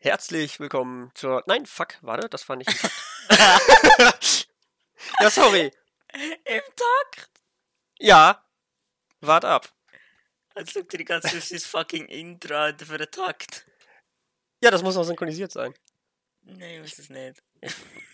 Herzlich 0.00 0.60
willkommen 0.60 1.10
zur. 1.14 1.42
Nein, 1.46 1.66
fuck, 1.66 1.98
warte, 2.02 2.28
das 2.28 2.48
war 2.48 2.54
nicht. 2.54 2.72
ja, 5.20 5.28
sorry. 5.28 5.72
Im 6.44 6.62
Takt? 6.76 7.30
Ja. 7.98 8.44
Wart 9.20 9.44
ab. 9.44 9.68
Jetzt 10.56 10.76
ihr 10.94 10.98
die 10.98 11.04
ganze 11.04 11.30
Zeit 11.30 11.42
sein 11.42 11.66
fucking 11.66 12.06
Intro 12.06 12.72
für 12.78 12.96
den 12.96 13.10
Takt. 13.10 13.66
Ja, 14.62 14.70
das 14.70 14.84
muss 14.84 14.94
noch 14.94 15.02
synchronisiert 15.02 15.50
sein. 15.50 15.74
Nein, 16.42 16.76
ich 16.76 16.82
weiß 16.92 17.00
es 17.00 17.10
nicht. 17.10 17.42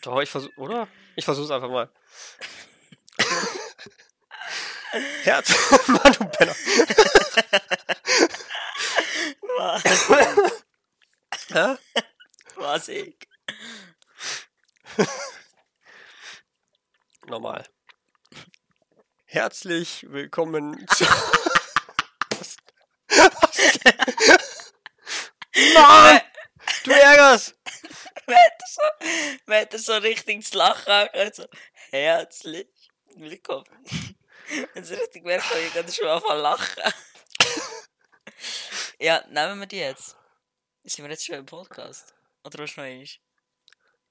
Doch, 0.01 0.23
ich 0.23 0.31
versuch, 0.31 0.57
oder? 0.57 0.89
Ich 1.17 1.27
versuch's 1.27 1.51
einfach 1.51 1.69
mal. 1.69 1.91
Herz. 5.25 5.55
Mann, 5.89 6.13
du 6.15 6.25
Penner. 6.31 6.57
Was? 9.59 10.64
Hä? 11.53 11.77
Was 12.57 12.89
ich? 12.89 13.19
Nochmal. 17.27 17.69
Herzlich 19.27 20.07
willkommen 20.09 20.87
zu. 20.95 21.05
Was? 22.31 22.57
Mann! 25.75 26.21
Du 26.85 26.91
ärgerst! 26.93 27.55
Hat 28.27 28.53
das 28.59 28.75
so, 28.75 28.83
das 29.71 29.85
so 29.85 29.97
richtig 29.99 30.37
ins 30.37 30.55
Lachen 30.55 30.91
angehört? 30.91 31.35
So, 31.35 31.47
herzlich 31.91 32.91
willkommen. 33.17 33.85
Wenn 34.73 34.83
es 34.83 34.91
richtig 34.91 35.25
merkt, 35.25 35.47
kann 35.51 35.59
ich 35.61 35.75
gerade 35.75 35.93
schon 35.93 36.07
anfangen 36.07 36.41
lachen. 36.41 36.83
ja, 38.99 39.23
nehmen 39.29 39.61
wir 39.61 39.67
die 39.67 39.79
jetzt. 39.79 40.17
Sind 40.85 41.05
wir 41.05 41.11
jetzt 41.11 41.25
schon 41.25 41.37
im 41.37 41.47
Podcast? 41.47 42.15
Oder 42.45 42.59
was 42.65 42.77
noch 42.77 42.85
eins? 42.85 43.19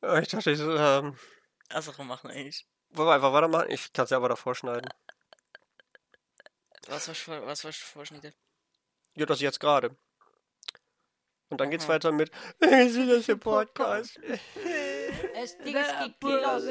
Ja, 0.02 0.20
Ich 0.20 0.28
dachte, 0.28 0.52
ich, 0.52 0.60
ähm, 0.60 1.16
Also 1.70 1.92
komm, 1.92 2.08
mach 2.08 2.24
noch 2.24 2.32
eins. 2.32 2.66
wollen 2.90 3.08
wir 3.10 3.14
einfach 3.14 3.32
weitermachen? 3.34 3.70
Ich 3.70 3.94
kann 3.94 4.06
es 4.06 4.10
ja 4.12 4.18
aber 4.18 4.30
davor 4.30 4.56
schneiden. 4.56 4.90
Was 6.88 7.08
willst 7.08 7.28
du, 7.28 7.46
was 7.46 7.62
du 7.62 7.72
vorschneiden? 7.72 8.34
Ja, 9.16 9.26
das 9.26 9.40
jetzt 9.40 9.60
gerade. 9.60 9.96
Und 11.50 11.62
dann 11.62 11.70
geht's 11.70 11.86
Aha. 11.86 11.94
weiter 11.94 12.12
mit. 12.12 12.32
Ist 12.60 12.96
wieder 12.98 13.20
der 13.20 13.36
Podcast. 13.36 14.20
Es 15.36 15.58
Ding 15.60 15.74
gibt 15.76 16.20
Kilos, 16.20 16.66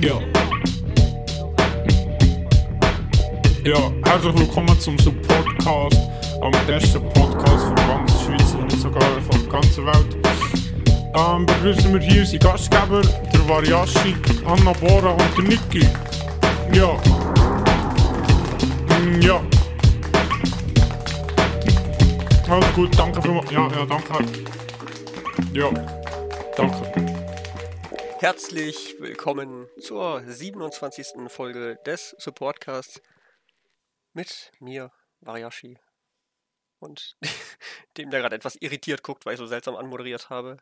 Ja. 0.00 0.18
Ja, 3.64 3.90
herzlich 4.04 4.38
willkommen 4.38 4.80
zum 4.80 4.98
Supportcast, 4.98 6.00
am 6.40 6.52
besten 6.66 7.02
Podcast 7.10 7.64
von 7.64 7.74
ganz 7.74 8.22
Schweiz 8.22 8.54
und 8.54 8.72
sogar 8.72 9.02
von 9.02 9.42
der 9.42 9.50
ganzen 9.50 9.86
Welt. 9.86 10.16
Ähm, 11.14 11.44
begrüßen 11.44 11.92
wir 11.92 12.00
hier 12.00 12.20
unsere 12.20 12.38
Gastgeber, 12.38 13.02
der 13.02 13.48
Variashi, 13.48 14.14
Anna 14.46 14.72
Bora 14.72 15.10
und 15.10 15.36
der 15.36 15.44
Niki. 15.44 15.86
Ja. 16.72 16.94
Mm, 19.00 19.20
ja. 19.20 19.40
Alles 22.48 22.72
gut, 22.74 22.98
danke 22.98 23.20
vielmals. 23.20 23.50
Ja, 23.50 23.68
ja, 23.68 23.86
danke. 23.86 24.24
Ja, 25.52 25.68
danke. 26.56 27.09
Herzlich 28.20 29.00
willkommen 29.00 29.66
zur 29.80 30.22
27. 30.22 31.30
Folge 31.32 31.76
des 31.86 32.14
Supportcasts 32.18 33.00
mit 34.12 34.52
mir, 34.60 34.92
Variashi. 35.20 35.78
Und 36.80 37.16
dem, 37.96 38.10
der 38.10 38.20
gerade 38.20 38.36
etwas 38.36 38.56
irritiert 38.56 39.02
guckt, 39.02 39.24
weil 39.24 39.32
ich 39.32 39.38
so 39.38 39.46
seltsam 39.46 39.74
anmoderiert 39.74 40.28
habe. 40.28 40.58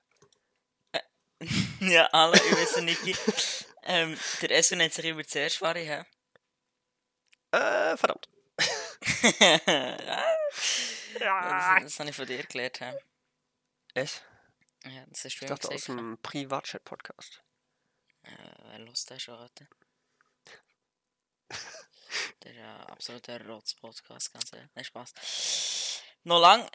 Ja, 1.81 2.07
alle, 2.13 2.37
ich 2.37 2.53
weiß 2.53 2.77
nicht. 2.83 3.01
ähm, 3.83 4.17
der 4.41 4.51
Esso 4.53 4.77
nennt 4.77 4.93
sich 4.93 5.05
immer 5.05 5.25
zuerst 5.25 5.61
Vari, 5.61 5.85
hä? 5.85 6.05
Äh, 7.51 7.97
verdammt. 7.97 8.29
ja, 11.21 11.81
das, 11.81 11.83
das 11.83 11.99
habe 11.99 12.11
ich 12.11 12.17
von 12.17 12.27
dir 12.27 12.45
gelernt, 12.45 12.81
hä? 12.81 12.93
Es? 13.95 14.23
Ja, 14.85 15.05
das 15.07 15.25
hast 15.25 15.41
du 15.41 15.45
Ich 15.45 15.49
dachte 15.49 15.69
aus 15.71 15.85
dem 15.85 16.19
Privatchat-Podcast. 16.23 17.43
Äh, 18.29 18.53
wer 18.71 18.79
lust 18.81 19.11
das 19.11 19.23
schon, 19.23 19.35
Alter? 19.39 19.67
Der 22.43 22.51
ist 22.53 22.59
ja 22.59 22.77
absoluter 22.87 23.45
Rotz-Podcast, 23.47 24.33
ganz 24.33 24.53
ehrlich. 24.53 24.69
Nein, 24.75 24.85
Spaß. 24.85 26.03
Noch 26.25 26.41
lang 26.41 26.69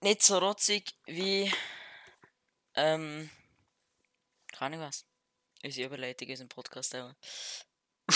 nicht 0.00 0.22
so 0.22 0.38
rotzig 0.38 0.94
wie, 1.06 1.52
ähm, 2.74 3.30
keine 4.52 4.76
Ahnung 4.76 4.86
was. 4.88 5.04
Unsere 5.62 5.86
Überleitung 5.86 6.28
in 6.28 6.32
unserem 6.32 6.48
Podcast 6.48 6.94
auch. 6.96 7.12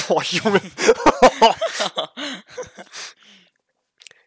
Boah, 0.07 0.23
Junge. 0.31 0.61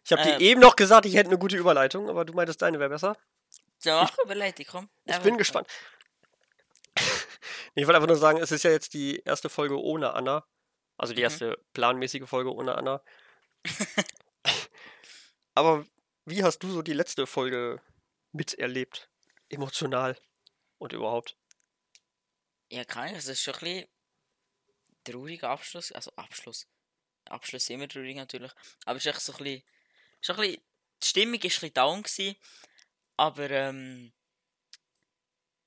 Ich 0.03 0.12
habe 0.12 0.24
dir 0.24 0.34
Ähm. 0.35 0.41
eben 0.41 0.59
noch 0.62 0.75
gesagt, 0.75 1.06
ich 1.06 1.13
hätte 1.16 1.30
eine 1.30 1.38
gute 1.38 1.56
Überleitung, 1.56 2.09
aber 2.09 2.25
du 2.25 2.34
meintest, 2.34 2.62
deine 2.62 2.80
wäre 2.80 2.90
besser. 2.90 3.16
So, 3.78 3.91
mach 3.91 4.18
Überleitung, 4.18 4.66
komm. 4.69 4.90
Ich 5.06 5.18
bin 5.19 5.38
gespannt. 5.38 5.69
Ich 7.75 7.85
wollte 7.88 7.96
einfach 7.97 8.07
nur 8.07 8.18
sagen, 8.18 8.40
es 8.40 8.52
ist 8.52 8.63
ja 8.63 8.72
jetzt 8.72 8.94
die 8.94 9.19
erste 9.25 9.50
Folge 9.50 9.79
ohne 9.79 10.13
Anna. 10.13 10.46
Also 10.97 11.13
die 11.13 11.22
Mhm. 11.22 11.24
erste 11.24 11.57
planmäßige 11.74 12.28
Folge 12.28 12.53
ohne 12.53 12.75
Anna. 12.75 13.03
Aber 15.56 15.85
wie 16.25 16.44
hast 16.44 16.59
du 16.59 16.69
so 16.72 16.81
die 16.81 16.94
letzte 16.94 17.28
Folge 17.28 17.81
miterlebt? 18.31 19.09
Emotional 19.50 20.18
und 20.78 20.94
überhaupt? 20.94 21.38
Ja, 22.72 22.84
Ahnung, 22.84 23.16
es 23.16 23.28
ist 23.28 23.41
schon 23.41 23.53
ein 23.56 23.59
bisschen 23.59 23.88
trauriger 25.03 25.50
Abschluss. 25.50 25.91
Also 25.91 26.12
Abschluss. 26.16 26.68
Abschluss 27.25 27.69
immer 27.69 27.88
traurig 27.88 28.16
natürlich. 28.16 28.51
Aber 28.85 28.97
es 28.97 29.06
ist 29.06 29.13
echt 29.16 29.22
so 29.22 29.34
ein 29.34 29.44
bisschen. 29.44 29.63
Schon 30.22 30.35
ein 30.38 30.41
bisschen 30.41 30.63
die 31.03 31.07
Stimmung 31.07 31.34
war 31.34 31.38
ein 31.38 31.41
bisschen 31.41 31.74
down. 31.74 32.03
Gewesen, 32.03 32.35
aber 33.18 33.50
ähm, 33.50 34.13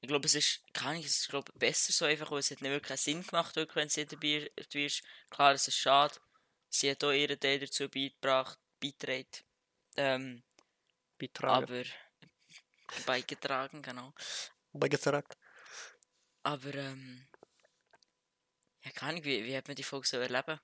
ich 0.04 0.08
glaube, 0.08 0.26
es 0.26 0.34
ist, 0.34 0.60
keine 0.74 0.90
Ahnung, 0.90 1.04
es 1.04 1.20
ist 1.20 1.28
glaube 1.28 1.50
ich, 1.54 1.58
besser 1.58 1.92
so 1.94 2.04
einfach, 2.04 2.30
weil 2.30 2.40
es 2.40 2.50
hat 2.50 2.60
nicht 2.60 2.70
wirklich 2.70 3.00
Sinn 3.00 3.22
gemacht, 3.22 3.56
wirklich, 3.56 3.76
wenn 3.76 3.88
sie 3.88 4.04
dabei 4.04 4.50
ist. 4.74 5.02
Klar, 5.30 5.54
es 5.54 5.66
ist 5.66 5.78
schade. 5.78 6.14
Sie 6.68 6.90
hat 6.90 7.02
auch 7.04 7.10
ihren 7.12 7.40
Teil 7.40 7.58
dazu 7.58 7.88
beigebracht, 7.88 8.58
beigetragen. 8.78 9.26
Ähm, 9.96 10.42
Beitrage. 11.18 11.64
aber 11.64 11.84
beigetragen, 13.06 13.80
genau. 13.80 14.12
Beigetragen. 14.74 15.28
Aber, 16.42 16.74
ähm. 16.74 17.26
Ja, 18.82 18.90
keine 18.90 19.12
Ahnung, 19.12 19.24
wie, 19.24 19.42
wie 19.46 19.56
hat 19.56 19.68
man 19.68 19.76
die 19.76 19.82
Folge 19.84 20.06
so 20.06 20.18
erleben? 20.18 20.60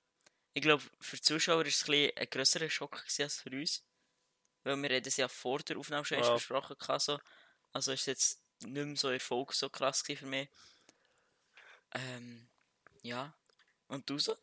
Ich 0.53 0.61
glaube, 0.61 0.83
für 0.99 1.15
die 1.15 1.21
Zuschauer 1.23 1.57
war 1.57 1.65
es 1.65 1.81
ein, 1.81 1.87
bisschen 1.87 2.17
ein 2.17 2.29
grösserer 2.29 2.69
Schock 2.69 3.03
als 3.03 3.41
für 3.41 3.49
uns. 3.49 3.83
Weil 4.63 4.77
wir 4.77 4.91
es 4.91 5.17
ja 5.17 5.27
vor 5.27 5.59
der 5.59 5.77
Aufnahme 5.77 6.05
schon 6.05 6.19
Ja. 6.19 6.31
besprochen. 6.35 6.77
gehabt, 6.77 7.01
So. 7.01 7.19
Also 7.73 7.93
ist 7.93 8.01
es 8.01 8.05
jetzt 8.05 8.41
nicht 8.63 8.85
mehr 8.85 8.95
so 8.95 9.09
Erfolg 9.09 9.53
so 9.53 9.69
krass 9.69 10.01
für 10.01 10.25
mich. 10.25 10.49
Ähm. 11.93 12.47
Ja. 13.01 13.33
Und 13.87 14.09
du 14.09 14.19
so? 14.19 14.35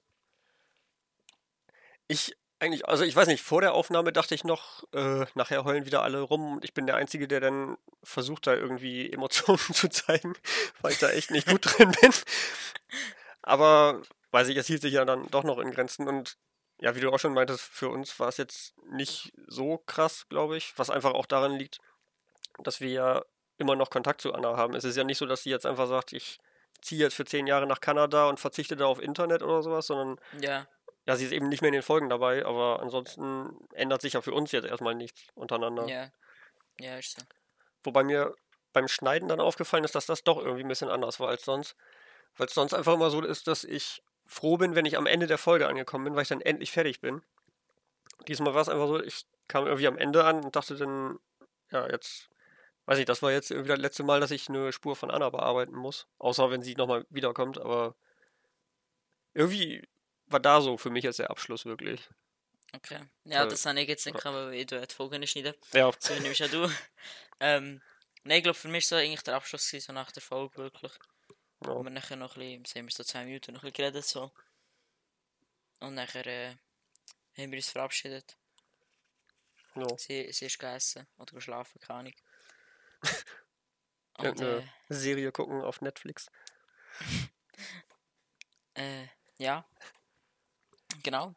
Ich 2.09 2.37
eigentlich, 2.61 2.89
also 2.89 3.05
ich 3.05 3.15
weiß 3.15 3.29
nicht, 3.29 3.43
vor 3.43 3.61
der 3.61 3.75
Aufnahme 3.75 4.13
dachte 4.13 4.35
ich 4.35 4.45
noch, 4.45 4.83
äh, 4.93 5.27
nachher 5.35 5.65
heulen 5.65 5.87
wieder 5.87 6.03
alle 6.03 6.21
rum 6.21 6.55
und 6.55 6.65
ich 6.65 6.75
bin 6.75 6.87
der 6.87 6.97
Einzige, 6.97 7.29
der 7.29 7.41
dann 7.41 7.79
versucht, 8.03 8.47
da 8.47 8.55
irgendwie 8.55 9.13
Emotionen 9.13 9.59
zu 9.73 9.89
zeigen, 9.89 10.35
weil 10.81 10.93
ich 10.93 10.99
da 10.99 11.11
echt 11.11 11.31
nicht 11.31 11.49
gut 11.49 11.61
drin 11.63 11.93
bin. 12.01 12.13
Aber 13.43 14.03
weiß 14.33 14.49
ich, 14.49 14.57
es 14.57 14.67
hielt 14.67 14.83
sich 14.83 14.95
ja 14.95 15.05
dann 15.05 15.29
doch 15.31 15.45
noch 15.45 15.59
in 15.59 15.71
Grenzen 15.71 16.09
und 16.09 16.37
ja, 16.81 16.95
wie 16.95 17.01
du 17.01 17.11
auch 17.11 17.19
schon 17.19 17.35
meintest, 17.35 17.63
für 17.63 17.89
uns 17.89 18.19
war 18.21 18.29
es 18.29 18.37
jetzt 18.37 18.75
nicht 18.91 19.33
so 19.47 19.79
krass, 19.79 20.27
glaube 20.29 20.57
ich, 20.57 20.75
was 20.77 20.91
einfach 20.91 21.13
auch 21.13 21.27
daran 21.27 21.53
liegt, 21.53 21.81
dass 22.63 22.81
wir 22.81 22.91
ja 22.91 23.25
immer 23.59 23.77
noch 23.77 23.91
Kontakt 23.91 24.21
zu 24.21 24.33
Anna 24.33 24.57
haben. 24.57 24.75
Es 24.75 24.85
ist 24.85 24.97
ja 24.97 25.05
nicht 25.05 25.19
so, 25.19 25.27
dass 25.27 25.43
sie 25.43 25.51
jetzt 25.51 25.67
einfach 25.67 25.87
sagt, 25.87 26.13
ich 26.13 26.39
ziehe 26.81 27.01
jetzt 27.03 27.15
für 27.15 27.25
zehn 27.25 27.47
Jahre 27.47 27.67
nach 27.67 27.81
Kanada 27.81 28.29
und 28.29 28.41
verzichte 28.41 28.77
da 28.77 28.87
auf 28.87 29.01
Internet 29.01 29.43
oder 29.43 29.63
sowas, 29.63 29.87
sondern 29.87 30.21
Ja. 30.41 30.67
ja, 31.07 31.17
sie 31.17 31.25
ist 31.25 31.33
eben 31.33 31.49
nicht 31.49 31.61
mehr 31.61 31.69
in 31.69 31.75
den 31.75 31.83
Folgen 31.83 32.09
dabei, 32.09 32.45
aber 32.47 32.81
ansonsten 32.81 33.69
ändert 33.73 34.01
sich 34.01 34.13
ja 34.13 34.23
für 34.23 34.33
uns 34.33 34.53
jetzt 34.53 34.67
erstmal 34.67 34.95
nichts 34.95 35.27
untereinander. 35.35 35.87
Ja. 35.87 36.11
Ja, 36.81 36.97
ist 36.99 37.19
so. 37.19 37.27
Wobei 37.83 38.05
mir 38.05 38.35
beim 38.73 38.87
Schneiden 38.87 39.29
dann 39.29 39.41
aufgefallen 39.41 39.83
ist, 39.85 39.95
dass 39.95 40.07
das 40.07 40.23
doch 40.23 40.39
irgendwie 40.39 40.63
ein 40.63 40.69
bisschen 40.69 40.89
anders 40.89 41.19
war 41.19 41.29
als 41.29 41.45
sonst. 41.45 41.75
Weil 42.37 42.47
es 42.47 42.55
sonst 42.55 42.75
einfach 42.75 42.95
immer 42.95 43.11
so 43.11 43.21
ist, 43.23 43.49
dass 43.49 43.65
ich 43.65 44.03
froh 44.25 44.57
bin, 44.57 44.77
wenn 44.77 44.85
ich 44.85 44.97
am 44.97 45.07
Ende 45.07 45.27
der 45.27 45.39
Folge 45.39 45.67
angekommen 45.67 46.05
bin, 46.05 46.15
weil 46.15 46.23
ich 46.23 46.29
dann 46.29 46.43
endlich 46.43 46.71
fertig 46.71 47.01
bin. 47.01 47.23
Diesmal 48.29 48.55
war 48.55 48.63
es 48.63 48.69
einfach 48.69 48.87
so, 48.87 49.03
ich 49.03 49.27
kam 49.49 49.67
irgendwie 49.67 49.89
am 49.89 49.99
Ende 49.99 50.25
an 50.25 50.45
und 50.45 50.55
dachte 50.55 50.77
dann, 50.77 51.19
ja, 51.73 51.89
jetzt, 51.89 52.29
weiß 52.89 52.99
ich, 52.99 53.05
das 53.05 53.21
war 53.21 53.31
jetzt 53.31 53.51
irgendwie 53.51 53.69
das 53.69 53.79
letzte 53.79 54.03
Mal, 54.03 54.19
dass 54.19 54.31
ich 54.31 54.49
eine 54.49 54.73
Spur 54.73 54.97
von 54.97 55.11
Anna 55.11 55.29
bearbeiten 55.29 55.75
muss. 55.75 56.07
Außer 56.17 56.51
wenn 56.51 56.63
sie 56.63 56.75
nochmal 56.75 57.05
wiederkommt, 57.11 57.59
aber 57.59 57.95
irgendwie 59.35 59.87
war 60.27 60.41
da 60.41 60.63
so 60.63 60.79
für 60.79 60.89
mich 60.89 61.05
jetzt 61.05 61.19
der 61.19 61.31
Abschluss 61.31 61.67
wirklich. 61.67 62.09
Okay. 62.75 63.01
Ja, 63.25 63.45
Äh, 63.45 63.49
das 63.49 63.67
ich 63.67 63.89
jetzt 63.89 64.07
nicht, 64.07 64.25
aber 64.25 64.53
ich 64.53 64.67
tue 64.67 64.87
die 64.87 64.95
Folgen 64.95 65.27
schneiden. 65.27 65.55
Ja, 65.75 65.91
So 65.99 66.15
nimmst 66.15 66.41
ja 66.41 66.49
du. 66.49 66.67
Ähm, 67.41 67.81
nein, 68.25 68.39
ich 68.39 68.43
glaube, 68.43 68.59
für 68.59 68.67
mich 68.67 68.91
war 68.91 68.99
eigentlich 68.99 69.23
der 69.23 69.37
Abschluss 69.37 69.69
gewesen, 69.69 69.87
so 69.87 69.93
nach 69.93 70.11
der 70.11 70.23
Folge 70.23 70.57
wirklich. 70.57 70.91
Ja. 71.65 71.73
Wo 71.77 71.85
wir 71.85 71.91
nachher 71.91 72.17
noch 72.17 72.37
ein 72.37 72.63
bisschen, 72.63 72.81
haben 72.81 72.89
wir 72.89 72.93
so 72.93 73.05
zwei 73.05 73.25
Minuten 73.25 73.53
noch 73.53 73.63
ein 73.63 73.71
bisschen 73.71 73.93
geredet 73.93 74.05
so. 74.05 74.33
Und 75.79 75.95
nachher 75.95 76.27
äh, 76.27 76.57
haben 77.37 77.53
wir 77.53 77.59
uns 77.59 77.69
verabschiedet. 77.71 78.37
ja. 79.77 79.87
Sie, 79.99 80.33
sie 80.33 80.47
ist 80.47 80.59
gegessen 80.59 81.07
oder 81.17 81.33
geschlafen, 81.33 81.79
keine 81.81 82.01
Ahnung. 82.01 82.15
Und 84.19 84.25
Irgendeine 84.25 84.73
Serie 84.89 85.31
gucken 85.31 85.63
auf 85.63 85.81
Netflix. 85.81 86.27
äh, 88.75 89.07
ja. 89.39 89.65
Genau. 91.03 91.35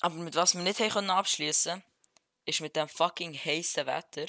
Aber 0.00 0.14
mit 0.14 0.34
was 0.34 0.54
wir 0.54 0.62
nicht 0.62 0.78
können 0.78 1.10
abschließen, 1.10 1.82
ist 2.46 2.60
mit 2.60 2.76
dem 2.76 2.88
fucking 2.88 3.34
heißen 3.34 3.86
Wetter. 3.86 4.26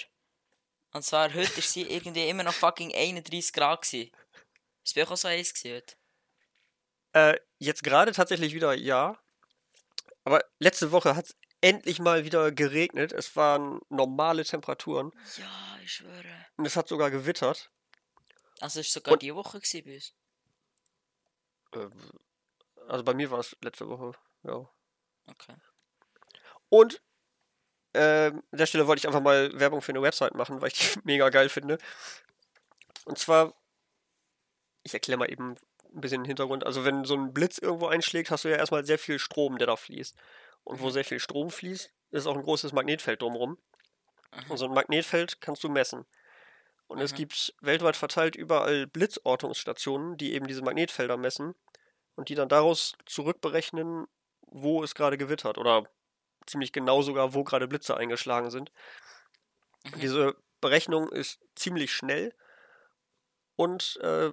Und 0.91 1.03
zwar 1.03 1.33
heute 1.33 1.59
ist 1.59 1.71
sie 1.71 1.83
irgendwie 1.83 2.27
immer 2.27 2.43
noch 2.43 2.53
fucking 2.53 2.93
31 2.93 3.53
Grad 3.53 3.83
gewesen. 3.83 4.11
Ist 4.83 4.95
bei 4.95 5.03
euch 5.03 5.11
auch 5.11 5.17
so 5.17 5.29
heiß 5.29 5.53
heute? 5.65 5.95
Äh, 7.13 7.39
jetzt 7.59 7.83
gerade 7.83 8.11
tatsächlich 8.11 8.53
wieder 8.53 8.73
ja. 8.73 9.17
Aber 10.23 10.43
letzte 10.59 10.91
Woche 10.91 11.15
hat 11.15 11.25
es 11.25 11.35
endlich 11.61 11.99
mal 11.99 12.25
wieder 12.25 12.51
geregnet. 12.51 13.13
Es 13.13 13.35
waren 13.35 13.79
normale 13.89 14.43
Temperaturen 14.43 15.11
Ja, 15.37 15.77
ich 15.83 15.93
schwöre. 15.93 16.45
und 16.57 16.65
es 16.65 16.75
hat 16.75 16.87
sogar 16.87 17.11
gewittert. 17.11 17.71
Also 18.59 18.79
es 18.79 18.87
war 18.87 19.01
sogar 19.01 19.13
Und- 19.13 19.21
die 19.21 19.33
Woche 19.35 19.59
gewesen 19.59 20.13
bei 21.71 21.79
uns. 21.85 21.93
Ähm, 21.95 22.19
Also 22.87 23.03
bei 23.03 23.13
mir 23.13 23.31
war 23.31 23.39
es 23.39 23.55
letzte 23.61 23.87
Woche, 23.87 24.11
ja. 24.43 24.67
Okay. 25.27 25.55
Und 26.69 27.01
ähm, 27.93 28.41
an 28.51 28.57
der 28.57 28.65
Stelle 28.65 28.87
wollte 28.87 28.99
ich 28.99 29.07
einfach 29.07 29.21
mal 29.21 29.51
Werbung 29.59 29.81
für 29.81 29.91
eine 29.91 30.01
Website 30.01 30.33
machen, 30.35 30.61
weil 30.61 30.69
ich 30.69 30.93
die 30.93 30.99
mega 31.05 31.29
geil 31.29 31.49
finde. 31.49 31.77
Und 33.05 33.17
zwar, 33.17 33.53
ich 34.83 34.93
erkläre 34.93 35.19
mal 35.19 35.29
eben 35.31 35.55
ein 35.93 36.01
bisschen 36.01 36.21
den 36.23 36.27
Hintergrund. 36.27 36.65
Also 36.65 36.85
wenn 36.85 37.03
so 37.05 37.15
ein 37.15 37.33
Blitz 37.33 37.57
irgendwo 37.57 37.87
einschlägt, 37.87 38.31
hast 38.31 38.45
du 38.45 38.49
ja 38.49 38.57
erstmal 38.57 38.85
sehr 38.85 38.97
viel 38.99 39.19
Strom, 39.19 39.57
der 39.57 39.67
da 39.67 39.75
fließt. 39.75 40.15
Und 40.63 40.81
wo 40.81 40.89
sehr 40.89 41.05
viel 41.05 41.19
Strom 41.19 41.49
fließt, 41.51 41.91
ist 42.11 42.27
auch 42.27 42.35
ein 42.35 42.43
großes 42.43 42.73
Magnetfeld 42.73 43.21
drumherum. 43.21 43.57
Und 44.49 44.57
so 44.57 44.65
ein 44.65 44.73
Magnetfeld 44.73 45.41
kannst 45.41 45.63
du 45.63 45.69
messen. 45.69 46.05
Und 46.87 46.99
es 47.01 47.11
Mhm. 47.11 47.15
gibt 47.15 47.53
weltweit 47.61 47.95
verteilt 47.95 48.35
überall 48.35 48.87
Blitzortungsstationen, 48.87 50.17
die 50.17 50.33
eben 50.33 50.47
diese 50.47 50.61
Magnetfelder 50.61 51.17
messen 51.17 51.55
und 52.15 52.29
die 52.29 52.35
dann 52.35 52.49
daraus 52.49 52.93
zurückberechnen, 53.05 54.07
wo 54.41 54.83
es 54.83 54.95
gerade 54.95 55.17
gewittert 55.17 55.57
oder 55.57 55.85
ziemlich 56.47 56.73
genau 56.73 57.01
sogar, 57.01 57.33
wo 57.33 57.43
gerade 57.43 57.67
Blitze 57.67 57.97
eingeschlagen 57.97 58.51
sind. 58.51 58.71
Mhm. 59.85 60.01
Diese 60.01 60.35
Berechnung 60.59 61.09
ist 61.11 61.39
ziemlich 61.55 61.93
schnell 61.93 62.33
und 63.55 63.97
äh, 64.01 64.31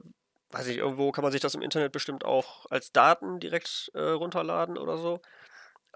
weiß 0.51 0.67
ich, 0.69 0.79
irgendwo 0.79 1.13
kann 1.13 1.23
man 1.23 1.33
sich 1.33 1.41
das 1.41 1.55
im 1.55 1.63
Internet 1.63 1.93
bestimmt 1.93 2.25
auch 2.25 2.67
als 2.71 2.93
Daten 2.93 3.41
direkt 3.41 3.91
äh, 3.95 4.01
runterladen 4.01 4.79
oder 4.79 4.97
so. 4.99 5.21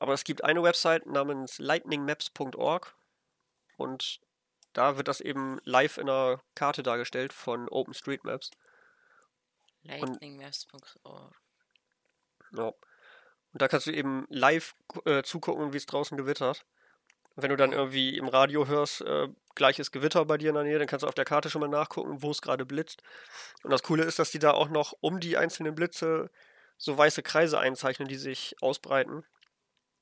Aber 0.03 0.15
es 0.15 0.25
gibt 0.25 0.43
eine 0.43 0.65
Website 0.65 1.07
namens 1.07 1.61
lightningmaps.org 1.61 2.97
und 3.77 4.21
da 4.73 4.97
wird 4.97 5.07
das 5.07 5.21
eben 5.21 5.61
live 5.63 5.97
in 5.97 6.11
einer 6.11 6.43
Karte 6.57 6.83
dargestellt 6.83 7.33
von 7.33 7.69
OpenStreetMaps. 7.69 8.51
Lightningmaps.org. 9.85 11.41
Ja. 12.51 12.65
Und 12.65 13.63
da 13.63 13.69
kannst 13.69 13.87
du 13.87 13.93
eben 13.93 14.27
live 14.29 14.75
äh, 15.05 15.23
zugucken, 15.23 15.73
wie 15.73 15.77
es 15.77 15.87
draußen 15.87 16.17
gewittert. 16.17 16.67
Und 17.37 17.45
wenn 17.45 17.51
du 17.51 17.57
dann 17.57 17.71
irgendwie 17.71 18.19
im 18.19 18.27
Radio 18.27 18.67
hörst, 18.67 19.03
äh, 19.03 19.29
gleiches 19.55 19.93
Gewitter 19.93 20.25
bei 20.25 20.37
dir 20.37 20.49
in 20.49 20.57
der 20.57 20.65
Nähe, 20.65 20.81
dann 20.81 20.89
kannst 20.89 21.05
du 21.05 21.07
auf 21.07 21.15
der 21.15 21.27
Karte 21.27 21.49
schon 21.49 21.61
mal 21.61 21.69
nachgucken, 21.69 22.23
wo 22.23 22.33
es 22.33 22.43
gerade 22.43 22.67
blitzt. 22.67 23.05
Und 23.63 23.71
das 23.71 23.85
Coole 23.85 24.03
ist, 24.03 24.19
dass 24.19 24.33
die 24.33 24.41
da 24.41 24.51
auch 24.51 24.69
noch 24.69 24.95
um 25.01 25.21
die 25.21 25.37
einzelnen 25.37 25.77
Blitze 25.77 26.29
so 26.77 26.99
weiße 26.99 27.23
Kreise 27.23 27.61
einzeichnen, 27.61 28.09
die 28.09 28.17
sich 28.17 28.57
ausbreiten. 28.61 29.25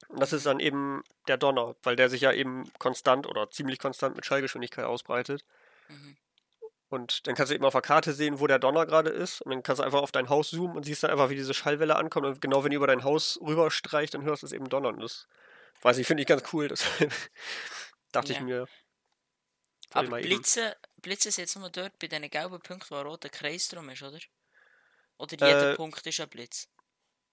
Und 0.09 0.21
das 0.21 0.33
ist 0.33 0.47
dann 0.47 0.61
eben 0.61 1.03
der 1.29 1.37
Donner, 1.37 1.77
weil 1.83 1.97
der 1.97 2.09
sich 2.11 2.23
ja 2.23 2.33
eben 2.33 2.71
konstant 2.79 3.27
oder 3.27 3.51
ziemlich 3.51 3.79
konstant 3.79 4.17
mit 4.17 4.27
Schallgeschwindigkeit 4.27 4.85
ausbreitet. 4.85 5.45
Mhm. 5.89 6.17
Und 6.89 7.27
dann 7.29 7.37
kannst 7.37 7.51
du 7.51 7.55
eben 7.55 7.65
auf 7.65 7.73
der 7.75 7.83
Karte 7.83 8.13
sehen, 8.13 8.41
wo 8.41 8.49
der 8.49 8.59
Donner 8.59 8.85
gerade 8.87 9.11
ist. 9.11 9.41
Und 9.43 9.53
dann 9.53 9.63
kannst 9.63 9.79
du 9.79 9.85
einfach 9.85 10.03
auf 10.03 10.11
dein 10.11 10.29
Haus 10.29 10.51
zoomen 10.51 10.77
und 10.77 10.83
siehst 10.85 11.05
dann 11.05 11.13
einfach, 11.13 11.31
wie 11.31 11.37
diese 11.37 11.55
Schallwelle 11.55 11.95
ankommt. 11.95 12.27
Und 12.27 12.41
genau 12.41 12.65
wenn 12.65 12.71
die 12.71 12.77
über 12.77 12.89
dein 12.89 13.05
Haus 13.05 13.39
rüberstreicht, 13.41 14.13
dann 14.15 14.23
hörst 14.25 14.43
du 14.43 14.47
es 14.47 14.53
eben 14.53 14.69
donnern. 14.69 14.99
Das 14.99 15.29
weiß 15.83 15.99
ich, 15.99 16.07
finde 16.09 16.23
ich 16.23 16.27
ganz 16.27 16.43
cool. 16.53 16.67
Deshalb 16.67 17.13
dachte 18.13 18.33
ich 18.33 18.39
Ja. 18.39 18.45
mir. 18.45 18.69
ich 19.89 19.95
Aber 19.97 20.09
mal 20.09 20.19
eben- 20.21 20.29
Blitze, 20.31 20.77
Blitze 21.01 21.29
ist 21.29 21.37
jetzt 21.39 21.57
nur 21.57 21.71
dort 21.71 21.97
bei 22.01 22.09
diesen 22.09 22.29
gelben 22.29 22.61
Punkten, 22.61 22.91
wo 22.91 22.97
ein 22.97 23.07
roter 23.07 23.29
Kreis 23.29 23.69
drum 23.69 23.89
ist, 23.91 24.03
oder? 24.03 24.19
Oder 25.19 25.33
jeder 25.33 25.73
Äh, 25.73 25.77
Punkt 25.77 26.05
ist 26.05 26.19
ein 26.19 26.29
Blitz. 26.29 26.69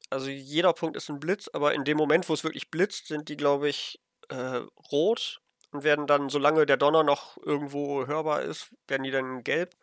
Also 0.09 0.30
jeder 0.30 0.74
Punkt 0.74 0.95
ist 0.95 1.09
ein 1.09 1.19
Blitz, 1.19 1.50
aber 1.51 1.74
in 1.74 1.83
dem 1.83 1.98
Moment, 1.98 2.30
wo 2.30 2.33
es 2.33 2.44
wirklich 2.44 2.71
blitzt, 2.71 3.07
sind 3.07 3.30
die, 3.30 3.38
glaube 3.38 3.69
ich, 3.69 4.00
äh, 4.30 4.62
rot 4.92 5.42
und 5.71 5.83
werden 5.83 6.07
dann, 6.07 6.30
solange 6.30 6.65
der 6.65 6.77
Donner 6.77 7.04
noch 7.04 7.38
irgendwo 7.38 8.07
hörbar 8.07 8.42
ist, 8.42 8.74
werden 8.88 9.04
die 9.04 9.12
dann 9.12 9.44
gelb. 9.44 9.75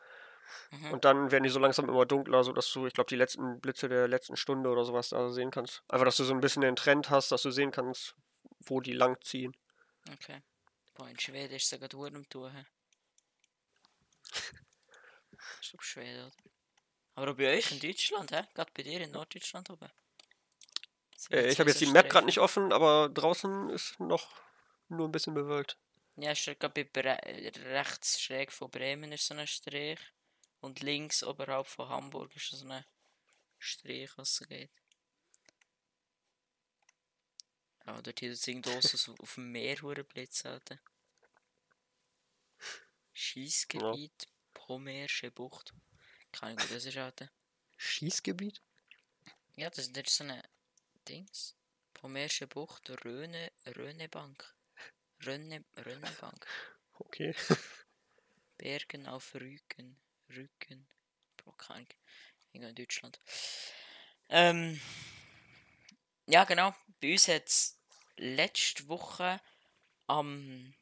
Mhm. 0.71 0.93
Und 0.93 1.05
dann 1.05 1.31
werden 1.31 1.45
die 1.45 1.51
so 1.51 1.59
langsam 1.59 1.89
immer 1.89 2.07
dunkler, 2.07 2.43
sodass 2.45 2.71
du, 2.73 2.87
ich 2.87 2.95
glaube, 2.95 3.09
die 3.09 3.17
letzten 3.17 3.61
Blitze 3.61 3.89
der 3.89 4.09
letzten 4.09 4.37
Stunde 4.37 4.71
oder 4.71 4.85
sowas 4.85 5.11
da 5.11 5.31
sehen 5.31 5.51
kannst. 5.51 5.83
Einfach, 5.89 6.07
dass 6.07 6.17
du 6.17 6.25
so 6.25 6.33
ein 6.33 6.41
bisschen 6.41 6.63
den 6.63 6.77
Trend 6.77 7.11
hast, 7.11 7.31
dass 7.33 7.43
du 7.43 7.51
sehen 7.51 7.71
kannst, 7.71 8.15
wo 8.61 8.81
die 8.81 8.93
lang 8.93 9.21
ziehen. 9.21 9.55
Okay. 10.13 10.41
Boah, 10.95 11.09
in 11.09 11.19
Schweden 11.19 11.55
ist 11.55 11.65
es 11.65 11.71
sogar 11.71 11.89
durch 11.89 12.13
Tun. 12.29 12.51
hä? 12.51 12.65
Ich 15.61 15.71
glaube 15.71 15.85
Schweden, 15.85 16.27
oder? 16.27 16.33
Aber 17.15 17.31
auch 17.31 17.37
bei 17.37 17.57
euch 17.57 17.73
in 17.73 17.81
Deutschland, 17.81 18.33
hä? 18.33 18.43
Gerade 18.55 18.71
bei 18.75 18.83
dir 18.83 19.01
in 19.01 19.11
Norddeutschland 19.11 19.71
oben. 19.71 19.91
Sind 21.25 21.37
Äh, 21.37 21.51
ich 21.51 21.59
habe 21.59 21.71
jetzt 21.71 21.81
die 21.81 21.87
Map 21.87 22.11
gerade 22.11 22.27
nicht 22.27 22.39
offen, 22.39 22.73
aber 22.73 23.09
draußen 23.09 23.71
ist 23.71 23.99
noch 23.99 24.29
nur 24.89 25.09
ein 25.09 25.13
bisschen 25.13 25.35
bewölkt. 25.35 25.79
Ja, 26.17 26.33
ist 26.33 26.45
gerade 26.45 26.85
rechts 27.65 28.21
schräg 28.21 28.53
von 28.53 28.71
Bremen 28.71 29.11
ist 29.11 29.27
so 29.27 29.35
ein 29.35 29.47
Strich. 29.47 29.99
Und 30.61 30.81
links 30.81 31.23
oberhalb 31.23 31.67
von 31.67 31.89
Hamburg 31.89 32.35
ist 32.37 32.51
so 32.51 32.67
ein 32.69 32.85
Strich, 33.59 34.11
was 34.17 34.37
so 34.37 34.45
geht. 34.45 34.71
Ja, 37.87 38.01
dort 38.01 38.21
hier 38.21 38.31
das 38.31 38.47
irgendwo 38.47 38.81
so 38.81 39.15
auf 39.19 39.35
dem 39.35 39.51
Meer 39.53 39.77
Blitz, 40.05 40.45
Alter. 40.45 40.79
Schießgebiet, 43.13 44.29
Pommersche 44.55 45.31
Bucht. 45.31 45.75
Keine 46.33 46.53
Ahnung, 46.53 46.71
wo 46.71 46.75
das 46.75 46.85
ist, 46.87 46.97
Alter. 46.97 47.31
Schießgebiet? 47.77 48.63
Ja, 49.57 49.71
das, 49.71 49.93
das 49.93 50.05
ist 50.05 50.17
so 50.17 50.25
eine 50.25 50.43
Dings. 51.05 51.57
Pommersche 51.93 52.47
Bucht, 52.47 52.91
Röne, 53.05 53.53
Rönebank. 53.77 54.55
Rönne, 55.25 55.65
Rönnebank. 55.77 56.47
Okay. 56.95 57.35
Bergen 58.59 59.07
auf 59.07 59.35
Rügen. 59.35 60.01
Keine 60.59 60.87
Ahnung. 61.69 61.89
Irgendwo 62.53 62.69
in 62.69 62.75
Deutschland. 62.75 63.21
Ähm. 64.29 64.81
Ja, 66.27 66.45
genau. 66.45 66.75
Bei 67.01 67.13
uns 67.13 67.29
hat 67.29 67.47
es 67.47 67.79
letzte 68.17 68.89
Woche 68.89 69.41
am 70.07 70.75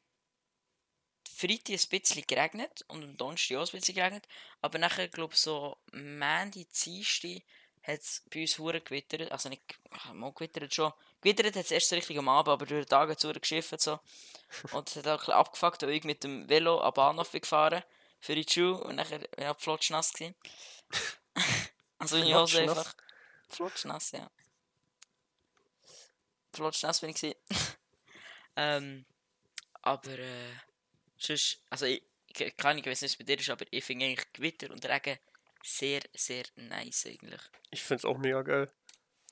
Freitag 1.28 1.70
ein 1.70 1.88
bisschen 1.88 2.26
geregnet 2.26 2.84
und 2.88 3.02
am 3.02 3.16
Donnerstag 3.16 3.56
auch 3.56 3.66
ein 3.66 3.78
bisschen 3.78 3.94
geregnet. 3.94 4.28
Aber 4.60 4.78
nachher, 4.78 5.08
glaube 5.08 5.34
ich, 5.34 5.40
so 5.40 5.76
Mandy, 5.92 6.66
Dienstag 6.66 7.42
hat 7.82 8.00
es 8.00 8.22
bei 8.32 8.42
uns 8.42 8.58
hure 8.58 8.80
gewittert. 8.80 9.30
Also 9.32 9.48
nicht, 9.48 9.62
ach, 9.90 10.12
mal 10.12 10.32
gewittert 10.32 10.72
schon. 10.74 10.92
Gewittert 11.20 11.56
hat 11.56 11.64
es 11.64 11.70
erst 11.70 11.92
richtig 11.92 12.18
am 12.18 12.28
Abend, 12.28 12.52
aber 12.52 12.66
durch 12.66 12.84
den 12.84 12.88
Tag 12.88 13.10
hat 13.10 13.22
es 13.22 13.40
geschifft 13.40 13.80
so. 13.80 13.98
Und 14.72 14.88
es 14.88 14.96
hat 14.96 15.08
auch 15.08 15.28
ein 15.28 15.34
abgefuckt, 15.34 15.82
weil 15.82 15.90
ich 15.90 16.04
mit 16.04 16.24
dem 16.24 16.48
Velo 16.48 16.80
am 16.80 16.94
Bahnhof 16.94 17.32
gefahren 17.32 17.82
für 18.20 18.36
die 18.36 18.46
Schule 18.48 18.78
und 18.84 18.96
nachher 18.96 19.18
bin 19.18 19.50
ich 19.50 19.56
flotschnass 19.58 20.12
gewesen. 20.12 20.36
also 21.98 22.18
meine 22.18 22.40
Hose 22.40 22.60
einfach. 22.60 22.94
Flotschnass, 23.48 24.12
ja. 24.12 24.30
Flotschnass 26.54 27.00
bin 27.00 27.10
ich 27.10 27.16
gewesen. 27.16 27.36
ähm, 28.56 29.06
aber 29.82 30.18
äh, 30.18 30.52
sonst, 31.18 31.64
also 31.68 31.86
ich, 31.86 32.04
ich 32.28 32.56
kann 32.56 32.76
nicht 32.76 32.86
wissen, 32.86 33.02
wie 33.02 33.06
es 33.06 33.16
bei 33.16 33.24
dir 33.24 33.40
ist, 33.40 33.50
aber 33.50 33.64
ich 33.70 33.84
finde 33.84 34.06
eigentlich 34.06 34.32
Gewitter 34.32 34.70
und 34.70 34.84
Regen 34.84 35.18
sehr, 35.62 36.00
sehr 36.14 36.44
nice 36.56 37.06
eigentlich. 37.06 37.40
Ich 37.70 37.82
finde 37.82 38.00
es 38.00 38.04
auch 38.04 38.18
mega 38.18 38.42
geil. 38.42 38.70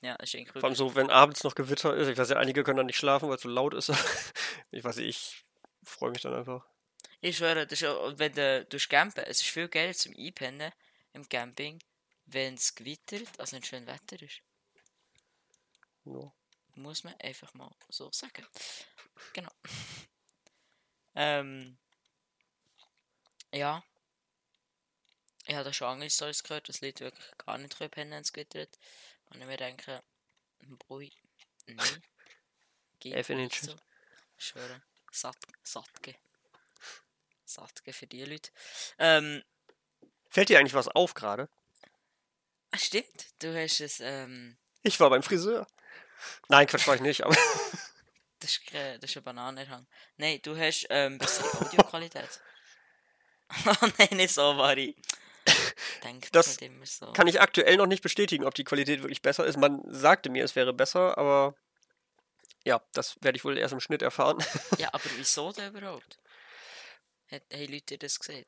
Ja, 0.01 0.15
ist 0.15 0.33
eigentlich 0.35 0.51
Vor 0.51 0.63
allem 0.63 0.75
so, 0.75 0.95
wenn 0.95 1.09
abends 1.09 1.43
noch 1.43 1.53
Gewitter 1.53 1.95
ist. 1.95 2.07
Ich 2.07 2.17
weiß 2.17 2.29
ja, 2.29 2.37
einige 2.37 2.63
können 2.63 2.77
dann 2.77 2.87
nicht 2.87 2.97
schlafen, 2.97 3.29
weil 3.29 3.35
es 3.35 3.43
so 3.43 3.49
laut 3.49 3.73
ist. 3.73 3.89
ich 4.71 4.83
weiß 4.83 4.97
nicht, 4.97 5.07
ich 5.09 5.43
freue 5.83 6.09
mich 6.11 6.21
dann 6.21 6.33
einfach. 6.33 6.65
Ich 7.21 7.37
schwöre, 7.37 7.67
das 7.67 7.73
ist 7.73 7.81
ja, 7.81 7.93
und 7.93 8.17
wenn 8.17 8.33
du 8.33 8.65
durch 8.65 8.89
campen, 8.89 9.23
es 9.25 9.41
ist 9.41 9.49
viel 9.49 9.67
geiler 9.67 9.93
zum 9.93 10.15
Einpennen 10.17 10.71
im 11.13 11.29
Camping, 11.29 11.79
wenn 12.25 12.55
es 12.55 12.73
gewittert, 12.73 13.27
als 13.39 13.53
wenn 13.53 13.63
schön 13.63 13.85
Wetter 13.85 14.19
ist. 14.21 14.41
Ja. 16.05 16.33
Muss 16.75 17.03
man 17.03 17.13
einfach 17.21 17.53
mal 17.53 17.69
so 17.89 18.11
sagen. 18.11 18.45
Genau. 19.33 19.51
ähm. 21.15 21.77
Ja. 23.53 23.83
Ich 25.45 25.55
habe 25.55 25.63
da 25.65 25.73
schon 25.73 25.87
andere 25.87 26.09
Stories 26.09 26.43
gehört, 26.43 26.69
das 26.69 26.81
Lied 26.81 26.99
wirklich 26.99 27.25
gar 27.37 27.57
nicht 27.57 27.79
ins 27.81 28.31
Gewittert. 28.33 28.77
Und 29.29 29.41
ich 29.41 29.47
mir 29.47 29.57
denke, 29.57 30.01
boy, 30.87 31.11
nein. 31.65 32.03
Geht 32.99 33.15
Definitiv. 33.15 33.61
so. 33.63 33.75
Ich 34.37 34.45
schwöre. 34.47 34.81
Satt, 35.11 35.37
Sattge. 35.63 36.15
Sattge 37.45 37.91
für 37.93 38.07
die 38.07 38.23
Leute. 38.23 38.51
Ähm, 38.99 39.43
Fällt 40.29 40.49
dir 40.49 40.59
eigentlich 40.59 40.73
was 40.75 40.87
auf 40.87 41.13
gerade? 41.13 41.49
ah, 42.71 42.77
stimmt, 42.77 43.25
du 43.39 43.53
hast 43.53 43.81
es, 43.81 43.99
ähm, 43.99 44.57
Ich 44.83 44.99
war 44.99 45.09
beim 45.09 45.23
Friseur. 45.23 45.67
Nein, 46.47 46.67
Quatsch 46.67 46.87
war 46.87 46.95
ich 46.95 47.01
nicht, 47.01 47.23
aber 47.25 47.35
das 48.39 48.51
ist, 48.51 48.65
ke- 48.67 48.97
das 48.99 49.09
ist 49.09 49.17
ein 49.17 49.23
Bananenhang. 49.23 49.85
Nein, 50.17 50.39
du 50.43 50.55
hast, 50.55 50.85
ähm, 50.89 51.17
bessere 51.17 51.49
Audioqualität. 51.65 52.39
oh 53.65 53.87
nein, 53.97 54.09
nicht 54.17 54.33
so, 54.33 54.53
Mari. 54.53 54.95
Denkt 56.03 56.35
Das 56.35 56.57
so. 56.83 57.11
kann 57.13 57.27
ich 57.27 57.41
aktuell 57.41 57.77
noch 57.77 57.87
nicht 57.87 58.03
bestätigen, 58.03 58.45
ob 58.45 58.53
die 58.53 58.63
Qualität 58.63 59.01
wirklich 59.01 59.21
besser 59.21 59.45
ist. 59.45 59.57
Man 59.57 59.81
sagte 59.87 60.29
mir, 60.29 60.43
es 60.43 60.55
wäre 60.55 60.73
besser, 60.73 61.17
aber 61.17 61.55
ja, 62.63 62.81
das 62.93 63.15
werde 63.21 63.37
ich 63.37 63.43
wohl 63.45 63.57
erst 63.57 63.73
im 63.73 63.79
Schnitt 63.79 64.01
erfahren. 64.01 64.37
Ja, 64.77 64.89
aber 64.93 65.03
wieso 65.15 65.51
denn 65.51 65.75
überhaupt? 65.75 66.19
Hat, 67.31 67.43
haben 67.51 67.71
Leute 67.71 67.97
das 67.97 68.19
gesehen? 68.19 68.45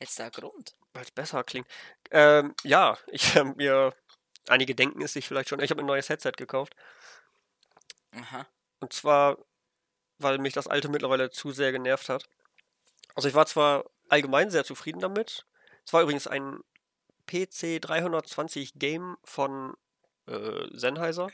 Jetzt 0.00 0.18
da 0.18 0.24
einen 0.24 0.32
Grund? 0.32 0.74
Weil 0.92 1.02
es 1.02 1.10
besser 1.10 1.44
klingt. 1.44 1.68
Ähm, 2.10 2.54
ja, 2.64 2.98
ich 3.08 3.36
habe 3.36 3.54
mir, 3.54 3.94
einige 4.48 4.74
denken 4.74 5.02
es 5.02 5.12
sich 5.12 5.28
vielleicht 5.28 5.48
schon, 5.50 5.60
ich 5.60 5.70
habe 5.70 5.80
ein 5.82 5.86
neues 5.86 6.08
Headset 6.08 6.32
gekauft. 6.36 6.74
Aha. 8.12 8.46
Und 8.80 8.92
zwar, 8.92 9.38
weil 10.18 10.38
mich 10.38 10.54
das 10.54 10.66
alte 10.66 10.88
mittlerweile 10.88 11.30
zu 11.30 11.52
sehr 11.52 11.70
genervt 11.70 12.08
hat. 12.08 12.28
Also 13.14 13.28
ich 13.28 13.34
war 13.34 13.46
zwar 13.46 13.84
allgemein 14.08 14.50
sehr 14.50 14.64
zufrieden 14.64 15.00
damit. 15.00 15.46
Es 15.90 15.92
war 15.92 16.02
übrigens 16.02 16.28
ein 16.28 16.60
PC 17.26 17.82
320 17.82 18.74
Game 18.74 19.16
von 19.24 19.74
äh, 20.28 20.68
Sennheiser. 20.70 21.30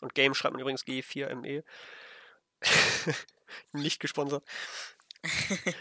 Und 0.00 0.14
Game 0.14 0.32
schreibt 0.32 0.54
man 0.54 0.62
übrigens 0.62 0.86
G4ME. 0.86 1.62
Nicht 3.72 4.00
gesponsert. 4.00 4.42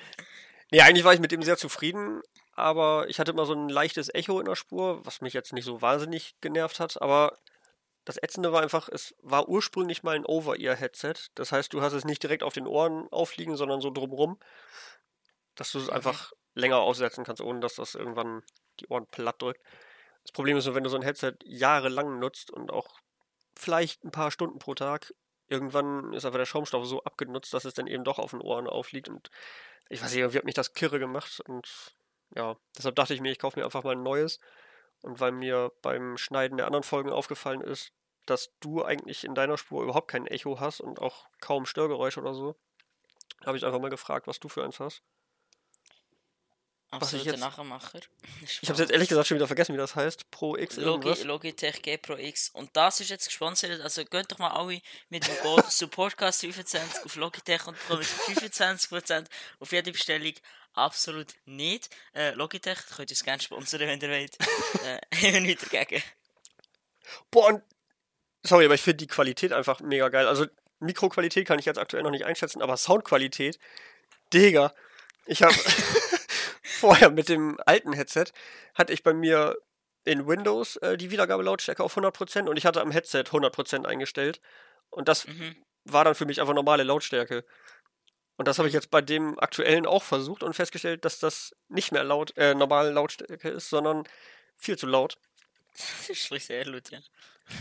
nee, 0.71 0.81
eigentlich 0.81 1.05
war 1.05 1.13
ich 1.13 1.21
mit 1.21 1.31
dem 1.31 1.41
sehr 1.41 1.55
zufrieden, 1.55 2.21
aber 2.51 3.07
ich 3.07 3.17
hatte 3.21 3.31
immer 3.31 3.45
so 3.45 3.53
ein 3.53 3.69
leichtes 3.69 4.13
Echo 4.13 4.41
in 4.41 4.45
der 4.45 4.57
Spur, 4.57 5.05
was 5.05 5.21
mich 5.21 5.31
jetzt 5.31 5.53
nicht 5.53 5.63
so 5.63 5.81
wahnsinnig 5.81 6.35
genervt 6.41 6.81
hat, 6.81 7.01
aber 7.01 7.37
das 8.03 8.21
Ätzende 8.21 8.51
war 8.51 8.61
einfach, 8.61 8.89
es 8.89 9.15
war 9.21 9.47
ursprünglich 9.47 10.03
mal 10.03 10.17
ein 10.17 10.25
Over-Ear-Headset. 10.25 11.29
Das 11.33 11.53
heißt, 11.53 11.71
du 11.71 11.81
hast 11.81 11.93
es 11.93 12.03
nicht 12.03 12.23
direkt 12.23 12.43
auf 12.43 12.53
den 12.53 12.67
Ohren 12.67 13.07
aufliegen, 13.09 13.55
sondern 13.55 13.79
so 13.79 13.89
drumrum, 13.89 14.37
dass 15.55 15.71
du 15.71 15.79
es 15.79 15.87
einfach 15.87 16.33
länger 16.57 16.79
aussetzen 16.79 17.23
kannst, 17.23 17.41
ohne 17.41 17.59
dass 17.59 17.75
das 17.75 17.95
irgendwann 17.95 18.43
die 18.79 18.87
Ohren 18.87 19.05
platt 19.07 19.41
drückt. 19.41 19.61
Das 20.23 20.31
Problem 20.31 20.57
ist 20.57 20.65
nur, 20.65 20.75
wenn 20.75 20.83
du 20.83 20.89
so 20.89 20.97
ein 20.97 21.03
Headset 21.03 21.35
jahrelang 21.45 22.19
nutzt 22.19 22.51
und 22.51 22.71
auch 22.71 22.99
vielleicht 23.55 24.03
ein 24.03 24.11
paar 24.11 24.31
Stunden 24.31 24.59
pro 24.59 24.73
Tag, 24.73 25.13
irgendwann 25.47 26.13
ist 26.13 26.25
einfach 26.25 26.39
der 26.39 26.45
Schaumstoff 26.45 26.85
so 26.85 27.03
abgenutzt, 27.03 27.53
dass 27.53 27.65
es 27.65 27.73
dann 27.73 27.87
eben 27.87 28.03
doch 28.03 28.19
auf 28.19 28.31
den 28.31 28.41
Ohren 28.41 28.67
aufliegt. 28.67 29.09
Und 29.09 29.29
ich 29.89 30.01
weiß 30.01 30.11
nicht, 30.11 30.19
irgendwie 30.19 30.37
hat 30.37 30.45
mich 30.45 30.55
das 30.55 30.73
kirre 30.73 30.99
gemacht. 30.99 31.41
Und 31.45 31.95
ja, 32.35 32.57
deshalb 32.77 32.95
dachte 32.95 33.13
ich 33.13 33.21
mir, 33.21 33.31
ich 33.31 33.39
kaufe 33.39 33.57
mir 33.57 33.65
einfach 33.65 33.83
mal 33.83 33.95
ein 33.95 34.03
neues. 34.03 34.39
Und 35.01 35.19
weil 35.19 35.31
mir 35.31 35.71
beim 35.81 36.17
Schneiden 36.17 36.57
der 36.57 36.65
anderen 36.65 36.83
Folgen 36.83 37.11
aufgefallen 37.11 37.61
ist, 37.61 37.93
dass 38.25 38.51
du 38.59 38.83
eigentlich 38.83 39.23
in 39.23 39.35
deiner 39.35 39.57
Spur 39.57 39.83
überhaupt 39.83 40.09
kein 40.09 40.27
Echo 40.27 40.59
hast 40.59 40.81
und 40.81 40.99
auch 40.99 41.27
kaum 41.39 41.65
Störgeräusch 41.65 42.17
oder 42.17 42.33
so, 42.33 42.55
habe 43.45 43.57
ich 43.57 43.65
einfach 43.65 43.79
mal 43.79 43.89
gefragt, 43.89 44.27
was 44.27 44.39
du 44.39 44.49
für 44.49 44.63
eins 44.63 44.79
hast. 44.79 45.01
Was 46.89 47.11
ich 47.13 47.25
jetzt- 47.25 47.39
Nachmacher. 47.39 47.99
Ich 48.61 48.69
habe 48.69 48.79
jetzt 48.81 48.91
ehrlich 48.91 49.09
gesagt 49.09 49.27
schon 49.27 49.35
wieder 49.35 49.47
vergessen, 49.47 49.73
wie 49.73 49.77
das 49.77 49.95
heißt. 49.95 50.31
Pro 50.31 50.55
X 50.55 50.77
Logi. 50.77 51.21
Logitech 51.23 51.81
G 51.81 51.97
Pro 51.97 52.15
X. 52.15 52.49
Und 52.49 52.75
das 52.77 52.99
ist 53.01 53.09
jetzt 53.09 53.25
gesponsert. 53.25 53.81
Also 53.81 54.05
geht 54.05 54.31
doch 54.31 54.37
mal 54.37 54.51
alle 54.51 54.81
mit 55.09 55.27
dem 55.27 55.35
Code 55.39 55.65
Supportcast 55.69 56.41
25 56.41 57.03
auf 57.05 57.15
Logitech 57.17 57.67
und 57.67 57.77
bekommt 57.77 58.05
25% 58.05 59.25
auf 59.59 59.71
jede 59.71 59.91
Bestellung. 59.91 60.33
Absolut 60.73 61.33
nicht. 61.45 61.89
Äh, 62.13 62.31
Logitech, 62.31 62.77
könnt 62.95 63.11
ihr 63.11 63.15
es 63.15 63.23
gerne 63.23 63.41
sponsern, 63.41 63.81
wenn 63.81 63.99
ihr 63.99 64.09
wollt. 64.09 64.37
äh, 64.85 64.99
ich 65.11 65.31
bin 65.33 65.43
nicht 65.43 65.61
dagegen. 65.73 66.01
Boah, 67.31 67.47
und 67.47 67.63
sorry, 68.43 68.65
aber 68.65 68.75
ich 68.75 68.81
finde 68.81 68.97
die 68.97 69.07
Qualität 69.07 69.51
einfach 69.53 69.79
mega 69.81 70.07
geil. 70.09 70.27
Also 70.27 70.45
Mikroqualität 70.79 71.47
kann 71.47 71.57
ich 71.59 71.65
jetzt 71.65 71.79
aktuell 71.79 72.03
noch 72.03 72.11
nicht 72.11 72.25
einschätzen, 72.25 72.61
aber 72.61 72.77
Soundqualität, 72.77 73.59
Digga. 74.33 74.73
Ich 75.25 75.41
habe 75.43 75.53
vorher 76.77 77.09
mit 77.09 77.29
dem 77.29 77.59
alten 77.65 77.93
Headset 77.93 78.25
hatte 78.75 78.93
ich 78.93 79.03
bei 79.03 79.13
mir 79.13 79.57
in 80.05 80.27
Windows 80.27 80.77
äh, 80.77 80.97
die 80.97 81.11
Wiedergabelautstärke 81.11 81.83
auf 81.83 81.97
100% 81.97 82.47
und 82.47 82.57
ich 82.57 82.65
hatte 82.65 82.81
am 82.81 82.91
Headset 82.91 83.23
100% 83.31 83.85
eingestellt 83.85 84.39
und 84.89 85.07
das 85.07 85.27
Mhm. 85.27 85.55
war 85.85 86.05
dann 86.05 86.15
für 86.15 86.25
mich 86.25 86.39
einfach 86.41 86.53
normale 86.53 86.83
Lautstärke. 86.83 87.45
Und 88.37 88.47
das 88.47 88.59
habe 88.59 88.67
ich 88.67 88.73
jetzt 88.73 88.91
bei 88.91 89.01
dem 89.01 89.39
aktuellen 89.39 89.85
auch 89.87 90.03
versucht 90.03 90.43
und 90.43 90.53
festgestellt, 90.53 91.05
dass 91.05 91.19
das 91.19 91.55
nicht 91.69 91.91
mehr 91.91 92.03
laut, 92.03 92.37
äh, 92.37 92.53
normale 92.53 92.91
Lautstärke 92.91 93.49
ist, 93.49 93.69
sondern 93.69 94.03
viel 94.55 94.77
zu 94.77 94.85
laut. 94.85 95.17
Schlicht 96.13 96.47
sehr 96.47 96.65
laut, 96.65 96.89
ja. 96.91 96.99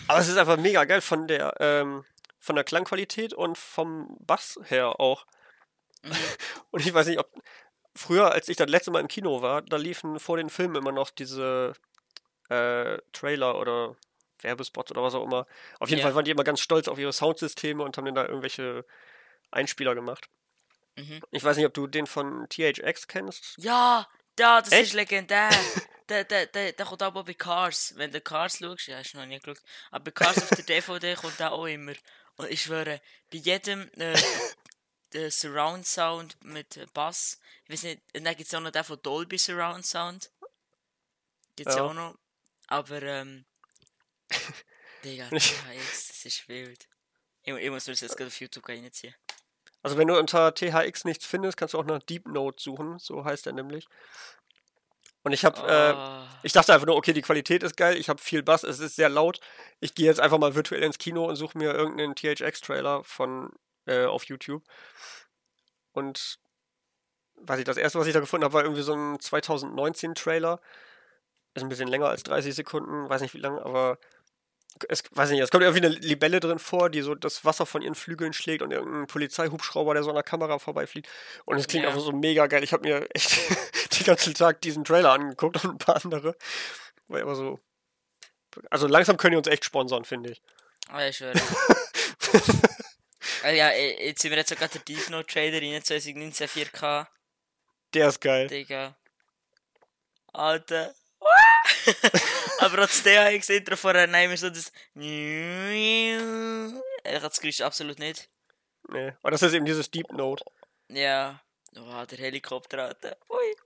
Aber 0.08 0.18
es 0.18 0.28
ist 0.28 0.36
einfach 0.36 0.56
mega 0.58 0.84
geil 0.84 1.00
von 1.00 1.26
der, 1.28 1.54
ähm, 1.60 2.04
von 2.38 2.56
der 2.56 2.64
Klangqualität 2.64 3.32
und 3.32 3.56
vom 3.56 4.16
Bass 4.20 4.58
her 4.64 5.00
auch. 5.00 5.26
Und 6.70 6.86
ich 6.86 6.92
weiß 6.94 7.06
nicht, 7.08 7.18
ob 7.18 7.30
früher, 7.96 8.32
als 8.32 8.48
ich 8.48 8.56
das 8.56 8.68
letzte 8.68 8.90
Mal 8.90 9.00
im 9.00 9.08
Kino 9.08 9.42
war, 9.42 9.62
da 9.62 9.76
liefen 9.76 10.18
vor 10.20 10.36
den 10.36 10.50
Filmen 10.50 10.76
immer 10.76 10.92
noch 10.92 11.10
diese 11.10 11.72
äh, 12.48 12.98
Trailer 13.12 13.58
oder 13.58 13.96
Werbespots 14.42 14.90
oder 14.92 15.02
was 15.02 15.14
auch 15.14 15.24
immer. 15.24 15.46
Auf 15.80 15.88
jeden 15.88 16.00
Ja. 16.00 16.06
Fall 16.06 16.14
waren 16.14 16.24
die 16.24 16.30
immer 16.30 16.44
ganz 16.44 16.60
stolz 16.60 16.88
auf 16.88 16.98
ihre 16.98 17.12
Soundsysteme 17.12 17.82
und 17.82 17.96
haben 17.96 18.04
dann 18.04 18.14
da 18.14 18.26
irgendwelche 18.26 18.84
Einspieler 19.50 19.94
gemacht. 19.94 20.28
Mhm. 20.96 21.20
Ich 21.30 21.42
weiß 21.44 21.56
nicht, 21.56 21.66
ob 21.66 21.74
du 21.74 21.86
den 21.86 22.06
von 22.06 22.48
THX 22.48 23.06
kennst. 23.08 23.54
Ja, 23.58 24.06
da, 24.36 24.60
das 24.60 24.72
Echt? 24.72 24.88
ist 24.88 24.92
legendär. 24.94 25.48
der, 26.08 26.24
der, 26.24 26.46
der, 26.46 26.72
der 26.72 26.86
kommt 26.86 27.02
aber 27.02 27.24
bei 27.24 27.34
Cars. 27.34 27.94
Wenn 27.96 28.12
du 28.12 28.20
Cars 28.20 28.58
schaust, 28.58 28.86
ja, 28.86 28.98
hast 28.98 29.12
du 29.14 29.18
noch 29.18 29.26
nie 29.26 29.38
geschaut. 29.38 29.62
Aber 29.90 30.04
bei 30.04 30.10
Cars 30.12 30.38
auf 30.38 30.50
der 30.50 30.64
DVD 30.64 31.14
kommt 31.14 31.38
der 31.38 31.52
auch 31.52 31.66
immer. 31.66 31.92
Und 32.36 32.50
ich 32.50 32.62
schwöre, 32.62 33.00
bei 33.32 33.38
jedem 33.38 33.90
äh, 33.96 34.14
der 35.12 35.30
Surround 35.30 35.86
Sound 35.86 36.36
mit 36.44 36.76
äh, 36.76 36.86
Bass, 36.92 37.40
ich 37.64 37.72
weiß 37.72 37.82
nicht, 37.84 38.02
dann 38.12 38.24
gibt 38.36 38.42
es 38.48 38.54
auch 38.54 38.60
noch 38.60 38.70
den 38.70 38.84
von 38.84 39.00
Dolby 39.02 39.38
Surround 39.38 39.84
Sound. 39.86 40.30
Gibt's 41.56 41.74
Ja. 41.76 41.82
auch 41.84 41.94
noch. 41.94 42.16
Aber, 42.68 43.02
ähm. 43.02 43.44
Digga, 45.04 45.28
THX, 45.28 46.08
das 46.08 46.24
ist 46.24 46.48
wild. 46.48 46.88
Ich, 47.42 47.54
ich 47.54 47.70
muss 47.70 47.86
mir 47.86 47.92
das 47.92 48.00
jetzt 48.00 48.16
gerade 48.16 48.28
auf 48.28 48.40
YouTube 48.40 48.68
reinziehen. 48.68 49.14
Also 49.82 49.96
wenn 49.96 50.08
du 50.08 50.18
unter 50.18 50.52
THX 50.52 51.04
nichts 51.04 51.24
findest, 51.24 51.56
kannst 51.56 51.74
du 51.74 51.78
auch 51.78 51.84
nach 51.84 52.02
Deep 52.02 52.26
Note 52.26 52.60
suchen. 52.60 52.98
So 52.98 53.24
heißt 53.24 53.46
er 53.46 53.52
nämlich. 53.52 53.86
Und 55.22 55.32
ich 55.32 55.44
habe 55.44 55.60
äh, 55.60 55.92
Ah. 55.92 56.28
Ich 56.42 56.52
dachte 56.52 56.72
einfach 56.74 56.86
nur, 56.86 56.96
okay, 56.96 57.12
die 57.12 57.22
Qualität 57.22 57.62
ist 57.62 57.76
geil, 57.76 57.96
ich 57.96 58.08
habe 58.08 58.20
viel 58.20 58.42
Bass, 58.42 58.62
es 58.64 58.78
ist 58.80 58.96
sehr 58.96 59.08
laut. 59.08 59.40
Ich 59.80 59.94
gehe 59.94 60.06
jetzt 60.06 60.20
einfach 60.20 60.38
mal 60.38 60.54
virtuell 60.54 60.82
ins 60.82 60.98
Kino 60.98 61.24
und 61.26 61.36
suche 61.36 61.56
mir 61.58 61.72
irgendeinen 61.72 62.14
THX-Trailer 62.16 63.04
von 63.04 63.52
äh, 63.86 64.04
auf 64.04 64.24
YouTube. 64.24 64.62
Und 65.92 66.38
weiß 67.36 67.58
ich, 67.58 67.64
das 67.64 67.76
erste, 67.76 67.98
was 67.98 68.06
ich 68.06 68.12
da 68.14 68.20
gefunden 68.20 68.44
habe, 68.44 68.54
war 68.54 68.62
irgendwie 68.62 68.82
so 68.82 68.92
ein 68.94 69.16
2019-Trailer. 69.18 70.60
Ist 71.54 71.62
ein 71.62 71.68
bisschen 71.68 71.88
länger 71.88 72.08
als 72.08 72.22
30 72.24 72.54
Sekunden, 72.54 73.08
weiß 73.08 73.22
nicht 73.22 73.34
wie 73.34 73.38
lang, 73.38 73.58
aber 73.58 73.98
es, 74.88 75.02
weiß 75.10 75.30
nicht, 75.30 75.40
es 75.40 75.50
kommt 75.50 75.62
irgendwie 75.64 75.86
eine 75.86 75.94
Libelle 75.94 76.38
drin 76.38 76.58
vor, 76.58 76.90
die 76.90 77.00
so 77.00 77.14
das 77.14 77.46
Wasser 77.46 77.64
von 77.64 77.80
ihren 77.80 77.94
Flügeln 77.94 78.34
schlägt 78.34 78.60
und 78.60 78.72
irgendein 78.72 79.06
Polizeihubschrauber, 79.06 79.94
der 79.94 80.02
so 80.02 80.10
an 80.10 80.16
der 80.16 80.22
Kamera 80.22 80.58
vorbeifliegt. 80.58 81.08
Und 81.46 81.56
es 81.56 81.66
klingt 81.66 81.84
Ja. 81.84 81.88
einfach 81.90 82.02
so 82.02 82.12
mega 82.12 82.46
geil. 82.46 82.62
Ich 82.62 82.74
habe 82.74 82.86
mir 82.86 83.08
echt 83.14 83.38
den 83.98 84.04
ganzen 84.04 84.34
Tag 84.34 84.60
diesen 84.60 84.84
Trailer 84.84 85.12
angeguckt 85.12 85.64
und 85.64 85.70
ein 85.70 85.78
paar 85.78 86.04
andere. 86.04 86.36
War 87.08 87.20
immer 87.20 87.34
so. 87.34 87.58
Also 88.70 88.86
langsam 88.86 89.16
können 89.16 89.32
die 89.32 89.38
uns 89.38 89.48
echt 89.48 89.64
sponsern, 89.64 90.04
finde 90.04 90.32
ich. 90.32 90.42
Ah, 90.88 91.06
ich 91.06 91.16
schwöre. 91.18 91.40
Ah 93.42 93.50
ja, 93.50 93.70
eh, 93.70 94.06
jetzt 94.08 94.22
sind 94.22 94.30
wir 94.30 94.38
jetzt 94.38 94.48
sogar 94.50 94.68
der 94.68 94.80
Deep 94.80 95.08
Note 95.10 95.26
Trader 95.26 95.60
rein, 95.60 95.82
2019 95.82 96.48
4K, 96.48 97.06
Der 97.94 98.08
ist 98.08 98.20
geil. 98.20 98.46
Digga. 98.48 98.96
Alter. 100.32 100.94
Aber 102.58 102.82
auch 102.84 102.86
das 102.86 103.02
DHX-Intro 103.02 103.76
vorher, 103.76 104.06
nein, 104.06 104.30
wir 104.30 104.36
so 104.36 104.50
das. 104.50 104.72
Ich 104.94 106.14
hab 107.14 107.22
das 107.22 107.40
Geräusch 107.40 107.60
absolut 107.60 107.98
nicht. 107.98 108.28
Nee. 108.88 109.12
Aber 109.22 109.30
das 109.30 109.42
ist 109.42 109.52
eben 109.52 109.64
dieses 109.64 109.90
Deep 109.90 110.10
Note. 110.12 110.44
Ja. 110.88 111.40
Oh, 111.76 112.04
der 112.04 112.18
Helikopter, 112.18 112.84
Alter. 112.84 113.16
Ui. 113.28 113.56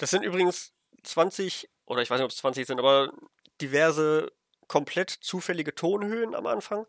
Das 0.00 0.10
sind 0.10 0.22
übrigens 0.22 0.72
20, 1.02 1.68
oder 1.86 2.02
ich 2.02 2.10
weiß 2.10 2.18
nicht, 2.18 2.24
ob 2.24 2.30
es 2.30 2.36
20 2.38 2.66
sind, 2.66 2.78
aber 2.78 3.12
diverse 3.60 4.32
komplett 4.68 5.10
zufällige 5.10 5.74
Tonhöhen 5.74 6.34
am 6.34 6.46
Anfang. 6.46 6.86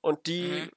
Und 0.00 0.26
die, 0.26 0.42
Mhm. 0.42 0.70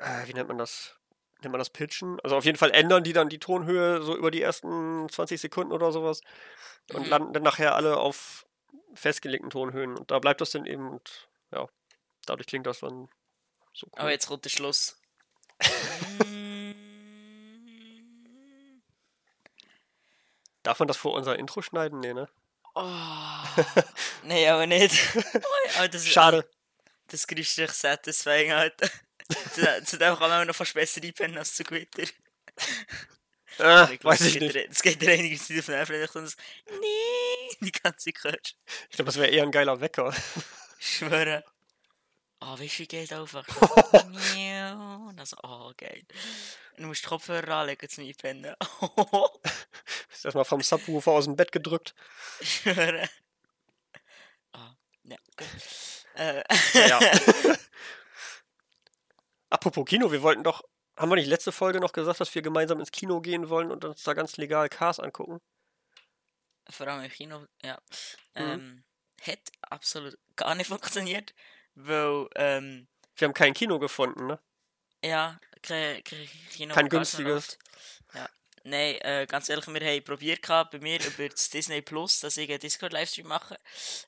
Äh, 0.00 0.26
wie 0.26 0.34
nennt 0.34 0.48
man 0.48 0.58
das? 0.58 0.96
Nennt 1.42 1.52
man 1.52 1.58
das 1.58 1.70
Pitchen? 1.70 2.18
Also 2.20 2.36
auf 2.36 2.44
jeden 2.44 2.58
Fall 2.58 2.70
ändern 2.72 3.02
die 3.02 3.12
dann 3.14 3.28
die 3.30 3.38
Tonhöhe 3.38 4.02
so 4.02 4.14
über 4.16 4.30
die 4.30 4.42
ersten 4.42 5.08
20 5.08 5.40
Sekunden 5.40 5.72
oder 5.72 5.90
sowas 5.92 6.20
und 6.92 7.04
Mhm. 7.04 7.08
landen 7.08 7.32
dann 7.32 7.42
nachher 7.42 7.74
alle 7.74 7.96
auf 7.96 8.46
festgelegten 8.94 9.50
Tonhöhen. 9.50 9.96
Und 9.96 10.10
da 10.10 10.18
bleibt 10.18 10.40
das 10.40 10.50
dann 10.50 10.66
eben 10.66 10.88
und 10.90 11.28
ja, 11.52 11.66
dadurch 12.26 12.46
klingt 12.46 12.66
das 12.66 12.80
dann 12.80 13.08
so 13.72 13.86
cool. 13.86 14.00
Aber 14.00 14.10
jetzt 14.10 14.28
der 14.28 14.50
Schluss. 14.50 15.00
Darf 20.62 20.78
man 20.78 20.88
das 20.88 20.96
vor 20.98 21.14
unser 21.14 21.38
Intro 21.38 21.62
schneiden? 21.62 22.00
Nee, 22.00 22.12
ne? 22.12 22.28
oh. 22.74 22.84
Nee, 24.24 24.46
aber 24.48 24.66
nicht. 24.66 24.94
aber 25.78 25.88
das, 25.88 26.06
Schade. 26.06 26.48
Das 27.06 27.20
ist 27.24 27.30
richtig 27.30 27.70
satisfying, 27.72 28.52
Alter. 28.52 28.88
Zu, 29.84 29.98
dem 29.98 30.16
kann 30.16 30.28
man 30.30 30.46
noch 30.46 30.54
fast 30.56 30.74
besser 30.74 31.02
einpennen 31.02 31.38
als 31.38 31.54
zu 31.54 31.64
Twitter. 31.64 32.04
Ah, 33.58 33.90
Ich 33.92 34.02
weiß 34.02 34.22
ich 34.22 34.38
geht 34.38 34.54
nicht. 34.54 34.70
Das 34.70 34.80
geht 34.82 35.02
dir 35.02 35.10
einige 35.10 35.36
Zeit 35.36 35.58
auf 35.58 35.66
den 35.66 35.74
Nerven, 35.74 36.08
das 36.14 36.36
Nee, 36.80 37.56
die 37.60 37.72
ganze 37.72 38.12
Zeit. 38.14 38.54
Ich 38.88 38.96
glaube, 38.96 39.06
das 39.06 39.16
wäre 39.16 39.28
eher 39.28 39.42
ein 39.42 39.50
geiler 39.50 39.80
Wecker. 39.80 40.14
Ich 40.78 40.96
schwöre. 40.96 41.44
Oh, 42.40 42.58
wie 42.58 42.68
viel 42.70 42.86
Geld 42.86 43.12
einfach. 43.12 43.46
Und 43.92 45.16
dann 45.16 45.26
so, 45.26 45.36
oh, 45.42 45.72
geil. 45.76 46.04
Du 46.78 46.86
musst 46.86 47.04
Kopfhörer 47.04 47.56
anlegen 47.56 47.86
zum 47.88 48.04
Einpennen. 48.06 48.54
Ist 50.12 50.24
erstmal 50.24 50.46
vom 50.46 50.62
Subwoofer 50.62 51.10
aus 51.10 51.24
dem 51.26 51.36
Bett 51.36 51.52
gedrückt. 51.52 51.94
Ich 52.40 52.54
schwöre. 52.62 53.10
Ah, 54.52 54.74
ja, 55.04 55.16
gut. 55.36 55.48
Äh, 56.14 56.42
Ja. 56.88 57.00
Apropos 59.50 59.84
Kino, 59.84 60.10
wir 60.12 60.22
wollten 60.22 60.44
doch. 60.44 60.62
Haben 60.96 61.10
wir 61.10 61.16
nicht 61.16 61.28
letzte 61.28 61.52
Folge 61.52 61.80
noch 61.80 61.92
gesagt, 61.92 62.20
dass 62.20 62.34
wir 62.34 62.42
gemeinsam 62.42 62.78
ins 62.80 62.90
Kino 62.92 63.20
gehen 63.20 63.48
wollen 63.48 63.70
und 63.70 63.84
uns 63.84 64.02
da 64.02 64.12
ganz 64.12 64.36
legal 64.36 64.68
Cars 64.68 65.00
angucken? 65.00 65.40
vor 66.72 66.86
allem 66.88 67.04
im 67.04 67.10
Kino, 67.10 67.46
ja. 67.62 67.78
Mhm. 68.34 68.42
Ähm, 68.42 68.84
hat 69.22 69.40
absolut 69.62 70.18
gar 70.36 70.54
nicht 70.54 70.68
funktioniert, 70.68 71.34
weil, 71.74 72.28
ähm, 72.36 72.88
Wir 73.16 73.28
haben 73.28 73.34
kein 73.34 73.54
Kino 73.54 73.78
gefunden, 73.78 74.26
ne? 74.26 74.40
ja, 75.02 75.38
kein, 75.62 76.02
kein 76.04 76.28
Kino. 76.50 76.74
Kein 76.74 76.88
günstiges. 76.88 77.58
Ja. 78.14 78.28
Nein, 78.62 78.96
äh, 79.00 79.26
ganz 79.26 79.48
ehrlich, 79.48 79.66
wir 79.66 79.80
haben 79.80 80.04
probiert 80.04 80.42
gehabt, 80.42 80.72
bei 80.72 80.78
mir 80.80 81.02
über 81.02 81.28
das 81.28 81.48
Disney 81.48 81.80
Plus, 81.80 82.20
dass 82.20 82.36
ich 82.36 82.50
einen 82.50 82.58
Discord-Livestream 82.58 83.26
mache. 83.26 83.58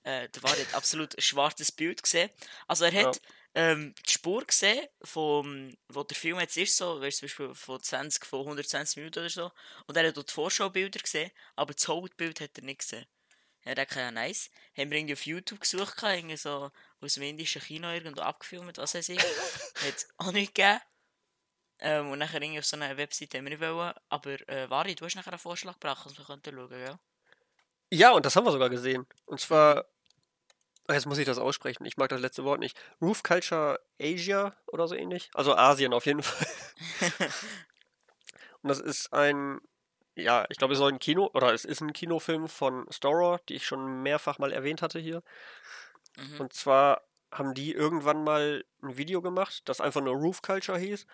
Äh, 0.03 0.29
da 0.31 0.43
war 0.43 0.57
jetzt 0.59 0.75
absolut 0.75 1.17
ein 1.17 1.23
schwarzes 1.23 1.73
Bild 1.73 2.03
gesehen. 2.03 2.29
Also 2.69 2.85
er 2.85 3.07
hat 3.07 3.23
ähm, 3.55 3.95
die 4.07 4.13
Spur 4.13 4.45
gesehen, 4.45 4.87
vom, 5.03 5.75
wo 5.89 6.03
der 6.03 6.17
Film 6.17 6.41
jetzt 6.41 6.57
ist, 6.57 6.77
so, 6.77 7.01
weißt, 7.01 7.19
zum 7.19 7.27
Beispiel 7.27 7.55
von 7.55 7.83
20, 7.83 8.25
von 8.25 8.41
120 8.41 8.97
Minuten 8.97 9.19
oder 9.21 9.31
so. 9.31 9.51
Und 9.87 9.97
er 9.97 10.09
hat 10.09 10.17
dort 10.17 10.31
die 10.31 10.35
Vorschaubilder 10.35 11.01
gesehen, 11.01 11.31
aber 11.57 11.75
das 11.75 11.87
Hauptbild 11.87 12.41
hat 12.41 12.57
er 12.57 12.65
nicht 12.65 12.81
gesehen. 12.81 13.07
Ja, 13.65 13.75
der 13.75 13.87
ja 13.95 14.11
nice. 14.11 14.51
Haben 14.77 14.91
wir 14.91 14.99
irgendwie 14.99 15.13
auf 15.13 15.27
YouTube 15.27 15.61
gesucht, 15.61 16.03
irgendwie 16.03 16.37
so 16.37 16.71
aus 17.01 17.15
dem 17.15 17.23
indischen 17.23 17.63
Kino 17.63 17.93
irgendwo 17.93 18.23
abgefilmt, 18.23 18.79
was 18.79 18.95
weiß 18.95 19.11
ich. 19.11 19.19
hat 19.85 19.97
es 19.97 20.09
auch 20.17 20.33
nicht 20.33 20.55
gegeben. 20.55 20.81
Ähm, 21.79 22.11
und 22.11 22.19
nachher 22.19 22.41
irgendwie 22.41 22.59
auf 22.59 22.67
so 22.67 22.77
einer 22.77 22.97
Webseite 22.97 23.39
haben 23.39 23.45
wir 23.45 23.51
nicht 23.51 23.61
wollen. 23.61 23.93
Aber 24.09 24.49
äh, 24.49 24.69
Vari, 24.69 24.95
du 24.95 25.05
hast 25.05 25.15
nachher 25.15 25.33
einen 25.33 25.39
Vorschlag 25.39 25.75
gebracht, 25.75 26.07
was 26.07 26.17
wir 26.17 26.25
könnten 26.25 26.55
schauen, 26.55 26.69
gell? 26.69 26.99
Ja, 27.91 28.13
und 28.13 28.25
das 28.25 28.35
haben 28.35 28.45
wir 28.45 28.53
sogar 28.53 28.71
gesehen. 28.71 29.07
Und 29.27 29.41
zwar. 29.41 29.85
Jetzt 30.91 31.07
muss 31.07 31.19
ich 31.19 31.27
das 31.27 31.39
aussprechen. 31.39 31.85
Ich 31.85 31.97
mag 31.97 32.09
das 32.09 32.21
letzte 32.21 32.45
Wort 32.45 32.61
nicht. 32.61 32.77
Roof 33.01 33.23
Culture 33.23 33.81
Asia 34.01 34.55
oder 34.67 34.89
so 34.89 34.95
ähnlich. 34.95 35.31
Also 35.35 35.55
Asien 35.55 35.93
auf 35.93 36.07
jeden 36.07 36.23
Fall. 36.23 36.47
Und 38.63 38.69
das 38.69 38.81
ist 38.81 39.13
ein. 39.13 39.61
Ja, 40.15 40.45
ich 40.51 40.59
glaube, 40.59 40.75
es 40.75 40.79
soll 40.79 40.93
ein 40.93 40.99
Kino. 40.99 41.31
Oder 41.35 41.55
es 41.55 41.65
ist 41.65 41.81
ein 41.81 41.93
Kinofilm 41.93 42.49
von 42.49 42.87
Storer, 42.91 43.41
die 43.49 43.55
ich 43.55 43.67
schon 43.67 44.03
mehrfach 44.03 44.39
mal 44.39 44.53
erwähnt 44.53 44.83
hatte 44.83 44.99
hier. 44.99 45.23
Mhm. 46.17 46.41
Und 46.41 46.53
zwar 46.53 47.03
haben 47.31 47.55
die 47.55 47.73
irgendwann 47.73 48.25
mal 48.25 48.65
ein 48.83 48.99
Video 48.99 49.23
gemacht, 49.23 49.63
das 49.65 49.81
einfach 49.81 50.03
nur 50.03 50.15
Roof 50.15 50.43
Culture 50.43 50.79
hieß. 50.79 51.07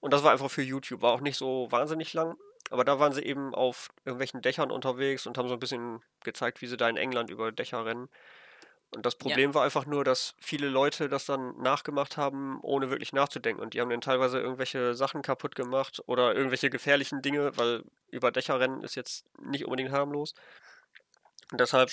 Und 0.00 0.12
das 0.12 0.24
war 0.24 0.32
einfach 0.32 0.50
für 0.50 0.62
YouTube, 0.62 1.02
war 1.02 1.12
auch 1.12 1.20
nicht 1.20 1.36
so 1.36 1.70
wahnsinnig 1.70 2.12
lang. 2.14 2.36
Aber 2.70 2.84
da 2.84 2.98
waren 2.98 3.12
sie 3.12 3.22
eben 3.22 3.54
auf 3.54 3.90
irgendwelchen 4.04 4.42
Dächern 4.42 4.72
unterwegs 4.72 5.26
und 5.26 5.38
haben 5.38 5.48
so 5.48 5.54
ein 5.54 5.60
bisschen 5.60 6.02
gezeigt, 6.24 6.60
wie 6.62 6.66
sie 6.66 6.76
da 6.76 6.88
in 6.88 6.96
England 6.96 7.30
über 7.30 7.52
Dächer 7.52 7.84
rennen. 7.84 8.08
Und 8.94 9.06
das 9.06 9.14
Problem 9.16 9.54
war 9.54 9.64
einfach 9.64 9.86
nur, 9.86 10.04
dass 10.04 10.34
viele 10.38 10.68
Leute 10.68 11.08
das 11.08 11.24
dann 11.24 11.56
nachgemacht 11.58 12.16
haben, 12.18 12.60
ohne 12.62 12.90
wirklich 12.90 13.12
nachzudenken. 13.12 13.62
Und 13.62 13.72
die 13.74 13.80
haben 13.80 13.88
dann 13.88 14.00
teilweise 14.02 14.38
irgendwelche 14.38 14.94
Sachen 14.94 15.22
kaputt 15.22 15.54
gemacht 15.54 16.02
oder 16.06 16.34
irgendwelche 16.34 16.68
gefährlichen 16.68 17.22
Dinge, 17.22 17.56
weil 17.56 17.84
über 18.10 18.30
Dächer 18.30 18.60
rennen 18.60 18.82
ist 18.82 18.94
jetzt 18.94 19.24
nicht 19.40 19.64
unbedingt 19.64 19.92
harmlos. 19.92 20.34
Und 21.50 21.60
deshalb? 21.60 21.88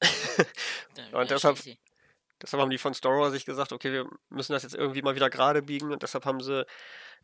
Ja, 1.12 1.18
und 1.18 1.30
deshalb- 1.30 1.56
Deshalb 2.42 2.62
haben 2.62 2.70
die 2.70 2.78
von 2.78 2.94
Storer 2.94 3.30
sich 3.30 3.44
gesagt, 3.44 3.70
okay, 3.70 3.92
wir 3.92 4.08
müssen 4.30 4.52
das 4.54 4.62
jetzt 4.62 4.74
irgendwie 4.74 5.02
mal 5.02 5.14
wieder 5.14 5.28
gerade 5.28 5.60
biegen 5.60 5.92
und 5.92 6.02
deshalb 6.02 6.24
haben 6.24 6.40
sie 6.40 6.64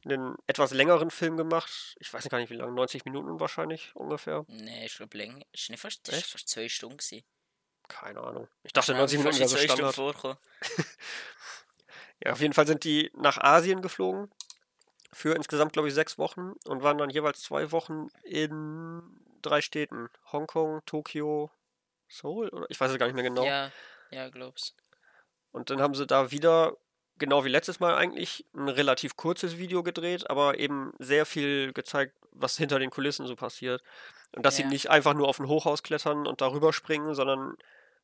einen 0.05 0.35
etwas 0.47 0.73
längeren 0.75 1.11
Film 1.11 1.38
gemacht. 1.38 1.97
Ich 2.01 2.12
weiß 2.12 2.29
gar 2.29 2.37
nicht 2.37 2.51
wie 2.51 2.57
lange, 2.57 2.73
90 2.73 3.07
Minuten 3.07 3.40
wahrscheinlich 3.40 3.97
ungefähr. 3.97 4.45
Nee, 4.49 4.85
ich 4.85 4.97
glaube 4.97 5.16
länger. 5.16 5.40
Ist 5.53 5.71
nicht 5.71 5.81
fast, 5.81 6.07
fast 6.07 6.49
zwei 6.51 6.69
Stunden 6.69 6.99
gewesen. 6.99 7.25
Keine 7.88 8.20
Ahnung. 8.20 8.49
Ich 8.62 8.72
dachte 8.72 8.92
Ja, 8.92 8.99
90 8.99 9.18
Minuten 9.18 9.38
wäre 9.38 9.49
so 9.49 9.57
Standard. 9.57 10.38
Ja, 12.25 12.33
auf 12.33 12.40
jeden 12.40 12.55
Fall 12.55 12.66
sind 12.66 12.85
die 12.85 13.11
nach 13.14 13.37
Asien 13.38 13.83
geflogen 13.83 14.31
für 15.12 15.35
insgesamt, 15.35 15.75
glaube 15.75 15.88
ich, 15.88 15.94
sechs 15.94 16.16
Wochen 16.18 16.55
und 16.64 16.83
waren 16.83 16.96
dann 16.99 17.11
jeweils 17.11 17.42
zwei 17.42 17.72
Wochen 17.72 18.09
in 18.25 19.03
drei 19.42 19.61
Städten. 19.61 20.09
Hongkong, 20.33 20.81
Tokio, 20.87 21.51
Seoul 22.09 22.49
oder 22.49 22.66
ich 22.70 22.81
weiß 22.81 22.90
es 22.90 22.99
gar 22.99 23.07
nicht 23.07 23.14
mehr 23.14 23.25
genau. 23.25 23.44
Ja, 23.44 23.70
ja, 24.11 24.29
glaub's. 24.31 24.75
Und 25.53 25.70
dann 25.70 25.81
haben 25.81 25.94
sie 25.94 26.07
da 26.07 26.31
wieder, 26.31 26.77
genau 27.18 27.44
wie 27.44 27.49
letztes 27.51 27.81
Mal 27.81 27.94
eigentlich, 27.94 28.46
ein 28.55 28.68
relativ 28.68 29.16
kurzes 29.16 29.59
Video 29.59 29.83
gedreht, 29.83 30.29
aber 30.31 30.59
eben 30.59 30.92
sehr 30.99 31.27
viel 31.27 31.72
gezeigt, 31.75 32.16
was 32.33 32.57
hinter 32.57 32.79
den 32.79 32.90
Kulissen 32.90 33.27
so 33.27 33.37
passiert. 33.37 33.83
Und 34.35 34.44
dass 34.44 34.57
sie 34.57 34.62
Ja. 34.62 34.68
nicht 34.68 34.90
einfach 34.90 35.14
nur 35.14 35.29
auf 35.29 35.38
ein 35.38 35.49
Hochhaus 35.49 35.83
klettern 35.83 36.27
und 36.27 36.40
darüber 36.40 36.72
springen, 36.72 37.14
sondern 37.14 37.57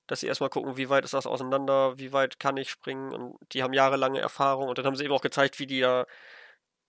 dass 0.07 0.21
sie 0.21 0.27
erstmal 0.27 0.51
gucken, 0.51 0.77
wie 0.77 0.89
weit 0.89 1.05
ist 1.05 1.15
das 1.15 1.27
auseinander, 1.27 1.99
wie 1.99 2.13
weit 2.13 2.39
kann 2.39 2.57
ich 2.57 2.71
springen. 2.71 3.13
Und 3.13 3.37
die 3.53 3.63
haben 3.63 3.73
jahrelange 3.73 4.21
Erfahrung. 4.21 4.69
Und 4.69 4.79
dann 4.79 4.87
haben 4.87 4.97
sie 4.97 5.05
eben 5.05 5.15
auch 5.15 5.23
gezeigt, 5.23 5.59
wie 5.59 5.67
die 5.67 5.81
da 5.81 6.07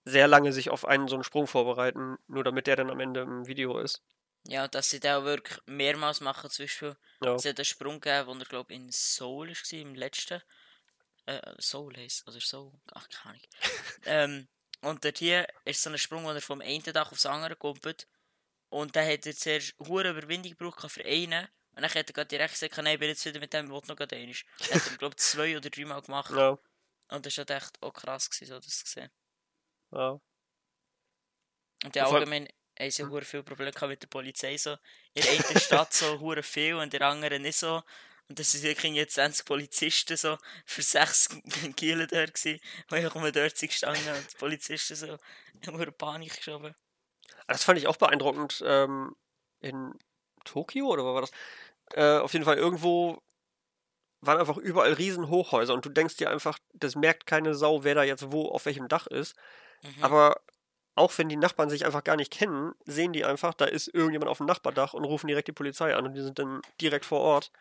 sehr 0.06 0.28
lange 0.28 0.52
sich 0.52 0.70
auf 0.70 0.86
einen 0.86 1.08
so 1.08 1.16
einen 1.16 1.24
Sprung 1.24 1.48
vorbereiten, 1.48 2.18
nur 2.28 2.44
damit 2.44 2.68
der 2.68 2.76
dann 2.76 2.90
am 2.90 3.00
Ende 3.00 3.22
im 3.22 3.48
Video 3.48 3.78
ist. 3.80 4.02
Ja, 4.46 4.68
dass 4.68 4.90
sie 4.90 5.00
auch 5.10 5.24
wirklich 5.24 5.60
mehrmals 5.66 6.20
machen. 6.20 6.50
Zum 6.50 6.64
Beispiel, 6.66 6.98
Ja. 7.24 7.36
es 7.36 7.46
hat 7.46 7.58
einen 7.58 7.66
Sprung 7.66 8.02
gegeben, 8.02 8.28
wo 8.28 8.34
er, 8.34 8.46
glaube 8.46 8.74
in 8.74 8.90
Seoul 8.92 9.50
war, 9.50 9.80
im 9.80 9.96
letzten. 9.96 10.42
Äh, 11.26 11.40
Seoul 11.58 11.96
heisst, 11.96 12.28
oder 12.28 12.42
Seoul, 12.42 12.74
ach, 12.94 13.08
keine 13.08 13.36
Ahnung. 13.36 13.42
ähm, 14.06 14.48
und 14.82 15.06
dort 15.06 15.20
hier 15.20 15.48
ist 15.64 15.82
so 15.82 15.90
ein 15.90 15.98
Sprung, 15.98 16.26
wo 16.26 16.32
er 16.32 16.42
vom 16.42 16.60
einen 16.60 16.84
Dach 16.84 17.14
aufs 17.14 17.26
andere 17.26 17.56
kommt. 17.56 18.08
Und 18.68 18.96
dann 18.96 19.08
hat 19.08 19.26
er 19.26 19.34
zuerst 19.34 19.76
hohe 19.80 20.10
Überwindung 20.10 20.52
gebraucht 20.52 20.92
für 20.92 21.06
einen. 21.06 21.48
Und 21.76 21.82
dann 21.82 21.90
hat 21.90 21.96
er 21.96 22.14
gerade 22.14 22.28
direkt 22.28 22.54
gesagt, 22.54 22.78
nein, 22.78 22.94
ich 22.94 23.00
bin 23.00 23.10
jetzt 23.10 23.26
wieder 23.26 23.40
mit 23.40 23.52
dem, 23.54 23.70
will 23.70 23.82
noch 23.88 23.98
einmal. 23.98 24.10
Hat 24.10 24.92
er, 24.92 24.98
glaube 24.98 25.16
ich, 25.18 25.24
zwei 25.24 25.58
oder 25.58 25.70
dreimal 25.70 26.02
gemacht. 26.02 26.32
Ja, 26.32 26.58
Und 27.10 27.26
das 27.26 27.38
war 27.38 27.46
halt 27.48 27.64
echt 27.64 27.82
auch 27.82 27.94
krass, 27.94 28.30
gewesen, 28.30 28.48
so 28.48 28.60
das 28.60 28.84
zu 28.84 28.86
sehen. 28.86 29.12
ja. 29.92 30.20
Und 31.84 31.96
ja, 31.96 32.06
allgemein 32.06 32.48
haben 32.80 32.92
sie 32.92 33.04
hure 33.04 33.26
viel 33.26 33.44
Probleme 33.44 33.88
mit 33.88 34.02
der 34.02 34.08
Polizei. 34.08 34.58
So. 34.58 34.78
In 35.14 35.24
der 35.24 35.32
einen 35.32 35.60
Stadt 35.60 35.94
so 35.94 36.20
hure 36.20 36.44
viel 36.44 36.76
und 36.76 36.84
in 36.94 37.00
der 37.00 37.08
anderen 37.08 37.42
nicht 37.42 37.58
so. 37.58 37.84
Und 38.30 38.40
das 38.40 38.52
sind 38.52 38.64
wirklich 38.64 38.94
jetzt 38.94 39.16
20 39.16 39.46
Polizisten 39.46 40.16
so 40.16 40.38
für 40.66 40.82
sechs 40.82 41.30
Kiele 41.76 42.08
dort 42.08 42.34
gewesen, 42.34 42.62
weil 42.88 43.06
ich 43.06 43.12
dort 43.12 43.58
sind 43.58 43.70
gestanden 43.70 44.16
und 44.16 44.32
die 44.32 44.38
Polizisten 44.38 44.96
so 44.96 45.18
in 45.62 45.94
Panik 45.98 46.38
geschoben. 46.38 46.74
Das 47.48 47.64
fand 47.64 47.80
ich 47.80 47.88
auch 47.88 47.98
beeindruckend. 47.98 48.64
Ähm, 48.66 49.16
in 49.60 49.94
Tokio 50.44 50.88
oder 50.88 51.04
war 51.06 51.22
das? 51.22 51.32
Äh, 51.94 52.20
auf 52.20 52.34
jeden 52.34 52.46
Fall 52.46 52.58
irgendwo 52.58 53.22
waren 54.22 54.40
einfach 54.40 54.58
überall 54.58 54.94
riesen 54.94 55.30
Hochhäuser 55.30 55.74
und 55.74 55.86
du 55.86 55.90
denkst 55.90 56.16
dir 56.18 56.30
einfach, 56.30 56.58
das 56.74 56.96
merkt 56.96 57.26
keine 57.26 57.56
Sau, 57.56 57.84
wer 57.84 57.96
da 57.96 58.04
jetzt 58.04 58.32
wo 58.32 58.50
auf 58.50 58.66
welchem 58.66 58.88
Dach 58.88 59.08
ist. 59.08 59.36
Mhm. 59.82 60.04
Aber 60.04 60.42
auch 60.96 61.18
wenn 61.18 61.30
die 61.30 61.36
Nachbarn 61.36 61.70
sich 61.70 61.86
einfach 61.86 62.04
gar 62.04 62.16
nicht 62.16 62.32
kennen, 62.32 62.74
sehen 62.86 63.14
die 63.14 63.26
einfach, 63.26 63.54
da 63.54 63.66
ist 63.66 63.88
irgendjemand 63.94 64.30
auf 64.30 64.38
dem 64.38 64.46
Nachbardach 64.46 64.94
und 64.94 65.04
rufen 65.04 65.28
direkt 65.28 65.48
die 65.48 65.54
Polizei 65.54 65.96
an 65.96 66.06
und 66.06 66.14
die 66.14 66.22
sind 66.22 66.40
dann 66.40 66.62
direkt 66.80 67.06
vor 67.06 67.20
Ort. 67.20 67.52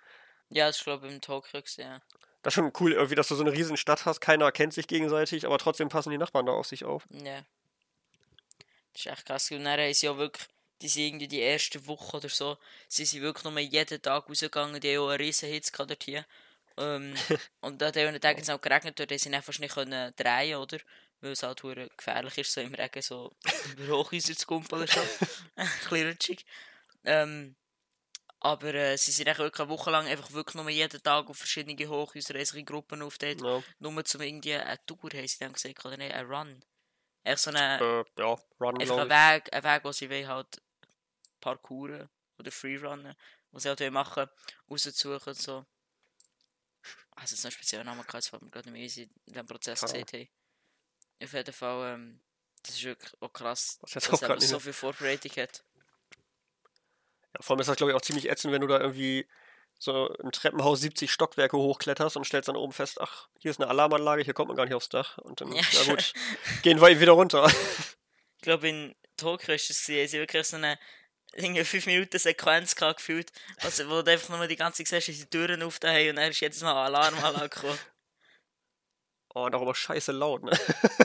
ja, 0.50 0.68
ist 0.68 0.84
glaube 0.84 1.08
ich 1.08 1.14
im 1.14 1.20
gewesen, 1.20 1.80
ja. 1.80 2.00
Das 2.42 2.52
ist 2.52 2.54
schon 2.56 2.72
cool, 2.80 2.92
irgendwie, 2.92 3.14
dass 3.14 3.28
du 3.28 3.36
so 3.36 3.42
eine 3.42 3.52
riesen 3.52 3.76
Stadt 3.76 4.04
hast, 4.04 4.20
keiner 4.20 4.50
kennt 4.52 4.74
sich 4.74 4.88
gegenseitig, 4.88 5.46
aber 5.46 5.58
trotzdem 5.58 5.88
passen 5.88 6.10
die 6.10 6.18
Nachbarn 6.18 6.46
da 6.46 6.52
auf 6.52 6.66
sich 6.66 6.84
auf. 6.84 7.06
Ja. 7.10 7.42
Das 8.92 9.00
ist 9.00 9.06
echt 9.06 9.26
krass. 9.26 9.50
Und 9.50 9.64
dann 9.64 9.94
sie 9.94 10.06
ja 10.06 10.16
wirklich, 10.18 10.46
die 10.82 10.88
sind 10.88 11.04
irgendwie 11.04 11.28
die 11.28 11.40
erste 11.40 11.86
Woche 11.86 12.16
oder 12.16 12.28
so, 12.28 12.58
sie 12.88 13.04
sind 13.04 13.22
wirklich 13.22 13.44
nur 13.44 13.58
jeden 13.60 14.02
Tag 14.02 14.28
rausgegangen, 14.28 14.80
die 14.80 14.96
haben 14.96 15.04
auch 15.04 15.08
einen 15.10 15.20
riesen 15.20 15.48
Hitz 15.48 15.70
dort 15.70 16.02
hier. 16.02 16.26
Ähm, 16.76 17.14
und 17.60 17.82
an 17.82 17.92
diesen 17.92 18.20
Tagen 18.20 18.38
hat 18.38 18.42
es 18.42 18.50
auch 18.50 18.60
geregnet, 18.60 18.98
dort 18.98 19.18
sie 19.18 19.32
einfach 19.32 19.58
nicht 19.58 19.74
können 19.74 20.12
drehen 20.16 20.56
oder? 20.56 20.78
Weil 21.20 21.32
es 21.32 21.42
halt 21.44 21.62
gefährlich 21.96 22.38
ist, 22.38 22.52
so 22.52 22.60
im 22.60 22.74
Regen 22.74 23.00
so 23.00 23.32
über 23.76 23.96
Hochhäuser 23.96 24.34
zu 24.36 24.46
kumpeln. 24.46 24.88
Ein 25.54 25.68
bisschen 25.88 26.08
rutschig. 26.08 26.44
Ähm, 27.04 27.54
aber 28.40 28.74
äh, 28.74 28.98
sie 28.98 29.12
sind 29.12 29.26
wirklich 29.26 29.60
eine 29.60 29.68
Woche 29.68 29.90
lang 29.92 30.06
einfach 30.06 30.32
wirklich 30.32 30.56
nur 30.56 30.68
jeden 30.68 31.00
Tag 31.00 31.30
auf 31.30 31.38
verschiedene 31.38 31.88
Hochhäuser, 31.88 32.34
riesige 32.34 32.64
Gruppen 32.64 33.02
auf 33.02 33.18
dort. 33.18 33.40
Ja, 33.40 33.62
Nur 33.78 34.04
zum 34.04 34.20
irgendwie 34.20 34.54
eine 34.54 34.84
Tour, 34.84 35.10
haben 35.14 35.28
sie 35.28 35.38
dann 35.38 35.52
gesagt, 35.52 35.84
oder 35.84 35.96
nicht, 35.96 36.12
ein 36.12 36.26
Run. 36.26 36.64
Echt 37.22 37.38
so 37.38 37.50
eine, 37.50 37.78
äh, 37.80 38.20
ja 38.20 38.36
Run, 38.60 38.80
einfach 38.80 38.98
ein 38.98 39.08
glaube 39.08 39.14
ich. 39.14 39.44
Weg, 39.44 39.54
ein 39.54 39.62
Weg, 39.62 39.84
wo 39.84 39.92
sie 39.92 40.10
wollen 40.10 40.26
halt 40.26 40.60
Parkouren 41.42 42.08
oder 42.38 42.50
Freerunnen, 42.50 43.14
wo 43.50 43.58
sie 43.58 43.68
halt 43.68 43.92
machen, 43.92 44.26
rauszusuchen 44.70 45.20
und 45.32 45.38
so. 45.38 45.66
Also, 47.10 47.34
es 47.34 47.40
ist 47.40 47.44
ein 47.46 47.52
spezieller 47.52 47.84
Name, 47.84 48.04
das 48.10 48.32
war 48.32 48.42
mir 48.42 48.50
gerade 48.50 48.70
nicht 48.70 48.78
mehr 48.78 48.82
easy 48.86 49.02
in 49.26 49.32
diesem 49.34 49.46
Prozess 49.46 49.80
gesehen 49.82 50.06
haben. 50.06 50.28
Auf 51.22 51.32
jeden 51.34 51.52
Fall, 51.52 51.94
ähm, 51.94 52.20
das 52.62 52.76
ist 52.76 52.84
wirklich 52.84 53.12
auch 53.20 53.32
krass, 53.32 53.78
Das 53.82 53.92
dass 53.92 54.22
auch 54.24 54.40
so 54.40 54.58
viel 54.58 54.72
Vorbereitung 54.72 55.30
hat. 55.32 55.62
Ja, 57.34 57.40
vor 57.42 57.54
allem 57.54 57.60
ist 57.60 57.68
das, 57.68 57.76
glaube 57.76 57.92
ich, 57.92 57.96
auch 57.96 58.00
ziemlich 58.02 58.28
ätzend, 58.28 58.52
wenn 58.52 58.62
du 58.62 58.66
da 58.66 58.80
irgendwie 58.80 59.28
so 59.78 60.08
im 60.14 60.30
Treppenhaus 60.32 60.80
70 60.80 61.10
Stockwerke 61.10 61.56
hochkletterst 61.56 62.16
und 62.16 62.24
stellst 62.24 62.48
dann 62.48 62.56
oben 62.56 62.72
fest, 62.72 63.00
ach, 63.00 63.28
hier 63.38 63.50
ist 63.50 63.60
eine 63.60 63.68
Alarmanlage, 63.68 64.22
hier 64.22 64.34
kommt 64.34 64.48
man 64.48 64.56
gar 64.56 64.64
nicht 64.64 64.74
aufs 64.74 64.88
Dach. 64.88 65.18
Und 65.18 65.40
dann, 65.40 65.52
Ja, 65.52 65.62
schon. 65.62 65.96
gut, 65.96 66.12
gehen 66.62 66.80
wir 66.80 66.88
eben 66.88 67.00
wieder 67.00 67.12
runter. 67.12 67.48
Ich 68.36 68.42
glaube, 68.42 68.68
in 68.68 68.94
Tokio 69.16 69.54
ist 69.54 69.70
es 69.70 69.84
sie 69.86 70.10
wirklich 70.12 70.46
so 70.46 70.56
eine 70.56 70.78
irgendwie 71.34 71.64
5 71.64 71.86
Minuten 71.86 72.18
Sequenz 72.18 72.74
gehabt, 72.74 72.98
gefühlt, 72.98 73.32
also, 73.58 73.88
wo 73.88 74.02
du 74.02 74.10
einfach 74.10 74.36
nur 74.36 74.46
die 74.46 74.56
ganze 74.56 74.84
Zeit 74.84 75.02
siehst, 75.02 75.22
die 75.22 75.26
Türen 75.26 75.62
auf 75.62 75.78
haben 75.82 76.10
und 76.10 76.16
dann 76.16 76.30
ist 76.30 76.40
jedes 76.40 76.62
Mal 76.62 76.72
eine 76.72 76.80
Alarmanlage 76.80 77.48
gekommen. 77.50 77.78
Oh, 79.34 79.46
immer 79.46 79.74
scheiße 79.74 80.12
laut, 80.12 80.42
ne? 80.42 80.58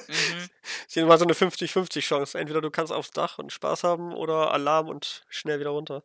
Mhm. 0.07 0.49
ist 0.87 0.97
immer 0.97 1.17
so 1.17 1.23
eine 1.23 1.33
50-50 1.33 2.01
Chance. 2.01 2.37
Entweder 2.37 2.59
du 2.59 2.69
kannst 2.69 2.91
aufs 2.91 3.11
Dach 3.11 3.37
und 3.37 3.53
Spaß 3.53 3.83
haben 3.83 4.13
oder 4.13 4.51
Alarm 4.51 4.89
und 4.89 5.25
schnell 5.29 5.61
wieder 5.61 5.69
runter. 5.69 6.03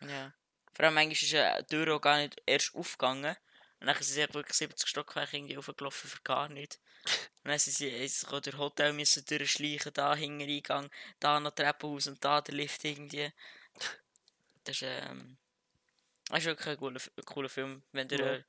Ja. 0.00 0.32
Vor 0.72 0.84
allem 0.84 0.94
manchmal 0.94 1.12
ist 1.12 1.34
eine 1.34 1.66
Tür 1.66 1.96
auch 1.96 2.00
gar 2.00 2.18
nicht 2.18 2.40
erst 2.46 2.74
aufgegangen. 2.76 3.36
Und 3.80 3.88
dann 3.88 3.96
sind 3.96 4.14
sie 4.14 4.34
wirklich 4.34 4.56
70 4.56 4.88
Stockwerke 4.88 5.36
irgendwie 5.36 5.58
aufgelaufen 5.58 6.08
für 6.08 6.22
gar 6.22 6.48
nicht. 6.48 6.78
Und 7.42 7.50
dann 7.50 7.58
sind 7.58 7.74
sie 7.74 8.26
auch 8.28 8.40
durch 8.40 8.56
Hotel 8.56 8.92
müssen 8.92 9.24
durchschleichen, 9.26 9.92
da 9.92 10.14
hinten 10.14 10.48
Eingang, 10.48 10.90
da 11.20 11.40
noch 11.40 11.50
Treppenhaus 11.50 12.06
und 12.06 12.24
da 12.24 12.40
der 12.40 12.54
Lift 12.54 12.84
irgendwie. 12.84 13.32
Das 14.64 14.76
ist, 14.76 14.82
ähm, 14.82 15.36
das 16.28 16.38
ist 16.40 16.44
wirklich 16.46 16.68
ein 16.68 16.76
cooler, 16.78 17.00
cooler 17.26 17.48
Film. 17.48 17.82
Wenn 17.92 18.08
ihr 18.10 18.18
Ja. 18.18 18.38
die 18.38 18.44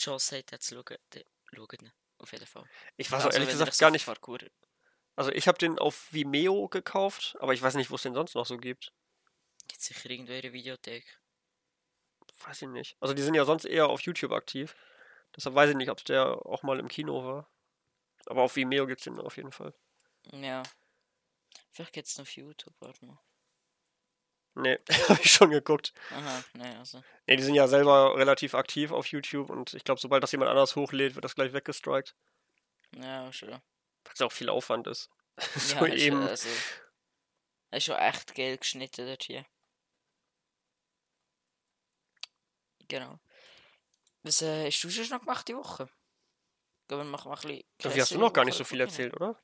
Chance 0.00 0.38
habt, 0.38 0.52
den 0.52 0.60
zu 0.60 0.74
schauen, 0.74 0.98
dann 1.10 1.22
schaut 1.54 1.72
ihn. 1.82 1.92
Auf 2.18 2.32
jeden 2.32 2.46
Fall. 2.46 2.64
Ich 2.96 3.10
weiß 3.10 3.24
Also, 3.24 3.28
auch 3.28 3.32
ehrlich 3.32 3.48
gesagt 3.50 3.78
gar 3.78 3.90
nicht. 3.90 4.06
Parkour 4.06 4.38
Also 5.16 5.32
ich 5.32 5.48
habe 5.48 5.58
den 5.58 5.78
auf 5.78 6.12
Vimeo 6.12 6.68
gekauft, 6.68 7.36
aber 7.40 7.52
ich 7.52 7.60
weiß 7.62 7.74
nicht, 7.74 7.90
wo 7.90 7.96
es 7.96 8.02
den 8.02 8.14
sonst 8.14 8.34
noch 8.34 8.46
so 8.46 8.56
gibt. 8.56 8.92
gibt 9.68 9.80
sicher 9.80 10.08
irgendwo 10.10 10.32
in 10.32 10.42
der 10.42 10.52
Videothek. 10.52 11.18
Weiß 12.44 12.62
ich 12.62 12.68
nicht. 12.68 12.96
Also 13.00 13.14
die 13.14 13.22
sind 13.22 13.34
ja 13.34 13.44
sonst 13.44 13.64
eher 13.64 13.88
auf 13.88 14.00
YouTube 14.02 14.32
aktiv. 14.32 14.76
Deshalb 15.34 15.54
weiß 15.54 15.70
ich 15.70 15.76
nicht, 15.76 15.90
ob 15.90 16.04
der 16.04 16.46
auch 16.46 16.62
mal 16.62 16.78
im 16.78 16.88
Kino 16.88 17.24
war. 17.24 17.50
Aber 18.26 18.42
auf 18.42 18.54
Vimeo 18.56 18.86
gibt's 18.86 19.04
den 19.04 19.18
auf 19.18 19.36
jeden 19.36 19.52
Fall. 19.52 19.74
Ja. 20.32 20.62
Vielleicht 21.72 21.92
gibt 21.92 22.06
es 22.06 22.16
noch 22.18 22.22
auf 22.22 22.36
YouTube, 22.36 22.74
warte 22.80 23.04
mal. 23.04 23.18
Nee, 24.54 24.78
habe 25.08 25.20
ich 25.22 25.32
schon 25.32 25.50
geguckt. 25.50 25.94
Aha, 26.10 26.44
ne, 26.54 26.78
also. 26.78 27.02
Nee, 27.26 27.36
die 27.36 27.42
sind 27.42 27.54
ja 27.54 27.68
selber 27.68 28.16
relativ 28.16 28.54
aktiv 28.54 28.92
auf 28.92 29.06
YouTube 29.06 29.48
und 29.48 29.72
ich 29.74 29.84
glaube, 29.84 30.00
sobald 30.00 30.22
das 30.22 30.32
jemand 30.32 30.50
anders 30.50 30.76
hochlädt, 30.76 31.14
wird 31.14 31.24
das 31.24 31.34
gleich 31.34 31.52
weggestrikt. 31.52 32.14
Ja, 32.96 33.32
schon. 33.32 33.50
Weil 33.50 33.60
es 34.12 34.18
ja 34.18 34.26
auch 34.26 34.32
viel 34.32 34.50
Aufwand 34.50 34.86
ist. 34.86 35.08
so 35.56 35.86
ja, 35.86 35.94
eben. 35.94 36.22
Also, 36.22 36.48
ist 37.70 37.84
schon 37.84 37.96
echt 37.96 38.34
geil 38.34 38.58
geschnitten 38.58 39.06
dort 39.06 39.22
hier. 39.22 39.46
Genau. 42.88 43.18
Was 44.22 44.42
äh, 44.42 44.66
hast 44.66 44.84
du 44.84 44.90
schon 44.90 45.08
noch 45.08 45.20
gemacht 45.20 45.48
die 45.48 45.56
Woche? 45.56 45.88
Ich 46.82 46.88
glaube, 46.88 47.04
wir 47.04 47.10
machen 47.10 47.30
mal 47.30 47.36
ein 47.36 47.40
bisschen. 47.40 47.64
Irgendwie 47.78 48.00
hast 48.02 48.10
du 48.12 48.18
noch 48.18 48.32
gar 48.32 48.44
nicht 48.44 48.56
so 48.56 48.64
viel 48.64 48.80
erzählt, 48.80 49.14
oder? 49.14 49.40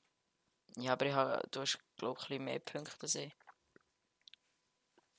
Ja, 0.76 0.92
aber 0.92 1.06
ich 1.06 1.12
habe, 1.12 1.48
du 1.50 1.60
hast, 1.60 1.78
glaube 1.96 2.18
ich, 2.20 2.24
ein 2.24 2.28
bisschen 2.28 2.44
mehr 2.44 2.58
Punkte 2.58 3.18
ich. 3.18 3.34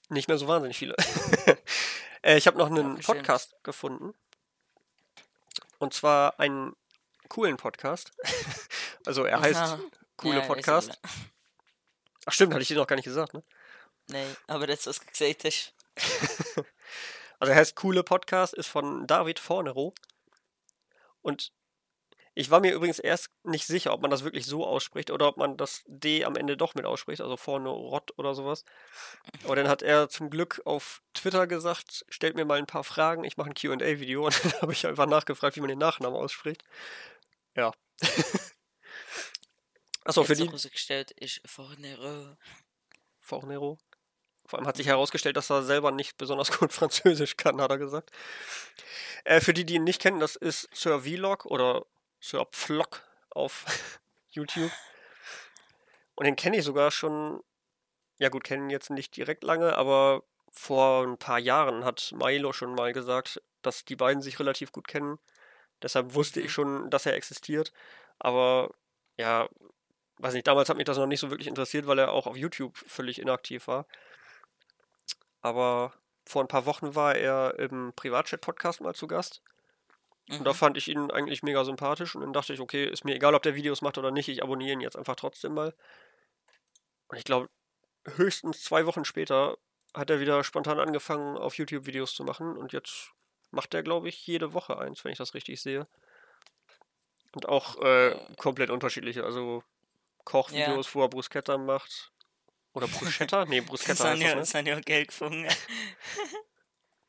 Nicht 0.10 0.28
mehr 0.28 0.38
so 0.38 0.48
wahnsinnig 0.48 0.78
viele. 0.78 0.96
äh, 2.24 2.38
ich 2.38 2.48
habe 2.48 2.58
noch 2.58 2.68
einen 2.68 2.96
bestimmt. 2.96 3.20
Podcast 3.20 3.56
gefunden. 3.64 4.14
Und 5.78 5.94
zwar 5.94 6.40
einen 6.40 6.76
coolen 7.30 7.58
Podcast. 7.58 8.12
also 9.06 9.24
er 9.24 9.40
heißt 9.40 9.60
Aha. 9.60 9.80
Coole 10.18 10.40
Ja, 10.40 10.46
Podcast. 10.46 11.00
Ach 12.26 12.34
stimmt, 12.34 12.54
hatte 12.54 12.64
ich 12.64 12.68
dir 12.68 12.76
noch 12.76 12.88
gar 12.88 12.96
nicht 12.96 13.06
gesagt, 13.06 13.34
ne? 13.34 13.44
Nein, 14.08 14.36
aber 14.48 14.68
jetzt, 14.68 14.88
was 14.88 15.00
du 15.00 15.06
gesagt 15.06 15.46
hast. 15.46 15.74
Also 17.42 17.54
er 17.54 17.58
heißt 17.58 17.76
Coole 17.76 18.04
Podcast, 18.04 18.54
ist 18.54 18.68
von 18.68 19.08
David 19.08 19.40
Fornero. 19.40 19.94
Und 21.22 21.54
ich 22.40 22.50
war 22.50 22.62
mir 22.62 22.74
übrigens 22.74 23.00
erst 23.00 23.30
nicht 23.44 23.68
sicher, 23.68 23.92
ob 23.92 24.02
man 24.02 24.10
das 24.10 24.24
wirklich 24.24 24.46
so 24.46 24.66
ausspricht 24.66 25.12
oder 25.12 25.28
ob 25.28 25.36
man 25.36 25.58
das 25.58 25.84
D 25.88 26.24
am 26.24 26.38
Ende 26.38 26.56
doch 26.56 26.74
mit 26.74 26.86
ausspricht, 26.86 27.20
also 27.20 27.36
Fornerot 27.36 28.18
oder 28.18 28.34
sowas. 28.34 28.64
Aber 29.44 29.58
dann 29.58 29.68
hat 29.68 29.82
er 29.82 30.08
zum 30.08 30.30
Glück 30.30 30.62
auf 30.64 31.02
Twitter 31.14 31.48
gesagt, 31.48 32.06
stellt 32.08 32.38
mir 32.38 32.46
mal 32.46 32.58
ein 32.58 32.66
paar 32.66 32.86
Fragen, 32.86 33.26
ich 33.26 33.36
mache 33.36 33.50
ein 33.50 33.56
Q&A-Video 33.56 34.26
und 34.28 34.46
dann 34.46 34.54
habe 34.62 34.72
ich 34.72 34.88
einfach 34.88 35.06
nachgefragt, 35.06 35.58
wie 35.58 35.60
man 35.60 35.68
den 35.68 35.80
Nachnamen 35.80 36.18
ausspricht. 36.18 36.64
Ja. 37.58 37.74
Achso, 40.06 40.24
für 40.24 40.36
die, 40.36 40.46
herausgestellt 40.46 41.12
ist 41.12 41.42
vorne 41.46 42.38
Fornero. 43.18 43.78
Vor 44.46 44.60
allem 44.60 44.68
hat 44.68 44.78
sich 44.78 44.88
herausgestellt, 44.88 45.36
dass 45.36 45.50
er 45.50 45.64
selber 45.64 45.92
nicht 45.92 46.18
besonders 46.18 46.52
gut 46.58 46.72
Französisch 46.72 47.36
kann, 47.36 47.60
hat 47.60 47.70
er 47.70 47.78
gesagt. 47.78 48.12
Äh, 49.26 49.42
für 49.42 49.54
die, 49.54 49.66
die 49.66 49.76
ihn 49.76 49.84
nicht 49.84 50.02
kennen, 50.02 50.22
das 50.22 50.38
ist 50.38 50.70
Sir 50.72 51.02
Vlog 51.02 51.46
oder 51.46 51.86
Sir 52.20 52.46
Pflock 52.52 53.04
auf 53.30 53.66
YouTube. 54.30 54.72
Und 56.16 56.26
den 56.26 56.36
kenne 56.36 56.58
ich 56.58 56.64
sogar 56.66 56.92
schon, 56.92 57.42
ja 58.18 58.30
gut, 58.30 58.44
kennen 58.44 58.70
jetzt 58.70 58.90
nicht 58.90 59.16
direkt 59.16 59.44
lange, 59.44 59.76
aber 59.76 60.24
vor 60.52 61.04
ein 61.06 61.18
paar 61.18 61.40
Jahren 61.40 61.86
hat 61.86 62.12
Milo 62.16 62.52
schon 62.54 62.76
mal 62.76 62.92
gesagt, 62.94 63.42
dass 63.62 63.86
die 63.86 63.96
beiden 63.96 64.22
sich 64.22 64.40
relativ 64.40 64.72
gut 64.72 64.88
kennen. 64.88 65.20
Deshalb 65.82 66.14
wusste 66.14 66.40
Mhm. 66.40 66.46
ich 66.46 66.52
schon, 66.52 66.90
dass 66.90 67.06
er 67.06 67.14
existiert. 67.16 67.72
Aber 68.20 68.72
ja, 69.18 69.48
weiß 70.18 70.34
nicht, 70.34 70.48
damals 70.48 70.70
hat 70.70 70.78
mich 70.78 70.86
das 70.86 70.98
noch 70.98 71.06
nicht 71.08 71.20
so 71.22 71.30
wirklich 71.30 71.48
interessiert, 71.48 71.88
weil 71.88 72.00
er 72.00 72.12
auch 72.12 72.28
auf 72.28 72.36
YouTube 72.36 72.78
völlig 72.78 73.20
inaktiv 73.20 73.68
war. 73.68 73.86
Aber 75.42 75.94
vor 76.26 76.44
ein 76.44 76.48
paar 76.48 76.66
Wochen 76.66 76.96
war 76.96 77.16
er 77.16 77.58
im 77.60 77.94
Privatchat-Podcast 77.96 78.82
mal 78.82 78.94
zu 78.96 79.08
Gast. 79.08 79.42
Und 80.30 80.44
da 80.44 80.52
Mhm. 80.52 80.56
fand 80.56 80.78
ich 80.78 80.88
ihn 80.88 81.10
eigentlich 81.12 81.42
mega 81.44 81.64
sympathisch. 81.66 82.16
Und 82.16 82.22
dann 82.22 82.34
dachte 82.34 82.54
ich, 82.54 82.60
okay, 82.60 82.86
ist 82.86 83.04
mir 83.04 83.16
egal, 83.16 83.34
ob 83.36 83.44
der 83.44 83.56
Videos 83.56 83.82
macht 83.82 83.98
oder 83.98 84.12
nicht, 84.12 84.30
ich 84.30 84.44
abonniere 84.44 84.74
ihn 84.74 84.82
jetzt 84.82 84.96
einfach 84.96 85.16
trotzdem 85.16 85.54
mal. 85.54 85.74
Und 87.08 87.18
ich 87.18 87.24
glaube, 87.24 87.50
höchstens 88.06 88.64
zwei 88.64 88.86
Wochen 88.86 89.06
später 89.06 89.58
hat 89.96 90.10
er 90.10 90.20
wieder 90.20 90.44
spontan 90.44 90.80
angefangen, 90.80 91.38
auf 91.38 91.56
YouTube 91.58 91.88
Videos 91.88 92.14
zu 92.14 92.24
machen. 92.24 92.58
Und 92.58 92.74
jetzt 92.74 93.12
macht 93.52 93.74
er, 93.74 93.82
glaube 93.82 94.10
ich, 94.10 94.28
jede 94.28 94.54
Woche 94.54 94.78
eins, 94.78 95.04
wenn 95.04 95.12
ich 95.12 95.18
das 95.18 95.34
richtig 95.34 95.62
sehe. 95.62 95.88
Und 97.34 97.48
auch 97.48 97.82
äh, 97.82 98.16
komplett 98.38 98.70
unterschiedliche. 98.70 99.24
Also 99.24 99.64
Kochvideos, 100.26 100.94
wo 100.94 101.02
er 101.02 101.10
Bruschetta 101.10 101.58
macht. 101.58 102.12
Oder 102.74 102.88
Bruschetta? 102.88 103.46
nee, 103.50 103.62
Bruschetta 103.62 104.04
heißt 104.10 104.22
ich, 104.22 104.34
das, 104.34 104.54
ne? 104.54 104.82
geil 104.82 105.06
gefunden. 105.08 105.48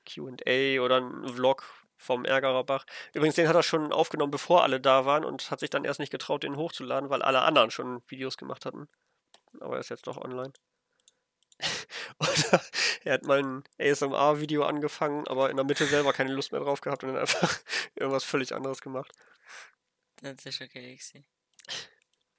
QA 0.07 0.81
oder 0.83 0.97
ein 1.01 1.29
Vlog 1.29 1.65
vom 2.01 2.25
Ärgererbach. 2.25 2.87
Übrigens, 3.13 3.35
den 3.35 3.47
hat 3.47 3.55
er 3.55 3.63
schon 3.63 3.93
aufgenommen, 3.93 4.31
bevor 4.31 4.63
alle 4.63 4.81
da 4.81 5.05
waren 5.05 5.25
und 5.25 5.51
hat 5.51 5.61
sich 5.61 5.69
dann 5.69 5.85
erst 5.85 6.01
nicht 6.01 6.11
getraut, 6.11 6.43
den 6.43 6.57
hochzuladen, 6.57 7.11
weil 7.11 7.23
alle 7.23 7.43
anderen 7.43 7.71
schon 7.71 8.03
Videos 8.09 8.39
gemacht 8.39 8.65
hatten. 8.65 8.89
Aber 9.61 9.75
er 9.75 9.81
ist 9.81 9.91
jetzt 9.91 10.07
doch 10.07 10.17
online. 10.17 10.53
Oder 12.19 12.63
er 13.05 13.13
hat 13.13 13.25
mal 13.25 13.43
ein 13.43 13.65
ASMR-Video 13.79 14.65
angefangen, 14.65 15.29
aber 15.29 15.51
in 15.51 15.57
der 15.57 15.67
Mitte 15.67 15.85
selber 15.85 16.15
keine 16.15 16.33
Lust 16.33 16.53
mehr 16.53 16.63
drauf 16.63 16.81
gehabt 16.81 17.05
und 17.05 17.11
dann 17.11 17.21
einfach 17.21 17.61
irgendwas 17.95 18.25
völlig 18.25 18.55
anderes 18.55 18.81
gemacht. 18.81 19.13
Das 20.23 20.47
ist 20.47 20.59
gewesen. 20.59 21.27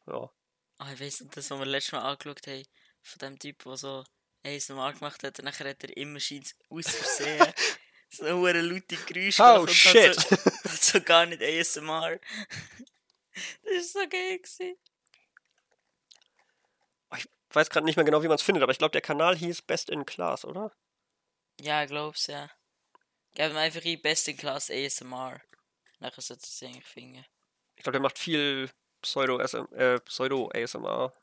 Ja. 0.08 0.32
Ah, 0.80 0.92
ich 0.94 1.00
weiss 1.00 1.22
nicht, 1.22 1.38
das, 1.38 1.52
was 1.52 1.60
wir 1.60 1.66
letztes 1.68 1.92
Mal 1.92 2.02
angeschaut 2.02 2.48
haben, 2.48 2.64
von 3.04 3.20
dem 3.20 3.38
Typ, 3.38 3.64
der 3.64 3.78
so 3.78 4.04
ASMR 4.44 4.94
gemacht 4.94 5.24
hat, 5.24 5.38
und 5.38 5.46
nachher 5.46 5.70
hat 5.70 5.84
er 5.84 5.96
immer 5.96 6.20
scheint 6.20 6.56
aus 6.70 6.90
Versehen 6.90 7.54
so 8.12 8.46
eine 8.46 8.62
laute 8.62 8.98
Geräusche 8.98 9.44
Oh 9.44 9.66
shit! 9.68 10.18
Hat 10.18 10.30
so, 10.30 10.36
hat 10.70 10.84
so 10.84 11.02
gar 11.02 11.26
nicht 11.26 11.42
ASMR. 11.42 12.20
das 13.64 13.74
ist 13.74 13.94
so 13.94 14.00
geil 14.00 14.38
gewesen. 14.38 14.78
Ich 17.18 17.56
weiß 17.56 17.70
gerade 17.70 17.86
nicht 17.86 17.98
mehr 17.98 18.06
genau, 18.06 18.24
wie 18.24 18.28
man 18.30 18.36
es 18.36 18.42
findet, 18.42 18.64
aber 18.64 18.72
ich 18.72 18.78
glaube, 18.78 18.94
der 18.94 19.02
Kanal 19.02 19.36
hieß 19.36 19.64
Best 19.64 19.90
in 19.90 20.06
Class, 20.06 20.46
oder? 20.46 20.72
Ja, 21.60 21.84
ich 21.84 21.90
glaub's, 21.90 22.28
ja. 22.28 22.50
Geben 23.34 23.56
wir 23.56 23.62
einfach 23.62 23.84
ein 23.84 24.02
Best 24.02 24.28
in 24.28 24.38
Class 24.38 24.72
ASMR. 24.72 25.42
Nachher 26.00 26.22
sollte 26.22 26.44
es 26.44 26.64
eigentlich 26.64 26.86
finden. 26.86 27.26
Ich 27.76 27.84
glaube, 27.84 27.94
der 27.94 28.02
macht 28.02 28.20
viel 28.20 28.70
Pseudo-ASMR, 29.02 29.72
äh, 29.74 30.00
Pseudo-ASMR. 30.00 31.14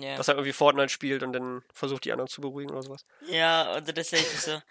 Ja. 0.00 0.16
Dass 0.16 0.28
er 0.28 0.34
irgendwie 0.34 0.52
Fortnite 0.52 0.88
spielt 0.88 1.22
und 1.22 1.32
dann 1.32 1.62
versucht, 1.72 2.04
die 2.04 2.12
anderen 2.12 2.28
zu 2.28 2.40
beruhigen 2.40 2.70
oder 2.70 2.82
sowas. 2.82 3.04
Ja, 3.28 3.76
oder 3.76 4.04
sagt 4.04 4.26
er 4.32 4.40
so, 4.40 4.62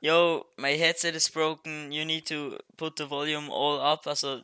yo, 0.00 0.46
my 0.56 0.76
headset 0.78 1.14
is 1.14 1.28
broken, 1.30 1.90
you 1.92 2.04
need 2.04 2.26
to 2.28 2.58
put 2.76 2.96
the 2.98 3.08
volume 3.08 3.50
all 3.50 3.80
up, 3.80 4.06
also 4.06 4.42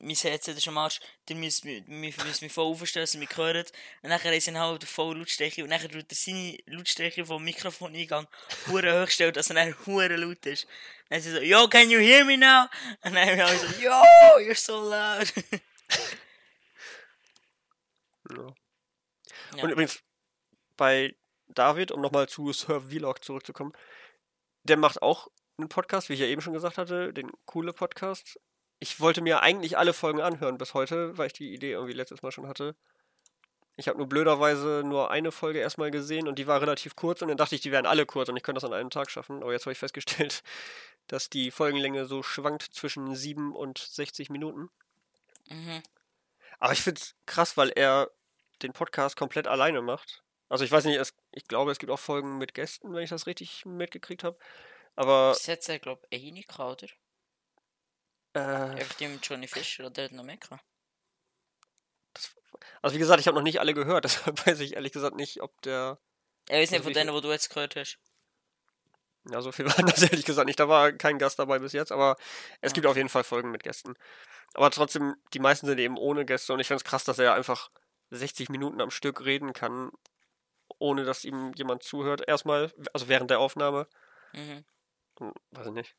mein 0.00 0.16
Headset 0.16 0.58
ist 0.58 0.68
am 0.68 0.76
Arsch, 0.76 1.00
mi- 1.30 1.82
mi- 1.86 2.12
müsst 2.24 2.42
mich 2.42 2.52
voll 2.52 2.66
aufstellen, 2.66 3.04
dass 3.04 3.14
ihr 3.14 3.20
mich 3.20 3.34
hört. 3.36 3.72
Und 4.02 4.10
nachher 4.10 4.34
ist 4.36 4.48
er 4.48 4.60
halt 4.60 4.82
auf 4.82 4.90
voll 4.90 5.16
Lautstärke 5.16 5.62
und 5.62 5.70
nachher 5.70 5.88
tut 5.88 6.04
er 6.10 6.14
seine 6.14 6.58
Lautstärke 6.66 7.24
vom 7.24 7.42
Mikrofoneingang 7.42 8.26
hure 8.66 9.02
hoch 9.02 9.08
stellen, 9.08 9.32
dass 9.32 9.48
er 9.48 9.54
dann 9.54 9.74
hure 9.86 10.14
laut 10.16 10.44
ist. 10.44 10.66
Dann 11.08 11.20
ist 11.20 11.26
er 11.26 11.32
so, 11.36 11.40
yo, 11.40 11.68
can 11.68 11.88
you 11.90 12.00
hear 12.00 12.22
me 12.24 12.36
now? 12.36 12.66
Und 13.02 13.14
dann 13.14 13.26
haben 13.26 13.36
wir 13.38 13.46
alle 13.46 13.58
so, 13.58 13.66
yo, 13.80 13.90
you're 14.40 14.54
so 14.54 14.90
loud. 14.90 15.32
Ja. 19.56 19.62
Und 19.62 19.70
übrigens, 19.70 20.02
bei 20.76 21.14
David, 21.48 21.92
um 21.92 22.00
nochmal 22.00 22.28
zu 22.28 22.52
Sir 22.52 22.80
Vlog 22.80 23.24
zurückzukommen, 23.24 23.72
der 24.64 24.76
macht 24.76 25.02
auch 25.02 25.28
einen 25.58 25.68
Podcast, 25.68 26.08
wie 26.08 26.14
ich 26.14 26.20
ja 26.20 26.26
eben 26.26 26.40
schon 26.40 26.52
gesagt 26.52 26.78
hatte, 26.78 27.12
den 27.12 27.30
coole 27.46 27.72
Podcast. 27.72 28.40
Ich 28.80 29.00
wollte 29.00 29.20
mir 29.20 29.42
eigentlich 29.42 29.78
alle 29.78 29.92
Folgen 29.92 30.20
anhören 30.20 30.58
bis 30.58 30.74
heute, 30.74 31.16
weil 31.16 31.28
ich 31.28 31.32
die 31.32 31.54
Idee 31.54 31.72
irgendwie 31.72 31.92
letztes 31.92 32.22
Mal 32.22 32.32
schon 32.32 32.48
hatte. 32.48 32.74
Ich 33.76 33.88
habe 33.88 33.98
nur 33.98 34.08
blöderweise 34.08 34.82
nur 34.84 35.10
eine 35.10 35.32
Folge 35.32 35.58
erstmal 35.58 35.90
gesehen 35.90 36.28
und 36.28 36.38
die 36.38 36.46
war 36.46 36.60
relativ 36.60 36.94
kurz 36.94 37.22
und 37.22 37.28
dann 37.28 37.36
dachte 37.36 37.54
ich, 37.54 37.60
die 37.60 37.72
wären 37.72 37.86
alle 37.86 38.06
kurz 38.06 38.28
und 38.28 38.36
ich 38.36 38.42
könnte 38.42 38.60
das 38.60 38.64
an 38.64 38.72
einem 38.72 38.90
Tag 38.90 39.10
schaffen. 39.10 39.42
Aber 39.42 39.52
jetzt 39.52 39.66
habe 39.66 39.72
ich 39.72 39.78
festgestellt, 39.78 40.42
dass 41.06 41.28
die 41.28 41.50
Folgenlänge 41.50 42.06
so 42.06 42.22
schwankt 42.22 42.62
zwischen 42.62 43.14
7 43.14 43.54
und 43.54 43.78
60 43.78 44.30
Minuten. 44.30 44.70
mhm. 45.48 45.82
Aber 46.60 46.72
ich 46.72 46.82
finde 46.82 47.00
es 47.00 47.14
krass, 47.26 47.56
weil 47.56 47.70
er 47.70 48.10
den 48.62 48.72
Podcast 48.72 49.16
komplett 49.16 49.48
alleine 49.48 49.82
macht. 49.82 50.23
Also 50.54 50.64
ich 50.64 50.70
weiß 50.72 50.84
nicht, 50.84 50.96
es, 50.98 51.14
ich 51.32 51.48
glaube, 51.48 51.72
es 51.72 51.78
gibt 51.78 51.90
auch 51.90 51.98
Folgen 51.98 52.38
mit 52.38 52.54
Gästen, 52.54 52.94
wenn 52.94 53.02
ich 53.02 53.10
das 53.10 53.26
richtig 53.26 53.66
mitgekriegt 53.66 54.24
habe. 54.24 54.38
Aber 54.96 55.38
Bis 55.38 55.44
jetzt, 55.46 55.68
ich 55.68 55.82
glaube 55.82 56.06
ich, 56.08 56.26
eine 56.26 56.40
gehabt, 56.42 56.82
oder? 56.82 56.92
äh, 58.34 58.78
Einfach 58.78 58.94
die 58.94 59.08
mit 59.08 59.26
Johnny 59.26 59.48
Fischer, 59.48 59.86
oder 59.86 60.04
hat 60.04 60.12
noch 60.12 60.22
mehr 60.22 60.36
gehabt? 60.36 60.64
also 62.82 62.94
wie 62.94 62.98
gesagt, 62.98 63.20
ich 63.20 63.26
habe 63.26 63.36
noch 63.36 63.42
nicht 63.42 63.60
alle 63.60 63.74
gehört, 63.74 64.04
deshalb 64.04 64.46
weiß 64.46 64.60
ich 64.60 64.74
ehrlich 64.74 64.92
gesagt 64.92 65.16
nicht, 65.16 65.42
ob 65.42 65.60
der. 65.62 65.98
Ich 66.48 66.54
weiß 66.54 66.70
nicht, 66.70 66.82
Also 66.82 66.84
von 66.84 66.94
denen, 66.94 67.12
wo 67.12 67.20
du 67.20 67.30
jetzt 67.30 67.50
gehört 67.50 67.76
hast. 67.76 67.98
Ja, 69.30 69.40
so 69.40 69.52
viel 69.52 69.66
waren 69.68 69.86
das 69.86 70.02
ehrlich 70.02 70.24
gesagt 70.24 70.46
nicht. 70.46 70.60
Da 70.60 70.68
war 70.68 70.92
kein 70.92 71.18
Gast 71.18 71.38
dabei 71.38 71.58
bis 71.58 71.72
jetzt, 71.72 71.92
aber 71.92 72.16
es 72.60 72.72
Ah, 72.72 72.74
gibt 72.74 72.86
auf 72.86 72.96
jeden 72.96 73.08
Fall 73.08 73.24
Folgen 73.24 73.50
mit 73.50 73.62
Gästen. 73.62 73.94
Aber 74.54 74.70
trotzdem, 74.70 75.16
die 75.34 75.40
meisten 75.40 75.66
sind 75.66 75.78
eben 75.80 75.98
ohne 75.98 76.24
Gäste 76.26 76.52
und 76.54 76.60
ich 76.60 76.68
finde 76.68 76.78
es 76.78 76.84
krass, 76.84 77.04
dass 77.04 77.18
er 77.18 77.34
einfach 77.34 77.70
60 78.10 78.50
Minuten 78.50 78.80
am 78.80 78.90
Stück 78.90 79.24
reden 79.24 79.52
kann, 79.54 79.90
ohne 80.84 81.04
dass 81.04 81.24
ihm 81.24 81.52
jemand 81.56 81.82
zuhört. 81.82 82.22
Erstmal, 82.28 82.72
also 82.92 83.08
während 83.08 83.30
der 83.30 83.40
Aufnahme. 83.40 83.88
Mhm. 84.32 84.64
Hm, 85.18 85.32
Weiß 85.50 85.66
ich 85.68 85.72
nicht. 85.72 85.96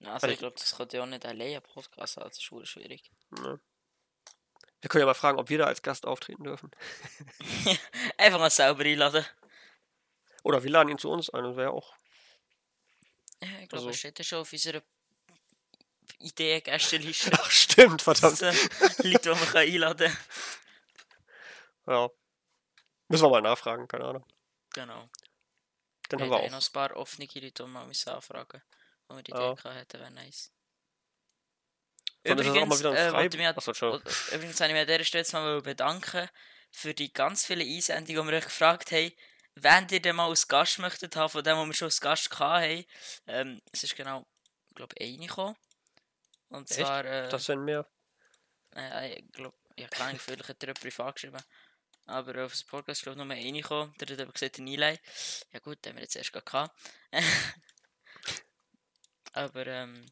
Also, 0.00 0.12
Also 0.12 0.28
ich 0.28 0.38
glaube, 0.38 0.56
das 0.58 0.76
kann 0.76 0.88
ja 0.92 1.02
auch 1.02 1.06
nicht 1.06 1.26
allein 1.26 1.56
ein 1.56 1.62
Podcast 1.62 2.18
ist 2.18 2.42
schon 2.42 2.64
schwierig. 2.64 3.10
Ne. 3.30 3.60
Wir 4.80 4.88
können 4.88 5.00
ja 5.00 5.06
mal 5.06 5.14
fragen, 5.14 5.38
ob 5.40 5.48
wir 5.48 5.58
da 5.58 5.64
als 5.64 5.82
Gast 5.82 6.06
auftreten 6.06 6.44
dürfen. 6.44 6.70
Einfach 8.16 8.38
mal 8.38 8.50
selber 8.50 8.84
einladen. 8.84 9.26
Oder 10.44 10.62
wir 10.62 10.70
laden 10.70 10.90
ihn 10.90 10.98
zu 10.98 11.10
uns 11.10 11.30
ein, 11.30 11.42
das 11.42 11.56
wäre 11.56 11.72
auch. 11.72 11.94
Ja, 13.40 13.48
ich 13.60 13.68
glaube, 13.68 13.76
Also- 13.76 13.88
er 13.88 13.94
steht 13.94 14.18
ja 14.20 14.24
schon 14.24 14.38
auf 14.38 14.52
unserer 14.52 14.82
Ideen-Gästeliste. 16.20 17.30
Ach, 17.40 17.50
stimmt, 17.50 18.02
verdammt. 18.02 18.40
Leute, 19.02 19.18
die 19.20 19.28
man 19.30 19.56
einladen 19.56 20.16
kann. 21.86 21.94
Ja. 21.94 22.10
Müssen 23.08 23.24
wir 23.24 23.30
mal 23.30 23.42
nachfragen, 23.42 23.88
keine 23.88 24.04
Ahnung. 24.04 24.24
Genau. 24.74 25.08
Dann 26.08 26.18
Wir 26.20 26.24
haben 26.26 26.30
wir 26.30 26.36
auch. 26.38 26.50
noch 26.50 26.66
ein 26.66 26.72
paar 26.72 26.96
offene 26.96 27.26
Leute, 27.26 27.50
die 27.50 27.66
wir 27.66 27.84
müssen 27.86 28.08
anfragen 28.10 28.62
Wenn 29.08 29.16
wir 29.18 29.22
die 29.22 29.30
Ja. 29.32 29.52
Idee 29.52 29.68
hätten, 29.70 30.00
wäre 30.00 30.10
nice. 30.10 30.52
Ist 32.22 32.38
das 32.38 32.46
auch 32.48 32.66
mal 32.66 32.78
wieder 32.78 32.90
ein 32.90 32.96
äh, 32.96 33.10
Frei- 33.10 33.22
wollte 33.22 33.38
mich 33.38 33.46
Achso, 33.46 33.70
übrigens 34.34 34.60
habe 34.60 34.68
ich 34.68 34.72
mich 34.74 34.80
an 34.82 34.86
dieser 34.86 35.04
Stelle 35.04 35.22
jetzt 35.22 35.32
mal 35.32 35.62
bedanken 35.62 36.28
für 36.70 36.92
die 36.92 37.12
ganz 37.12 37.46
vielen 37.46 37.66
Einsendungen, 37.66 38.26
die 38.26 38.32
wir 38.32 38.38
euch 38.38 38.44
gefragt 38.44 38.92
haben, 38.92 39.12
wenn 39.54 39.88
ihr 39.88 40.02
denn 40.02 40.16
mal 40.16 40.28
als 40.28 40.46
Gast 40.48 40.78
möchtet 40.78 41.16
haben, 41.16 41.30
von 41.30 41.42
dem, 41.42 41.56
wo 41.56 41.64
wir 41.64 41.72
schon 41.74 41.86
als 41.86 42.00
Gast 42.00 42.30
hatten. 42.38 42.84
Ähm, 43.26 43.60
es 43.72 43.84
ist 43.84 43.96
genau, 43.96 44.26
ich 44.68 44.74
glaube, 44.74 44.94
eine 45.00 45.16
gekommen. 45.26 45.56
Und 46.48 46.70
Echt? 46.70 46.80
zwar, 46.80 47.04
äh, 47.04 47.28
Das 47.28 47.44
sind 47.44 47.64
mehr. 47.64 47.86
äh, 48.74 49.14
ich 49.20 49.32
glaube, 49.32 49.56
ja, 49.78 49.88
keine 49.88 50.10
Ahnung, 50.10 50.20
vielleicht 50.20 50.48
hat 50.48 50.62
er 50.62 50.66
jemand 50.68 50.80
privat 50.80 51.14
geschrieben. 51.14 51.42
Aber 52.08 52.44
auf 52.44 52.52
das 52.52 52.64
Podcast 52.64 53.02
glaube 53.02 53.20
ich, 53.20 53.24
nur 53.24 53.34
eine 53.34 53.52
gekommen. 53.62 53.94
Der 54.00 54.08
hat 54.08 54.20
aber 54.20 54.32
gesagt, 54.32 54.58
ein 54.58 54.66
Einleih. 54.68 54.98
Ja 55.52 55.60
gut, 55.60 55.84
den 55.84 55.90
haben 55.90 55.96
wir 55.98 56.02
jetzt 56.02 56.16
erst 56.16 56.32
gehabt. 56.32 56.74
aber, 59.32 59.66
ähm, 59.66 60.06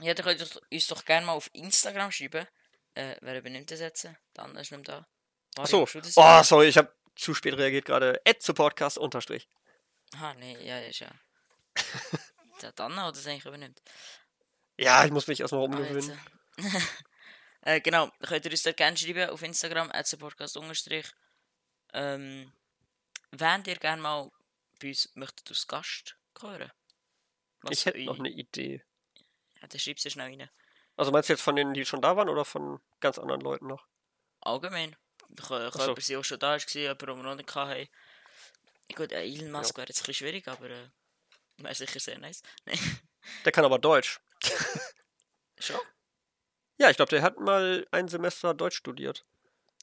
ja, 0.00 0.14
dann 0.14 0.24
könnt 0.24 0.40
ihr 0.40 0.46
doch- 0.46 0.62
uns 0.70 0.86
doch 0.86 1.04
gerne 1.04 1.26
mal 1.26 1.32
auf 1.32 1.50
Instagram 1.52 2.10
schreiben. 2.12 2.46
Äh, 2.94 3.16
wer 3.20 3.38
übernimmt 3.38 3.70
das 3.70 3.80
jetzt? 3.80 4.08
Dann 4.34 4.56
ist 4.56 4.70
nicht 4.70 4.88
da. 4.88 5.06
Achso. 5.56 5.82
Oh, 5.82 6.00
sagen? 6.02 6.44
sorry, 6.44 6.68
ich 6.68 6.78
habe 6.78 6.94
zu 7.16 7.34
spät 7.34 7.54
reagiert 7.56 7.84
gerade. 7.86 8.20
Add 8.26 8.38
zu 8.38 8.54
Podcast 8.54 8.98
unterstrich. 8.98 9.48
Aha, 10.14 10.34
nee, 10.34 10.56
ja, 10.64 10.78
ist 10.80 11.00
ja. 11.00 11.10
der 12.62 12.72
Dana, 12.72 13.08
oder 13.08 13.16
das 13.16 13.26
eigentlich 13.26 13.44
übernimmt. 13.44 13.80
Ja, 14.76 15.04
ich 15.04 15.10
muss 15.10 15.26
mich 15.26 15.40
erstmal 15.40 15.62
Ah, 15.62 15.64
umgewöhnen. 15.64 16.20
jetzt, 16.56 16.72
äh. 17.64 17.80
genau, 17.80 18.10
könnt 18.20 18.44
ihr 18.44 18.50
uns 18.50 18.62
dort 18.62 18.76
gerne 18.76 18.96
schreiben 18.96 19.30
auf 19.30 19.42
Instagram, 19.42 19.90
Podcast 20.18 20.56
unterstrich. 20.56 21.06
Ähm, 21.92 22.52
wenn 23.30 23.64
ihr 23.64 23.76
gerne 23.76 24.02
mal 24.02 24.30
bei 24.80 24.88
uns 24.88 25.10
möchtet 25.14 25.48
als 25.50 25.66
Gast 25.66 26.16
hören. 26.40 26.70
Was 27.62 27.72
ich 27.72 27.86
hätte 27.86 28.04
noch 28.04 28.18
eine 28.18 28.30
Idee. 28.30 28.84
Ja, 29.60 29.68
dann 29.68 29.78
schreibt 29.78 30.00
sie 30.00 30.10
schnell 30.10 30.28
rein. 30.28 30.50
Also 30.96 31.10
meinst 31.10 31.28
du 31.28 31.32
jetzt 31.32 31.42
von 31.42 31.56
denen, 31.56 31.74
die 31.74 31.84
schon 31.84 32.02
da 32.02 32.16
waren 32.16 32.28
oder 32.28 32.44
von 32.44 32.80
ganz 33.00 33.18
anderen 33.18 33.40
Leuten 33.40 33.66
noch? 33.66 33.86
Allgemein. 34.40 34.96
Kann, 35.36 35.70
kann 35.70 35.72
so. 35.72 35.94
jemand 35.94 36.02
der 36.02 36.22
schon 36.22 36.38
da 36.38 36.54
war, 36.54 36.58
jemand, 36.74 37.02
den 37.02 37.08
wir 37.08 37.22
noch 37.22 37.34
nicht 37.34 37.54
hatten. 37.54 37.88
Gut, 38.94 39.12
äh, 39.12 39.22
Elon 39.22 39.50
Musk 39.50 39.76
wäre 39.76 39.88
jetzt 39.88 40.00
ein 40.00 40.06
bisschen 40.06 40.14
schwierig, 40.14 40.46
aber 40.46 40.68
äh, 40.68 40.88
wäre 41.56 41.74
sicher 41.74 41.98
sehr 41.98 42.18
nice. 42.18 42.42
Nein, 42.66 42.78
Der 43.44 43.52
kann 43.52 43.64
aber 43.64 43.78
Deutsch. 43.78 44.20
schon. 45.58 45.80
Ja, 46.78 46.90
ich 46.90 46.96
glaube, 46.96 47.10
der 47.10 47.22
hat 47.22 47.38
mal 47.38 47.86
ein 47.92 48.08
Semester 48.08 48.54
Deutsch 48.54 48.76
studiert. 48.76 49.24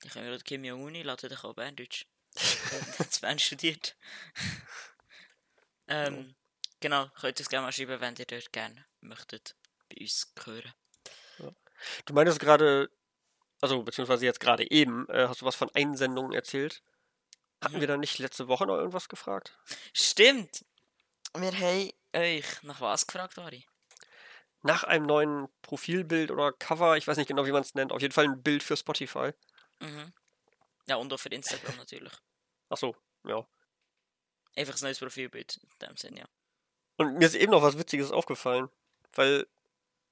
Ich 0.03 0.11
habe 0.15 0.25
gerade 0.25 0.43
Kim 0.43 0.63
Jong-un 0.63 0.95
einladen, 0.95 1.29
der 1.29 1.37
kann 1.37 1.53
Berndeutsch. 1.55 2.05
Der 2.71 2.99
hat 2.99 3.21
Bern 3.21 3.39
studiert. 3.39 3.97
ähm, 5.89 6.33
genau, 6.79 7.09
könnt 7.19 7.39
ihr 7.39 7.43
es 7.43 7.49
gerne 7.49 7.65
mal 7.65 7.71
schreiben, 7.73 7.99
wenn 7.99 8.15
ihr 8.15 8.25
dort 8.25 8.53
gerne 8.53 8.85
möchtet 9.01 9.55
bei 9.89 9.97
uns 10.01 10.31
hören. 10.45 10.73
Du 12.05 12.13
meintest 12.13 12.39
gerade, 12.39 12.89
also 13.59 13.83
beziehungsweise 13.83 14.25
jetzt 14.25 14.39
gerade 14.39 14.69
eben, 14.71 15.09
äh, 15.09 15.27
hast 15.27 15.41
du 15.41 15.45
was 15.45 15.55
von 15.55 15.69
Einsendungen 15.75 16.31
erzählt. 16.33 16.81
Hatten 17.61 17.75
Mhm. 17.75 17.81
wir 17.81 17.87
da 17.87 17.97
nicht 17.97 18.17
letzte 18.19 18.47
Woche 18.47 18.65
noch 18.65 18.77
irgendwas 18.77 19.09
gefragt? 19.09 19.57
Stimmt! 19.93 20.63
Wir 21.35 21.51
haben 21.51 21.91
euch 22.15 22.63
nach 22.63 22.79
was 22.81 23.07
gefragt, 23.07 23.37
Ari? 23.39 23.65
Nach 24.63 24.83
einem 24.83 25.05
neuen 25.07 25.47
Profilbild 25.63 26.29
oder 26.31 26.51
Cover, 26.51 26.95
ich 26.97 27.07
weiß 27.07 27.17
nicht 27.17 27.27
genau, 27.27 27.45
wie 27.45 27.51
man 27.51 27.61
es 27.63 27.73
nennt, 27.73 27.91
auf 27.91 28.01
jeden 28.01 28.13
Fall 28.13 28.25
ein 28.25 28.43
Bild 28.43 28.61
für 28.63 28.77
Spotify. 28.77 29.31
Mhm. 29.79 30.13
Ja, 30.87 30.95
und 30.97 31.11
auch 31.13 31.19
für 31.19 31.29
Instagram 31.29 31.77
natürlich. 31.77 32.13
Ach 32.69 32.77
so, 32.77 32.95
ja. 33.25 33.45
Einfach 34.55 34.75
ein 34.75 34.83
neues 34.83 34.99
Profilbild, 34.99 35.59
in 35.63 35.87
dem 35.87 35.97
Sinn, 35.97 36.17
ja. 36.17 36.25
Und 36.97 37.17
mir 37.17 37.25
ist 37.25 37.35
eben 37.35 37.51
noch 37.51 37.63
was 37.63 37.77
Witziges 37.77 38.11
aufgefallen, 38.11 38.69
weil 39.15 39.47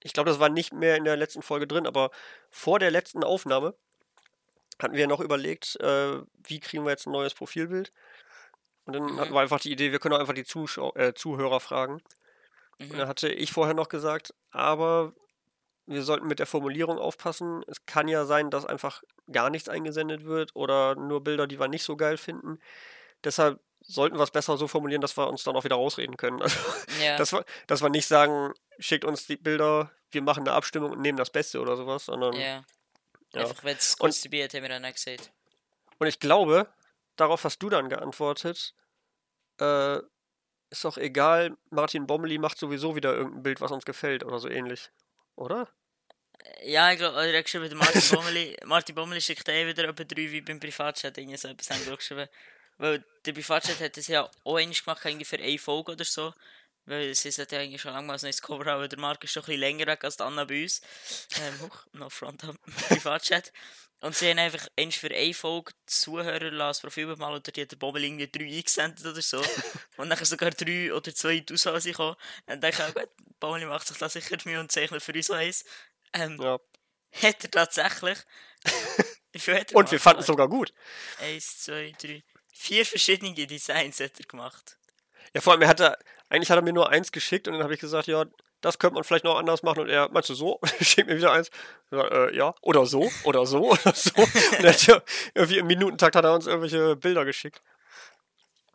ich 0.01 0.13
glaube, 0.13 0.29
das 0.29 0.39
war 0.39 0.49
nicht 0.49 0.73
mehr 0.73 0.95
in 0.95 1.03
der 1.03 1.17
letzten 1.17 1.41
Folge 1.41 1.67
drin, 1.67 1.85
aber 1.85 2.09
vor 2.49 2.79
der 2.79 2.89
letzten 2.89 3.23
Aufnahme 3.23 3.75
hatten 4.81 4.95
wir 4.95 5.07
noch 5.07 5.19
überlegt, 5.19 5.75
äh, 5.81 6.21
wie 6.35 6.59
kriegen 6.59 6.85
wir 6.85 6.91
jetzt 6.91 7.05
ein 7.05 7.11
neues 7.11 7.33
Profilbild. 7.33 7.91
Und 8.85 8.93
dann 8.93 9.03
Mhm. 9.03 9.19
hatten 9.19 9.33
wir 9.33 9.41
einfach 9.41 9.59
die 9.59 9.71
Idee, 9.71 9.91
wir 9.91 9.99
können 9.99 10.15
auch 10.15 10.19
einfach 10.19 10.33
die 10.33 10.45
Zuschau 10.45 10.93
äh, 10.95 11.13
Zuhörer 11.13 11.59
fragen. 11.59 12.01
Und 12.79 12.91
Mhm. 12.93 13.07
hatte 13.07 13.29
ich 13.29 13.51
vorher 13.51 13.73
noch 13.73 13.89
gesagt, 13.89 14.33
aber 14.51 15.13
wir 15.85 16.03
sollten 16.03 16.27
mit 16.27 16.39
der 16.39 16.45
Formulierung 16.45 16.97
aufpassen. 16.97 17.63
Es 17.67 17.85
kann 17.85 18.07
ja 18.07 18.25
sein, 18.25 18.49
dass 18.51 18.65
einfach 18.65 19.03
gar 19.31 19.49
nichts 19.49 19.67
eingesendet 19.69 20.23
wird 20.23 20.55
oder 20.55 20.95
nur 20.95 21.23
Bilder, 21.23 21.47
die 21.47 21.59
wir 21.59 21.67
nicht 21.67 21.83
so 21.83 21.97
geil 21.97 22.17
finden. 22.17 22.59
Deshalb 23.23 23.59
sollten 23.81 24.17
wir 24.17 24.23
es 24.23 24.31
besser 24.31 24.55
so 24.57 24.67
formulieren, 24.67 25.01
dass 25.01 25.17
wir 25.17 25.27
uns 25.27 25.43
dann 25.43 25.55
auch 25.55 25.63
wieder 25.63 25.75
rausreden 25.77 26.15
können. 26.17 26.41
Also, 26.41 26.59
Ja, 27.01 27.17
dass, 27.17 27.33
wir, 27.33 27.43
dass 27.67 27.81
wir 27.81 27.89
nicht 27.89 28.07
sagen, 28.07 28.53
schickt 28.77 29.03
uns 29.05 29.25
die 29.27 29.37
Bilder, 29.37 29.91
wir 30.11 30.21
machen 30.21 30.41
eine 30.47 30.53
Abstimmung 30.53 30.91
und 30.91 31.01
nehmen 31.01 31.17
das 31.17 31.29
Beste 31.31 31.59
oder 31.59 31.75
sowas, 31.75 32.05
sondern. 32.05 32.33
ja. 32.33 32.63
Ja. 33.33 33.41
Einfach, 33.41 33.63
wenn 33.63 33.77
es 33.77 33.95
wir 34.31 34.47
dann 34.69 34.85
auch 34.85 34.91
gesagt. 34.93 35.31
Und 35.99 36.07
ich 36.07 36.19
glaube, 36.19 36.67
darauf 37.15 37.43
hast 37.43 37.59
du 37.59 37.69
dann 37.69 37.87
geantwortet, 37.87 38.73
äh, 39.59 39.99
ist 40.69 40.85
doch 40.85 40.97
egal, 40.97 41.57
Martin 41.69 42.07
Bommeli 42.07 42.37
macht 42.37 42.57
sowieso 42.57 42.95
wieder 42.95 43.15
irgendein 43.15 43.43
Bild, 43.43 43.61
was 43.61 43.71
uns 43.71 43.85
gefällt 43.85 44.23
oder 44.23 44.39
so 44.39 44.49
ähnlich. 44.49 44.89
oder? 45.35 45.67
Ja, 46.63 46.91
ich 46.91 46.97
glaube, 46.97 47.17
er 47.17 47.37
hat 47.37 47.45
geschrieben, 47.45 47.77
Martin 47.77 48.01
Bommeli, 48.11 48.57
Martin 48.65 48.95
Bommeli 48.95 49.21
schickt 49.21 49.47
eh 49.49 49.67
wieder 49.67 49.85
etwa 49.85 50.03
drei 50.03 50.31
wie 50.31 50.41
beim 50.41 50.59
Privatchat, 50.59 51.17
irgendwie 51.17 51.37
so 51.37 51.47
etwas 51.47 51.69
haben 51.69 51.85
wir 51.85 51.95
geschrieben. 51.95 52.27
Weil 52.77 53.03
der 53.25 53.33
Privatchat 53.33 53.79
hat 53.81 53.97
das 53.97 54.07
ja 54.07 54.29
auch 54.43 54.55
einmal 54.55 54.73
gemacht, 54.73 55.05
irgendwie 55.05 55.25
für 55.25 55.37
eine 55.37 55.57
Folge 55.57 55.91
oder 55.91 56.05
so. 56.05 56.33
Weil 56.89 57.13
sie 57.13 57.29
hat 57.29 57.51
ja 57.51 57.59
eigentlich 57.59 57.81
schon 57.81 57.93
lange 57.93 58.07
mal 58.07 58.15
ein 58.15 58.19
neues 58.23 58.41
Cover 58.41 58.65
haben, 58.65 58.81
weil 58.81 58.89
der 58.89 58.97
Marc 58.97 59.23
ist 59.23 59.31
schon 59.31 59.43
ein 59.43 59.45
bisschen 59.45 59.59
länger 59.59 59.85
weg 59.85 60.03
als 60.03 60.17
die 60.17 60.23
Anna 60.23 60.43
bei 60.43 60.63
uns. 60.63 60.81
Ähm, 61.39 61.61
hoch, 61.61 61.85
no 61.93 62.09
front 62.09 62.43
am 62.43 62.57
Privatchat. 62.87 63.53
Und 64.01 64.15
sie 64.15 64.29
haben 64.29 64.39
einfach 64.39 64.65
eins 64.75 64.95
für 64.95 65.11
eine 65.13 65.33
Folge 65.35 65.71
Zuhörer 65.85 66.49
lassen, 66.49 66.81
Profilbild 66.81 67.19
mal, 67.19 67.31
oder 67.31 67.51
die 67.51 67.61
hat 67.61 67.71
der 67.71 67.75
Bommel 67.77 68.03
irgendwie 68.05 68.27
drei 68.27 68.45
eingesendet 68.45 69.05
oder 69.05 69.21
so. 69.21 69.43
Und 69.97 70.09
dann 70.09 70.25
sogar 70.25 70.49
drei 70.49 70.91
oder 70.91 71.13
zwei 71.13 71.45
Auswahl 71.51 71.79
gekommen. 71.79 72.15
Dann 72.47 72.59
denke 72.59 72.83
ich 72.87 72.93
gut, 72.95 73.09
Bommel 73.39 73.67
macht 73.67 73.87
sich 73.87 73.97
da 73.97 74.09
sicher 74.09 74.37
Mühe 74.45 74.59
und 74.59 74.71
zeichnet 74.71 75.03
für 75.03 75.13
uns 75.13 75.27
so 75.27 75.33
eins. 75.33 75.65
Ähm, 76.13 76.41
Ja. 76.41 76.59
hat 77.21 77.43
er 77.43 77.51
tatsächlich. 77.51 78.17
Wie 79.31 79.39
viel 79.39 79.59
hat 79.59 79.71
er 79.71 79.77
Und 79.77 79.91
wir 79.91 79.99
fanden 79.99 80.21
es 80.21 80.25
sogar 80.27 80.47
gut. 80.47 80.73
Eins, 81.19 81.59
zwei, 81.59 81.93
drei. 82.01 82.23
Vier 82.51 82.83
verschiedene 82.83 83.33
Designs 83.45 83.99
hat 83.99 84.19
er 84.19 84.25
gemacht. 84.25 84.77
Ja, 85.35 85.41
vor 85.41 85.53
allem, 85.53 85.61
er 85.61 85.67
hatte, 85.67 85.97
eigentlich 86.29 86.49
hat 86.49 86.57
er 86.57 86.61
mir 86.61 86.73
nur 86.73 86.89
eins 86.89 87.11
geschickt 87.11 87.47
und 87.47 87.53
dann 87.53 87.63
habe 87.63 87.73
ich 87.73 87.79
gesagt, 87.79 88.07
ja, 88.07 88.25
das 88.61 88.77
könnte 88.77 88.95
man 88.95 89.03
vielleicht 89.03 89.23
noch 89.23 89.37
anders 89.37 89.63
machen. 89.63 89.81
Und 89.81 89.89
er, 89.89 90.09
meinst 90.09 90.29
du 90.29 90.35
so? 90.35 90.59
Schickt 90.81 91.07
mir 91.07 91.17
wieder 91.17 91.31
eins. 91.31 91.49
Sag, 91.89 92.11
äh, 92.11 92.35
ja, 92.35 92.53
oder 92.61 92.85
so, 92.85 93.09
oder 93.23 93.45
so, 93.45 93.71
oder 93.71 93.93
so. 93.93 94.11
Und 94.15 94.63
er 94.63 94.73
hat 94.73 94.87
ja, 94.87 95.01
irgendwie 95.33 95.59
im 95.59 95.67
Minutentakt 95.67 96.15
hat 96.15 96.25
er 96.25 96.33
uns 96.33 96.47
irgendwelche 96.47 96.95
Bilder 96.95 97.25
geschickt. 97.25 97.61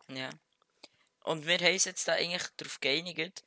Ja. 0.09 0.29
Und 1.23 1.47
wir 1.47 1.57
haben 1.57 1.73
uns 1.73 1.85
jetzt 1.85 2.07
da 2.07 2.13
eigentlich 2.13 2.43
darauf 2.57 2.79
geeinigt, 2.79 3.43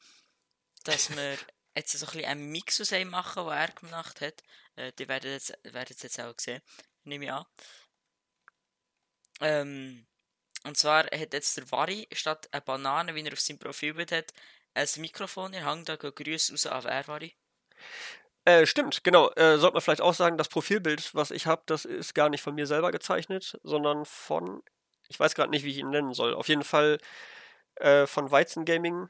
dass 0.84 1.14
wir 1.14 1.36
jetzt 1.76 1.96
so 1.96 2.06
ein 2.06 2.12
bisschen 2.12 2.28
einen 2.28 2.50
Mix 2.50 2.80
aus 2.80 2.92
einem 2.92 3.10
machen, 3.10 3.44
den 3.44 3.52
er 3.52 3.68
gemacht 3.68 4.20
hat. 4.20 4.42
Äh, 4.76 4.92
die 4.98 5.08
werden 5.08 5.30
jetzt, 5.30 5.56
es 5.62 6.02
jetzt 6.02 6.20
auch 6.20 6.34
sehen, 6.38 6.60
nehme 7.04 7.26
ich 7.26 7.32
an. 7.32 7.44
Ähm, 9.40 10.07
und 10.68 10.76
zwar 10.76 11.04
hat 11.04 11.32
jetzt 11.32 11.56
der 11.56 11.70
Vari 11.70 12.06
statt 12.12 12.48
eine 12.52 12.60
Banane, 12.60 13.14
wie 13.14 13.24
er 13.24 13.32
auf 13.32 13.40
seinem 13.40 13.58
Profilbild 13.58 14.12
hat, 14.12 14.32
ein 14.74 14.86
Mikrofon 14.98 15.46
in 15.46 15.52
der 15.52 15.64
Hand. 15.64 15.88
Da 15.88 15.96
gehen 15.96 16.14
Grüße 16.14 16.52
raus 16.52 16.66
an 16.66 16.84
wer, 16.84 17.08
Vari? 17.08 17.34
Äh, 18.44 18.66
stimmt, 18.66 19.02
genau. 19.04 19.30
Äh, 19.32 19.58
sollte 19.58 19.74
man 19.74 19.82
vielleicht 19.82 20.00
auch 20.00 20.14
sagen, 20.14 20.38
das 20.38 20.48
Profilbild, 20.48 21.14
was 21.14 21.30
ich 21.30 21.46
habe, 21.46 21.62
das 21.66 21.84
ist 21.84 22.14
gar 22.14 22.28
nicht 22.28 22.42
von 22.42 22.54
mir 22.54 22.66
selber 22.66 22.92
gezeichnet, 22.92 23.58
sondern 23.62 24.04
von, 24.04 24.62
ich 25.08 25.18
weiß 25.18 25.34
gerade 25.34 25.50
nicht, 25.50 25.64
wie 25.64 25.70
ich 25.70 25.78
ihn 25.78 25.90
nennen 25.90 26.14
soll. 26.14 26.34
Auf 26.34 26.48
jeden 26.48 26.64
Fall 26.64 26.98
äh, 27.76 28.06
von 28.06 28.30
Weizen 28.30 28.64
Gaming. 28.64 29.08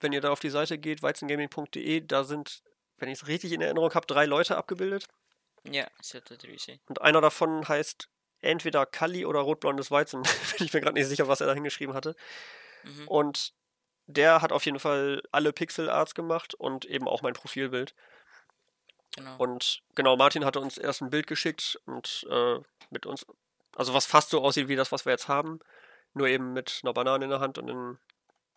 Wenn 0.00 0.12
ihr 0.12 0.20
da 0.20 0.30
auf 0.30 0.40
die 0.40 0.50
Seite 0.50 0.78
geht, 0.78 1.02
weizengaming.de, 1.02 2.00
da 2.02 2.24
sind, 2.24 2.62
wenn 2.98 3.08
ich 3.08 3.22
es 3.22 3.28
richtig 3.28 3.52
in 3.52 3.62
Erinnerung 3.62 3.94
habe, 3.94 4.06
drei 4.06 4.26
Leute 4.26 4.56
abgebildet. 4.56 5.06
Ja, 5.64 5.86
er 6.12 6.20
drei 6.20 6.56
sehen. 6.58 6.80
Und 6.86 7.00
einer 7.00 7.20
davon 7.20 7.66
heißt 7.66 8.08
entweder 8.40 8.86
Kalli 8.86 9.24
oder 9.24 9.40
rotblondes 9.40 9.90
Weizen. 9.90 10.22
Bin 10.58 10.66
ich 10.66 10.72
mir 10.72 10.80
gerade 10.80 10.94
nicht 10.94 11.08
sicher, 11.08 11.28
was 11.28 11.40
er 11.40 11.46
da 11.46 11.54
hingeschrieben 11.54 11.94
hatte. 11.94 12.14
Mhm. 12.84 13.08
Und 13.08 13.54
der 14.06 14.40
hat 14.42 14.52
auf 14.52 14.64
jeden 14.64 14.78
Fall 14.78 15.22
alle 15.32 15.52
Pixel-Arts 15.52 16.14
gemacht 16.14 16.54
und 16.54 16.84
eben 16.84 17.08
auch 17.08 17.22
mein 17.22 17.34
Profilbild. 17.34 17.94
Genau. 19.16 19.36
Und 19.38 19.82
genau, 19.94 20.16
Martin 20.16 20.44
hatte 20.44 20.60
uns 20.60 20.78
erst 20.78 21.02
ein 21.02 21.10
Bild 21.10 21.26
geschickt 21.26 21.80
und 21.86 22.26
äh, 22.30 22.58
mit 22.90 23.06
uns, 23.06 23.26
also 23.74 23.94
was 23.94 24.06
fast 24.06 24.30
so 24.30 24.42
aussieht 24.42 24.68
wie 24.68 24.76
das, 24.76 24.92
was 24.92 25.06
wir 25.06 25.12
jetzt 25.12 25.28
haben, 25.28 25.60
nur 26.12 26.28
eben 26.28 26.52
mit 26.52 26.80
einer 26.82 26.92
Banane 26.92 27.24
in 27.24 27.30
der 27.30 27.40
Hand 27.40 27.58
und 27.58 27.66
dann 27.66 27.98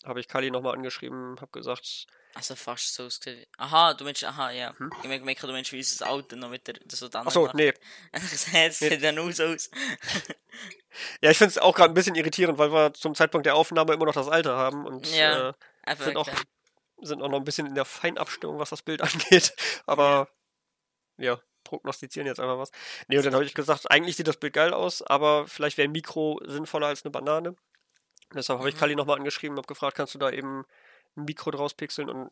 habe 0.05 0.19
ich 0.19 0.27
Kali 0.27 0.49
nochmal 0.51 0.73
angeschrieben, 0.75 1.35
habe 1.41 1.51
gesagt, 1.51 2.07
Also 2.35 2.55
fast 2.55 2.93
so 2.93 3.05
ausgesehen. 3.05 3.45
Aha, 3.57 3.93
du 3.93 4.03
meinst, 4.05 4.23
aha, 4.23 4.51
ja. 4.51 4.73
Hm? 4.77 4.91
Ich 5.01 5.07
merke, 5.09 5.25
merke, 5.25 5.47
du 5.47 5.53
meinst 5.53 5.71
wie 5.73 5.77
unser 5.77 6.09
Auto 6.09 6.35
noch 6.35 6.49
mit 6.49 6.67
der, 6.67 6.75
so 6.87 7.07
dann. 7.09 7.27
achso, 7.27 7.49
nee. 7.53 7.73
Es 8.11 8.79
sieht 8.79 9.03
dann 9.03 9.19
aus 9.19 9.39
aus. 9.39 9.69
Ja, 11.21 11.29
ich 11.29 11.37
finde 11.37 11.51
es 11.51 11.57
auch 11.59 11.75
gerade 11.75 11.91
ein 11.91 11.93
bisschen 11.93 12.15
irritierend, 12.15 12.57
weil 12.57 12.71
wir 12.73 12.93
zum 12.93 13.13
Zeitpunkt 13.13 13.45
der 13.45 13.55
Aufnahme 13.55 13.93
immer 13.93 14.05
noch 14.05 14.13
das 14.13 14.27
Alte 14.27 14.55
haben 14.55 14.85
und 14.87 15.07
Ja. 15.15 15.49
äh, 15.85 15.95
sind, 15.95 16.17
auch, 16.17 16.27
sind 17.01 17.21
auch 17.21 17.29
noch 17.29 17.37
ein 17.37 17.43
bisschen 17.43 17.67
in 17.67 17.75
der 17.75 17.85
Feinabstimmung, 17.85 18.57
was 18.59 18.71
das 18.71 18.81
Bild 18.81 19.01
angeht. 19.01 19.53
Aber 19.85 20.27
ja, 21.17 21.39
prognostizieren 21.63 22.25
jetzt 22.27 22.39
einfach 22.39 22.57
was. 22.57 22.71
Nee, 23.07 23.17
und 23.17 23.25
dann 23.25 23.35
habe 23.35 23.45
ich 23.45 23.53
gesagt, 23.53 23.89
eigentlich 23.91 24.15
sieht 24.17 24.27
das 24.27 24.37
Bild 24.37 24.53
geil 24.53 24.73
aus, 24.73 25.03
aber 25.03 25.47
vielleicht 25.47 25.77
wäre 25.77 25.87
ein 25.87 25.91
Mikro 25.91 26.41
sinnvoller 26.45 26.87
als 26.87 27.03
eine 27.05 27.11
Banane. 27.11 27.55
Deshalb 28.33 28.59
habe 28.59 28.69
ich 28.69 28.75
Mhm. 28.75 28.79
Kali 28.79 28.95
nochmal 28.95 29.17
angeschrieben, 29.17 29.57
habe 29.57 29.67
gefragt, 29.67 29.97
kannst 29.97 30.13
du 30.15 30.19
da 30.19 30.29
eben 30.29 30.65
ein 31.17 31.25
Mikro 31.25 31.51
draus 31.51 31.73
pixeln 31.73 32.09
und 32.09 32.31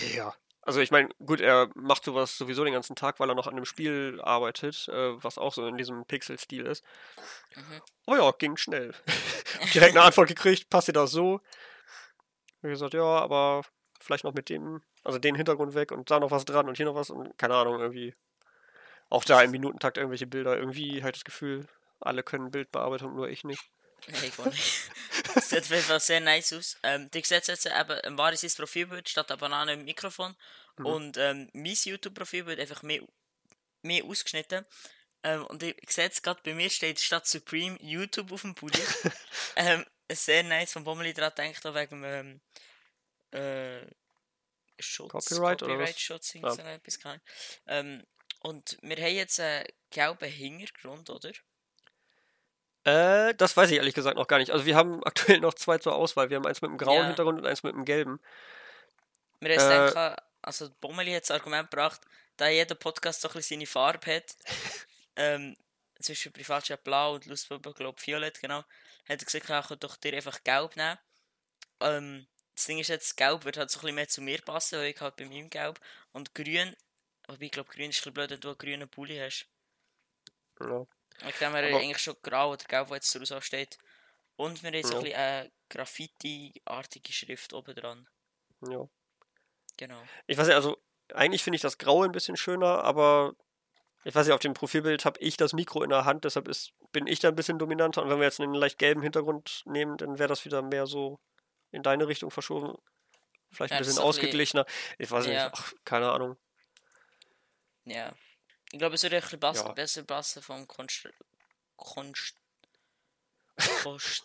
der. 0.00 0.34
Also 0.62 0.80
ich 0.80 0.92
meine, 0.92 1.08
gut, 1.24 1.40
er 1.40 1.70
macht 1.74 2.04
sowas 2.04 2.38
sowieso 2.38 2.64
den 2.64 2.72
ganzen 2.72 2.94
Tag, 2.94 3.18
weil 3.18 3.28
er 3.28 3.34
noch 3.34 3.48
an 3.48 3.54
einem 3.54 3.64
Spiel 3.64 4.20
arbeitet, 4.22 4.88
äh, 4.88 5.22
was 5.22 5.36
auch 5.36 5.52
so 5.52 5.66
in 5.66 5.76
diesem 5.76 6.04
Pixel-Stil 6.06 6.66
ist. 6.66 6.84
Mhm. 7.56 7.82
Oh 8.06 8.14
ja, 8.16 8.30
ging 8.32 8.56
schnell. 8.56 8.94
Direkt 9.74 9.96
eine 9.96 10.04
Antwort 10.06 10.28
gekriegt, 10.28 10.70
passt 10.70 10.88
dir 10.88 10.92
das 10.92 11.10
so? 11.10 11.40
Ich 12.62 12.68
gesagt, 12.68 12.94
ja, 12.94 13.02
aber 13.02 13.62
vielleicht 14.00 14.24
noch 14.24 14.34
mit 14.34 14.48
dem, 14.48 14.82
also 15.02 15.18
den 15.18 15.34
Hintergrund 15.34 15.74
weg 15.74 15.90
und 15.90 16.10
da 16.10 16.20
noch 16.20 16.30
was 16.30 16.44
dran 16.44 16.68
und 16.68 16.76
hier 16.76 16.86
noch 16.86 16.94
was 16.94 17.10
und 17.10 17.36
keine 17.38 17.54
Ahnung, 17.56 17.80
irgendwie. 17.80 18.14
Auch 19.10 19.24
da 19.24 19.42
im 19.42 19.50
Minutentakt 19.50 19.98
irgendwelche 19.98 20.26
Bilder. 20.26 20.56
Irgendwie 20.56 21.02
halt 21.02 21.16
das 21.16 21.24
Gefühl, 21.24 21.68
alle 22.00 22.22
können 22.22 22.50
Bildbearbeitung, 22.50 23.14
nur 23.14 23.28
ich 23.28 23.44
nicht. 23.44 23.70
Nee, 24.08 24.26
ich 24.26 24.38
nicht. 24.38 24.90
Das 25.34 25.48
sieht 25.48 25.60
auf 25.60 25.70
jeden 25.70 25.82
Fall 25.82 26.00
sehr 26.00 26.20
nice 26.20 26.52
aus. 26.52 26.76
Ähm, 26.82 27.10
die 27.10 27.22
sieht 27.22 27.46
jetzt 27.46 27.66
eben 27.66 27.90
ein 28.00 28.18
wahres 28.18 28.54
Profilbild 28.56 29.08
statt 29.08 29.30
einer 29.30 29.38
Banane 29.38 29.74
im 29.74 29.84
Mikrofon. 29.84 30.34
Mhm. 30.78 30.86
Und 30.86 31.16
ähm, 31.18 31.50
mein 31.52 31.76
YouTube-Profilbild 31.84 32.58
einfach 32.58 32.82
mehr, 32.82 33.02
mehr 33.82 34.04
ausgeschnitten. 34.04 34.66
Ähm, 35.22 35.46
und 35.46 35.62
ich 35.62 35.90
sehe 35.90 36.04
jetzt 36.04 36.22
gerade, 36.22 36.40
bei 36.42 36.54
mir 36.54 36.68
steht 36.70 36.98
statt 37.00 37.26
Supreme 37.26 37.78
YouTube 37.80 38.32
auf 38.32 38.42
dem 38.42 38.54
Pulli. 38.54 38.80
ähm, 39.56 39.84
sehr 40.10 40.42
nice 40.42 40.72
von 40.72 40.84
Bommeli 40.84 41.14
dran 41.14 41.32
denkt, 41.36 41.64
auch 41.64 41.74
wegen 41.74 42.02
ähm, 42.04 42.40
äh, 43.30 43.86
Schutz, 44.78 45.10
Copyright 45.10 45.62
oder 45.62 45.78
was? 45.78 45.90
Copyright-Schutz, 45.90 46.34
Ja. 46.34 46.50
so 46.50 46.62
etwas, 46.62 47.04
Ahnung. 47.04 47.20
Ähm, 47.66 48.06
und 48.40 48.78
wir 48.82 48.96
haben 48.96 49.14
jetzt 49.14 49.38
einen 49.38 49.66
gelben 49.90 50.28
Hintergrund, 50.28 51.08
oder? 51.10 51.30
Äh, 52.84 53.34
das 53.34 53.56
weiß 53.56 53.70
ich 53.70 53.76
ehrlich 53.76 53.94
gesagt 53.94 54.16
noch 54.16 54.26
gar 54.26 54.38
nicht. 54.38 54.50
Also 54.50 54.66
wir 54.66 54.76
haben 54.76 55.02
aktuell 55.04 55.40
noch 55.40 55.54
zwei 55.54 55.78
zur 55.78 55.94
Auswahl. 55.94 56.30
Wir 56.30 56.36
haben 56.36 56.46
eins 56.46 56.62
mit 56.62 56.70
einem 56.70 56.78
grauen 56.78 57.02
Ja. 57.02 57.06
Hintergrund 57.06 57.38
und 57.38 57.46
eins 57.46 57.62
mit 57.62 57.74
einem 57.74 57.84
gelben. 57.84 58.20
Wir 59.40 59.56
haben 59.56 59.86
Äh, 59.86 59.88
gedacht, 59.88 60.18
also 60.42 60.70
Bommeli 60.80 61.12
hat 61.12 61.22
das 61.24 61.30
Argument 61.30 61.70
gebracht, 61.70 62.00
da 62.36 62.48
jeder 62.48 62.74
Podcast 62.74 63.20
so 63.20 63.28
ein 63.28 63.34
bisschen 63.34 63.56
seine 63.58 63.66
Farbe 63.66 64.16
hat. 64.16 64.36
ähm, 65.16 65.56
zwischen 66.00 66.32
Privatchat 66.32 66.82
blau 66.84 67.14
und 67.14 67.26
Lustbubble, 67.26 67.74
glaube 67.74 67.96
ich, 68.00 68.06
violett, 68.06 68.40
genau. 68.40 68.58
Hat 68.58 68.66
er 69.08 69.16
gesagt, 69.18 69.34
ich 69.34 69.68
könnte 69.68 69.76
doch 69.78 69.96
dir 69.96 70.14
einfach 70.14 70.42
gelb 70.42 70.76
nehmen. 70.76 70.98
Ähm, 71.80 72.26
das 72.54 72.66
Ding 72.66 72.78
ist 72.78 72.88
jetzt, 72.88 73.16
gelb 73.16 73.44
wird 73.44 73.56
halt 73.56 73.70
so 73.70 73.78
ein 73.78 73.82
bisschen 73.82 73.94
mehr 73.96 74.08
zu 74.08 74.20
mir 74.22 74.42
passen, 74.42 74.78
weil 74.78 74.86
ich 74.92 75.00
halt 75.00 75.16
bei 75.16 75.26
meinem 75.26 75.50
gelb. 75.50 75.80
Und 76.12 76.34
grün, 76.34 76.76
wobei 77.28 77.46
ich 77.46 77.52
glaube, 77.52 77.70
grün 77.72 77.90
ist 77.90 77.98
ein 77.98 78.00
bisschen 78.00 78.14
blöd, 78.14 78.30
wenn 78.30 78.40
du 78.40 78.48
einen 78.48 78.58
grünen 78.58 78.88
Pulli 78.88 79.18
hast. 79.18 79.46
Ja. 80.60 80.86
Ich 81.28 81.36
glaube, 81.36 81.54
wir 81.54 81.62
haben 81.62 81.72
Aber- 81.74 81.82
eigentlich 81.82 81.98
schon 81.98 82.16
grau 82.22 82.52
oder 82.52 82.64
gelb, 82.64 82.90
wo 82.90 82.94
jetzt 82.94 83.14
draus 83.14 83.44
steht. 83.44 83.78
Und 84.36 84.62
wir 84.62 84.70
haben 84.72 84.82
so 84.82 84.92
Ja. 84.92 84.98
ein 84.98 85.04
bisschen 85.04 85.18
eine 85.18 85.52
Graffiti-artige 85.68 87.12
Schrift 87.12 87.52
oben 87.52 87.74
dran. 87.74 88.08
ja. 88.68 88.86
Genau. 89.78 90.00
Ich 90.26 90.36
weiß 90.36 90.46
nicht, 90.48 90.54
also 90.56 90.76
eigentlich 91.14 91.42
finde 91.42 91.56
ich 91.56 91.62
das 91.62 91.78
Graue 91.78 92.04
ein 92.04 92.12
bisschen 92.12 92.36
schöner, 92.36 92.84
aber 92.84 93.34
ich 94.04 94.14
weiß 94.14 94.26
nicht, 94.26 94.34
auf 94.34 94.40
dem 94.40 94.52
Profilbild 94.52 95.04
habe 95.06 95.18
ich 95.20 95.36
das 95.38 95.54
Mikro 95.54 95.82
in 95.82 95.88
der 95.90 96.04
Hand, 96.04 96.24
deshalb 96.24 96.46
ist, 96.46 96.72
bin 96.92 97.06
ich 97.06 97.20
da 97.20 97.28
ein 97.28 97.34
bisschen 97.34 97.58
dominanter. 97.58 98.02
Und 98.02 98.10
wenn 98.10 98.18
wir 98.18 98.24
jetzt 98.26 98.38
einen 98.40 98.52
leicht 98.54 98.78
gelben 98.78 99.00
Hintergrund 99.02 99.62
nehmen, 99.64 99.96
dann 99.96 100.18
wäre 100.18 100.28
das 100.28 100.44
wieder 100.44 100.60
mehr 100.60 100.86
so 100.86 101.18
in 101.70 101.82
deine 101.82 102.06
Richtung 102.06 102.30
verschoben. 102.30 102.76
Vielleicht 103.50 103.72
ein 103.72 103.76
Ja, 103.76 103.80
ist 103.80 103.86
bisschen- 103.88 104.02
ausgeglichener. 104.02 104.66
Ich 104.98 105.10
weiß 105.10 105.26
Ja. 105.26 105.44
nicht, 105.46 105.54
ach, 105.58 105.72
keine 105.84 106.10
Ahnung. 106.12 106.36
Ja. 107.84 108.12
Ich 108.72 108.78
glaube, 108.78 108.94
es 108.96 109.02
würde 109.04 109.16
ein 109.16 109.22
bisschen 109.38 109.66
Ja. 109.66 109.72
besser 109.72 110.02
passen 110.02 110.42
vom 110.42 110.66
Konst... 110.66 111.08
Konst... 111.76 112.34
Kost... 113.82 114.24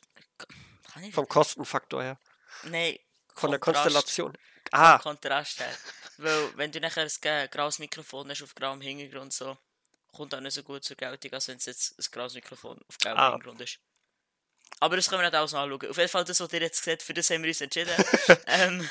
Vom 1.11 1.27
Kostenfaktor 1.27 2.01
her. 2.01 2.19
Nein. 2.63 2.97
Von 3.35 3.51
der 3.51 3.59
Kontrast- 3.59 3.83
Konstellation. 3.83 4.37
Ah, 4.71 4.97
Kontrast 4.99 5.59
her. 5.59 5.77
Weil, 6.17 6.57
wenn 6.57 6.71
du 6.71 6.79
nachher 6.79 7.03
ein 7.21 7.49
graues 7.51 7.77
Mikrofon 7.79 8.29
hast 8.31 8.41
auf 8.41 8.55
grauem 8.55 8.81
Hintergrund, 8.81 9.31
so, 9.33 9.57
kommt 10.13 10.33
auch 10.33 10.39
nicht 10.39 10.53
so 10.53 10.63
gut 10.63 10.83
zur 10.83 10.95
Geltung, 10.97 11.33
als 11.33 11.47
wenn 11.49 11.57
es 11.57 11.65
jetzt 11.65 11.99
ein 11.99 12.05
graues 12.11 12.33
Mikrofon 12.33 12.79
auf 12.87 12.97
grauem 12.97 13.17
Ah. 13.17 13.31
Hintergrund 13.31 13.61
ist. 13.61 13.79
Aber 14.79 14.95
das 14.95 15.07
können 15.09 15.21
wir 15.21 15.29
nicht 15.29 15.33
noch 15.33 15.41
anschauen. 15.41 15.89
Auf 15.89 15.97
jeden 15.97 16.09
Fall, 16.09 16.23
das, 16.25 16.39
was 16.39 16.53
ihr 16.53 16.61
jetzt 16.61 16.83
seht, 16.83 17.03
für 17.03 17.13
das 17.13 17.29
haben 17.29 17.43
wir 17.43 17.49
uns 17.49 17.61
entschieden. 17.61 17.93
ähm, 18.47 18.89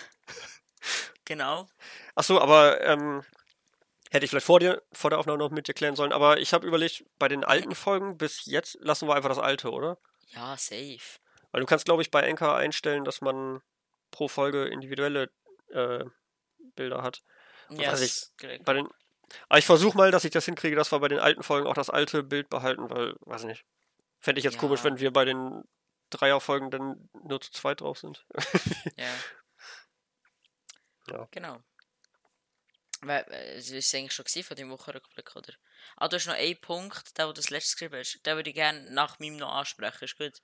genau. 1.24 1.68
ach 2.14 2.24
so, 2.24 2.40
aber 2.40 2.80
ähm, 2.82 3.24
hätte 4.16 4.24
ich 4.24 4.30
vielleicht 4.30 4.46
vor 4.46 4.60
dir, 4.60 4.82
vor 4.92 5.10
der 5.10 5.18
Aufnahme 5.18 5.38
noch 5.38 5.50
mit 5.50 5.68
dir 5.68 5.74
klären 5.74 5.96
sollen. 5.96 6.12
Aber 6.12 6.38
ich 6.38 6.52
habe 6.52 6.66
überlegt, 6.66 7.04
bei 7.18 7.28
den 7.28 7.44
alten 7.44 7.74
Folgen 7.74 8.18
bis 8.18 8.44
jetzt 8.46 8.76
lassen 8.80 9.08
wir 9.08 9.14
einfach 9.14 9.28
das 9.28 9.38
alte, 9.38 9.70
oder? 9.70 9.98
Ja, 10.28 10.56
safe. 10.56 11.20
Weil 11.52 11.60
du 11.60 11.66
kannst, 11.66 11.84
glaube 11.84 12.02
ich, 12.02 12.10
bei 12.10 12.28
Anchor 12.28 12.56
einstellen, 12.56 13.04
dass 13.04 13.20
man 13.20 13.60
pro 14.10 14.28
Folge 14.28 14.64
individuelle 14.64 15.30
äh, 15.70 16.04
Bilder 16.74 17.02
hat. 17.02 17.22
Ja, 17.70 17.90
das 17.92 18.00
ich. 18.02 18.62
Bei 18.64 18.74
den, 18.74 18.88
aber 19.48 19.58
ich 19.58 19.66
versuche 19.66 19.96
mal, 19.96 20.10
dass 20.10 20.24
ich 20.24 20.30
das 20.30 20.44
hinkriege, 20.44 20.76
dass 20.76 20.92
wir 20.92 21.00
bei 21.00 21.08
den 21.08 21.18
alten 21.18 21.42
Folgen 21.42 21.66
auch 21.66 21.74
das 21.74 21.90
alte 21.90 22.22
Bild 22.22 22.48
behalten, 22.48 22.90
weil, 22.90 23.14
weiß 23.20 23.44
nicht. 23.44 23.64
Fände 24.20 24.38
ich 24.38 24.44
jetzt 24.44 24.54
Ja. 24.54 24.60
komisch, 24.60 24.84
wenn 24.84 24.98
wir 24.98 25.12
bei 25.12 25.24
den 25.24 25.64
Dreierfolgen 26.10 26.70
dann 26.70 27.08
nur 27.24 27.40
zu 27.40 27.50
zweit 27.50 27.80
drauf 27.80 27.98
sind. 27.98 28.24
Ja. 28.96 29.06
Ja. 31.08 31.28
Genau. 31.30 31.58
Weil, 33.06 33.24
äh, 33.30 33.56
Es 33.56 33.70
ist 33.70 33.94
eigentlich 33.94 34.12
schon 34.12 34.42
von 34.42 34.56
dem 34.56 34.70
Wochenrückblick, 34.70 35.34
oder? 35.36 35.52
Ah, 35.96 36.08
du 36.08 36.16
hast 36.16 36.26
noch 36.26 36.34
einen 36.34 36.60
Punkt, 36.60 37.16
der, 37.16 37.26
wo 37.28 37.32
du 37.32 37.40
das 37.40 37.50
letzte 37.50 37.74
geschrieben 37.74 37.98
hast. 37.98 38.24
Den 38.26 38.36
würde 38.36 38.50
ich 38.50 38.54
gerne 38.56 38.90
nach 38.90 39.18
meinem 39.18 39.36
noch 39.36 39.52
ansprechen, 39.54 40.04
ist 40.04 40.18
gut? 40.18 40.42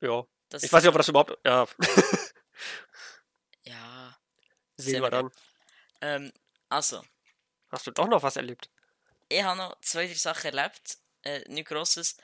ja. 0.00 0.24
Das 0.50 0.62
Ich 0.62 0.72
weiß 0.72 0.82
nicht, 0.82 0.88
ob 0.88 0.94
wir 0.94 0.98
das 0.98 1.08
überhaupt. 1.08 1.38
Ja, 1.44 1.66
Ja. 3.64 4.16
sehen 4.76 5.02
wir 5.02 5.10
dann. 5.10 5.30
Ähm, 6.00 6.32
also, 6.68 7.02
Hast 7.70 7.86
du 7.86 7.90
doch 7.90 8.06
noch 8.06 8.22
was 8.22 8.36
erlebt? 8.36 8.70
ich 9.28 9.42
habe 9.42 9.56
noch 9.56 9.80
zwei, 9.80 10.06
drei 10.06 10.14
Sachen 10.14 10.54
erlebt. 10.54 10.98
Äh, 11.22 11.40
nichts 11.48 11.70
Grosses. 11.70 12.16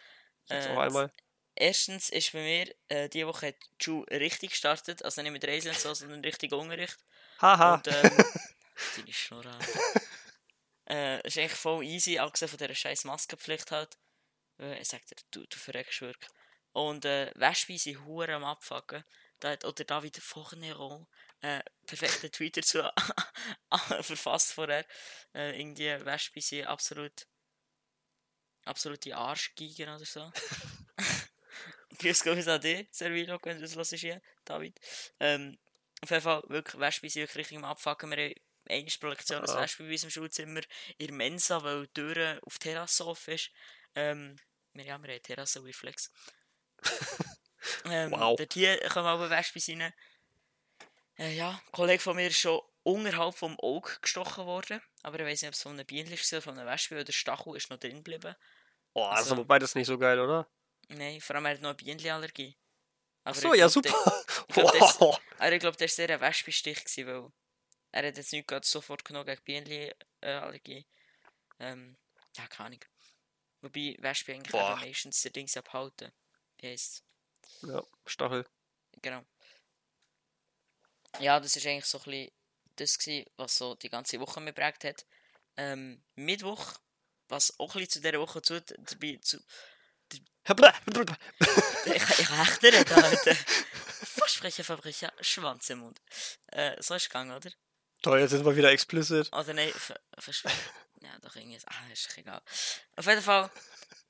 Äh, 0.49 0.69
noch 0.69 0.83
einmal. 0.83 1.11
Erstens 1.57 2.11
ist 2.11 2.33
bei 2.33 2.41
mir 2.43 2.75
äh, 2.89 3.09
diese 3.09 3.27
Woche 3.27 3.49
hat 3.49 3.55
die 3.81 3.85
Schule 3.85 4.07
richtig 4.21 4.51
gestartet. 4.51 5.03
Also 5.05 5.23
nicht 5.23 5.33
mit 5.33 5.45
Reisen 5.45 5.71
und 5.71 5.79
so, 5.81 5.93
sondern 5.95 6.21
richtig 6.21 6.53
Unterricht. 6.53 6.99
Haha. 7.41 7.75
Und 7.77 7.89
ähm, 7.89 7.95
deine 8.97 9.13
Schnurr. 9.13 9.47
Alter. 9.47 10.01
äh, 10.89 11.27
ist 11.27 11.39
eigentlich 11.39 11.53
voll 11.53 11.85
easy, 11.85 12.19
abgesehen 12.19 12.49
von 12.49 12.59
dieser 12.59 12.75
scheiß 12.75 13.05
Maskenpflicht 13.05 13.71
halt. 13.71 13.99
Äh, 14.59 14.81
ich 14.81 14.89
sag 14.89 15.05
dir, 15.07 15.17
du, 15.31 15.47
du 15.47 15.57
verreckst 15.57 16.01
wirklich. 16.01 16.31
Und 16.73 17.05
äh, 17.05 17.33
Wespen 17.35 17.79
sind 17.79 18.05
hure 18.05 18.35
am 18.35 18.45
Abfucken. 18.45 19.05
Da 19.41 19.51
hat 19.51 19.65
oder 19.65 19.85
David 19.85 20.17
Fognero 20.19 21.09
äh, 21.41 21.63
perfekten 21.87 22.31
Tweet 22.31 22.59
dazu 22.59 22.83
verfasst 24.03 24.53
vorher. 24.53 24.87
Äh, 25.35 25.59
irgendwie 25.59 26.05
Wespen 26.05 26.43
sind 26.43 26.67
absolut 26.67 27.27
absolute 28.65 29.17
Arschgeigen 29.17 29.89
oder 29.89 30.05
so. 30.05 30.31
Grüß 31.99 32.23
Gott 32.23 32.47
an 32.47 32.61
dich, 32.61 32.89
Servilo, 32.91 33.39
wenn 33.43 33.57
du 33.57 33.63
das 33.63 33.77
hörst 33.77 33.95
hier, 33.95 34.23
David. 34.45 34.79
Ähm, 35.19 35.59
auf 36.03 36.11
jeden 36.11 36.23
Fall, 36.23 36.43
wirklich, 36.49 36.81
Wespen 36.81 37.11
sind 37.11 37.23
wirklich 37.23 37.39
richtig 37.39 37.59
am 37.59 37.65
Abfucken. 37.65 38.11
Wir 38.11 38.25
haben 38.25 38.35
eine 38.71 38.87
Projektion 39.01 39.41
als 39.43 39.51
Ah. 39.53 39.61
Wespen 39.63 39.87
bei 39.87 39.93
uns 39.93 40.05
im 40.05 40.11
Schulzimmer 40.11 40.61
in 40.99 41.07
der 41.09 41.15
Mensa, 41.17 41.63
weil 41.63 41.87
die 41.89 41.93
Tür 41.93 42.39
auf 42.45 42.59
die 42.59 42.69
Terrasse 42.69 43.07
offen 43.07 43.35
ist. 43.35 43.51
Ähm, 43.95 44.37
wir, 44.73 44.85
ja, 44.85 44.99
wir 45.03 45.13
haben 45.15 45.23
Terrasse 45.23 45.63
Reflex. 45.65 46.11
ähm, 47.85 48.11
Wow. 48.13 48.37
Dort 48.37 48.53
hier 48.55 48.79
kommen 48.89 49.07
auch 49.07 49.31
Wespen 49.31 49.83
rein. 49.83 49.93
Äh, 51.19 51.35
ja, 51.37 51.51
ein 51.51 51.73
Kollege 51.73 52.03
von 52.03 52.17
mir 52.17 52.29
ist 52.29 52.39
schon 52.39 52.61
unterhalb 52.83 53.35
vom 53.35 53.59
Auge 53.61 53.91
gestochen 54.01 54.47
worden. 54.47 54.81
Aber 55.03 55.19
ich 55.21 55.27
weiß 55.27 55.43
nicht, 55.43 55.49
ob 55.49 55.55
es 55.55 55.63
von 55.63 55.73
einem 55.73 55.87
Bienen 55.87 56.13
ist 56.13 56.33
oder 56.33 56.43
von 56.43 56.59
einer 56.59 56.71
Wespe, 56.71 56.97
weil 56.97 57.05
der 57.05 57.13
Stachel 57.13 57.57
ist 57.57 57.69
noch 57.71 57.79
drin 57.79 57.97
geblieben. 57.97 58.35
Oh, 58.95 59.03
das 59.11 59.13
ist 59.13 59.19
also- 59.27 59.35
aber 59.35 59.45
beides 59.45 59.75
nicht 59.75 59.87
so 59.87 59.99
geil, 59.99 60.19
oder? 60.19 60.49
Nein, 60.89 61.21
vor 61.21 61.37
allem 61.37 61.45
er 61.47 61.53
hat 61.55 61.61
noch 61.61 61.69
eine 61.71 61.77
Bienenallergie. 61.77 62.57
Ach 63.23 63.31
Aber 63.31 63.39
so, 63.39 63.53
ich 63.53 63.61
ja, 63.61 63.67
glaub, 63.69 63.73
super. 63.85 64.25
ich 64.49 64.55
glaub, 64.55 64.73
das- 64.73 64.81
Wow. 65.01 65.21
der- 65.21 65.41
Aber 65.47 65.53
ich 65.53 65.61
glaube, 65.61 65.77
das 65.77 65.83
war 65.99 66.07
sehr 66.07 66.11
ein 66.11 66.21
Wespenstich, 66.21 67.07
weil 67.07 67.31
er 67.93 68.09
hat 68.09 68.17
jetzt 68.17 68.33
nicht 68.33 68.47
gerade 68.47 68.67
sofort 68.67 69.05
genommen 69.05 69.27
gegen 69.27 69.43
Bienenallergie. 69.45 70.87
Ähm, 71.59 71.97
ja, 72.37 72.47
keine 72.47 72.67
Ahnung. 72.69 72.85
Wobei 73.63 73.97
Wespen 73.99 74.37
eigentlich 74.37 74.53
Boah. 74.53 74.77
meistens 74.77 75.21
der 75.23 75.33
Dings 75.33 75.57
abhalten. 75.57 76.13
Wie 76.59 76.69
heisst 76.69 77.05
Ja, 77.63 77.83
Stachel. 78.07 78.47
Genau. 79.03 79.25
Ja, 81.19 81.41
das 81.41 81.57
ist 81.57 81.67
eigentlich 81.67 81.87
so 81.87 81.99
ein 81.99 82.05
bisschen 82.05 82.31
das 82.77 82.99
gewesen, 82.99 83.31
was 83.37 83.57
so 83.57 83.75
die 83.75 83.91
ganze 83.91 84.21
Woche 84.21 84.41
mir 84.41 84.53
geprägt 84.53 84.85
hat. 84.85 85.05
Ähm, 85.57 86.03
Mittwoch, 86.15 86.75
was 87.29 87.59
auch 87.59 87.75
ein 87.75 87.81
bisschen 87.81 87.91
zu 87.91 88.01
dieser 88.01 88.21
Woche 88.21 88.41
zu, 88.41 88.61
dabei 88.63 89.19
zu, 89.21 89.39
ich, 91.87 91.95
ich 92.19 92.31
echt 92.31 92.63
nicht 92.63 92.93
Alter. 92.93 93.35
Versprechen, 93.35 94.65
Verbrechen, 94.65 95.11
Schwanz 95.21 95.69
im 95.71 95.81
Mund. 95.81 96.01
Äh, 96.47 96.81
so 96.81 96.95
ist 96.95 97.03
es 97.03 97.09
gegangen, 97.09 97.33
oder? 97.37 97.51
Toll, 98.03 98.21
jetzt 98.21 98.31
sind 98.31 98.45
wir 98.45 98.57
wieder 98.57 98.71
explicit. 98.71 99.33
Oder 99.33 99.55
nein, 99.55 99.71
ver. 99.71 100.01
Ja, 101.03 101.19
doch 101.23 101.35
irgendwie. 101.35 101.59
Ah, 101.67 101.93
ist 101.93 102.17
egal. 102.19 102.43
Auf 102.97 103.07
jeden 103.07 103.23
Fall 103.23 103.51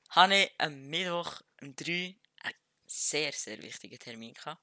hatte 0.09 0.35
ich 0.35 0.51
am 0.57 0.89
Mittwoch 0.89 1.41
um 1.61 1.73
3 1.73 2.15
einen 2.43 2.55
sehr, 2.85 3.31
sehr 3.31 3.61
wichtigen 3.61 3.97
Termin 3.97 4.33
gehabt. 4.33 4.61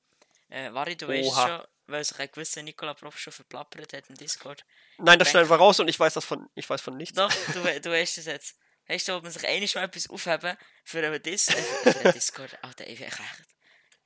Äh, 0.51 0.73
Vari, 0.73 0.97
du 0.97 1.09
weißt 1.09 1.29
Oha. 1.29 1.47
schon, 1.49 1.67
weil 1.87 2.05
sich 2.05 2.19
ein 2.19 2.31
gewisser 2.31 2.63
Nikola 2.63 2.93
Prof 2.95 3.19
schon 3.19 3.33
verplappert 3.33 3.95
hat 3.95 4.11
im 4.11 4.17
Discord. 4.17 4.65
Nein, 4.99 5.19
das 5.19 5.31
schneiden 5.31 5.49
wir 5.49 5.57
raus 5.57 5.81
und 5.81 5.89
ich 5.89 5.99
weiß 5.99 6.15
das 6.15 6.25
von, 6.25 6.49
ich 6.55 6.69
weiß 6.69 6.81
von 6.83 6.97
nichts. 6.97 7.17
Doch, 7.17 7.33
du, 7.55 7.81
du 7.81 7.91
weißt 7.91 8.19
es 8.19 8.27
jetzt. 8.27 8.57
Weißt 8.89 9.09
du, 9.09 9.17
ob 9.17 9.23
man 9.23 9.33
sich 9.33 9.47
einmal 9.47 9.69
mal 9.75 9.85
etwas 9.85 10.09
aufheben 10.09 10.57
für 10.85 11.07
einen, 11.07 11.23
Dis 11.23 11.49
äh, 11.49 11.63
für 11.63 12.01
einen 12.01 12.13
Discord? 12.13 12.59
Alter, 12.63 12.87
ich 12.87 13.01
echt. 13.01 13.19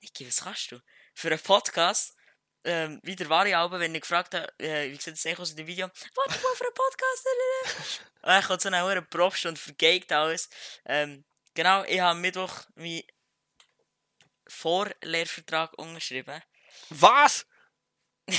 Niki, 0.00 0.26
was 0.26 0.42
kannst 0.42 0.72
du? 0.72 0.80
Für 1.14 1.28
einen 1.28 1.38
Podcast, 1.38 2.16
ähm, 2.64 3.00
wie 3.02 3.16
der 3.16 3.28
Vari 3.28 3.54
Alben, 3.54 3.80
wenn 3.80 3.94
ich 3.94 4.02
gefragt 4.02 4.34
habe, 4.34 4.52
äh, 4.58 4.90
wie 4.90 4.96
sieht 4.96 5.24
das 5.24 5.38
aus 5.38 5.50
in 5.50 5.56
dem 5.56 5.66
Video? 5.66 5.88
Warte 6.14 6.42
mal 6.42 6.54
für 6.54 6.64
einen 6.64 6.74
Podcast. 6.74 7.26
Und 8.22 8.28
dann 8.28 8.42
kommt 8.44 8.60
so 8.60 8.68
eine 8.68 8.84
hohe 8.84 9.02
Propst 9.02 9.46
und 9.46 9.58
vergeigt 9.58 10.12
alles. 10.12 10.48
Ähm, 10.84 11.24
genau, 11.54 11.82
ich 11.82 11.98
habe 11.98 12.18
Mittwoch 12.20 12.62
meinen 12.76 13.02
Vorlehrvertrag 14.46 15.76
unterschrieben. 15.76 16.40
Was? 16.90 17.44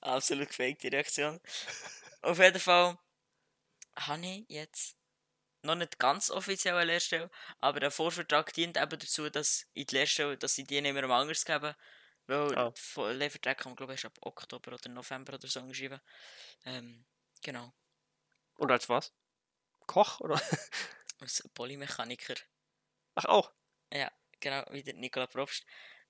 Absolut 0.00 0.48
gefakte 0.48 0.92
Reaktion. 0.92 1.40
Auf 2.22 2.38
jeden 2.38 2.60
Fall 2.60 2.96
habe 3.96 4.24
ich 4.26 4.44
jetzt 4.48 4.96
noch 5.62 5.74
nicht 5.74 5.98
ganz 5.98 6.30
offiziell 6.30 6.74
eine 6.74 6.92
Lehrstelle, 6.92 7.30
aber 7.60 7.80
der 7.80 7.90
Vorvertrag 7.90 8.52
dient 8.52 8.76
eben 8.76 8.98
dazu, 8.98 9.30
dass 9.30 9.66
ich 9.74 9.86
die 9.86 9.96
Lehrstelle, 9.96 10.36
dass 10.36 10.58
ich 10.58 10.66
die 10.66 10.80
nicht 10.80 10.92
mehr 10.92 11.04
anders 11.04 11.44
gebe. 11.44 11.76
Weil 12.26 13.16
Lehrvertrag 13.16 13.58
kann 13.58 13.70
man 13.70 13.76
glaube 13.76 13.94
ich 13.94 14.04
ab 14.04 14.16
Oktober 14.20 14.72
oder 14.72 14.88
November 14.90 15.34
oder 15.34 15.48
so 15.48 15.60
unterschreiben. 15.60 16.00
Ähm, 16.64 17.04
genau. 17.42 17.72
Und 18.56 18.70
als 18.70 18.88
was? 18.88 19.12
Koch 19.86 20.20
oder? 20.20 20.40
Als 21.20 21.48
Polymechaniker. 21.54 22.34
Ach 23.14 23.26
auch. 23.26 23.52
Ja, 23.92 24.10
genau, 24.40 24.64
wie 24.70 24.82
der 24.82 24.94
Nikola 24.94 25.26
Probst. 25.26 25.64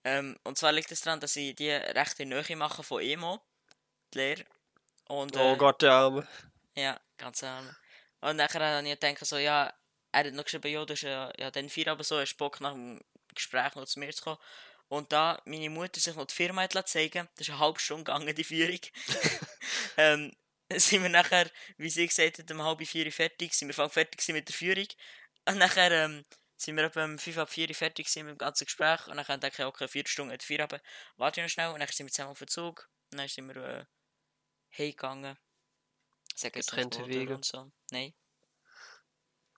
Ähm, 0.04 0.38
und 0.44 0.56
zwar 0.56 0.72
liegt 0.72 0.90
es 0.90 1.02
daran, 1.02 1.20
dass 1.20 1.36
ich 1.36 1.54
die 1.54 1.70
recht 1.70 2.18
in 2.20 2.30
Nähe 2.30 2.56
mache 2.56 2.82
von 2.82 3.02
EMO, 3.02 3.40
die 4.14 4.18
Lehre. 4.18 4.44
Und, 5.08 5.36
Oh 5.36 5.54
äh, 5.54 5.56
Gott, 5.56 5.82
der 5.82 5.92
Arme. 5.92 6.28
Ja, 6.76 6.98
ganz 7.18 7.42
arm. 7.42 7.74
Und 8.20 8.36
nachher 8.36 8.60
habe 8.60 8.88
ich 8.88 8.98
gedacht, 8.98 9.26
so, 9.26 9.36
ja, 9.36 9.72
er 10.12 10.24
hat 10.24 10.32
noch 10.32 10.44
geschrieben, 10.44 10.72
ja, 10.72 10.84
du 10.84 10.92
hast 10.94 11.02
ja, 11.02 11.32
ja 11.38 11.50
dann 11.50 11.68
vier 11.68 11.88
aber 11.88 12.04
so, 12.04 12.18
hast 12.18 12.36
Bock 12.36 12.60
nach 12.60 12.72
dem 12.72 13.00
Gespräch 13.34 13.74
noch 13.74 13.84
zu 13.84 13.98
mir 13.98 14.12
zu 14.12 14.22
kommen. 14.22 14.38
Und 14.92 15.10
da 15.10 15.40
meine 15.46 15.70
Mutter 15.70 15.98
sich 15.98 16.14
noch 16.14 16.26
die 16.26 16.34
Firma 16.34 16.60
hat 16.60 16.86
zeigen 16.86 17.26
das 17.36 17.48
ist 17.48 17.50
eine 17.50 17.60
halbe 17.60 17.80
Stunde 17.80 18.04
gegangen, 18.04 18.34
die 18.34 18.44
Führung. 18.44 18.78
ähm, 19.96 20.36
sind 20.70 21.02
wir 21.02 21.08
nachher, 21.08 21.50
wie 21.78 21.88
sie 21.88 22.06
gesagt 22.06 22.38
hat, 22.38 22.50
um 22.50 22.62
halb 22.62 22.86
vier 22.86 23.10
fertig, 23.10 23.54
sind 23.54 23.68
wir 23.68 23.74
fast 23.74 23.94
fertig 23.94 24.28
mit 24.34 24.46
der 24.46 24.54
Führung. 24.54 24.88
Und 25.48 25.56
nachher 25.56 25.90
ähm, 25.92 26.26
sind 26.58 26.76
wir 26.76 26.84
etwa 26.84 27.06
um 27.06 27.18
fünf 27.18 27.38
ab 27.38 27.48
vier 27.48 27.74
fertig 27.74 28.14
mit 28.16 28.26
dem 28.26 28.36
ganzen 28.36 28.66
Gespräch. 28.66 29.06
Und 29.06 29.16
dann 29.16 29.40
dachte 29.40 29.62
ich, 29.62 29.64
okay, 29.64 29.88
vier 29.88 30.06
Stunden, 30.06 30.38
vier 30.38 30.62
aber 30.62 30.78
warte 31.16 31.40
ich 31.40 31.46
noch 31.46 31.50
schnell. 31.50 31.70
Und 31.70 31.80
dann 31.80 31.88
sind 31.88 32.08
wir 32.08 32.12
zusammen 32.12 32.32
auf 32.32 32.38
den 32.40 32.48
Zug. 32.48 32.90
Und 33.12 33.16
dann 33.16 33.28
sind 33.28 33.48
wir 33.48 33.56
äh, 33.64 33.84
heimgegangen. 34.76 35.38
Sag 36.34 36.54
jetzt 36.54 36.68
Getrennte 36.68 37.06
Wege. 37.06 37.36
Und 37.36 37.46
so. 37.46 37.72
Nein. 37.90 38.12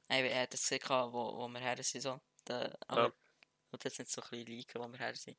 Nein, 0.07 0.27
er 0.27 0.43
hat 0.43 0.53
das 0.53 0.61
gesehen, 0.61 0.89
wo, 0.89 1.39
wo 1.39 1.49
wir 1.49 1.59
her 1.59 1.83
sind. 1.83 2.03
So. 2.03 2.21
Da, 2.45 2.73
aber 2.87 3.07
Ja. 3.07 3.24
Ich 3.77 3.85
will 3.85 3.91
jetzt 3.91 3.99
nicht 3.99 4.11
so 4.11 4.23
ein 4.23 4.29
bisschen 4.31 4.47
liegen, 4.47 4.75
wo 4.75 4.89
wir 4.89 4.99
her 4.99 5.15
sind. 5.15 5.37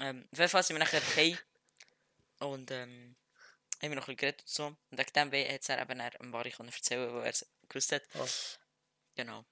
Ähm, 0.00 0.26
auf 0.32 0.38
jeden 0.38 0.50
Fall 0.50 0.62
sind 0.62 0.76
wir 0.76 0.84
nachher 0.84 1.02
hey 1.14 1.38
und 2.40 2.70
ähm, 2.70 3.16
haben 3.82 3.90
wir 3.90 3.96
noch 3.96 4.08
ein 4.08 4.16
bisschen 4.16 4.16
geredet 4.16 4.40
und 4.40 4.48
so. 4.48 4.66
Und 4.66 4.98
wegen 4.98 5.12
dem 5.12 5.32
hat 5.32 5.60
es 5.60 5.68
er 5.68 5.82
eben 5.82 6.00
am 6.00 6.42
können 6.42 6.68
erzählen, 6.68 7.12
wo 7.12 7.18
er 7.18 7.30
es 7.30 7.46
gewusst 7.68 7.92
hat. 7.92 8.02
Ah. 8.14 8.26
Genau. 9.16 9.44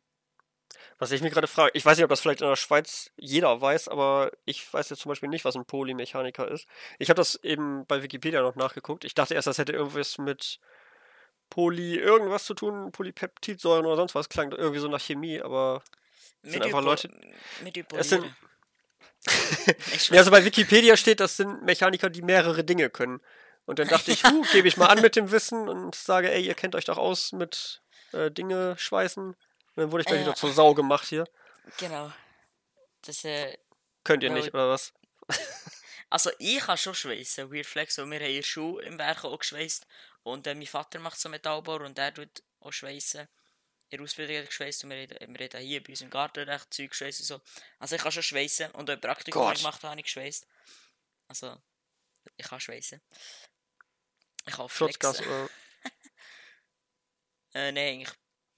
Was 0.99 1.13
ich 1.13 1.21
mir 1.21 1.31
gerade 1.31 1.47
frage, 1.47 1.73
ich 1.75 1.85
weiß 1.85 1.97
nicht, 1.97 2.05
ob 2.05 2.11
das 2.11 2.21
vielleicht 2.21 2.41
in 2.41 2.49
der 2.49 2.57
Schweiz 2.57 3.11
jeder 3.17 3.61
weiß, 3.61 3.89
aber 3.89 4.33
ich 4.45 4.73
weiß 4.73 4.91
jetzt 4.91 5.01
zum 5.01 5.11
Beispiel 5.11 5.29
nicht, 5.29 5.45
was 5.45 5.57
ein 5.57 5.67
Polymechaniker 5.67 6.49
ist. 6.49 6.67
Ich 6.99 7.09
habe 7.09 7.17
das 7.17 7.37
eben 7.43 7.87
bei 7.87 8.03
Wikipedia 8.03 8.41
noch 8.41 8.57
nachgeguckt. 8.57 9.05
Ich 9.05 9.15
dachte 9.15 9.35
erst, 9.35 9.47
das 9.47 9.59
hätte 9.59 9.73
irgendwas 9.73 10.19
mit 10.19 10.61
Poly 11.51 11.97
irgendwas 11.97 12.45
zu 12.45 12.55
tun, 12.55 12.93
Polypeptidsäuren 12.93 13.85
oder 13.85 13.97
sonst 13.97 14.15
was. 14.15 14.29
Klang 14.29 14.53
irgendwie 14.53 14.81
so 14.81 14.89
nach 14.89 15.01
Chemie, 15.01 15.41
aber 15.41 15.83
Mit 16.43 16.53
sind 16.53 16.63
einfach 16.63 16.83
Leute- 16.83 17.11
Mit 17.63 17.77
Es 17.95 18.09
sind- 18.09 18.25
Ja, 20.11 20.19
also 20.19 20.31
bei 20.31 20.45
Wikipedia 20.45 20.97
steht, 20.97 21.21
das 21.21 21.37
sind 21.37 21.63
Mechaniker, 21.63 22.11
die 22.11 22.23
mehrere 22.23 22.65
Dinge 22.65 22.91
können. 22.91 23.21
Und 23.65 23.79
dann 23.79 23.89
dachte 23.89 24.11
ich, 24.11 24.25
huh, 24.25 24.45
gebe 24.53 24.67
ich 24.69 24.77
mal 24.77 24.87
an 24.87 25.01
mit 25.01 25.15
dem 25.17 25.31
Wissen 25.31 25.69
und 25.69 25.95
sage, 25.95 26.31
ey, 26.33 26.45
ihr 26.45 26.55
kennt 26.55 26.75
euch 26.75 26.85
doch 26.85 26.99
aus 26.99 27.33
mit 27.33 27.81
äh, 28.13 28.31
Dinge 28.31 28.77
schweißen. 28.79 29.23
Und 29.25 29.37
dann 29.77 29.93
wurde 29.93 30.03
ich 30.03 30.07
gleich 30.09 30.21
Ja. 30.21 30.27
wieder 30.27 30.35
zur 30.35 30.53
Sau 30.53 30.75
gemacht 30.75 31.07
hier. 31.07 31.27
Genau. 31.79 32.13
Das, 33.03 33.25
äh, 33.25 33.57
Könnt 34.05 34.23
ihr 34.25 34.31
nicht, 34.31 34.53
oder 34.55 34.69
was? 34.69 34.93
Also 36.11 36.31
ich 36.39 36.59
kann 36.59 36.77
schon 36.77 36.95
schweissen, 36.95 37.51
Weird 37.51 37.65
Flex, 37.65 37.97
weil 37.97 38.05
wir 38.11 38.19
haben 38.21 38.27
in 38.27 38.35
der 38.37 38.43
Schule 38.43 38.85
im 38.85 38.99
Werk 38.99 39.25
auch 39.25 39.39
geschweißt. 39.39 39.87
Und 40.25 40.47
äh, 40.47 40.55
mein 40.55 40.67
Vater 40.67 40.99
macht 40.99 41.19
so 41.19 41.31
Metallbau 41.31 41.77
und 41.77 41.97
der 41.97 42.13
tut 42.13 42.43
auch 42.61 42.71
schweissen. 42.71 43.27
In 43.93 43.99
der 43.99 44.05
Ausbildung 44.05 44.47
geschweißt 44.47 44.85
und 44.85 44.91
wir 44.91 44.97
reden, 44.97 45.35
wir 45.35 45.41
reden 45.41 45.61
hier 45.61 45.83
bei 45.83 45.91
uns 45.91 46.01
im 46.01 46.09
Garten 46.09 46.49
recht 46.49 46.73
Zeug 46.73 46.89
geschweißt 46.91 47.21
und 47.21 47.27
so. 47.27 47.41
Also 47.79 47.95
ich 47.97 48.01
kann 48.03 48.11
schon 48.11 48.23
schweissen 48.23 48.71
und 48.71 48.91
auch 48.91 48.99
Praktikum 48.99 49.43
Gott. 49.43 49.59
gemacht 49.59 49.83
habe, 49.85 49.97
ich 50.01 50.05
geschweißt. 50.05 50.47
Also, 51.29 51.61
ich 52.37 52.47
kann 52.47 52.59
schweissen. 52.59 53.03
Ich 54.47 54.55
kann 54.55 54.69
Schutzgas 54.69 55.21
oder. 55.21 55.49
Äh, 57.55 57.71
nein, 57.71 57.99
eigentlich 57.99 58.15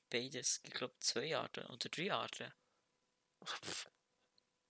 beides. 0.09 0.61
Ich 0.63 0.71
glaube 0.71 0.95
zwei 1.01 1.37
Arten 1.37 1.67
oder 1.67 1.89
drei 1.89 2.13
Arten. 2.13 2.55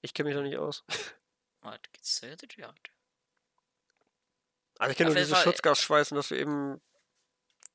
Ich 0.01 0.15
kenne 0.15 0.31
mich 0.31 0.37
da 0.37 0.43
nicht 0.43 0.57
aus. 0.57 0.83
Warte, 1.61 1.91
gibt 1.93 2.07
es 2.07 2.15
zwei 2.15 2.33
oder 2.33 2.47
drei 2.47 2.65
Arten? 2.65 2.93
Also 4.79 4.91
ich 4.93 4.97
kenne 4.97 5.11
nur 5.11 5.17
dieses 5.19 5.33
Fall- 5.35 5.45
Schutzgasschweißen, 5.45 6.15
dass 6.17 6.29
du 6.29 6.37
eben, 6.39 6.81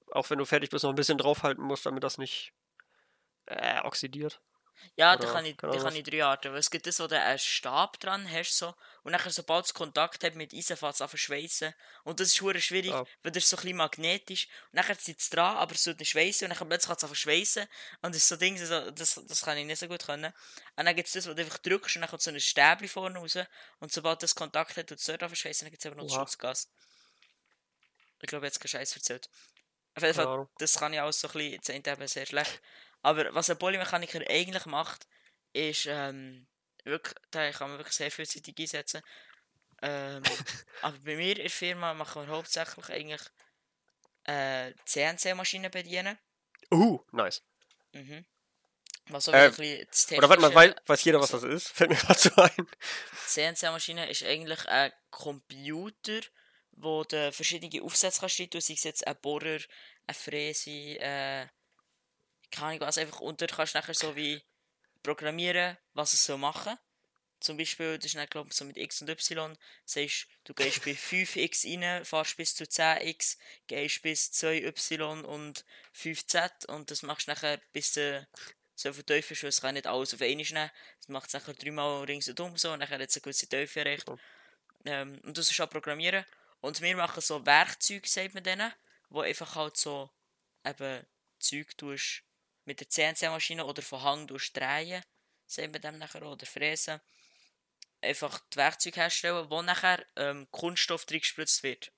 auch 0.07 0.27
wenn 0.31 0.39
du 0.39 0.45
fertig 0.45 0.71
bist, 0.71 0.83
noch 0.83 0.89
ein 0.89 0.95
bisschen 0.95 1.19
draufhalten 1.19 1.63
musst, 1.63 1.85
damit 1.85 2.03
das 2.03 2.17
nicht 2.17 2.51
äh, 3.49 3.79
oxidiert. 3.81 4.39
Ja, 4.95 5.13
Oder 5.13 5.27
da 5.27 5.33
kann 5.33 5.45
ich, 5.45 5.57
da 5.57 5.69
kann 5.77 5.93
ich 5.95 6.03
drei 6.03 6.23
Arten. 6.23 6.53
Weil 6.53 6.59
es 6.59 6.71
gibt 6.71 6.87
das, 6.87 6.99
wo 7.01 7.07
du 7.07 7.19
einen 7.19 7.37
Stab 7.37 7.99
dran 7.99 8.29
hast, 8.31 8.57
so, 8.57 8.73
und 9.03 9.11
nachher, 9.11 9.29
sobald 9.29 9.65
es 9.65 9.73
Kontakt 9.73 10.23
hat 10.23 10.35
mit 10.35 10.53
Eisen, 10.53 10.77
fängt 10.77 10.93
es 10.93 11.01
an 11.01 11.09
zu 11.09 11.17
schweissen. 11.17 11.73
Und 12.03 12.21
das 12.21 12.29
ist 12.29 12.37
schwierig, 12.37 12.93
Ah. 12.93 13.05
weil 13.21 13.31
das 13.33 13.49
so 13.49 13.57
ein 13.57 13.61
bisschen 13.61 13.77
magnetisch 13.77 14.47
Und 14.67 14.75
nachher 14.75 14.95
sitzt 14.95 15.21
es 15.23 15.29
dran, 15.31 15.57
aber 15.57 15.73
es 15.75 15.83
tut 15.83 15.99
nicht 15.99 16.09
schweissen, 16.09 16.49
und 16.49 16.57
dann 16.57 16.67
plötzlich 16.69 16.87
kann 16.87 16.95
es 16.97 17.03
einfach 17.03 17.15
schweissen. 17.17 17.67
Und 18.01 18.15
das 18.15 18.21
ist 18.21 18.29
so 18.29 18.37
Ding, 18.37 18.57
so, 18.57 18.91
das, 18.91 19.21
das 19.27 19.41
kann 19.41 19.57
ich 19.57 19.65
nicht 19.65 19.79
so 19.79 19.87
gut 19.89 20.05
können. 20.05 20.33
Und 20.77 20.85
dann 20.85 20.95
gibt 20.95 21.07
es 21.07 21.13
das, 21.13 21.27
wo 21.27 21.33
du 21.33 21.41
einfach 21.41 21.57
drückst, 21.57 21.97
und 21.97 22.01
dann 22.03 22.09
kommt 22.09 22.21
so 22.21 22.31
ein 22.31 22.39
Stäbchen 22.39 22.87
vorne 22.87 23.19
raus, 23.19 23.37
und 23.79 23.91
sobald 23.91 24.23
das 24.23 24.33
Kontakt 24.33 24.77
hat, 24.77 24.87
tut 24.87 24.99
es 24.99 25.05
dort 25.05 25.21
einfach 25.23 25.35
schweissen, 25.35 25.65
dann 25.65 25.71
gibt 25.71 25.81
es 25.83 25.85
eben 25.85 25.97
noch 25.97 26.05
das 26.05 26.13
Oha. 26.13 26.21
Schutzgas. 26.21 26.69
Ich 28.21 28.27
glaube, 28.27 28.45
jetzt 28.45 28.59
keinen 28.59 28.69
Scheiß 28.69 28.95
erzählt. 28.95 29.29
Auf 29.95 30.03
jeden 30.03 30.15
Fall, 30.15 30.27
Ahnung. 30.27 30.49
das 30.57 30.75
kann 30.75 30.93
ich 30.93 31.01
auch 31.01 31.11
so 31.11 31.27
ein 31.27 31.33
bisschen, 31.33 31.51
jetzt 31.53 31.69
eben 31.69 32.07
sehr 32.07 32.25
schlecht. 32.25 32.61
Aber 33.01 33.33
was 33.33 33.49
ein 33.49 33.57
Polymechaniker 33.57 34.21
eigentlich 34.29 34.65
macht, 34.65 35.07
ist, 35.53 35.85
ähm, 35.87 36.47
wirklich, 36.83 37.15
da 37.31 37.51
kann 37.51 37.69
man 37.69 37.79
wirklich 37.79 37.95
sehr 37.95 38.11
viel 38.11 38.27
Zeit 38.27 38.47
einsetzen. 38.57 39.01
Ähm, 39.81 40.23
aber 40.81 40.97
bei 40.99 41.15
mir 41.15 41.31
in 41.31 41.43
der 41.43 41.49
Firma 41.49 41.93
machen 41.93 42.23
wir 42.27 42.35
hauptsächlich 42.35 42.89
eigentlich 42.89 43.21
äh, 44.25 44.73
CNC-Maschinen 44.85 45.71
bedienen. 45.71 46.17
Uh, 46.71 46.99
nice. 47.11 47.41
Mhm. 47.93 48.25
Was 49.07 49.25
so 49.25 49.31
Äh, 49.31 49.49
das 49.85 50.11
Oder 50.11 50.29
warte 50.29 50.41
mal, 50.41 50.53
weiß, 50.53 50.75
weiß 50.85 51.03
jeder, 51.03 51.19
was 51.19 51.33
also- 51.33 51.47
das 51.47 51.63
ist? 51.63 51.69
Fällt 51.75 51.89
mir 51.89 51.95
gerade 51.95 52.19
so 52.19 52.35
ein. 52.35 52.67
CNC-Maschine 53.25 54.09
ist 54.09 54.23
eigentlich 54.23 54.67
ein 54.67 54.91
Computer, 55.09 56.19
wo 56.71 57.03
du 57.03 57.31
verschiedene 57.31 57.83
Aufsätze 57.83 58.19
kannst 58.19 58.39
rein 58.39 58.49
tun, 58.49 58.61
sei 58.61 58.73
es 58.73 58.83
jetzt 58.83 59.07
ein 59.07 59.17
Bohrer, 59.21 59.59
eine 60.05 60.13
Fräse, 60.13 60.69
äh, 60.99 61.47
keine 62.51 62.67
Ahnung 62.67 62.81
was, 62.81 62.97
einfach 62.97 63.19
und 63.19 63.41
dort 63.41 63.53
kannst 63.55 63.73
du 63.73 63.79
nachher 63.79 63.93
so 63.93 64.15
wie 64.15 64.41
programmieren, 65.03 65.77
was 65.93 66.13
es 66.13 66.23
soll 66.25 66.37
machen. 66.37 66.77
Zum 67.39 67.55
Beispiel, 67.55 67.97
das 67.97 68.07
ist 68.07 68.15
dann, 68.15 68.27
glaube 68.27 68.49
ich, 68.49 68.55
so 68.55 68.65
mit 68.65 68.75
x 68.75 69.01
und 69.01 69.09
y, 69.09 69.57
sagst 69.85 70.27
du, 70.43 70.53
gehst 70.53 70.83
bei 70.83 70.91
5x 70.91 71.81
rein, 71.81 72.03
fährst 72.03 72.35
bis 72.35 72.53
zu 72.53 72.65
10x, 72.65 73.37
gehst 73.67 74.01
bis 74.01 74.31
2y 74.31 75.21
und 75.21 75.63
5z 75.95 76.65
und 76.67 76.91
das 76.91 77.01
machst 77.01 77.27
du 77.27 77.31
nachher 77.31 77.61
bis 77.71 77.93
du 77.93 78.27
so 78.75 78.93
viel 78.93 79.03
Teufel 79.03 79.41
weil 79.41 79.49
es 79.49 79.61
kann 79.61 79.73
nicht 79.73 79.87
alles 79.87 80.13
auf 80.13 80.21
einmal 80.21 80.43
nehmen. 80.43 80.71
Das 80.99 81.07
macht 81.07 81.27
es 81.27 81.33
nachher 81.33 81.53
dreimal 81.53 82.03
ringsum 82.03 82.57
so 82.57 82.71
und 82.71 82.79
nachher 82.79 82.99
hat 82.99 83.09
es 83.09 83.15
eine 83.15 83.21
gewisse 83.21 83.47
Teufel 83.47 83.85
erreicht. 83.85 84.07
So. 84.07 84.17
Ähm, 84.85 85.19
und 85.23 85.37
das 85.37 85.51
ist 85.51 85.59
auch 85.61 85.69
programmieren. 85.69 86.25
Und 86.61 86.81
wir 86.81 86.95
machen 86.95 87.21
so 87.21 87.45
Werkzeuge, 87.45 88.07
sagt 88.07 88.33
man 88.33 88.43
denen, 88.43 88.73
wo 89.09 89.21
einfach 89.21 89.55
halt 89.55 89.77
so 89.77 90.09
eben 90.65 91.05
Zeug 91.39 91.77
tust 91.77 92.23
mit 92.69 92.79
der 92.79 92.89
CNC-Maschine 92.89 93.65
oder 93.65 93.81
von 93.81 94.01
Hang 94.03 94.27
tust 94.27 94.55
drehen, 94.55 95.03
sagt 95.47 95.71
man 95.71 95.81
dem 95.81 95.97
nachher 95.97 96.23
oder 96.23 96.45
fräsen. 96.45 97.01
Einfach 98.01 98.39
die 98.53 98.57
Werkzeuge 98.57 99.01
herstellen, 99.01 99.49
wo 99.49 99.61
nachher 99.61 100.05
ähm, 100.15 100.47
Kunststoff 100.51 101.05
drin 101.05 101.19
gespritzt 101.19 101.63
wird. 101.63 101.91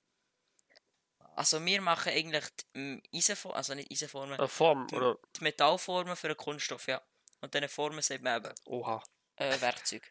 Also 1.36 1.64
wir 1.64 1.80
machen 1.80 2.12
eigentlich 2.12 2.44
die 2.74 2.78
ähm, 2.78 3.02
Eisenformen, 3.14 3.56
also 3.56 3.74
nicht 3.74 3.90
Eisenformen, 3.92 4.38
Äh, 4.40 4.48
Form, 4.48 4.86
Die- 4.88 4.96
oder? 4.96 5.18
die 5.36 5.44
Metallformen 5.44 6.16
für 6.16 6.28
einen 6.28 6.36
Kunststoff, 6.36 6.86
ja. 6.88 7.00
Und 7.40 7.52
diese 7.54 7.68
Formen 7.68 8.02
sagt 8.02 8.22
man 8.22 8.42
eben 8.44 8.54
Oha. 8.66 9.02
äh, 9.36 9.60
Werkzeug, 9.60 10.10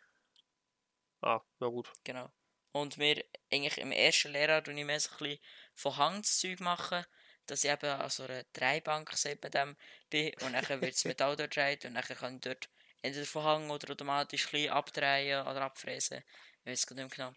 Ah, 1.22 1.41
na 1.59 1.68
gut. 1.68 1.91
genau. 2.03 2.32
Und 2.72 2.97
wir 2.97 3.24
eigentlich 3.51 3.78
im 3.80 3.91
ersten 3.91 4.32
Lehrjahr 4.32 4.64
tue 4.64 4.74
ich 4.80 4.86
mehr 4.86 4.99
so 4.99 5.09
ein 5.12 5.18
bisschen 5.18 5.39
von 5.76 5.97
Hand 5.97 6.26
das 6.26 6.39
Zeug 6.39 6.59
machen, 6.62 7.05
dass 7.46 7.64
ich 7.64 7.70
eben 7.72 7.89
an 7.89 8.10
so 8.10 8.24
einer 8.24 8.44
Dreibank 8.54 9.12
dem, 9.52 9.78
bin 10.10 10.34
und 10.39 10.54
dann 10.54 10.82
wird 10.82 10.96
das 10.96 11.06
Metall 11.06 11.36
dort 11.36 11.52
gedreht 11.52 11.86
und 11.86 11.96
dann 11.96 12.04
kann 12.04 12.36
ich 12.36 12.42
dort 12.42 12.70
entweder 13.02 13.26
von 13.26 13.44
Hang 13.44 13.70
oder 13.70 13.92
automatisch 13.92 14.48
ein 14.48 14.52
bisschen 14.52 14.72
abdrehen 14.72 15.42
oder 15.48 15.62
abfräsen. 15.62 16.24
Ich 16.64 16.72
weiß 16.72 16.80
es 16.84 16.89
nicht 16.89 16.98
mehr 16.98 17.08
genau. 17.08 17.34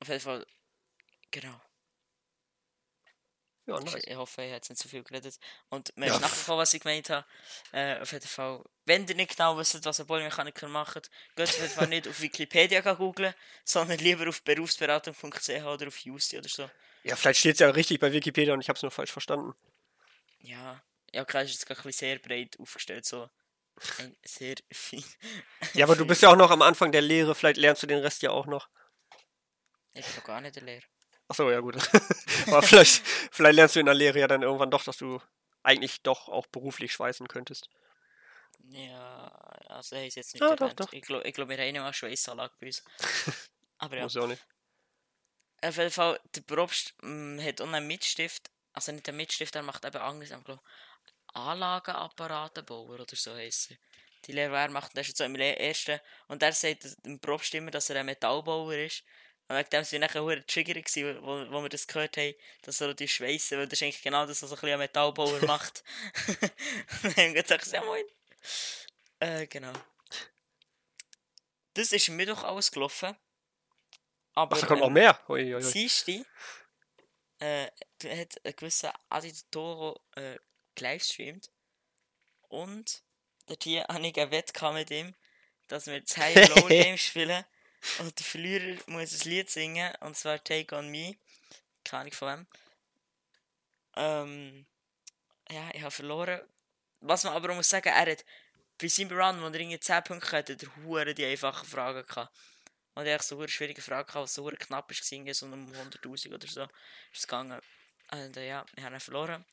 Auf 0.00 0.08
jeden 0.08 0.20
Fall, 0.20 0.46
genau. 1.30 1.60
Ja, 3.66 3.80
nice. 3.80 4.02
Ich 4.04 4.16
hoffe, 4.16 4.42
ich 4.42 4.46
habe 4.48 4.56
jetzt 4.56 4.70
nicht 4.70 4.80
zu 4.80 4.88
viel 4.88 5.02
geredet. 5.04 5.38
Und 5.68 5.96
mir 5.96 6.08
Ja. 6.08 6.10
ist 6.10 6.20
nachgekommen, 6.20 6.58
was 6.60 6.74
ich 6.74 6.80
gemeint 6.82 7.10
habe. 7.10 7.26
Äh, 7.72 8.00
auf 8.00 8.12
jeden 8.12 8.26
Fall, 8.26 8.64
wenn 8.84 9.06
ihr 9.06 9.14
nicht 9.14 9.36
genau 9.36 9.56
wisst, 9.56 9.84
was 9.84 10.00
ein 10.00 10.06
Polymechaniker 10.06 10.68
macht, 10.68 11.10
geht 11.36 11.48
auf 11.50 11.58
jeden 11.58 11.70
Fall 11.70 11.86
nicht 11.86 12.08
auf 12.08 12.20
Wikipedia 12.20 12.80
googeln, 12.94 13.34
sondern 13.64 13.98
lieber 13.98 14.28
auf 14.28 14.42
berufsberatung.ch 14.42 15.64
oder 15.64 15.88
auf 15.88 15.98
Justy 15.98 16.38
oder 16.38 16.48
so. 16.48 16.70
Ja, 17.04 17.16
vielleicht 17.16 17.40
steht 17.40 17.54
es 17.54 17.60
ja 17.60 17.70
richtig 17.70 18.00
bei 18.00 18.12
Wikipedia 18.12 18.54
und 18.54 18.60
ich 18.60 18.68
habe 18.68 18.76
es 18.76 18.82
nur 18.82 18.90
falsch 18.90 19.12
verstanden. 19.12 19.54
Ja, 20.40 20.82
ja, 21.12 21.24
klar, 21.24 21.42
ist 21.42 21.52
jetzt 21.52 21.66
gerade 21.66 21.92
sehr 21.92 22.18
breit 22.18 22.58
aufgestellt, 22.58 23.04
so. 23.04 23.28
Ein 23.98 24.16
sehr 24.24 24.56
viel. 24.70 25.02
Ja, 25.74 25.86
aber 25.86 25.96
du 25.96 26.06
bist 26.06 26.22
ja 26.22 26.30
auch 26.30 26.36
noch 26.36 26.50
am 26.50 26.62
Anfang 26.62 26.92
der 26.92 27.00
Lehre, 27.00 27.34
vielleicht 27.34 27.56
lernst 27.56 27.82
du 27.82 27.86
den 27.86 27.98
Rest 27.98 28.22
ja 28.22 28.30
auch 28.30 28.46
noch. 28.46 28.68
Ich 29.94 30.04
bin 30.04 30.14
doch 30.16 30.24
gar 30.24 30.40
nicht 30.40 30.56
der 30.56 30.62
Lehrer. 30.62 30.82
Achso, 31.28 31.50
ja 31.50 31.60
gut. 31.60 31.76
aber 32.46 32.62
vielleicht, 32.62 33.02
vielleicht 33.30 33.56
lernst 33.56 33.76
du 33.76 33.80
in 33.80 33.86
der 33.86 33.94
Lehre 33.94 34.18
ja 34.18 34.28
dann 34.28 34.42
irgendwann 34.42 34.70
doch, 34.70 34.84
dass 34.84 34.98
du 34.98 35.20
eigentlich 35.62 36.02
doch 36.02 36.28
auch 36.28 36.46
beruflich 36.46 36.92
schweißen 36.92 37.28
könntest. 37.28 37.70
Ja, 38.68 39.28
also 39.68 39.96
ich 39.96 40.14
jetzt 40.14 40.34
nicht 40.34 40.42
Ja, 40.42 40.56
doch, 40.56 40.72
doch. 40.72 40.92
Ich 40.92 41.02
glaube, 41.02 41.26
ich 41.26 41.34
glaub, 41.34 41.48
wir 41.48 41.58
haben 41.58 41.74
immer 41.74 41.92
Schweißanlage 41.92 42.54
bei 42.60 42.66
uns. 42.66 42.84
Aber 43.78 43.96
ja. 43.96 44.02
Muss 44.04 44.14
ja 44.14 44.22
auch 44.22 44.26
nicht. 44.26 44.44
Auf 45.64 45.76
jeden 45.76 45.90
Fall, 45.90 46.20
der 46.34 46.40
Probst 46.42 46.94
mm, 47.02 47.38
hat 47.40 47.60
auch 47.60 47.66
einen 47.66 47.86
Mitstift, 47.86 48.50
also 48.72 48.90
nicht 48.92 49.08
einen 49.08 49.16
Mitstift, 49.16 49.54
er 49.54 49.62
macht 49.62 49.84
eben 49.84 49.96
anderes, 49.96 50.32
aber 50.32 50.42
glaub, 50.42 50.60
Anlagenapparatebauer 51.34 53.00
oder 53.00 53.16
so 53.16 53.34
heisst 53.34 53.70
er. 53.70 53.76
Die 54.26 54.32
Lehre, 54.32 54.50
die 54.50 54.56
er 54.56 54.70
macht, 54.70 54.94
der 54.94 55.02
ist 55.02 55.08
jetzt 55.08 55.18
so 55.18 55.24
im 55.24 55.34
ersten, 55.36 56.00
und 56.28 56.42
er 56.42 56.52
sagt 56.52 57.04
dem 57.04 57.20
Probst 57.20 57.54
immer, 57.54 57.70
dass 57.70 57.90
er 57.90 58.00
ein 58.00 58.06
Metallbauer 58.06 58.74
ist. 58.74 59.04
Und 59.48 59.56
wegen 59.56 59.70
dem 59.70 59.84
sind 59.84 60.00
wir 60.00 60.06
nachher 60.06 60.22
hure 60.22 60.46
triggering 60.46 60.84
gewesen, 60.84 61.22
wo, 61.22 61.50
wo 61.50 61.62
wir 61.62 61.68
das 61.68 61.86
gehört 61.86 62.16
haben, 62.16 62.34
dass 62.62 62.80
er 62.80 62.94
die 62.94 63.08
schweissen, 63.08 63.58
weil 63.58 63.66
das 63.66 63.78
ist 63.78 63.82
eigentlich 63.82 64.02
genau 64.02 64.26
das, 64.26 64.42
was 64.42 64.50
so 64.50 64.56
ein 64.56 64.60
bisschen 64.60 64.74
ein 64.74 64.78
Metallbauer 64.78 65.40
macht. 65.46 65.84
und 66.28 67.04
dann 67.04 67.16
haben 67.16 67.34
wir 67.34 67.42
gedacht, 67.42 67.66
ja 67.72 67.84
moin. 67.84 68.04
Äh, 69.20 69.46
genau. 69.46 69.72
Das 71.74 71.92
ist 71.92 72.08
am 72.08 72.16
Mittwoch 72.16 72.44
ausgelaufen. 72.44 73.16
Aber, 74.34 74.56
Ach, 74.56 74.60
da 74.60 74.66
kommt 74.66 74.80
noch 74.80 74.90
mehr. 74.90 75.18
Ui, 75.28 75.54
ui, 75.54 75.54
ui. 75.56 75.62
Äh, 77.38 77.70
du- 77.98 78.08
hat 78.16 78.40
ein 78.44 78.56
gewisser 78.56 78.94
Adi 79.08 79.32
Toro 79.50 80.00
äh, 80.16 80.38
gelivestreamt. 80.74 81.50
Und 82.48 83.02
dort 83.46 83.64
hier 83.64 83.84
habe 83.88 84.06
ich 84.06 84.18
ein 84.18 84.30
Wett 84.30 84.54
gehabt 84.54 84.74
mit 84.74 84.90
ihm, 84.90 85.14
dass 85.68 85.86
wir 85.86 86.02
High 86.16 86.48
Low 86.56 86.66
Game 86.68 86.96
spielen. 86.98 87.44
Und 87.98 88.16
der 88.18 88.24
Verlierer 88.24 88.80
muss 88.86 89.12
ein 89.24 89.28
Lied 89.30 89.50
singen, 89.50 89.92
und 90.00 90.16
zwar 90.16 90.42
Take 90.42 90.76
on 90.76 90.88
Me. 90.88 91.16
Keine 91.84 92.02
Ahnung 92.02 92.12
von 92.12 92.28
wem. 92.28 92.46
Ähm, 93.96 94.66
ja, 95.50 95.68
ich 95.72 95.80
habe 95.82 95.90
verloren. 95.90 96.40
Was 97.00 97.24
man 97.24 97.34
aber 97.34 97.50
auch 97.50 97.56
muss 97.56 97.68
sagen, 97.68 97.88
er 97.88 98.12
hat 98.12 98.24
bei 98.80 98.86
seinem 98.88 99.18
Run, 99.18 99.40
wo 99.42 99.46
er 99.46 99.54
irgendwie 99.54 99.80
10 99.80 100.04
Punkte 100.04 100.30
hatte, 100.32 100.52
hat 100.54 100.62
er 100.62 100.76
hure 100.84 101.14
die 101.14 101.24
einfachen 101.26 101.66
Fragen 101.68 102.06
gehabt. 102.06 102.32
Und 102.94 103.06
er 103.06 103.14
hat 103.14 103.22
so 103.22 103.38
eine 103.38 103.48
schwierige 103.48 103.80
Frage 103.80 104.06
gehabt, 104.06 104.24
was 104.24 104.34
so 104.34 104.44
knapp 104.44 104.88
gewesen, 104.88 105.32
so 105.32 105.46
um 105.46 105.72
100.000 105.72 106.34
oder 106.34 106.46
so. 106.46 106.62
Ist 106.62 106.70
es 107.12 107.26
gegangen. 107.26 107.60
Und 108.10 108.36
äh, 108.36 108.48
ja, 108.48 108.66
ich 108.76 108.84
habe 108.84 108.94
ihn 108.94 109.00
verloren. 109.00 109.44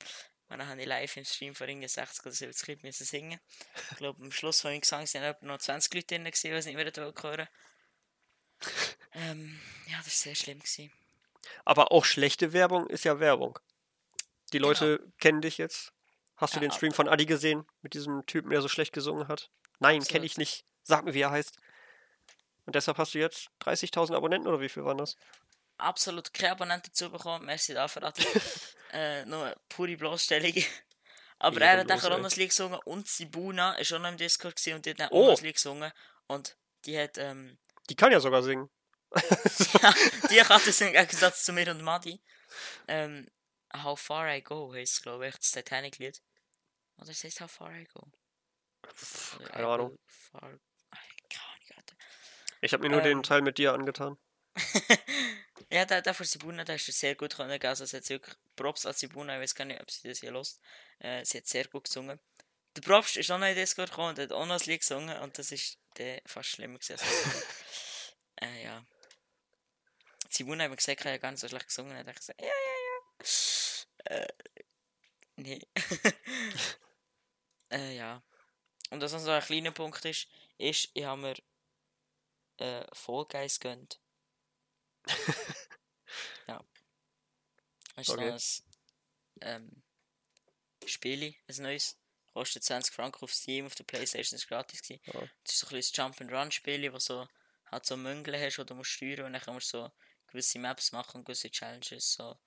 Und 0.50 0.58
dann 0.58 0.68
habe 0.68 0.82
ich 0.82 0.88
live 0.88 1.16
im 1.18 1.26
Stream 1.26 1.56
vor 1.56 1.68
irgendwie 1.68 1.88
60 1.88 2.26
oder 2.26 2.34
70 2.34 2.68
Leuten 2.68 2.88
müssen 2.88 3.06
singen. 3.06 3.40
Ich 3.92 3.98
glaube, 3.98 4.22
am 4.22 4.32
Schluss 4.32 4.62
von 4.62 4.72
meinem 4.72 4.82
Gesang 4.82 5.06
sind 5.06 5.24
etwa 5.24 5.46
noch 5.46 5.60
20 5.60 5.94
Leute 5.94 6.08
drin, 6.08 6.26
gewesen, 6.26 6.50
die 6.50 6.54
es 6.54 6.66
nicht 6.66 6.76
mehr 6.76 6.92
hören 6.96 7.48
ähm, 9.14 9.60
Ja, 9.88 9.98
das 9.98 10.08
war 10.08 10.14
sehr 10.14 10.36
schlimm. 10.36 10.60
Gewesen. 10.60 10.92
Aber 11.66 11.92
auch 11.92 12.04
schlechte 12.04 12.52
Werbung 12.52 12.88
ist 12.88 13.06
ja 13.06 13.20
Werbung. 13.20 13.60
Die 14.52 14.58
Leute 14.58 15.00
kennen 15.20 15.42
dich 15.42 15.58
jetzt. 15.60 15.94
Hast 16.36 16.56
du 16.56 16.60
Genau. 16.60 16.66
Ja, 16.66 16.72
den 16.72 16.78
Stream 16.78 16.94
von 16.94 17.08
Adi 17.08 17.26
gesehen? 17.26 17.66
Mit 17.82 17.94
diesem 17.94 18.26
Typen, 18.26 18.50
der 18.50 18.62
so 18.62 18.68
schlecht 18.68 18.94
gesungen 18.94 19.28
hat? 19.28 19.52
Nein, 19.80 20.04
kenne 20.04 20.26
ich 20.26 20.38
nicht. 20.38 20.66
Sag 20.84 21.06
mir, 21.06 21.14
wie 21.14 21.22
er 21.22 21.32
heißt. 21.32 21.58
Und 22.70 22.76
deshalb 22.76 23.00
hast 23.00 23.16
du 23.16 23.18
jetzt 23.18 23.50
30.000 23.62 24.16
Abonnenten 24.16 24.48
oder 24.48 24.62
wie 24.62 24.70
viel 24.70 24.86
waren 24.86 25.00
das? 25.00 25.18
Absolut 25.80 26.32
keine 26.36 26.52
Abonnenten 26.52 26.92
dazu 26.92 27.10
bekommen. 27.10 27.48
Merci 27.48 27.74
dafür, 27.74 28.04
Adi. 28.04 28.24
äh, 28.94 29.26
nur 29.26 29.56
pure 29.70 29.98
Bloßstellung. 29.98 30.54
Aber 31.40 31.62
er 31.62 31.80
hat 31.80 31.92
auch 31.92 32.04
noch 32.04 32.24
ein 32.24 32.30
Lied 32.30 32.50
gesungen 32.50 32.80
und 32.86 33.08
Sibuna 33.08 33.74
ist 33.80 33.92
auch 33.92 33.98
noch 33.98 34.10
im 34.10 34.18
Discord 34.18 34.56
gewesen 34.56 34.76
und 34.76 34.86
die 34.86 34.92
hat 34.92 35.12
Oh. 35.12 35.24
auch 35.24 35.32
noch 35.32 35.38
ein 35.40 35.46
Lied 35.46 35.56
gesungen. 35.56 35.92
Und 36.28 36.58
die 36.86 36.96
hat, 37.02 37.18
ähm, 37.18 37.58
Die 37.90 37.96
kann 37.96 38.12
ja 38.12 38.20
sogar 38.20 38.44
singen. 38.44 38.70
ja, 39.82 39.94
die 40.30 40.36
kann 40.38 40.62
das 40.64 40.80
im 40.82 40.92
Gegensatz 40.92 41.44
zu 41.44 41.54
mir 41.54 41.72
und 41.72 41.82
Madi. 41.82 42.22
Ähm, 42.88 43.32
How 43.76 44.00
Far 44.00 44.32
I 44.36 44.44
Go 44.44 44.76
heisst 44.76 45.02
glaube 45.02 45.28
ich, 45.28 45.36
das 45.38 45.50
Titanic-Lied. 45.54 46.22
Oder 46.98 47.10
es 47.10 47.24
heißt 47.24 47.42
How 47.42 47.50
Far 47.50 47.74
I 47.76 47.86
Go? 47.86 48.12
Keine 49.48 49.66
Ahnung. 49.66 49.98
Far... 50.06 50.60
Ach, 50.92 50.98
Keine 51.30 51.46
Ahnung, 51.46 51.78
Alter. 51.78 51.96
Ich 52.62 52.74
habe 52.74 52.84
mir 52.84 52.89
nur 52.89 53.01
den 53.01 53.18
Ähm. 53.18 53.24
Teil 53.24 53.41
mit 53.41 53.57
dir 53.57 53.74
angetan. 53.74 54.18
ja, 55.72 55.86
der, 55.86 56.01
der 56.01 56.14
von 56.14 56.26
Sibuna, 56.26 56.64
der 56.64 56.76
ist 56.76 56.86
sehr 56.88 57.16
gut 57.16 57.36
können. 57.36 57.60
Also, 57.64 57.84
es 57.84 57.93
hat 57.93 58.10
wirklich 58.10 58.36
Props 58.55 58.86
an 58.86 58.93
Sibuna. 58.93 59.36
Ich 59.36 59.41
weiß 59.41 59.55
gar 59.55 59.66
nicht, 59.66 59.82
ob 59.82 59.89
sie 59.89 60.07
das 60.07 60.20
hier 60.20 60.32
lost. 60.32 60.62
Äh, 60.99 61.24
sie 61.26 61.38
hat 61.38 61.47
sehr 61.47 61.66
gut 61.68 61.86
gesungen. 61.86 62.20
Der 62.76 62.82
Props 62.82 63.16
ist 63.16 63.32
auch 63.32 63.39
noch 63.39 63.47
in 63.47 63.55
Discord 63.55 63.89
gekommen 63.89 64.10
und 64.10 64.20
hat 64.20 64.32
auch 64.32 64.45
noch 64.45 64.60
ein 64.60 64.66
Lied 64.66 64.82
gesungen. 64.82 65.18
Und 65.20 65.38
das 65.38 65.51
ist 65.51 65.80
der 65.97 66.22
fast 66.26 66.49
schlimmer 66.49 66.80
gewesen. 66.80 66.99
äh, 68.41 68.64
ja. 68.64 68.86
Sibuna 70.30 70.66
hat 70.66 70.72
mir 70.72 70.78
gesagt, 70.78 70.99
ich 70.99 71.05
habe 71.05 71.16
ja 71.16 71.18
gar 71.18 71.32
nicht 71.32 71.39
so 71.39 71.47
schlecht 71.47 71.68
gesungen. 71.68 71.97
Und 71.97 72.07
ich 72.07 72.16
gesagt, 72.16 72.41
ja, 72.41 72.47
ja, 72.47 74.14
ja. 74.14 74.16
Äh, 74.16 74.28
nee. 75.38 75.62
äh, 77.72 77.95
ja. 77.95 78.22
Und 78.89 79.01
was 79.01 79.14
noch 79.14 79.20
so 79.20 79.32
ein 79.32 79.41
kleiner 79.41 79.72
Punkt 79.72 80.03
ist, 80.05 80.28
ist, 80.57 80.89
ich 80.93 81.03
habe 81.03 81.22
mir 81.22 81.36
äh, 82.60 82.86
Fall 82.93 83.26
Guys 83.26 83.60
gönnt. 83.60 83.99
ja. 86.47 86.64
Das 87.95 88.07
ist 88.07 88.10
Okay. 88.10 88.30
noch 88.32 88.34
ein 88.34 88.41
ähm, 89.41 89.84
Spiel, 90.86 91.36
ein 91.47 91.55
neues. 91.64 91.97
Kostet 92.34 92.64
20 92.64 92.93
Franken 92.93 93.24
auf 93.24 93.34
Steam, 93.34 93.66
auf 93.66 93.76
der 93.76 93.84
Playstation 93.84 94.38
ist 94.38 94.47
gratis 94.47 94.82
gewesen. 94.82 95.01
Ja. 95.07 95.20
Das 95.43 95.53
ist 95.53 95.60
so 95.60 95.68
ein 95.68 95.72
bisschen 95.72 95.95
Jump 95.95 96.22
and 96.22 96.32
Run 96.32 96.51
Spiel, 96.51 96.93
wo 96.93 96.99
so 96.99 97.28
halt 97.66 97.86
so 97.86 97.97
Müngle 97.97 98.39
hast, 98.39 98.57
wo 98.60 98.64
du 98.64 98.76
musst 98.76 98.91
steuern 98.91 99.26
und 99.26 99.34
dann 99.34 99.53
musst 99.53 99.74
du 99.74 99.80
so 99.80 99.91
gewisse 100.28 100.60
Maps 100.60 100.91
machen, 100.91 101.24
gewisse 101.24 101.49
Challenges, 101.51 102.14
so 102.14 102.39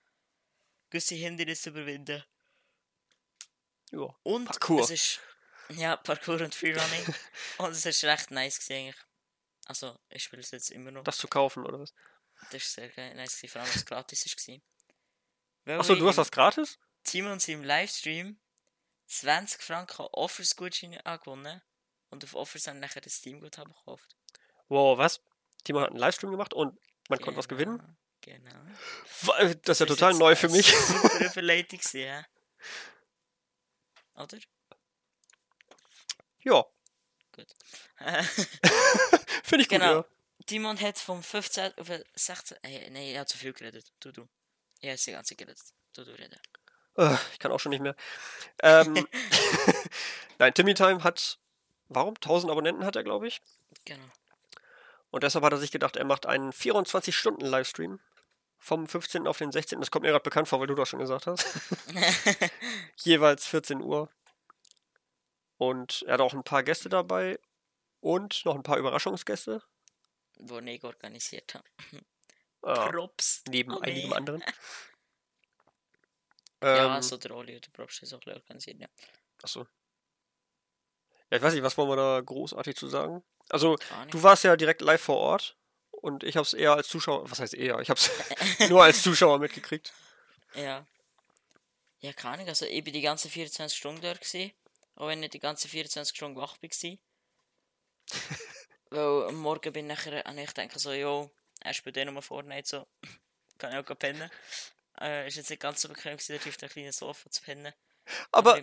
gewisse 0.89 1.15
Hindernisse 1.15 1.71
überwinden. 1.71 2.25
Ja. 3.91 4.17
Und 4.23 4.47
Parkour. 4.47 4.81
es 4.83 4.91
ist 4.91 5.21
ja 5.71 5.97
Parkour 5.97 6.41
und 6.41 6.55
Freerunning 6.55 7.15
und 7.59 7.73
es 7.73 7.85
ist 7.85 8.05
recht 8.05 8.31
nice 8.31 8.61
gewesen 8.61 8.89
eigentlich. 8.89 9.05
Also 9.73 9.99
ich 10.11 10.25
spiele 10.25 10.43
es 10.43 10.51
jetzt 10.51 10.71
immer 10.71 10.91
noch. 10.91 11.03
Das 11.03 11.17
zu 11.17 11.29
kaufen 11.29 11.65
oder 11.65 11.81
was? 11.81 11.95
Das 12.51 12.63
ist 12.63 12.75
sehr 12.75 12.91
geil, 12.91 13.15
nice 13.15 13.37
gewesen, 13.37 13.53
vor 13.53 13.63
allem, 13.63 13.71
es 13.75 13.87
gratis. 13.87 14.61
Weil 15.65 15.81
Achso, 15.81 15.95
du 15.95 16.07
hast 16.07 16.17
das 16.17 16.31
gratis? 16.31 16.79
Timon 17.05 17.39
im 17.47 17.65
Livestream 17.65 18.39
20 19.07 19.63
Franken 19.63 20.03
Offers-Gutscheine 20.13 21.07
angewonnen 21.07 21.63
und 22.11 22.23
auf 22.23 22.35
Offers 22.35 22.67
haben 22.67 22.81
nachher 22.81 23.01
das 23.01 23.15
Steam-Guthaben 23.15 23.73
gekauft. 23.73 24.15
Wow, 24.69 24.99
was? 24.99 25.23
Timo 25.65 25.81
hat 25.81 25.89
einen 25.89 25.99
Livestream 25.99 26.33
gemacht 26.33 26.53
und 26.53 26.79
man 27.09 27.19
konnte 27.19 27.39
was 27.39 27.49
gewinnen? 27.49 27.97
Genau. 28.21 28.51
Äh, 29.39 29.57
Das 29.63 29.77
ist 29.77 29.81
ja 29.81 29.87
Das 29.87 29.97
total 29.97 30.13
neu 30.15 30.37
für 30.37 30.51
mich. 30.51 30.67
Super 30.77 31.19
Überleitung 31.33 31.81
ja. 31.95 32.27
Oder? 34.17 34.39
ja, 36.41 36.63
Äh, 38.01 38.25
finde 39.53 39.63
ich 39.63 39.69
gut, 39.69 39.79
Genau. 39.81 39.95
ja. 40.01 40.05
Timon 40.47 40.81
hat 40.81 40.99
vom 40.99 41.23
15 41.23 41.79
auf 41.79 41.87
den 41.87 42.03
16. 42.15 42.57
Hey, 42.63 42.91
nein, 42.91 43.03
er 43.15 43.21
hat 43.21 43.29
zu 43.29 43.39
viel 43.39 43.53
geredet. 43.53 43.93
Du, 44.01 44.11
du. 44.11 44.29
Ich 44.81 44.89
habe 44.89 44.99
die 44.99 45.11
ganze 45.13 45.29
Zeit 45.31 45.39
geredet. 45.39 45.63
Du, 45.95 46.05
du 46.05 46.11
reden. 46.13 46.39
Äh, 46.97 47.17
Ich 47.33 47.39
kann 47.39 47.53
auch 47.53 47.61
schon 47.61 47.71
nicht 47.71 47.83
mehr. 47.83 47.95
Ähm, 48.63 49.07
Nein, 50.39 50.53
Timmy 50.55 50.75
Time 50.75 51.05
hat, 51.05 51.39
warum? 51.89 52.15
1000 52.17 52.51
Abonnenten 52.51 52.85
hat 52.85 52.97
er, 52.97 53.05
glaube 53.05 53.29
ich. 53.29 53.41
Genau. 53.85 54.05
Und 55.11 55.23
deshalb 55.23 55.45
hat 55.45 55.53
er 55.53 55.59
sich 55.59 55.71
gedacht, 55.71 55.97
er 55.97 56.05
macht 56.07 56.27
einen 56.27 56.53
24-Stunden-Livestream 56.53 58.01
vom 58.59 58.87
15. 58.89 59.27
auf 59.27 59.39
den 59.39 59.53
16. 59.53 59.79
Das 59.81 59.91
kommt 59.91 60.05
mir 60.05 60.11
gerade 60.11 60.23
bekannt 60.25 60.49
vor, 60.49 60.59
weil 60.61 60.67
du 60.67 60.75
das 60.75 60.89
schon 60.89 61.01
gesagt 61.01 61.27
hast. 61.27 61.47
Jeweils 62.97 63.47
14 63.47 63.81
Uhr. 63.83 64.09
Und 65.59 66.03
er 66.09 66.15
hat 66.15 66.21
auch 66.21 66.33
ein 66.33 66.43
paar 66.45 66.63
Gäste 66.63 66.89
dabei 66.89 67.39
und 68.03 68.45
noch 68.45 68.55
ein 68.57 68.63
paar 68.63 68.77
Überraschungsgäste. 68.79 69.63
Wo 70.39 70.59
ich 70.59 70.85
organisiert 70.85 71.55
habe. 71.55 71.65
Ah, 72.65 72.89
Props. 72.91 73.43
neben 73.49 73.73
Oh, 73.75 73.81
nee. 73.81 73.91
einigem 73.91 74.13
anderen. 74.13 74.45
Ja, 76.63 76.95
Ähm, 76.97 77.03
so 77.03 77.17
der 77.17 77.33
Oli 77.33 77.57
oder 77.57 77.69
Props 77.73 78.03
ist 78.03 78.13
auch 78.13 78.25
organisiert, 78.25 78.79
ja. 78.79 78.87
Achso. 79.43 79.67
Ja, 81.29 81.39
ich 81.39 81.43
weiß 81.43 81.55
nicht, 81.55 81.65
was 81.65 81.77
wollen 81.77 81.89
wir 81.89 81.97
da 81.97 82.21
großartig 82.21 82.77
zu 82.77 82.87
sagen? 82.87 83.25
Also, 83.49 83.77
du 84.13 84.23
warst 84.23 84.45
ja 84.45 84.55
direkt 84.55 84.81
live 84.81 85.03
vor 85.03 85.17
Ort 85.17 85.57
und 85.91 86.23
ich 86.23 86.37
habe 86.37 86.45
es 86.47 86.53
eher 86.53 86.75
als 86.75 86.87
Zuschauer, 86.87 87.29
was 87.29 87.41
heißt 87.41 87.55
eher? 87.55 87.81
Ich 87.81 87.91
habe 87.91 87.99
es 87.99 88.11
nur 88.71 88.85
als 88.85 89.03
Zuschauer 89.03 89.39
mitgekriegt. 89.39 89.93
Ja. 90.55 90.87
Ja, 92.01 92.13
keine 92.13 92.35
Ahnung. 92.35 92.49
Also, 92.49 92.67
ich 92.67 92.85
bin 92.85 92.93
die 92.93 93.01
ganzen 93.01 93.31
24 93.31 93.77
Stunden 93.77 94.03
dort 94.03 94.21
gewesen. 94.21 94.53
Auch 94.95 95.07
wenn 95.09 95.19
ich 95.19 95.23
nicht 95.23 95.35
die 95.35 95.39
ganzen 95.41 95.69
24 95.69 96.15
Stunden 96.15 96.37
wach 96.37 96.59
war. 96.63 96.99
Weil 98.91 99.29
am 99.29 99.37
Morgen 99.37 99.73
bin 99.73 99.89
ich 99.89 99.97
nachher, 99.97 100.25
habe 100.25 100.41
ich 100.41 100.55
gedacht 100.55 100.79
so, 100.79 100.93
jo, 100.93 101.31
er 101.61 101.75
spielt 101.75 101.97
eh 101.97 102.05
nur 102.05 102.21
Fortnite, 102.23 102.69
so. 102.69 102.87
Kann 103.59 103.73
ich 103.73 103.79
auch 103.79 103.99
pennen. 103.99 104.31
Äh, 105.01 105.29
ist 105.29 105.37
jetzt 105.37 105.51
nicht 105.51 105.63
ganz 105.63 105.81
so 105.81 105.89
bequem 105.89 106.17
gewesen, 106.17 106.37
auf 106.47 106.57
der 106.57 106.69
kleinen 106.69 106.93
Sofa 106.93 107.31
zu 107.31 107.43
pennen. 107.43 107.73
Aber, 108.31 108.61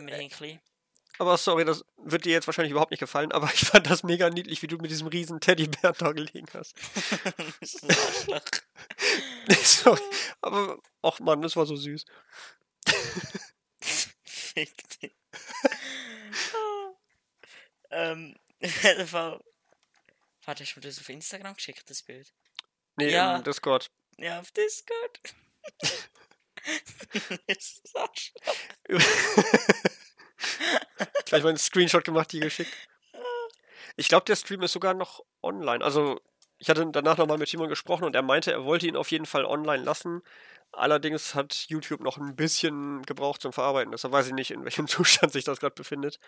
aber 1.18 1.38
sorry, 1.38 1.66
das 1.66 1.84
wird 1.98 2.26
dir 2.26 2.34
jetzt 2.34 2.48
wahrscheinlich 2.48 2.72
überhaupt 2.72 2.92
nicht 2.92 3.00
gefallen, 3.00 3.32
aber 3.32 3.50
ich 3.54 3.62
fand 3.62 3.90
das 3.90 4.04
mega 4.04 4.30
niedlich, 4.30 4.62
wie 4.62 4.68
du 4.68 4.78
mit 4.78 4.92
diesem 4.92 5.08
riesen 5.08 5.40
Teddybär 5.40 5.94
da 5.94 6.12
gelegen 6.12 6.48
hast. 6.54 6.76
das 7.60 7.74
ist 7.74 7.84
ein. 7.84 8.42
Nee, 9.48 9.56
sorry, 9.64 10.02
aber, 10.42 10.78
ach 11.02 11.20
Mann, 11.20 11.42
das 11.42 11.56
war 11.56 11.66
so 11.66 11.76
süß. 11.76 12.06
Fick 14.24 15.00
dich. 15.02 15.16
ähm, 17.90 18.36
jeden 18.36 18.36
Fall. 18.36 18.49
Warte, 20.46 20.64
hast 20.64 20.76
du 20.76 20.80
mir 20.80 20.88
das 20.88 21.00
auf 21.00 21.10
Instagram 21.10 21.56
geschickt, 21.56 21.90
das 21.90 22.02
Bild? 22.04 22.34
Nee, 22.98 23.10
Ja. 23.12 23.38
im 23.38 23.44
Discord. 23.44 23.90
Ja, 24.18 24.40
auf 24.40 24.52
Discord. 24.52 25.20
das 27.48 27.58
ist 27.84 27.96
Arschloch. 27.96 28.42
Gleich 31.26 31.44
mal 31.44 31.50
einen 31.50 31.58
Screenshot 31.58 32.04
gemacht, 32.04 32.32
die 32.32 32.40
geschickt. 32.40 32.74
Ich 33.96 34.08
glaube, 34.08 34.26
der 34.26 34.36
Stream 34.36 34.62
ist 34.64 34.74
sogar 34.74 34.94
noch 34.94 35.24
online. 35.42 35.84
Also, 35.84 36.22
ich 36.58 36.70
hatte 36.70 36.86
danach 36.92 37.18
nochmal 37.18 37.38
mit 37.38 37.50
Timon 37.50 37.70
gesprochen 37.70 38.04
und 38.06 38.16
er 38.16 38.22
meinte, 38.22 38.52
er 38.52 38.64
wollte 38.66 38.88
ihn 38.88 38.96
auf 38.96 39.12
jeden 39.12 39.26
Fall 39.26 39.46
online 39.46 39.84
lassen. 39.84 40.22
Allerdings 40.72 41.34
hat 41.36 41.66
YouTube 41.68 42.00
noch 42.02 42.18
ein 42.18 42.36
bisschen 42.36 43.02
gebraucht 43.04 43.42
zum 43.42 43.52
Verarbeiten. 43.54 43.92
Deshalb 43.92 44.14
weiß 44.14 44.28
ich 44.28 44.34
nicht, 44.34 44.52
in 44.52 44.64
welchem 44.64 44.88
Zustand 44.88 45.34
sich 45.34 45.44
das 45.44 45.60
gerade 45.60 45.76
befindet. 45.76 46.20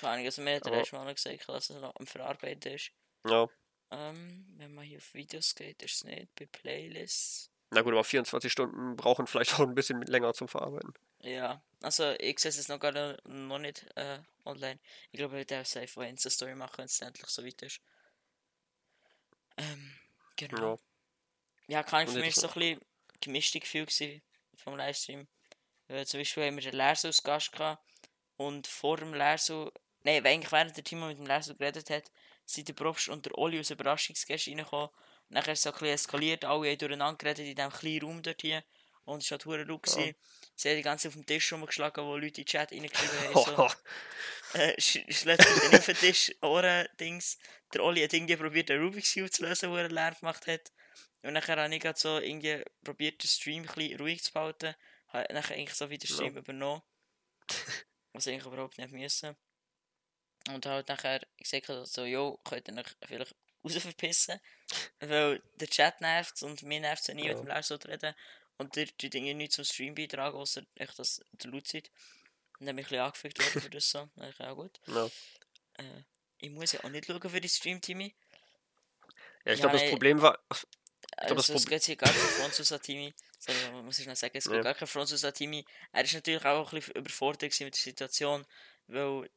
Keine 0.00 0.12
Ahnung, 0.14 0.26
also 0.26 0.42
mir 0.42 0.56
hat 0.56 0.66
Aber- 0.66 0.76
erste 0.76 0.96
Mal 0.96 1.04
noch 1.06 1.14
gesagt, 1.14 1.48
dass 1.48 1.70
es 1.70 1.80
noch 1.80 1.94
am 1.96 2.06
Verarbeiten 2.06 2.72
ist. 2.72 2.90
Ja. 3.26 3.46
Ähm, 3.90 4.46
wenn 4.58 4.74
man 4.74 4.84
hier 4.84 4.98
auf 4.98 5.14
Videos 5.14 5.54
geht, 5.54 5.82
ist 5.82 5.94
es 5.96 6.04
nicht. 6.04 6.34
Bei 6.34 6.46
Playlists. 6.46 7.50
Na 7.70 7.82
gut, 7.82 7.92
aber 7.94 8.04
24 8.04 8.50
Stunden 8.52 8.96
brauchen 8.96 9.26
vielleicht 9.26 9.54
auch 9.54 9.60
ein 9.60 9.74
bisschen 9.74 10.00
länger 10.02 10.32
zum 10.34 10.46
Verarbeiten. 10.48 10.92
Ja, 11.20 11.62
also 11.82 12.12
ich 12.20 12.38
sehe 12.38 12.50
es 12.50 12.68
noch 12.68 12.78
gar 12.78 12.92
nicht- 12.92 13.24
noch 13.26 13.58
nicht 13.58 13.86
äh, 13.96 14.18
online. 14.44 14.78
Ich 15.10 15.18
glaube, 15.18 15.40
ich 15.40 15.48
werde 15.50 15.64
safe 15.66 16.00
eine 16.00 16.10
Insta-Story 16.10 16.54
machen, 16.54 16.74
wenn 16.78 16.84
es 16.84 17.00
endlich 17.00 17.26
so 17.28 17.44
weit 17.44 17.60
ist. 17.62 17.80
Ähm, 19.56 19.94
genau. 20.36 20.74
Ja. 20.74 20.78
Ja, 21.68 21.82
kann 21.82 22.06
ich 22.06 22.12
für 22.12 22.20
mich 22.20 22.34
so 22.36 22.46
ein 22.46 22.52
bisschen 22.54 22.80
gemischte 23.20 23.60
Gefühl 23.60 23.86
vom 24.56 24.76
Livestream. 24.76 25.26
Weil 25.88 26.06
zum 26.06 26.20
Beispiel 26.20 26.44
haben 26.44 26.56
wir 26.56 26.62
den 26.62 26.76
Lerso 26.76 27.08
als 27.08 27.22
Gast 27.22 27.52
gehabt 27.52 27.82
und 28.36 28.66
vor 28.66 28.96
dem 28.96 29.14
Lerso, 29.14 29.70
nein, 30.02 30.24
eigentlich 30.26 30.52
während 30.52 30.76
der 30.76 30.84
Timo 30.84 31.06
mit 31.06 31.18
dem 31.18 31.26
Lerso 31.26 31.54
geredet 31.54 31.90
hat, 31.90 32.10
sind 32.44 32.68
der 32.68 32.74
Probst 32.74 33.08
und 33.08 33.26
der 33.26 33.36
Oli 33.38 33.58
als 33.58 33.70
Überraschungsgäste 33.70 34.50
reingekommen. 34.50 34.90
Nachher 35.28 35.52
ist 35.52 35.60
es 35.60 35.62
so 35.64 35.70
ein 35.70 35.72
bisschen 35.74 35.94
eskaliert, 35.94 36.44
alle 36.44 36.70
haben 36.70 36.78
durcheinander 36.78 37.18
geredet 37.18 37.46
in 37.46 37.54
diesem 37.56 37.72
kleinen 37.72 38.02
Raum 38.02 38.22
dort 38.22 38.40
hier. 38.40 38.64
Und 39.04 39.22
es 39.22 39.30
war 39.30 39.38
halt 39.38 39.68
laut. 39.68 39.84
gewesen. 39.84 40.16
Sie 40.56 40.68
haben 40.68 40.76
die 40.76 40.82
ganze 40.82 41.02
Zeit 41.04 41.10
auf 41.10 41.14
dem 41.14 41.26
Tisch 41.26 41.52
rumgeschlagen, 41.52 42.04
wo 42.04 42.16
Leute 42.16 42.26
in 42.26 42.32
den 42.32 42.46
Chat 42.46 42.72
reingeschrieben 42.72 43.34
haben. 43.34 43.34
So, 43.34 43.70
äh, 44.58 44.80
sch 44.80 45.04
schlägt 45.10 45.44
den 45.44 45.78
auf 45.78 45.86
den 45.86 45.96
Tisch 45.96 46.34
Ohren-Dings. 46.42 47.38
Der 47.72 47.84
Oli 47.84 48.02
hat 48.02 48.12
irgendwie 48.12 48.36
probiert, 48.36 48.68
den 48.68 48.82
Rubik's 48.82 49.14
Cube 49.14 49.30
zu 49.30 49.44
lösen, 49.44 49.70
wo 49.70 49.76
er 49.76 49.88
Lärm 49.88 50.16
gemacht 50.18 50.46
hat. 50.48 50.72
Und 51.26 51.34
nachher 51.34 51.56
habe 51.56 51.74
ich 51.74 51.80
grad 51.82 51.98
so 51.98 52.18
irgendwie 52.18 52.62
probiert, 52.84 53.22
den 53.22 53.28
Stream 53.28 53.62
ein 53.62 53.74
bisschen 53.74 53.98
ruhig 54.00 54.22
zu 54.22 54.32
behalten. 54.32 54.74
Habe 55.08 55.32
nachher 55.34 55.54
eigentlich 55.56 55.74
so 55.74 55.88
wieder 55.90 56.06
den 56.06 56.14
Stream 56.14 56.36
übernommen. 56.36 56.82
Was 58.12 58.26
ich 58.26 58.34
eigentlich 58.34 58.46
überhaupt 58.46 58.78
nicht 58.78 58.90
müssen. 58.92 59.36
Und 60.48 60.64
halt 60.66 60.88
nachher 60.88 61.20
gesagt, 61.38 61.66
so, 61.88 62.04
jo, 62.04 62.38
könnt 62.44 62.68
ihr 62.68 62.76
euch 62.78 62.86
vielleicht 63.04 63.34
raus 63.64 63.76
verpissen. 63.76 64.40
weil 65.00 65.42
der 65.54 65.68
Chat 65.68 66.00
nervt 66.00 66.42
und 66.42 66.62
mir 66.62 66.80
nervt 66.80 67.02
es, 67.02 67.08
wenn 67.08 67.18
ich 67.18 67.26
mit 67.26 67.38
dem 67.38 67.46
Lars 67.48 67.68
so 67.68 67.74
reden. 67.76 68.14
Und 68.58 68.74
der 68.76 68.86
tut 68.86 69.14
irgendwie 69.14 69.34
nichts 69.34 69.56
zum 69.56 69.64
Stream 69.64 69.94
beitragen, 69.94 70.36
außer 70.36 70.62
echt, 70.76 70.98
dass 70.98 71.22
der 71.32 71.50
laut 71.50 71.66
seid. 71.66 71.90
Und 72.58 72.66
dann 72.66 72.76
bin 72.76 72.84
ich 72.84 72.86
ein 72.86 72.90
bisschen 72.90 73.04
angefickt 73.04 73.38
worden 73.40 73.60
für 73.60 73.70
das 73.70 73.90
so. 73.90 73.98
Dann 74.16 74.30
dachte 74.30 74.30
ich, 74.30 74.38
ja 74.38 74.52
gut. 74.52 74.80
Ja. 74.86 75.06
Äh, 75.74 76.02
ich 76.38 76.50
muss 76.50 76.72
ja 76.72 76.82
auch 76.84 76.88
nicht 76.88 77.06
schauen 77.06 77.28
für 77.28 77.40
die 77.40 77.48
Stream-Timmy. 77.48 78.14
Ja, 79.44 79.52
ich 79.52 79.58
Ja, 79.60 79.66
glaube, 79.68 79.78
das. 79.78 79.90
Problem 79.90 80.22
war. 80.22 80.38
Glaub, 81.16 81.36
das 81.36 81.50
Also 81.50 81.54
es 81.54 81.66
geht 81.66 81.84
hier 81.84 81.96
gar 81.96 82.10
kein 82.10 82.18
Franzos 82.18 82.68
Timmy. 82.82 83.14
Sorry, 83.38 83.82
muss 83.82 83.98
ich 83.98 84.06
noch 84.06 84.16
sagen, 84.16 84.36
es 84.36 84.44
geht 84.44 84.54
Ja. 84.54 84.62
gar 84.62 84.74
kein 84.74 84.88
Franzos 84.88 85.22
Timmy. 85.34 85.64
Er 85.92 86.04
ist 86.04 86.14
natürlich 86.14 86.44
auch 86.44 86.72
ein 86.72 86.78
bisschen 86.78 86.94
überfordert 86.94 87.42
mit 87.60 87.74
der 87.74 87.80
Situation, 87.80 88.46
weil 88.86 89.30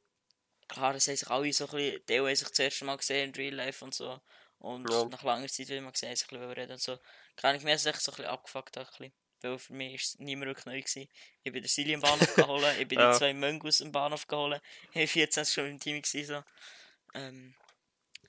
klar, 0.68 0.96
es 0.96 1.08
haben 1.08 1.16
sich 1.16 1.28
alle 1.30 1.54
so 1.54 1.66
ein 1.66 1.72
bisschen, 1.72 2.06
die 2.08 2.20
haben 2.20 2.36
sich 2.36 2.48
das 2.48 2.60
erste 2.60 2.86
Mal 2.86 2.98
gesehen 2.98 3.30
in 3.30 3.36
Real 3.36 3.56
Life 3.56 3.84
und 3.84 3.94
so. 3.94 4.20
Und 4.60 4.90
Ja. 4.90 5.06
nach 5.06 5.24
langer 5.24 5.48
Zeit 5.48 5.70
will 5.70 5.82
man 5.82 5.94
gesehen, 5.94 6.16
sich 6.16 6.30
ein 6.32 6.38
bisschen 6.40 6.52
reden 6.52 6.72
und 6.74 6.82
so. 6.82 7.00
Kann 7.38 7.56
ich 7.56 7.64
mir 7.64 7.72
echt 7.74 7.82
so 7.82 7.90
ein 7.90 7.94
bisschen 7.96 8.26
abgefuckt, 8.26 8.78
ein 8.78 8.86
bisschen. 8.86 9.14
weil 9.42 9.58
für 9.58 9.74
mich 9.74 9.94
ist 9.96 10.06
es 10.16 10.20
mehr 10.20 10.38
wirklich 10.42 10.66
neu 10.66 10.82
gewesen. 10.82 11.08
Ich 11.44 11.54
bin 11.54 11.62
der 11.62 11.70
Silly 11.70 11.94
im 11.94 12.02
Bahnhof 12.02 12.36
geholt, 12.36 12.78
ich 12.78 12.88
bin 12.88 13.00
Ja. 13.00 13.12
die 13.14 13.18
zwei 13.18 13.34
Möngus 13.34 13.80
im 13.80 13.92
Bahnhof 13.94 14.28
geholt, 14.28 14.62
ich 14.92 14.96
war 15.00 15.08
14 15.08 15.46
schon 15.46 15.68
im 15.68 15.80
Team 15.80 16.02
gewesen, 16.02 16.26
so. 16.28 16.44
Ähm, 17.18 17.56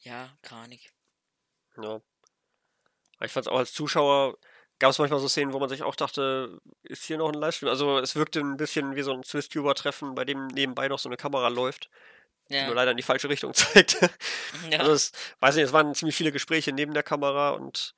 ja, 0.03 0.39
keine 0.43 0.63
Ahnung. 0.63 0.81
Ja. 1.83 2.01
Aber 3.21 3.27
Ich 3.27 3.33
fand 3.33 3.47
es 3.47 3.53
auch 3.53 3.59
als 3.59 3.73
Zuschauer, 3.73 4.37
gab 4.79 4.91
es 4.91 4.99
manchmal 4.99 5.21
so 5.21 5.29
Szenen, 5.29 5.53
wo 5.53 5.59
man 5.61 5.69
sich 5.69 5.83
auch 5.83 5.95
dachte, 5.95 6.59
ist 6.83 7.05
hier 7.05 7.19
noch 7.19 7.29
ein 7.29 7.35
Livestream? 7.35 7.69
Also 7.69 7.99
es 7.99 8.17
wirkte 8.17 8.41
ein 8.41 8.57
bisschen 8.57 8.97
wie 8.97 9.03
so 9.03 9.13
ein 9.13 9.23
Swiss-Tuber-Treffen, 9.23 10.15
bei 10.15 10.25
dem 10.25 10.47
nebenbei 10.49 10.89
noch 10.89 10.99
so 10.99 11.09
eine 11.09 11.19
Kamera 11.19 11.49
läuft, 11.49 11.91
die 12.49 12.55
nur 12.55 12.69
Ja, 12.69 12.73
leider 12.73 12.93
in 12.93 12.97
die 12.97 13.03
falsche 13.03 13.29
Richtung 13.29 13.53
zeigt. 13.55 14.01
ja. 14.71 14.79
Also 14.79 14.93
es, 14.93 15.13
weiß 15.41 15.55
nicht, 15.57 15.65
es 15.67 15.73
waren 15.75 15.95
ziemlich 15.95 16.17
viele 16.17 16.33
Gespräche 16.33 16.73
neben 16.73 16.95
der 16.95 17.03
Kamera 17.03 17.51
und 17.51 17.95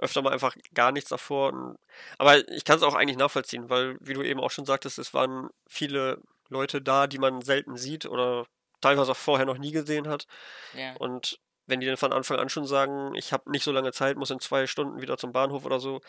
öfter 0.00 0.22
mal 0.22 0.32
einfach 0.32 0.54
gar 0.74 0.92
nichts 0.92 1.08
davor. 1.10 1.52
Und, 1.52 1.78
aber 2.18 2.46
ich 2.50 2.64
kann 2.64 2.76
es 2.76 2.82
auch 2.82 2.94
eigentlich 2.94 3.16
nachvollziehen, 3.16 3.70
weil, 3.70 3.96
wie 4.00 4.12
du 4.14 4.22
eben 4.22 4.40
auch 4.40 4.50
schon 4.50 4.66
sagtest, 4.66 4.98
es 4.98 5.14
waren 5.14 5.48
viele 5.66 6.20
Leute 6.50 6.82
da, 6.82 7.06
die 7.06 7.18
man 7.18 7.40
selten 7.40 7.76
sieht 7.76 8.04
oder 8.06 8.46
teilweise 8.80 9.12
auch 9.12 9.16
vorher 9.16 9.46
noch 9.46 9.58
nie 9.58 9.72
gesehen 9.72 10.08
hat. 10.08 10.26
ja. 10.74 10.92
Und 10.98 11.40
wenn 11.68 11.80
die 11.80 11.86
dann 11.86 11.96
von 11.96 12.12
Anfang 12.12 12.38
an 12.38 12.48
schon 12.48 12.66
sagen, 12.66 13.14
ich 13.14 13.32
habe 13.32 13.50
nicht 13.50 13.64
so 13.64 13.72
lange 13.72 13.92
Zeit, 13.92 14.16
muss 14.16 14.30
in 14.30 14.40
zwei 14.40 14.66
Stunden 14.66 15.00
wieder 15.00 15.18
zum 15.18 15.32
Bahnhof 15.32 15.64
oder 15.64 15.80
so, 15.80 16.00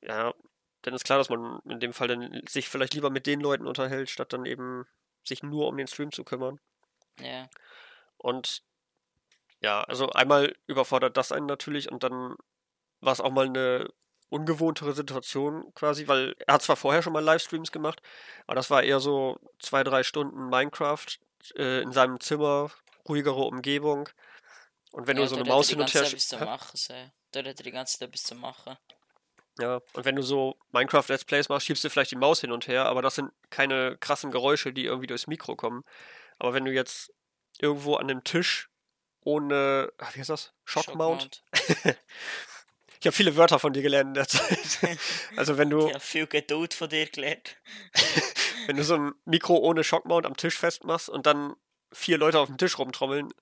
ja, 0.00 0.32
dann 0.82 0.94
ist 0.94 1.04
klar, 1.04 1.18
dass 1.18 1.28
man 1.28 1.60
in 1.68 1.80
dem 1.80 1.92
Fall 1.92 2.08
dann 2.08 2.42
sich 2.48 2.68
vielleicht 2.68 2.94
lieber 2.94 3.10
mit 3.10 3.26
den 3.26 3.40
Leuten 3.40 3.66
unterhält, 3.66 4.08
statt 4.08 4.32
dann 4.32 4.46
eben 4.46 4.86
sich 5.24 5.42
nur 5.42 5.68
um 5.68 5.76
den 5.76 5.88
Stream 5.88 6.12
zu 6.12 6.24
kümmern. 6.24 6.58
Ja, 7.20 7.48
Und 8.16 8.62
ja, 9.60 9.82
also 9.82 10.10
einmal 10.10 10.54
überfordert 10.66 11.16
das 11.16 11.32
einen 11.32 11.46
natürlich 11.46 11.90
und 11.92 12.02
dann 12.02 12.36
war 13.00 13.12
es 13.12 13.20
auch 13.20 13.30
mal 13.30 13.46
eine 13.46 13.90
ungewohntere 14.30 14.92
Situation 14.92 15.74
quasi, 15.74 16.08
weil 16.08 16.34
er 16.46 16.54
hat 16.54 16.62
zwar 16.62 16.76
vorher 16.76 17.02
schon 17.02 17.12
mal 17.12 17.24
Livestreams 17.24 17.72
gemacht, 17.72 18.00
aber 18.46 18.54
das 18.54 18.70
war 18.70 18.82
eher 18.82 19.00
so 19.00 19.38
zwei, 19.58 19.82
drei 19.84 20.02
Stunden 20.02 20.48
Minecraft 20.48 21.06
äh, 21.56 21.82
in 21.82 21.92
seinem 21.92 22.20
Zimmer, 22.20 22.70
ruhigere 23.08 23.42
Umgebung. 23.42 24.08
Und 24.92 25.06
wenn 25.06 25.16
ja, 25.16 25.22
du 25.22 25.28
so 25.28 25.36
eine 25.36 25.44
Maus 25.44 25.68
hin 25.68 25.80
und 25.80 25.92
her 25.92 26.02
Zeit 26.02 26.12
etwas 26.12 26.28
zu 26.28 26.40
Hä? 26.40 26.44
machen. 26.44 26.76
So. 26.76 26.94
Dort 27.32 27.46
hat 27.46 27.58
er 27.60 27.64
die 27.64 27.70
ganze 27.70 27.98
Zeit 27.98 28.08
etwas 28.08 28.24
zu 28.24 28.34
machen. 28.34 28.76
Ja, 29.58 29.80
und 29.92 30.04
wenn 30.04 30.16
du 30.16 30.22
so 30.22 30.58
Minecraft 30.72 31.04
Let's 31.08 31.24
Plays 31.24 31.48
machst, 31.48 31.66
schiebst 31.66 31.84
du 31.84 31.90
vielleicht 31.90 32.10
die 32.10 32.16
Maus 32.16 32.40
hin 32.40 32.52
und 32.52 32.66
her, 32.66 32.86
aber 32.86 33.02
das 33.02 33.16
sind 33.16 33.30
keine 33.50 33.96
krassen 33.98 34.30
Geräusche, 34.30 34.72
die 34.72 34.84
irgendwie 34.84 35.06
durchs 35.06 35.26
Mikro 35.26 35.54
kommen. 35.54 35.84
Aber 36.38 36.54
wenn 36.54 36.64
du 36.64 36.72
jetzt 36.72 37.12
irgendwo 37.58 37.96
an 37.96 38.10
einem 38.10 38.24
Tisch 38.24 38.70
ohne, 39.22 39.92
wie 40.12 40.20
heißt 40.20 40.30
das? 40.30 40.52
Shockmount? 40.64 41.44
Ich 43.02 43.06
habe 43.06 43.16
viele 43.16 43.34
Wörter 43.34 43.58
von 43.58 43.72
dir 43.72 43.80
gelernt 43.80 44.08
in 44.08 44.14
der 44.14 44.28
Zeit. 44.28 44.58
Also 45.36 45.56
wenn 45.56 45.70
du, 45.70 45.86
Ich 45.86 45.94
habe 45.94 46.04
viel 46.04 46.26
Geduld 46.26 46.74
von 46.74 46.88
dir 46.90 47.06
gelernt. 47.06 47.56
wenn 48.66 48.76
du 48.76 48.84
so 48.84 48.94
ein 48.94 49.12
Mikro 49.24 49.56
ohne 49.56 49.84
Shockmount 49.84 50.26
am 50.26 50.36
Tisch 50.36 50.58
festmachst 50.58 51.08
und 51.08 51.24
dann 51.24 51.54
vier 51.92 52.18
Leute 52.18 52.38
auf 52.38 52.48
dem 52.48 52.58
Tisch 52.58 52.78
rumtrommeln, 52.78 53.32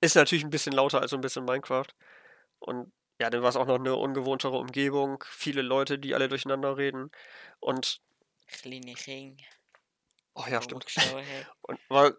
ist 0.00 0.16
natürlich 0.16 0.44
ein 0.44 0.50
bisschen 0.50 0.72
lauter 0.72 1.00
als 1.00 1.10
so 1.10 1.16
ein 1.16 1.20
bisschen 1.20 1.44
Minecraft. 1.44 1.88
Und 2.58 2.92
ja, 3.20 3.30
dann 3.30 3.42
war 3.42 3.48
es 3.48 3.56
auch 3.56 3.66
noch 3.66 3.78
eine 3.78 3.96
ungewohntere 3.96 4.56
Umgebung, 4.56 5.24
viele 5.28 5.62
Leute, 5.62 5.98
die 5.98 6.14
alle 6.14 6.28
durcheinander 6.28 6.76
reden. 6.76 7.10
Und, 7.58 8.00
Kleine 8.46 8.94
Kinder. 8.94 9.44
oh 10.34 10.44
ja, 10.48 10.62
stimmt. 10.62 10.86
Und 11.62 11.80
weil, 11.88 12.16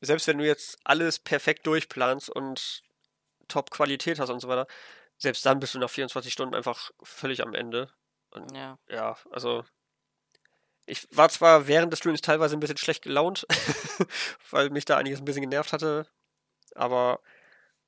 selbst 0.00 0.26
wenn 0.26 0.38
du 0.38 0.46
jetzt 0.46 0.78
alles 0.84 1.18
perfekt 1.18 1.66
durchplanst 1.66 2.30
und 2.30 2.82
Top-Qualität 3.48 4.18
hast 4.18 4.30
und 4.30 4.40
so 4.40 4.48
weiter, 4.48 4.66
selbst 5.18 5.44
dann 5.46 5.60
bist 5.60 5.74
du 5.74 5.78
nach 5.78 5.90
24 5.90 6.32
Stunden 6.32 6.54
einfach 6.54 6.90
völlig 7.02 7.42
am 7.42 7.54
Ende. 7.54 7.92
Ja, 8.54 8.78
Ja, 8.88 9.16
also 9.30 9.64
ich 10.86 11.06
war 11.10 11.28
zwar 11.28 11.68
während 11.68 11.92
des 11.92 12.00
Streams 12.00 12.20
teilweise 12.20 12.56
ein 12.56 12.60
bisschen 12.60 12.76
schlecht 12.76 13.02
gelaunt, 13.02 13.46
weil 14.50 14.70
mich 14.70 14.84
da 14.84 14.96
einiges 14.96 15.20
ein 15.20 15.24
bisschen 15.24 15.42
genervt 15.42 15.72
hatte, 15.72 16.06
aber 16.74 17.20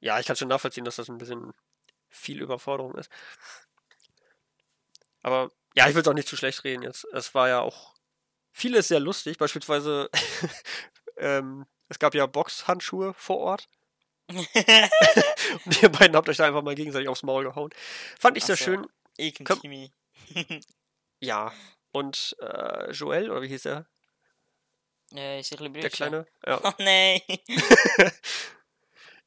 ja, 0.01 0.19
ich 0.21 0.27
kann 0.27 0.37
schon 0.37 0.49
nachvollziehen, 0.49 0.85
dass 0.85 0.97
das 0.97 1.09
ein 1.09 1.19
bisschen 1.19 1.53
viel 2.09 2.43
Überforderung 2.43 2.95
ist. 2.95 3.11
Aber 5.23 5.51
ja, 5.75 5.89
ich 5.89 5.95
will 5.95 6.03
es 6.03 6.09
auch 6.09 6.15
nicht 6.15 6.29
zu 6.29 6.37
schlecht 6.37 6.65
reden 6.65 6.83
jetzt. 6.83 7.05
Es 7.13 7.35
war 7.35 7.49
ja 7.49 7.61
auch 7.61 7.95
vieles 8.53 8.89
sehr 8.89 9.01
lustig, 9.01 9.39
beispielsweise 9.39 10.11
ähm, 11.17 11.67
es 11.89 11.99
gab 11.99 12.15
ja 12.15 12.27
Boxhandschuhe 12.27 13.15
vor 13.15 13.39
Ort 13.39 13.69
und 14.29 15.83
ihr 15.83 15.89
beiden 15.91 16.17
habt 16.17 16.29
euch 16.29 16.39
da 16.39 16.47
einfach 16.47 16.63
mal 16.63 16.75
gegenseitig 16.75 17.09
aufs 17.09 17.23
Maul 17.23 17.45
gehauen. 17.45 17.71
Fand 18.19 18.37
ich 18.37 18.45
sehr 18.45 18.55
Ach 18.55 18.59
so. 18.59 18.65
schön. 18.65 18.87
Kimi. 19.61 19.93
Ja. 21.21 21.53
Und 21.93 22.37
äh, 22.41 22.91
Joel, 22.91 23.31
oder 23.31 23.41
wie 23.41 23.49
hieß 23.49 23.67
er? 23.67 23.87
Bisschen 25.73 25.73
Der. 25.73 25.91
Kleine? 25.91 26.27
Ja. 26.45 26.61
Oh 26.63 26.73
nein. 26.79 27.21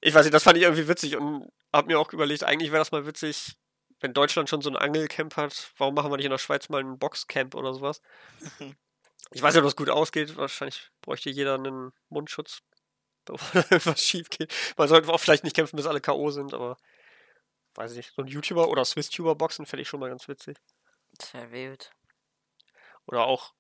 Ich 0.02 0.14
weiß 0.14 0.26
nicht, 0.26 0.34
das 0.34 0.44
fand 0.44 0.58
ich 0.58 0.64
irgendwie 0.64 0.88
witzig 0.88 1.18
und 1.18 1.50
hab 1.74 1.88
mir 1.88 2.00
auch 2.00 2.12
überlegt, 2.14 2.44
eigentlich 2.44 2.72
wäre 2.72 2.82
das 2.82 2.92
mal 2.92 3.06
witzig, 3.06 3.58
wenn 4.00 4.14
Deutschland 4.14 4.50
schon 4.50 4.62
so 4.62 4.70
ein 4.70 4.78
Angelcamp 4.78 5.36
hat, 5.38 5.72
warum 5.78 5.96
machen 5.96 6.12
wir 6.12 6.18
nicht 6.18 6.26
in 6.26 6.32
der 6.32 6.38
Schweiz 6.38 6.70
mal 6.70 6.82
ein 6.82 7.00
Boxcamp 7.00 7.56
oder 7.56 7.74
sowas? 7.74 8.02
Ich 9.32 9.42
weiß 9.42 9.54
nicht, 9.54 9.62
ob 9.62 9.68
das 9.68 9.76
gut 9.76 9.90
ausgeht. 9.90 10.38
Wahrscheinlich 10.38 10.90
bräuchte 11.02 11.30
jeder 11.30 11.56
einen 11.56 11.92
Mundschutz, 12.10 12.62
bevor 13.26 13.62
da 13.62 13.68
irgendwas 13.70 14.02
schief 14.02 14.30
geht. 14.30 14.54
Man 14.78 14.88
sollte 14.88 15.12
auch 15.12 15.20
vielleicht 15.20 15.44
nicht 15.44 15.56
kämpfen, 15.56 15.76
bis 15.76 15.86
alle 15.86 16.00
K.O. 16.00 16.32
sind, 16.32 16.54
aber 16.54 16.78
weiß 17.76 17.92
ich 17.92 17.98
nicht. 17.98 18.14
So 18.16 18.22
ein 18.22 18.28
YouTuber 18.28 18.70
oder 18.70 18.86
Swiss-Tuber 18.86 19.36
boxen 19.36 19.66
fände 19.66 19.82
ich 19.82 19.90
schon 19.90 20.00
mal 20.00 20.10
ganz 20.10 20.28
witzig. 20.28 20.58
Wild. 21.52 21.92
Oder 23.06 23.26
auch 23.26 23.54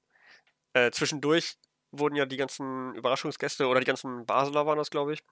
äh, 0.74 0.92
zwischendurch 0.92 1.58
wurden 1.92 2.16
ja 2.16 2.26
die 2.26 2.38
ganzen 2.38 2.94
Überraschungsgäste 2.96 3.68
oder 3.68 3.80
die 3.80 3.86
ganzen 3.86 4.26
Basler 4.26 4.66
waren 4.66 4.78
das, 4.78 4.90
glaube 4.90 5.14
ich, 5.14 5.24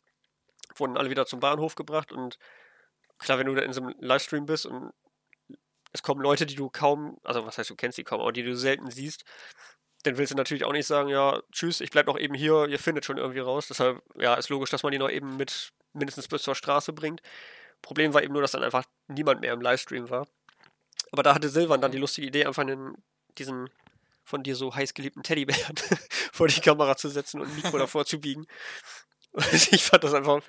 wurden 0.75 0.97
alle 0.97 1.09
wieder 1.09 1.25
zum 1.25 1.39
Bahnhof 1.39 1.75
gebracht 1.75 2.11
und 2.11 2.37
klar, 3.17 3.39
wenn 3.39 3.47
du 3.47 3.55
da 3.55 3.61
in 3.61 3.73
so 3.73 3.81
einem 3.81 3.95
Livestream 3.99 4.45
bist 4.45 4.65
und 4.65 4.91
es 5.93 6.03
kommen 6.03 6.21
Leute, 6.21 6.45
die 6.45 6.55
du 6.55 6.69
kaum, 6.69 7.17
also 7.23 7.45
was 7.45 7.57
heißt, 7.57 7.69
du 7.69 7.75
kennst 7.75 7.97
die 7.97 8.03
kaum, 8.03 8.19
aber 8.19 8.33
die 8.33 8.43
du 8.43 8.55
selten 8.55 8.91
siehst, 8.91 9.23
dann 10.03 10.17
willst 10.17 10.31
du 10.31 10.35
natürlich 10.35 10.65
auch 10.65 10.73
nicht 10.73 10.85
sagen, 10.85 11.09
ja, 11.09 11.41
tschüss, 11.51 11.81
ich 11.81 11.89
bleib 11.89 12.05
noch 12.07 12.19
eben 12.19 12.35
hier, 12.35 12.67
ihr 12.67 12.79
findet 12.79 13.05
schon 13.05 13.17
irgendwie 13.17 13.39
raus. 13.39 13.67
Deshalb, 13.67 14.03
ja, 14.15 14.35
ist 14.35 14.49
logisch, 14.49 14.69
dass 14.69 14.83
man 14.83 14.91
die 14.91 14.97
noch 14.97 15.09
eben 15.09 15.37
mit 15.37 15.71
mindestens 15.93 16.27
bis 16.27 16.43
zur 16.43 16.53
Straße 16.53 16.93
bringt. 16.93 17.21
Problem 17.81 18.13
war 18.13 18.21
eben 18.21 18.33
nur, 18.33 18.41
dass 18.41 18.51
dann 18.51 18.63
einfach 18.63 18.83
niemand 19.07 19.41
mehr 19.41 19.53
im 19.53 19.61
Livestream 19.61 20.09
war. 20.09 20.27
Aber 21.11 21.23
da 21.23 21.33
hatte 21.33 21.49
Silvan 21.49 21.81
dann 21.81 21.91
die 21.91 21.97
lustige 21.97 22.27
Idee, 22.27 22.45
einfach 22.45 22.63
einen, 22.63 23.03
diesen 23.37 23.69
von 24.23 24.43
dir 24.43 24.55
so 24.55 24.73
heiß 24.73 24.93
geliebten 24.93 25.23
Teddybären 25.23 25.75
vor 26.33 26.47
die 26.47 26.61
Kamera 26.61 26.97
zu 26.97 27.09
setzen 27.09 27.41
und 27.41 27.47
ein 27.47 27.55
Mikro 27.55 27.77
davor 27.77 28.05
zu 28.05 28.19
biegen. 28.19 28.45
Ich 29.71 29.83
fand 29.83 30.03
das 30.03 30.13
einfach. 30.13 30.41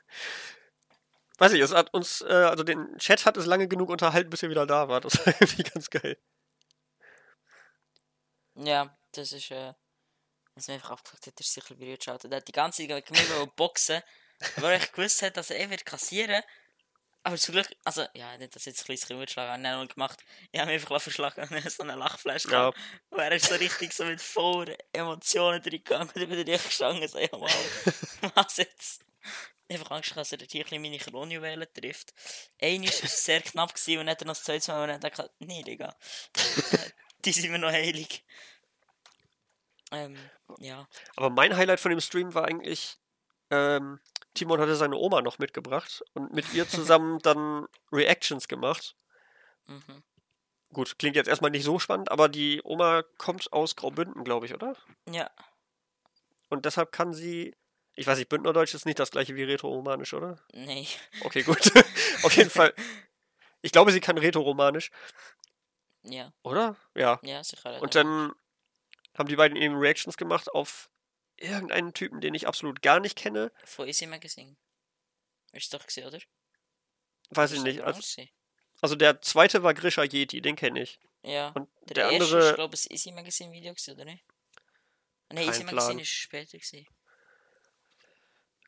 Weiß 1.38 1.52
ich, 1.52 1.60
es 1.60 1.74
hat 1.74 1.92
uns, 1.92 2.22
äh, 2.22 2.32
also 2.32 2.64
den 2.64 2.96
Chat 2.98 3.26
hat 3.26 3.36
es 3.36 3.46
lange 3.46 3.68
genug 3.68 3.90
unterhalten, 3.90 4.30
bis 4.30 4.42
ihr 4.42 4.50
wieder 4.50 4.66
da 4.66 4.88
wart. 4.88 5.04
Das 5.04 5.18
war 5.26 5.34
irgendwie 5.40 5.64
ganz 5.64 5.90
geil. 5.90 6.16
Ja, 8.54 8.96
das 9.12 9.32
ist, 9.32 9.50
äh, 9.50 9.74
was 10.54 10.68
mir 10.68 10.74
einfach 10.74 10.92
abgefragt 10.92 11.26
hat, 11.26 11.38
ist 11.38 11.52
sicher 11.52 11.74
berührt 11.74 12.00
geschaut. 12.00 12.24
Der 12.24 12.38
hat 12.38 12.48
die 12.48 12.52
ganze 12.52 12.86
Zeit 12.86 13.04
gegen 13.06 13.14
mich 13.14 13.50
boxen, 13.54 14.00
weil 14.56 14.76
echt 14.76 14.94
gewusst 14.94 15.20
hat, 15.20 15.36
dass 15.36 15.50
er 15.50 15.60
eh 15.60 15.70
wird 15.70 15.84
kassieren. 15.84 16.42
Aber 17.26 17.36
zum 17.38 17.54
Glück, 17.54 17.66
also, 17.82 18.06
ja, 18.14 18.38
nicht, 18.38 18.54
dass 18.54 18.66
jetzt 18.66 18.82
ein 18.82 18.84
kleines 18.84 19.00
bisschen 19.00 19.18
mitschlagen 19.18 19.50
habe, 19.50 19.60
ich 19.60 19.68
habe 19.68 19.88
gemacht. 19.88 20.24
Ich 20.52 20.60
habe 20.60 20.70
mich 20.70 20.80
einfach 20.80 21.02
verschlagen 21.02 21.42
und 21.42 21.50
dann 21.64 21.68
so 21.68 21.82
eine 21.82 21.96
Lachflash 21.96 22.44
Ja, 22.44 22.50
gehabt. 22.50 22.78
Und 23.10 23.18
er 23.18 23.32
ist 23.32 23.46
so 23.46 23.56
richtig 23.56 23.92
so 23.92 24.04
mit 24.04 24.22
voller 24.22 24.76
Emotionen 24.92 25.60
drin 25.60 25.82
gegangen 25.82 26.08
und 26.14 26.22
ich 26.22 26.28
bin 26.28 26.46
echt 26.46 26.66
gestanden 26.66 27.08
so, 27.08 27.18
ja, 27.18 27.26
wow, 27.32 27.50
was 28.36 28.58
jetzt? 28.58 29.04
Ich 29.66 29.76
habe 29.76 29.90
Angst, 29.90 30.10
gehabt, 30.10 30.30
dass 30.30 30.40
er 30.40 30.46
hier 30.48 30.64
ein 30.70 30.80
meine 30.80 30.98
Kronjuwelen 30.98 31.66
trifft. 31.74 32.14
Einer 32.62 32.86
war 32.86 33.08
sehr 33.08 33.42
knapp 33.42 33.74
gewesen, 33.74 33.98
und 33.98 34.06
dann 34.06 34.12
hat 34.12 34.22
er 34.22 34.26
noch 34.28 34.34
das 34.34 34.44
zweite 34.44 34.70
Mal 34.70 34.88
und 34.88 35.02
dann 35.02 35.12
ich, 35.12 35.30
nee, 35.40 35.64
Digga, 35.64 35.96
die 37.24 37.32
sind 37.32 37.50
mir 37.50 37.58
noch 37.58 37.72
heilig. 37.72 38.24
Ähm, 39.90 40.16
ja. 40.60 40.86
aber 41.16 41.30
mein 41.30 41.56
Highlight 41.56 41.80
von 41.80 41.90
dem 41.90 42.00
Stream 42.00 42.34
war 42.34 42.44
eigentlich, 42.44 42.98
ähm, 43.50 43.98
Timon 44.36 44.60
hatte 44.60 44.76
seine 44.76 44.96
Oma 44.96 45.20
noch 45.22 45.38
mitgebracht 45.38 46.04
und 46.14 46.32
mit 46.32 46.52
ihr 46.54 46.68
zusammen 46.68 47.18
dann 47.22 47.66
Reactions 47.90 48.46
gemacht. 48.48 48.94
Mhm. 49.66 50.02
Gut, 50.72 50.98
klingt 50.98 51.16
jetzt 51.16 51.28
erstmal 51.28 51.50
nicht 51.50 51.64
so 51.64 51.78
spannend, 51.78 52.10
aber 52.10 52.28
die 52.28 52.60
Oma 52.64 53.02
kommt 53.18 53.52
aus 53.52 53.74
Graubünden, 53.76 54.24
glaube 54.24 54.46
ich, 54.46 54.54
oder? 54.54 54.76
Ja, 55.10 55.30
Und 56.48 56.64
deshalb 56.64 56.92
kann 56.92 57.12
sie. 57.12 57.54
Ich 57.98 58.06
weiß 58.06 58.18
nicht, 58.18 58.28
Bündnerdeutsch 58.28 58.74
ist 58.74 58.84
nicht 58.84 58.98
das 58.98 59.10
gleiche 59.10 59.34
wie 59.36 59.42
Rätoromanisch, 59.44 60.12
oder? 60.12 60.38
nee. 60.52 60.86
Okay, 61.22 61.42
gut. 61.42 61.58
Auf 62.22 62.36
jeden 62.36 62.50
Fall. 62.50 62.72
Ich 63.62 63.72
glaube, 63.72 63.90
sie 63.90 64.00
kann 64.00 64.16
Rätoromanisch, 64.18 64.92
Ja, 66.02 66.30
oder? 66.44 66.76
Ja. 66.94 67.18
ja, 67.22 67.42
sicher. 67.42 67.82
Und 67.82 67.96
dann 67.96 68.32
haben 69.18 69.28
die 69.28 69.34
beiden 69.34 69.56
eben 69.56 69.76
Reactions 69.76 70.16
gemacht 70.16 70.52
auf 70.52 70.88
irgendeinen 71.38 71.92
Typen, 71.94 72.20
den 72.20 72.34
ich 72.34 72.46
absolut 72.46 72.82
gar 72.82 73.00
nicht 73.00 73.16
kenne. 73.16 73.52
Von 73.64 73.86
Easy 73.88 74.06
Magazine. 74.06 74.56
Ist 75.52 75.72
doch 75.72 75.84
gesehen, 75.86 76.06
oder? 76.06 76.18
Weiß 77.30 77.52
ich 77.52 77.58
Ist 77.58 77.64
nicht. 77.64 77.82
Also, 77.82 78.22
also 78.80 78.94
der 78.94 79.20
zweite 79.22 79.62
war 79.62 79.74
Grisha 79.74 80.02
Yeti, 80.04 80.40
den 80.42 80.56
kenne 80.56 80.82
ich. 80.82 80.98
Ja. 81.22 81.48
Und 81.50 81.68
Der, 81.88 81.94
der 81.94 82.10
erste 82.10 82.24
andere. 82.34 82.48
ist, 82.50 82.54
glaube 82.54 82.74
ich, 82.74 82.84
ein 82.86 82.92
Easy 82.94 83.12
Magazine 83.12 83.52
Video 83.52 83.72
gewesen, 83.72 83.94
oder 83.94 84.04
nicht? 84.04 84.24
Nein, 85.30 85.38
Kein 85.44 85.48
Easy 85.48 85.64
Magazine 85.64 85.92
Plan. 85.94 85.98
ist 86.00 86.08
später 86.08 86.58
gewesen. 86.58 86.86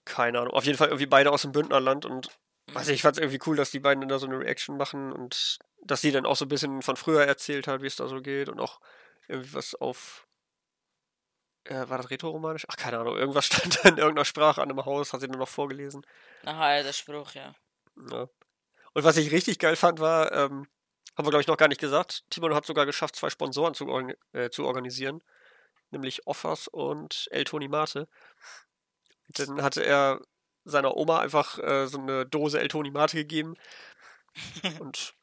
Keine 0.05 0.41
Ahnung. 0.41 0.55
Auf 0.55 0.65
jeden 0.65 0.79
Fall 0.79 0.89
irgendwie 0.89 1.07
beide 1.07 1.31
aus 1.31 1.43
dem 1.43 1.53
Bündnerland 1.53 2.05
und 2.07 2.29
Mhm. 2.69 2.75
weiß 2.75 2.89
ich, 2.89 2.97
ich 2.97 3.03
fand 3.03 3.17
es 3.17 3.23
irgendwie 3.23 3.41
cool, 3.47 3.57
dass 3.57 3.71
die 3.71 3.81
beiden 3.81 4.07
da 4.09 4.19
so 4.19 4.27
eine 4.27 4.39
Reaction 4.39 4.77
machen 4.77 5.13
und 5.13 5.59
dass 5.85 6.01
sie 6.01 6.13
dann 6.13 6.27
auch 6.27 6.37
so 6.37 6.45
ein 6.45 6.49
bisschen 6.49 6.83
von 6.83 6.97
früher 6.97 7.25
erzählt 7.25 7.67
hat, 7.67 7.83
wie 7.83 7.87
es 7.87 7.97
da 7.97 8.09
so 8.09 8.21
geht 8.21 8.49
und 8.49 8.61
auch 8.61 8.81
irgendwie 9.29 9.55
was 9.55 9.75
auf. 9.75 10.27
Äh, 11.69 11.89
war 11.89 11.99
das 11.99 12.11
Rätoromanisch? 12.11 12.65
Ach, 12.69 12.77
keine 12.77 12.99
Ahnung. 12.99 13.17
Irgendwas 13.17 13.47
stand 13.47 13.85
da 13.85 13.89
in 13.91 13.99
irgendeiner 13.99 14.25
Sprache 14.25 14.63
an 14.63 14.71
einem 14.71 14.85
Haus, 14.85 15.13
hat 15.13 15.21
sie 15.21 15.29
nur 15.29 15.39
noch 15.39 15.49
vorgelesen. 15.49 16.05
Aha, 16.45 16.77
ja, 16.77 16.83
der 16.83 16.93
Spruch, 16.93 17.33
ja. 17.33 17.55
Ja. 18.11 18.29
Und 18.95 19.05
was 19.05 19.17
ich 19.17 19.31
richtig 19.31 19.59
geil 19.59 19.77
fand, 19.77 20.01
war, 20.01 20.33
ähm, 20.33 20.67
haben 21.17 21.27
wir 21.27 21.31
glaube 21.31 21.43
ich 21.43 21.47
noch 21.47 21.57
gar 21.57 21.69
nicht 21.69 21.81
gesagt, 21.81 22.25
Timon 22.31 22.55
hat 22.55 22.65
sogar 22.65 22.87
geschafft, 22.87 23.17
zwei 23.17 23.29
Sponsoren 23.29 23.75
zu, 23.75 23.87
organ 23.87 24.15
äh, 24.33 24.51
zu 24.51 24.65
organisieren, 24.65 25.23
nämlich 25.91 26.27
Offers 26.27 26.69
und 26.69 27.29
El 27.31 27.45
Toni 27.45 27.69
Mate. 27.69 28.09
Dann 29.29 29.63
hatte 29.63 29.85
er 29.85 30.21
seiner 30.65 30.97
Oma 30.97 31.21
einfach 31.21 31.59
äh, 31.59 31.87
so 31.87 31.99
eine 31.99 32.25
Dose 32.25 32.61
El 32.61 32.69
Toni 32.69 32.91
Mate 32.91 33.17
gegeben 33.17 33.57
und 34.81 35.15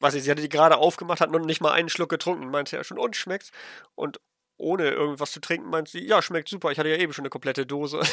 weiß 0.00 0.14
ich, 0.14 0.24
sie 0.24 0.30
hatte 0.30 0.42
die 0.42 0.48
gerade 0.48 0.78
aufgemacht, 0.78 1.20
hat 1.20 1.30
noch 1.30 1.38
nicht 1.38 1.60
mal 1.60 1.72
einen 1.72 1.90
Schluck 1.90 2.08
getrunken, 2.08 2.50
meinte 2.50 2.76
er 2.76 2.84
schon, 2.84 2.98
und 2.98 3.14
schmeckt's? 3.14 3.52
Und 3.94 4.20
ohne 4.60 4.90
irgendwas 4.90 5.32
zu 5.32 5.40
trinken, 5.40 5.70
meint 5.70 5.88
sie, 5.88 6.06
ja, 6.06 6.22
schmeckt 6.22 6.48
super, 6.48 6.70
ich 6.70 6.78
hatte 6.78 6.90
ja 6.90 6.96
eben 6.96 7.12
schon 7.12 7.22
eine 7.22 7.30
komplette 7.30 7.66
Dose. 7.66 8.00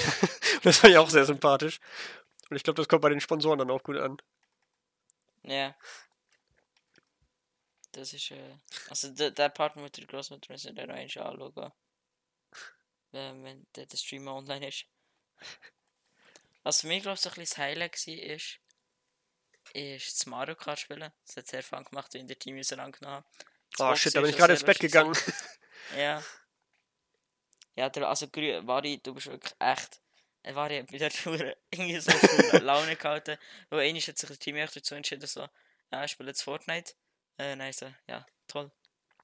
Das 0.64 0.80
fand 0.80 0.91
ich 0.91 0.98
auch 0.98 1.10
sehr 1.10 1.24
sympathisch. 1.24 1.80
Und 2.50 2.58
ich 2.58 2.64
glaube, 2.64 2.78
das 2.78 2.89
kommt 2.89 3.04
bei 3.04 3.10
den 3.10 3.22
Sponsoren 3.22 3.60
dann 3.60 3.70
auch 3.70 3.84
gut 3.84 3.98
an. 3.98 4.18
Ja. 5.43 5.76
Das 7.91 8.12
ist, 8.12 8.32
äh, 8.32 8.58
also 8.89 9.10
der, 9.12 9.32
der 9.32 9.50
Part 9.50 9.76
mit 9.76 9.95
der 9.95 10.06
Großmutter 10.08 10.52
müssen 10.52 10.68
wir 10.68 10.74
dann 10.74 10.88
noch 10.88 10.95
einmal 10.95 11.04
anschauen. 11.04 11.72
Wenn, 13.12 13.43
wenn 13.43 13.68
der, 13.76 13.86
der 13.86 13.98
Streamer 13.98 14.34
online 14.34 14.68
ist. 14.68 14.86
Was 16.64 16.82
für 16.82 16.88
mich, 16.88 17.04
glaube 17.04 17.16
ich, 17.16 17.22
so 17.22 17.30
ein 17.30 17.36
bisschen 17.36 17.43
das 17.45 17.58
Highlight 17.58 18.08
war, 18.08 18.14
ist, 18.14 18.60
ist 19.74 20.20
das 20.20 20.26
Mario 20.26 20.56
Kart 20.56 20.80
spielen. 20.80 21.12
Das 21.26 21.38
hat 21.38 21.48
sehr 21.48 21.64
Fun 21.64 21.84
gemacht, 21.84 22.14
wie 22.14 22.20
in 22.20 22.28
der 22.28 22.39
Team 22.39 22.60
auseinandergenommen 22.60 23.18
haben. 23.18 23.26
Oh 23.80 23.84
Boxen 23.84 23.98
shit, 23.98 24.16
da 24.16 24.22
bin 24.22 24.30
ich 24.30 24.36
auch 24.36 24.39
gerade 24.39 24.54
ins 24.54 24.64
Bett 24.64 24.80
gegangen. 24.80 25.16
Ja. 25.95 26.23
Ja, 27.75 27.89
der, 27.89 28.07
also 28.07 28.27
Wari, 28.27 28.99
du 29.01 29.13
bist 29.13 29.27
wirklich 29.27 29.53
echt. 29.59 30.01
äh, 30.43 30.55
Wari 30.55 30.79
hat 30.79 30.91
wieder 30.91 31.09
irgendwie 31.71 31.99
so 31.99 32.11
viel 32.11 32.59
Laune 32.59 32.95
gehalten. 32.95 33.38
Weil 33.69 33.81
einmal 33.81 34.01
hat 34.01 34.17
sich 34.17 34.29
das 34.29 34.39
Team 34.39 34.55
echt 34.55 34.75
dazu 34.75 34.95
entschieden, 34.95 35.27
so, 35.27 35.47
ja, 35.91 36.03
ich 36.03 36.11
spiele 36.11 36.29
jetzt 36.29 36.41
Fortnite. 36.41 36.93
Äh, 37.38 37.55
nein, 37.55 37.73
so, 37.73 37.91
ja, 38.07 38.25
toll. 38.47 38.71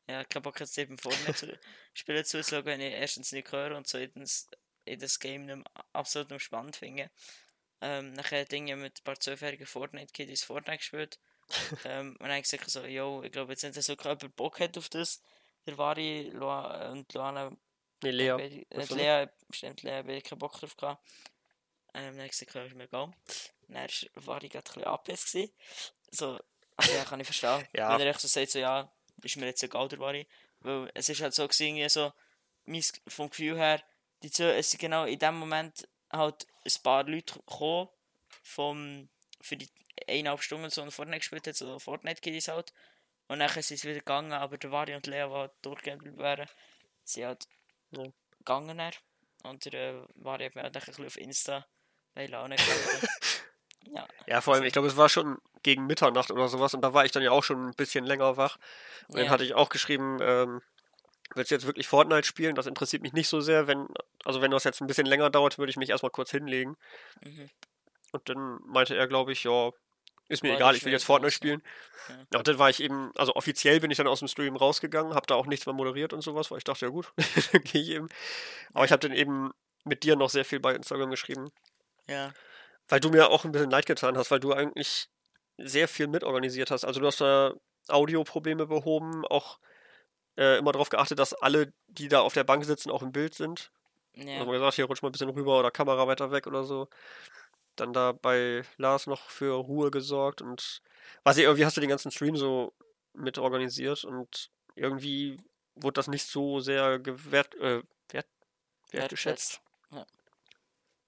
Ja, 0.08 0.24
kein 0.26 0.42
Bock 0.42 0.60
jetzt 0.60 0.78
eben 0.78 0.98
Fortnite 0.98 1.34
zu 1.34 1.60
spielen 1.94 2.26
zuzuschauen, 2.26 2.66
wenn 2.66 2.82
ich 2.82 2.94
erstens 2.94 3.32
nicht 3.32 3.52
höre 3.52 3.76
und 3.76 3.88
zweitens 3.88 4.50
in 4.86 5.00
das 5.00 5.20
Game 5.20 5.46
nicht 5.46 5.66
absolut 5.94 6.42
spannend 6.42 6.76
finde. 6.76 7.10
Ähm, 7.82 8.14
nachher 8.14 8.46
Dinge 8.46 8.76
mit 8.76 9.00
ein 9.00 9.04
paar 9.04 9.20
zwölfjährigen 9.20 9.66
Fortnite-Kids 9.66 10.44
Fortnite 10.44 10.78
gespielt. 10.78 11.20
ähm, 11.86 12.16
und 12.20 12.28
dann 12.28 12.38
ich 12.38 12.44
gesagt 12.44 12.70
so, 12.70 12.86
yo, 12.86 13.24
ich 13.24 13.32
glaube 13.32 13.54
jetzt 13.54 13.64
nicht, 13.64 13.76
dass 13.76 13.86
so 13.86 13.94
jemand 13.94 14.36
Bock 14.36 14.60
hat 14.60 14.78
auf 14.78 14.90
das. 14.90 15.22
Der 15.66 15.78
Vari 15.78 16.30
Loa, 16.34 16.92
und 16.92 17.12
Luana 17.14 17.52
Nee, 18.04 18.12
Lea. 18.12 18.66
Äh, 18.70 18.94
Lea, 18.94 19.28
bestimmt 19.48 19.82
Lea, 19.84 20.02
beide 20.04 20.22
keinen 20.22 20.40
Bock 20.40 20.60
drauf 20.60 20.76
gehabt. 20.76 21.02
Ähm, 21.94 22.06
dann 22.06 22.16
habe 22.18 22.26
ich 22.26 22.32
gesagt, 22.32 22.56
ist 22.56 22.76
mir 22.76 22.84
egal. 22.84 23.14
Dann 23.68 23.90
war 24.26 24.44
ich 24.44 24.52
gerade 24.52 24.86
ein 24.86 24.98
bisschen 25.06 25.42
gewesen. 25.42 25.54
So, 26.12 26.40
also 26.76 26.94
ja, 26.94 27.06
kann 27.06 27.20
ich 27.20 27.28
verstehen. 27.28 27.66
Ja. 27.74 27.94
Wenn 27.94 28.02
er 28.02 28.08
echt 28.08 28.20
so 28.20 28.28
sagt, 28.28 28.52
so, 28.52 28.60
ja, 28.60 28.92
ist 29.22 29.38
mir 29.38 29.46
jetzt 29.46 29.64
egal, 29.64 29.88
der 29.88 30.00
war 30.00 30.14
ich. 30.14 30.28
Weil 30.60 30.92
es 30.94 31.10
ist 31.10 31.22
halt 31.22 31.34
so 31.34 31.48
gewesen, 31.48 31.90
so, 31.90 32.12
mein, 32.66 32.84
vom 33.08 33.30
Gefühl 33.30 33.58
her, 33.58 33.82
die 34.22 34.32
zwei, 34.32 34.58
es 34.58 34.72
sind 34.72 34.80
genau 34.80 35.06
in 35.06 35.20
dem 35.20 35.36
Moment 35.36 35.88
halt 36.12 36.48
ein 36.66 36.84
paar 36.84 37.04
Leute 37.04 37.36
gekommen, 37.40 37.90
vom, 38.42 39.10
für 39.42 39.58
die 39.58 39.70
eineinhalb 40.08 40.42
Stunden 40.42 40.70
so 40.70 40.82
ein 40.82 40.92
Fortnite 40.92 41.20
gespielt 41.20 41.48
hat, 41.48 41.56
so 41.56 41.80
Fortnite-Kiddies 41.80 42.48
halt. 42.50 42.74
Und 43.34 43.40
dann 43.40 43.50
sind 43.50 43.80
sie 43.80 43.90
wieder 43.90 43.98
gegangen, 43.98 44.32
aber 44.32 44.60
der 44.60 44.72
Vari 44.72 44.94
und 44.94 45.08
Lea, 45.08 45.26
die 45.26 45.34
halt 45.34 45.52
durchgehend 45.64 46.04
geblieben 46.04 46.22
wären, 46.22 46.48
sie 47.04 47.26
halt 47.26 47.48
Ja. 47.90 48.04
gegangen. 48.38 48.78
Dann. 48.78 48.94
Und 49.42 49.66
der 49.66 49.74
äh, 49.74 50.06
Vari 50.14 50.46
hat 50.46 50.54
mir 50.54 50.62
halt 50.62 50.78
ein 50.78 50.84
bisschen 50.86 51.08
auf 51.08 51.18
Insta 51.18 51.66
bei 52.14 52.28
Laune 52.28 52.60
gehalten. 52.60 53.02
ja, 53.92 54.08
Ja, 54.28 54.40
vor 54.42 54.54
allem, 54.54 54.66
ich 54.66 54.74
glaube, 54.74 54.88
es 54.88 54.98
war 54.98 55.10
schon 55.10 55.40
gegen 55.64 55.88
Mitternacht 55.88 56.30
oder 56.30 56.48
sowas 56.48 56.76
und 56.76 56.82
da 56.82 56.94
war 56.94 57.06
ich 57.06 57.12
dann 57.12 57.24
ja 57.24 57.32
auch 57.32 57.44
schon 57.44 57.70
ein 57.70 57.74
bisschen 57.74 58.06
länger 58.06 58.38
wach. 58.38 58.58
Und 59.08 59.18
dann 59.18 59.26
Ja. 59.26 59.32
hatte 59.32 59.46
ich 59.46 59.56
auch 59.56 59.70
geschrieben, 59.70 60.20
ähm, 60.22 60.62
willst 61.34 61.50
du 61.50 61.56
jetzt 61.56 61.66
wirklich 61.66 61.88
Fortnite 61.88 62.28
spielen? 62.28 62.54
Das 62.54 62.68
interessiert 62.68 63.02
mich 63.02 63.14
nicht 63.14 63.30
so 63.30 63.42
sehr. 63.42 63.66
Wenn, 63.66 63.88
also 64.26 64.42
wenn 64.44 64.52
das 64.52 64.64
jetzt 64.64 64.80
ein 64.80 64.88
bisschen 64.88 65.08
länger 65.08 65.32
dauert, 65.32 65.58
würde 65.58 65.72
ich 65.72 65.78
mich 65.78 65.90
erstmal 65.90 66.12
kurz 66.12 66.30
hinlegen. 66.30 66.78
mhm. 67.26 67.50
Und 68.12 68.30
dann 68.30 68.60
meinte 68.68 68.96
er, 68.96 69.08
glaube 69.08 69.32
ich, 69.32 69.44
ja, 69.44 69.72
ist 70.30 70.44
mir 70.44 70.50
War 70.50 70.56
egal, 70.58 70.76
ich 70.76 70.86
will 70.86 70.92
jetzt 70.92 71.04
Fortnite 71.06 71.32
spielen. 71.32 71.62
Ja. 72.08 72.16
Ja, 72.34 72.38
und 72.40 72.48
dann 72.48 72.60
war 72.60 72.70
ich 72.70 72.82
eben, 72.82 73.12
also 73.16 73.36
offiziell 73.36 73.80
bin 73.80 73.92
ich 73.92 73.98
dann 73.98 74.08
aus 74.08 74.20
dem 74.20 74.28
Stream 74.28 74.56
rausgegangen, 74.56 75.16
habe 75.16 75.28
da 75.28 75.36
auch 75.36 75.46
nichts 75.46 75.66
mehr 75.66 75.74
moderiert 75.74 76.14
und 76.14 76.22
sowas, 76.22 76.52
weil 76.52 76.58
ich 76.58 76.64
dachte, 76.64 76.86
ja 76.86 76.92
gut, 76.92 77.12
dann 77.52 77.64
gehe 77.64 77.82
ich 77.82 77.90
eben. 77.90 78.10
Aber 78.74 78.86
ich 78.86 78.92
habe 78.92 79.08
dann 79.08 79.16
eben 79.18 79.52
mit 79.86 80.04
dir 80.04 80.16
noch 80.16 80.30
sehr 80.30 80.46
viel 80.46 80.60
bei 80.60 80.74
Instagram 80.74 81.10
geschrieben, 81.10 81.52
ja, 82.08 82.34
weil 82.88 83.00
du 83.00 83.10
mir 83.10 83.30
auch 83.30 83.46
ein 83.46 83.52
bisschen 83.52 83.70
leid 83.70 83.86
getan 83.86 84.18
hast, 84.18 84.32
weil 84.32 84.40
du 84.40 84.54
eigentlich 84.54 85.08
sehr 85.58 85.88
viel 85.88 86.08
mitorganisiert 86.08 86.72
hast. 86.72 86.86
Also 86.86 87.00
du 87.00 87.08
hast 87.08 87.22
da 87.22 87.54
Audioprobleme 87.88 88.66
behoben, 88.66 89.26
auch 89.26 89.60
äh, 90.38 90.58
immer 90.58 90.72
darauf 90.72 90.90
geachtet, 90.90 91.20
dass 91.20 91.34
alle, 91.34 91.74
die 91.88 92.08
da 92.08 92.22
auf 92.22 92.34
der 92.34 92.44
Bank 92.44 92.66
sitzen, 92.66 92.90
auch 92.90 93.04
im 93.04 93.12
Bild 93.12 93.36
sind. 93.36 93.72
ja. 94.14 94.40
Also 94.40 94.52
gesagt, 94.52 94.76
hier 94.76 94.86
rutsch 94.86 95.02
mal 95.02 95.10
ein 95.10 95.12
bisschen 95.12 95.30
rüber 95.30 95.60
oder 95.60 95.72
Kamera 95.72 96.08
weiter 96.08 96.32
weg 96.32 96.48
oder 96.48 96.64
so. 96.64 96.88
Dann 97.76 97.92
da 97.94 98.12
bei 98.12 98.64
Lars 98.78 99.08
noch 99.08 99.30
für 99.30 99.54
Ruhe 99.56 99.90
gesorgt 99.92 100.42
und 100.42 100.82
weiß 101.24 101.38
ich, 101.38 101.44
irgendwie 101.44 101.66
hast 101.66 101.76
du 101.78 101.82
den 101.82 101.90
ganzen 101.90 102.12
Stream 102.12 102.36
so 102.36 102.74
mit 103.14 103.38
organisiert 103.38 104.04
und 104.04 104.52
irgendwie 104.76 105.38
wurde 105.76 105.94
das 105.94 106.08
nicht 106.08 106.26
so 106.28 106.60
sehr 106.60 107.00
gewert, 107.00 107.56
äh, 107.56 107.82
wert, 108.12 108.28
wertgeschätzt. 108.92 109.60
Ja. 109.92 110.06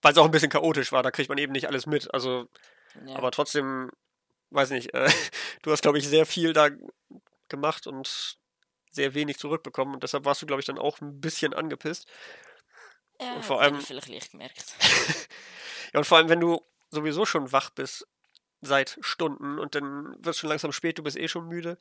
Weil 0.01 0.11
es 0.11 0.18
auch 0.18 0.26
ein 0.26 0.32
bisschen 0.32 0.49
chaotisch 0.49 0.91
war, 0.91 1.03
da 1.03 1.11
kriegt 1.11 1.30
man 1.30 1.38
eben 1.38 1.51
nicht 1.51 1.68
alles 1.68 1.86
mit. 1.86 2.11
Also, 2.13 2.47
Ja. 3.05 3.16
aber 3.16 3.32
trotzdem, 3.32 3.91
weiß 4.51 4.72
nicht, 4.72 4.93
äh, 4.93 5.07
du 5.61 5.72
hast, 5.72 5.82
glaube 5.82 5.97
ich, 5.99 6.07
sehr 6.07 6.26
viel 6.26 6.53
da 6.53 6.70
gemacht 7.49 7.86
und 7.88 8.38
sehr 8.91 9.13
wenig 9.13 9.38
zurückbekommen 9.38 9.93
und 9.93 10.03
deshalb 10.03 10.26
warst 10.26 10.41
du, 10.41 10.45
glaube 10.45 10.61
ich, 10.61 10.66
dann 10.66 10.80
auch 10.80 10.99
ein 11.01 11.20
bisschen 11.22 11.53
angepisst. 11.53 12.07
ja, 13.22 13.36
und 13.36 13.45
vor 13.45 13.61
allem- 13.61 13.78
ich 13.80 13.86
vielleicht 13.86 14.09
leicht 14.09 14.32
gemerkt. 14.32 14.76
Ja, 15.95 15.99
und 15.99 16.05
vor 16.05 16.17
allem, 16.17 16.27
wenn 16.27 16.41
du 16.41 16.61
sowieso 16.91 17.25
schon 17.25 17.53
wach 17.53 17.69
bist 17.69 18.05
seit 18.61 18.97
Stunden 18.99 19.59
und 19.59 19.75
dann 19.75 20.13
wird 20.15 20.27
es 20.35 20.37
schon 20.39 20.49
langsam 20.49 20.73
spät, 20.73 20.97
du 20.97 21.03
bist 21.03 21.15
eh 21.17 21.29
schon 21.29 21.47
müde 21.47 21.77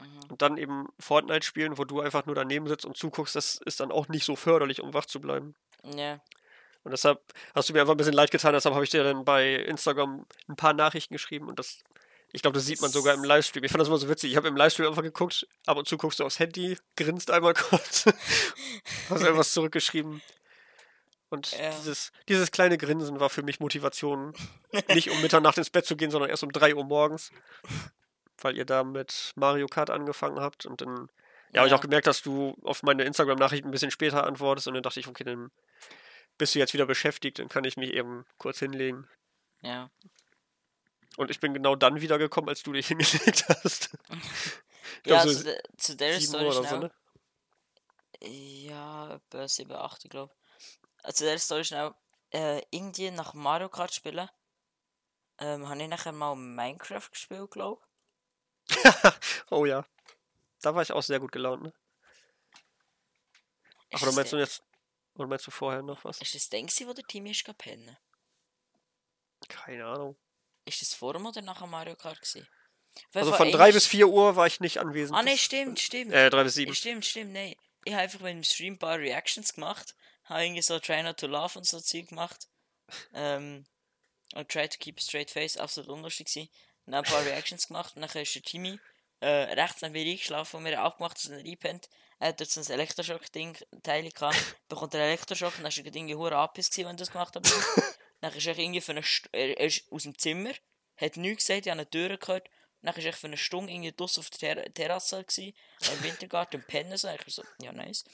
Mhm. 0.00 0.30
und 0.30 0.40
dann 0.42 0.56
eben 0.56 0.88
Fortnite 0.98 1.46
spielen, 1.46 1.76
wo 1.78 1.84
du 1.84 2.00
einfach 2.00 2.24
nur 2.26 2.34
daneben 2.34 2.66
sitzt 2.66 2.84
und 2.86 2.96
zuguckst, 2.96 3.36
das 3.36 3.60
ist 3.66 3.80
dann 3.80 3.92
auch 3.92 4.08
nicht 4.08 4.24
so 4.24 4.34
förderlich, 4.34 4.80
um 4.80 4.92
wach 4.94 5.04
zu 5.04 5.20
bleiben. 5.20 5.54
Ja, 5.94 6.20
Und 6.82 6.90
deshalb 6.90 7.20
hast 7.54 7.68
du 7.68 7.74
mir 7.74 7.80
einfach 7.82 7.92
ein 7.94 7.98
bisschen 7.98 8.14
leid 8.14 8.30
getan, 8.30 8.54
deshalb 8.54 8.74
habe 8.74 8.84
ich 8.84 8.90
dir 8.90 9.04
dann 9.04 9.24
bei 9.26 9.54
Instagram 9.54 10.24
ein 10.48 10.56
paar 10.56 10.72
Nachrichten 10.72 11.14
geschrieben 11.14 11.48
und 11.48 11.58
das, 11.58 11.82
ich 12.32 12.40
glaube, 12.42 12.54
das 12.56 12.64
sieht 12.66 12.80
man 12.80 12.90
sogar 12.90 13.12
im 13.14 13.22
Livestream. 13.24 13.62
Ich 13.62 13.70
fand 13.70 13.80
das 13.82 13.88
immer 13.88 13.98
so 13.98 14.08
witzig. 14.08 14.30
Ich 14.32 14.36
habe 14.36 14.48
im 14.48 14.56
Livestream 14.56 14.88
einfach 14.88 15.02
geguckt, 15.02 15.46
ab 15.66 15.76
und 15.76 15.86
zu 15.86 15.96
guckst 15.98 16.18
du 16.18 16.24
aufs 16.24 16.40
Handy, 16.40 16.76
grinst 16.96 17.30
einmal 17.30 17.54
kurz, 17.54 18.06
hast 19.10 19.22
irgendwas 19.22 19.52
zurückgeschrieben. 19.52 20.22
Und 21.30 21.52
Ja. 21.52 21.70
dieses, 21.70 22.12
dieses 22.28 22.50
kleine 22.50 22.78
Grinsen 22.78 23.18
war 23.18 23.30
für 23.30 23.42
mich 23.42 23.60
Motivation, 23.60 24.34
nicht 24.88 25.10
um 25.10 25.20
Mitternacht 25.22 25.58
ins 25.58 25.70
Bett 25.70 25.86
zu 25.86 25.96
gehen, 25.96 26.10
sondern 26.10 26.30
erst 26.30 26.44
um 26.44 26.52
3 26.52 26.74
Uhr 26.74 26.84
morgens. 26.84 27.30
Weil 28.38 28.56
ihr 28.56 28.64
da 28.64 28.84
mit 28.84 29.32
Mario 29.36 29.66
Kart 29.66 29.90
angefangen 29.90 30.40
habt 30.40 30.66
und 30.66 30.80
dann 30.80 31.08
ja, 31.52 31.60
habe 31.60 31.68
ich 31.68 31.74
auch 31.74 31.80
gemerkt, 31.80 32.06
dass 32.06 32.20
du 32.22 32.56
auf 32.62 32.82
meine 32.82 33.04
Instagram-Nachrichten 33.04 33.68
ein 33.68 33.70
bisschen 33.70 33.90
später 33.92 34.24
antwortest 34.26 34.66
und 34.66 34.74
dann 34.74 34.82
dachte 34.82 34.98
ich, 35.00 35.06
okay, 35.06 35.24
dann 35.24 35.50
bist 36.36 36.54
du 36.54 36.58
jetzt 36.58 36.74
wieder 36.74 36.86
beschäftigt, 36.86 37.38
dann 37.38 37.48
kann 37.48 37.62
ich 37.64 37.76
mich 37.76 37.92
eben 37.92 38.24
kurz 38.38 38.58
hinlegen. 38.58 39.06
Ja. 39.62 39.88
Und 41.16 41.30
ich 41.30 41.38
bin 41.38 41.54
genau 41.54 41.76
dann 41.76 42.00
wiedergekommen, 42.00 42.48
als 42.48 42.64
du 42.64 42.72
dich 42.72 42.88
hingelegt 42.88 43.44
hast. 43.48 43.90
Ja, 45.06 45.22
glaub, 45.22 45.22
zu, 45.22 45.32
so 45.32 45.50
zu 45.78 45.96
der 45.96 46.20
7 46.20 46.26
Story 46.26 46.44
Uhr 46.44 46.58
oder 46.58 46.68
schnell. 46.68 46.80
so, 46.80 46.86
ne? 46.86 46.92
Ja, 48.20 49.14
etwa 49.14 49.46
7, 49.46 49.72
8, 49.72 50.04
ich 50.04 50.10
glaube. 50.10 50.34
Zu 51.12 51.24
der 51.24 51.38
Story 51.38 51.64
schnell. 51.64 51.94
Äh, 52.30 52.62
irgendwie 52.70 53.10
nach 53.10 53.34
Mario 53.34 53.68
Kart 53.68 53.94
spielen, 53.94 54.28
ähm, 55.38 55.68
habe 55.68 55.82
ich 55.82 55.88
nachher 55.88 56.12
mal 56.12 56.34
Minecraft 56.34 57.08
gespielt, 57.10 57.50
glaube 57.52 57.82
Oh 59.50 59.64
ja. 59.66 59.84
Da 60.62 60.74
war 60.74 60.82
ich 60.82 60.90
auch 60.92 61.02
sehr 61.02 61.20
gut 61.20 61.30
gelaunt, 61.30 61.62
ne? 61.62 61.72
Ach, 63.92 64.02
oder 64.02 64.12
meinst 64.12 64.32
du 64.32 64.36
jetzt. 64.38 64.62
Oder 65.14 65.28
meinst 65.28 65.46
du 65.46 65.50
vorher 65.52 65.82
noch 65.82 66.04
was? 66.04 66.20
Ist 66.20 66.34
das 66.34 66.48
Ding, 66.48 66.68
wo 66.86 66.92
der 66.92 67.04
Team 67.04 67.26
ist 67.26 67.44
gepennen? 67.44 67.96
Keine 69.48 69.86
Ahnung. 69.86 70.16
Ist 70.64 70.80
das 70.80 70.94
vor 70.94 71.12
dem 71.12 71.26
oder 71.26 71.42
nach 71.42 71.60
dem 71.60 71.70
Mario 71.70 71.94
Kart 71.94 72.20
gewesen? 72.20 72.48
Jeden 72.96 73.08
Also 73.18 73.32
von 73.32 73.48
einer 73.48 73.56
3 73.56 73.68
ist- 73.68 73.74
bis 73.74 73.86
4 73.86 74.08
Uhr 74.08 74.34
war 74.34 74.46
ich 74.46 74.60
nicht 74.60 74.78
anwesend. 74.80 75.16
Ah, 75.16 75.22
ne, 75.22 75.36
stimmt, 75.36 75.78
stimmt. 75.78 76.12
Äh, 76.12 76.30
3 76.30 76.42
bis 76.44 76.54
7. 76.54 76.74
Stimmt, 76.74 77.04
stimmt, 77.04 77.32
nein. 77.32 77.54
Ich 77.84 77.92
habe 77.92 78.02
einfach 78.02 78.20
mit 78.20 78.32
dem 78.32 78.42
Stream 78.44 78.74
ein 78.74 78.78
paar 78.78 78.98
Reactions 78.98 79.52
gemacht. 79.54 79.94
Habe 80.24 80.44
irgendwie 80.44 80.62
so 80.62 80.78
Try 80.78 81.02
Not 81.02 81.18
to 81.18 81.26
Laugh 81.26 81.56
und 81.56 81.66
so 81.66 81.80
Zeug 81.80 82.08
gemacht. 82.08 82.48
Ähm, 83.12 83.66
und 84.34 84.48
Try 84.48 84.68
to 84.68 84.78
Keep 84.78 84.98
a 84.98 85.00
Straight 85.00 85.30
Face, 85.30 85.56
absolut 85.56 85.90
unlustig 85.90 86.28
gewesen. 86.28 86.48
Dann 86.86 86.94
ein 86.96 87.04
paar 87.04 87.24
Reactions 87.24 87.68
gemacht. 87.68 87.96
Und 87.96 88.02
dann 88.02 88.22
ist 88.22 88.34
der 88.34 88.42
Timmy 88.42 88.78
äh, 89.20 89.54
rechts 89.54 89.82
neben 89.82 89.92
mir 89.92 90.10
eingeschlafen 90.10 90.56
und 90.56 90.62
mir 90.64 90.80
abgemacht, 90.80 91.16
dass 91.16 91.30
er 91.30 91.36
nicht 91.36 91.48
einpennt. 91.48 91.88
Er 92.18 92.28
hat 92.28 92.40
jetzt 92.40 92.56
ein 92.56 92.72
Elektroschock-Ding, 92.72 93.56
Teil 93.82 94.10
gehabt. 94.10 94.36
Bekommt 94.68 94.94
er 94.94 95.00
Elektroschock 95.00 95.56
und 95.58 95.64
dann 95.64 95.72
war 95.76 95.84
irgendwie 95.84 96.14
hure 96.14 96.36
Apis 96.36 96.70
gewesen, 96.70 96.88
wenn 96.88 96.94
ich 96.96 97.00
das 97.00 97.10
gemacht 97.10 97.34
habe. 97.34 97.48
dann 98.20 98.32
ist 98.34 98.46
er 98.46 98.58
irgendwie 98.58 98.80
für 98.80 98.92
eine 98.92 99.02
St 99.02 99.28
er, 99.32 99.58
er 99.58 99.66
ist 99.66 99.90
aus 99.90 100.04
dem 100.04 100.16
Zimmer, 100.18 100.52
hat 100.96 101.16
nichts 101.16 101.46
gesagt, 101.46 101.66
ich 101.66 101.70
habe 101.70 101.80
eine 101.80 101.90
Tür 101.90 102.16
gehört. 102.16 102.48
Dann 102.82 102.94
war 102.94 103.02
er 103.02 103.12
für 103.14 103.26
eine 103.26 103.38
Stunde 103.38 103.72
irgendwie 103.72 103.92
draussen 103.92 104.20
auf 104.20 104.30
der 104.30 104.56
Ter 104.56 104.74
Terrasse 104.74 105.24
gewesen, 105.24 105.54
im 105.80 106.02
Wintergarten 106.02 106.60
im 106.60 106.66
Pennen 106.66 106.98
so. 106.98 107.08
Ich 107.08 107.34
so, 107.34 107.42
ja 107.62 107.72
nice. 107.72 108.04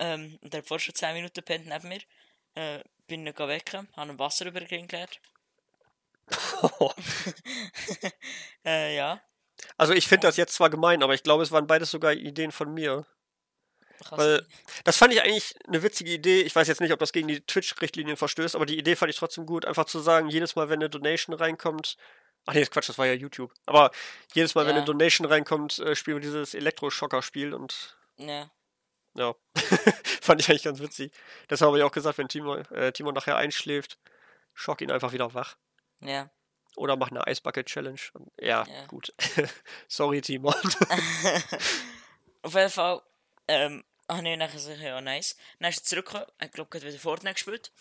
Ähm, 0.00 0.38
und 0.42 0.52
er 0.54 0.58
hat 0.58 0.66
vorher 0.66 0.80
schon 0.82 0.94
10 0.94 1.14
Minuten 1.14 1.34
gepennt 1.34 1.66
neben 1.66 1.88
mir. 1.88 2.00
Äh, 2.54 2.82
bin 3.06 3.26
ihn 3.26 3.38
wecken, 3.38 3.88
habe 3.96 4.10
ihm 4.12 4.18
Wasser 4.18 4.46
über 4.46 4.60
den 4.60 4.88
geleert. 4.88 5.20
Äh, 8.64 8.96
ja. 8.96 9.20
Also 9.76 9.92
ich 9.92 10.06
finde 10.08 10.26
das 10.26 10.36
jetzt 10.36 10.54
zwar 10.54 10.70
gemein, 10.70 11.02
aber 11.02 11.14
ich 11.14 11.22
glaube, 11.22 11.42
es 11.42 11.52
waren 11.52 11.66
beides 11.66 11.90
sogar 11.90 12.12
Ideen 12.12 12.52
von 12.52 12.72
mir. 12.72 13.06
Weil 14.10 14.46
das 14.84 14.96
fand 14.96 15.12
ich 15.12 15.22
eigentlich 15.22 15.54
eine 15.68 15.82
witzige 15.82 16.10
Idee. 16.12 16.40
Ich 16.40 16.56
weiß 16.56 16.68
jetzt 16.68 16.80
nicht, 16.80 16.92
ob 16.92 16.98
das 16.98 17.12
gegen 17.12 17.28
die 17.28 17.42
Twitch-Richtlinien 17.42 18.16
verstößt, 18.16 18.56
aber 18.56 18.64
die 18.64 18.78
Idee 18.78 18.96
fand 18.96 19.10
ich 19.10 19.16
trotzdem 19.16 19.44
gut. 19.44 19.66
Einfach 19.66 19.84
zu 19.84 20.00
sagen, 20.00 20.28
jedes 20.30 20.56
Mal, 20.56 20.70
wenn 20.70 20.80
eine 20.80 20.88
Donation 20.88 21.34
reinkommt. 21.36 21.96
Ach 22.46 22.54
nee, 22.54 22.64
Quatsch, 22.64 22.88
das 22.88 22.96
war 22.96 23.06
ja 23.06 23.12
YouTube. 23.12 23.52
Aber 23.66 23.90
jedes 24.32 24.54
Mal, 24.54 24.64
wenn 24.64 24.72
Ja. 24.72 24.78
eine 24.78 24.86
Donation 24.86 25.26
reinkommt, 25.26 25.78
äh, 25.80 25.94
spielen 25.94 26.16
wir 26.16 26.22
dieses 26.22 26.54
Elektroschocker-Spiel 26.54 27.52
und 27.52 27.98
Ja. 28.16 28.50
Ja, 29.14 29.34
fand 30.22 30.40
ich 30.40 30.48
eigentlich 30.48 30.62
ganz 30.62 30.80
witzig. 30.80 31.12
Deshalb 31.48 31.68
habe 31.68 31.78
ich 31.78 31.84
auch 31.84 31.92
gesagt, 31.92 32.18
wenn 32.18 32.28
Timo, 32.28 32.56
äh, 32.56 32.92
Timo 32.92 33.12
nachher 33.12 33.36
einschläft, 33.36 33.98
schock 34.54 34.80
ihn 34.80 34.90
einfach 34.90 35.12
wieder 35.12 35.32
wach. 35.34 35.56
Ja. 36.00 36.30
Oder 36.76 36.96
mach 36.96 37.10
eine 37.10 37.26
Eisbucket-Challenge. 37.26 38.00
Ja, 38.40 38.64
Ja. 38.66 38.86
gut. 38.86 39.12
Sorry, 39.88 40.20
Timo. 40.20 40.50
Auf 42.42 42.54
jeden 42.54 42.70
Fall, 42.70 43.02
ähm, 43.48 43.84
habe 44.08 44.28
ich 44.28 44.36
nachher 44.36 44.52
gesagt, 44.52 44.78
ja, 44.78 45.00
nice. 45.00 45.36
Dann 45.58 45.70
ist 45.70 45.80
er 45.80 45.84
zurückgekommen, 45.84 46.26
ich 46.42 46.52
glaube, 46.52 46.70
gerade 46.70 46.86
wieder 46.86 46.98
Fortnite 46.98 47.34
gespielt. 47.34 47.72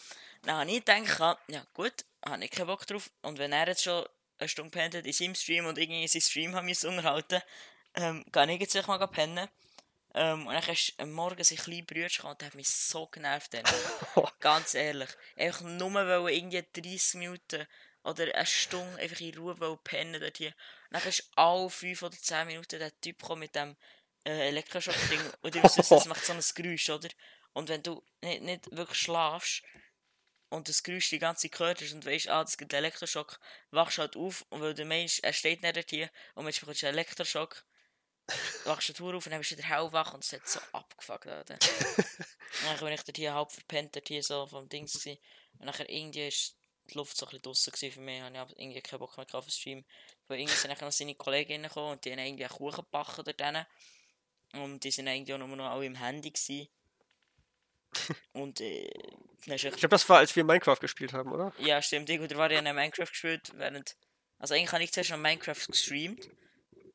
Dann 0.44 0.58
habe 0.58 0.72
ich 0.72 0.84
gedacht, 0.84 1.40
ja 1.48 1.66
gut, 1.74 1.94
habe 2.26 2.44
ich 2.44 2.52
keinen 2.52 2.68
Bock 2.68 2.86
drauf. 2.88 3.10
Und 3.22 3.40
wenn 3.40 3.52
er 3.52 3.68
jetzt 3.68 3.84
schon 3.84 4.06
eine 4.38 4.50
Stunde 4.50 4.72
pennt 4.72 4.96
hat 4.96 5.06
in 5.06 5.14
seinem 5.14 5.36
Stream 5.36 5.66
und 5.66 5.78
irgendwie 5.78 6.02
in 6.02 6.08
seinem 6.08 6.22
Stream 6.22 6.56
haben 6.56 6.68
wir 6.68 6.90
unterhalten, 6.90 7.42
ähm, 7.96 8.26
kann 8.32 8.50
ich 8.50 8.60
jetzt 8.60 8.88
mal 8.88 9.06
pennen. 9.08 9.48
Ähm, 10.16 10.48
und 10.48 10.54
dann 10.54 10.70
ist 10.70 10.94
am 10.98 11.12
Morgen 11.12 11.44
sein 11.44 11.58
kleiner 11.58 11.84
Bruder 11.84 12.30
und 12.30 12.42
der 12.42 12.48
hat 12.48 12.56
mich 12.56 12.70
so 12.70 13.08
genervt. 13.08 13.56
Ganz 14.40 14.74
ehrlich. 14.74 15.10
Einfach 15.38 15.62
nur 15.62 15.94
weil 15.94 16.34
irgendwie 16.34 16.64
30 16.82 17.16
Minuten 17.16 17.68
oder 18.04 18.34
eine 18.34 18.46
Stunde 18.46 19.00
einfach 19.00 19.20
in 19.20 19.38
Ruhe 19.38 19.80
pennen 19.84 20.20
dort 20.20 20.38
hier. 20.38 20.54
Und 20.90 20.94
dann 20.94 21.08
ist 21.08 21.30
alle 21.36 21.70
5 21.70 22.02
oder 22.02 22.18
10 22.18 22.48
Minuten 22.48 22.80
der 22.80 23.00
Typ 23.02 23.20
gekommen 23.20 23.42
mit 23.42 23.56
dem 23.56 23.76
äh, 24.26 24.48
Elektroschock-Ding. 24.48 25.22
Und 25.42 25.56
du 25.56 25.64
weißt, 25.64 25.78
das 25.78 26.06
macht 26.06 26.26
so 26.26 26.34
ein 26.34 26.44
Geräusch, 26.56 26.90
oder? 26.90 27.10
Und 27.54 27.70
wenn 27.70 27.84
du 27.84 28.04
nicht, 28.22 28.42
nicht 28.42 28.76
wirklich 28.76 29.00
schlafst 29.00 29.64
und 30.50 30.70
das 30.70 30.84
Geräusch 30.84 31.10
die 31.10 31.20
ganze 31.20 31.50
Zeit 31.50 31.60
hörst 31.60 31.94
und 31.94 32.06
weißt, 32.06 32.30
ah, 32.30 32.44
das 32.44 32.58
gibt 32.58 32.74
einen 32.74 32.84
Elektroschock, 32.84 33.40
wachst 33.72 33.98
halt 33.98 34.16
auf 34.16 34.46
und 34.50 34.62
weil 34.62 34.74
du 34.74 34.86
meinst, 34.86 35.24
er 35.24 35.34
steht 35.34 35.62
nicht 35.62 35.76
dort 35.76 35.90
hier 35.90 36.10
und 36.36 36.46
jetzt 36.46 36.60
bekommst 36.60 36.82
du 36.82 36.88
einen 36.88 36.98
Elektroschock, 36.98 37.66
wachst 38.66 38.90
du 38.90 38.94
die 38.94 38.98
Tour 38.98 39.16
auf 39.16 39.26
und 39.26 39.32
dann 39.32 39.40
bist 39.40 39.52
du 39.52 39.58
wieder 39.58 39.68
hellwach 39.68 40.14
und 40.14 40.24
es 40.24 40.34
hat 40.34 40.48
so 40.48 40.60
abgefuckt, 40.72 41.28
Alter. 41.28 41.58
dann 42.66 42.80
bin 42.80 42.94
ich 42.94 43.04
dort 43.04 43.18
hier 43.18 43.34
halb 43.34 43.52
verpennt, 43.52 43.96
dort 43.96 44.08
hier 44.08 44.24
so 44.24 44.48
vom 44.48 44.68
Dings 44.70 44.94
gewesen. 44.94 45.20
Und 45.60 45.66
nachher 45.66 45.90
irgendwie 45.90 46.28
ist 46.28 46.56
die 46.90 46.98
Luft 46.98 47.18
so 47.18 47.26
ein 47.26 47.30
bisschen 47.30 47.44
draussen 47.44 47.72
gewesen 47.72 47.94
für 47.94 48.02
mich. 48.02 48.22
Habe 48.22 48.34
ich 48.34 48.40
aber 48.40 48.60
irgendwie 48.60 48.82
keinen 48.82 49.00
Bock 49.00 49.18
mehr 49.18 49.26
auf 49.34 49.46
den 49.46 49.52
Stream. 49.52 49.86
Weil 50.28 50.40
irgendwie 50.40 50.58
sind 50.58 50.72
nachher 50.72 50.86
noch 50.86 50.92
seine 50.92 51.16
Kolleginnen 51.16 51.68
gekommen 51.68 51.92
und 51.94 52.06
die 52.06 52.12
haben 52.12 52.20
irgendwie 52.20 52.46
einen 52.46 52.54
Kuchen 52.54 52.84
gebacken 52.84 53.24
dort 53.26 53.40
drinnen. 53.40 53.66
Und 54.54 54.84
die 54.84 54.92
sind 54.92 55.08
eigentlich 55.08 55.34
auch 55.34 55.38
nur 55.38 55.56
noch 55.56 55.70
alle 55.70 55.86
im 55.86 55.96
Handy 55.96 56.32
gewesen. 56.32 56.68
und 58.34 58.62
äh, 58.62 58.90
Ich 59.46 59.62
glaube, 59.62 59.90
das 59.90 60.08
war, 60.10 60.20
als 60.20 60.36
wir 60.36 60.44
Minecraft 60.44 60.80
gespielt 60.80 61.14
haben, 61.14 61.32
oder? 61.32 61.54
ja, 61.60 61.82
stimmt. 61.82 62.10
Ich 62.10 62.20
war 62.36 62.52
ja 62.52 62.60
in 62.60 62.76
Minecraft 62.76 63.10
gespielt, 63.10 63.52
während. 63.56 63.96
Also 64.38 64.54
eigentlich 64.54 64.72
habe 64.72 64.84
ich 64.84 64.92
zuerst 64.92 65.10
noch 65.12 65.18
Minecraft 65.18 65.68
gestreamt. 65.68 66.30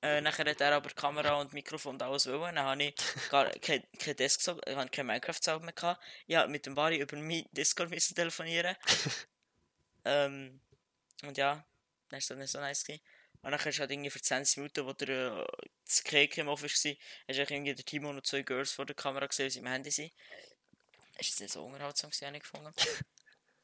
Äh, 0.04 0.20
nachher 0.20 0.44
hat 0.44 0.60
er 0.60 0.74
aber 0.74 0.90
Kamera 0.90 1.40
und 1.40 1.54
Mikrofon 1.54 1.94
und 1.94 2.02
alles 2.02 2.26
wollen. 2.26 2.56
Dann 2.56 2.66
habe 2.66 2.82
ich 2.82 2.94
gar 3.30 3.48
kein, 3.60 3.82
kein 3.98 4.14
Desktop, 4.14 4.60
ich 4.68 4.76
habe 4.76 4.90
kein 4.90 5.06
Minecraft 5.06 5.60
mehr 5.62 5.72
gehabt. 5.72 6.04
Ja, 6.26 6.46
mit 6.46 6.66
dem 6.66 6.74
Bari 6.74 6.98
über 6.98 7.16
mein 7.16 7.46
Discord 7.52 7.88
müssen 7.88 8.14
telefonieren. 8.14 8.76
ähm, 10.04 10.60
und 11.22 11.38
ja, 11.38 11.64
dann 12.10 12.18
ist 12.18 12.28
das 12.28 12.36
nicht 12.36 12.50
so 12.50 12.60
nice 12.60 12.84
gewesen. 12.84 13.02
Und 13.40 13.52
dann 13.52 13.60
ist 13.60 13.80
halt 13.80 13.90
irgendwie 13.90 14.10
für 14.10 14.20
20 14.20 14.58
Minuten, 14.58 14.84
wo 14.84 14.92
der 14.92 15.08
äh, 15.08 15.66
das 15.86 16.04
Cake 16.04 16.38
im 16.38 16.48
Office 16.48 16.84
war, 16.84 16.92
hast 17.26 17.38
du 17.38 17.54
irgendwie 17.54 17.74
der 17.74 17.84
Timo 17.86 18.10
und 18.10 18.26
zwei 18.26 18.42
Girls 18.42 18.72
vor 18.72 18.84
der 18.84 18.96
Kamera 18.96 19.26
gesehen, 19.26 19.46
wie 19.46 19.50
sie 19.50 19.58
im 19.60 19.66
Handy 19.66 19.90
sind. 19.90 20.12
Ist 21.16 21.30
das 21.30 21.40
nicht 21.40 21.52
so 21.54 21.64
unterhaltsam 21.64 22.10
gewesen, 22.10 22.26
habe 22.26 22.36
ich 22.36 22.42
gefunden. 22.42 22.74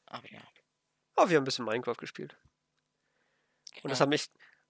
Aber 0.07 0.27
ja. 0.31 0.41
Oh, 1.17 1.29
wir 1.29 1.37
haben 1.37 1.43
ein 1.43 1.45
bisschen 1.45 1.65
Minecraft 1.65 1.97
gespielt. 1.97 2.35
Und 3.83 3.91
das 3.91 4.01
hat 4.01 4.09
mich. 4.09 4.27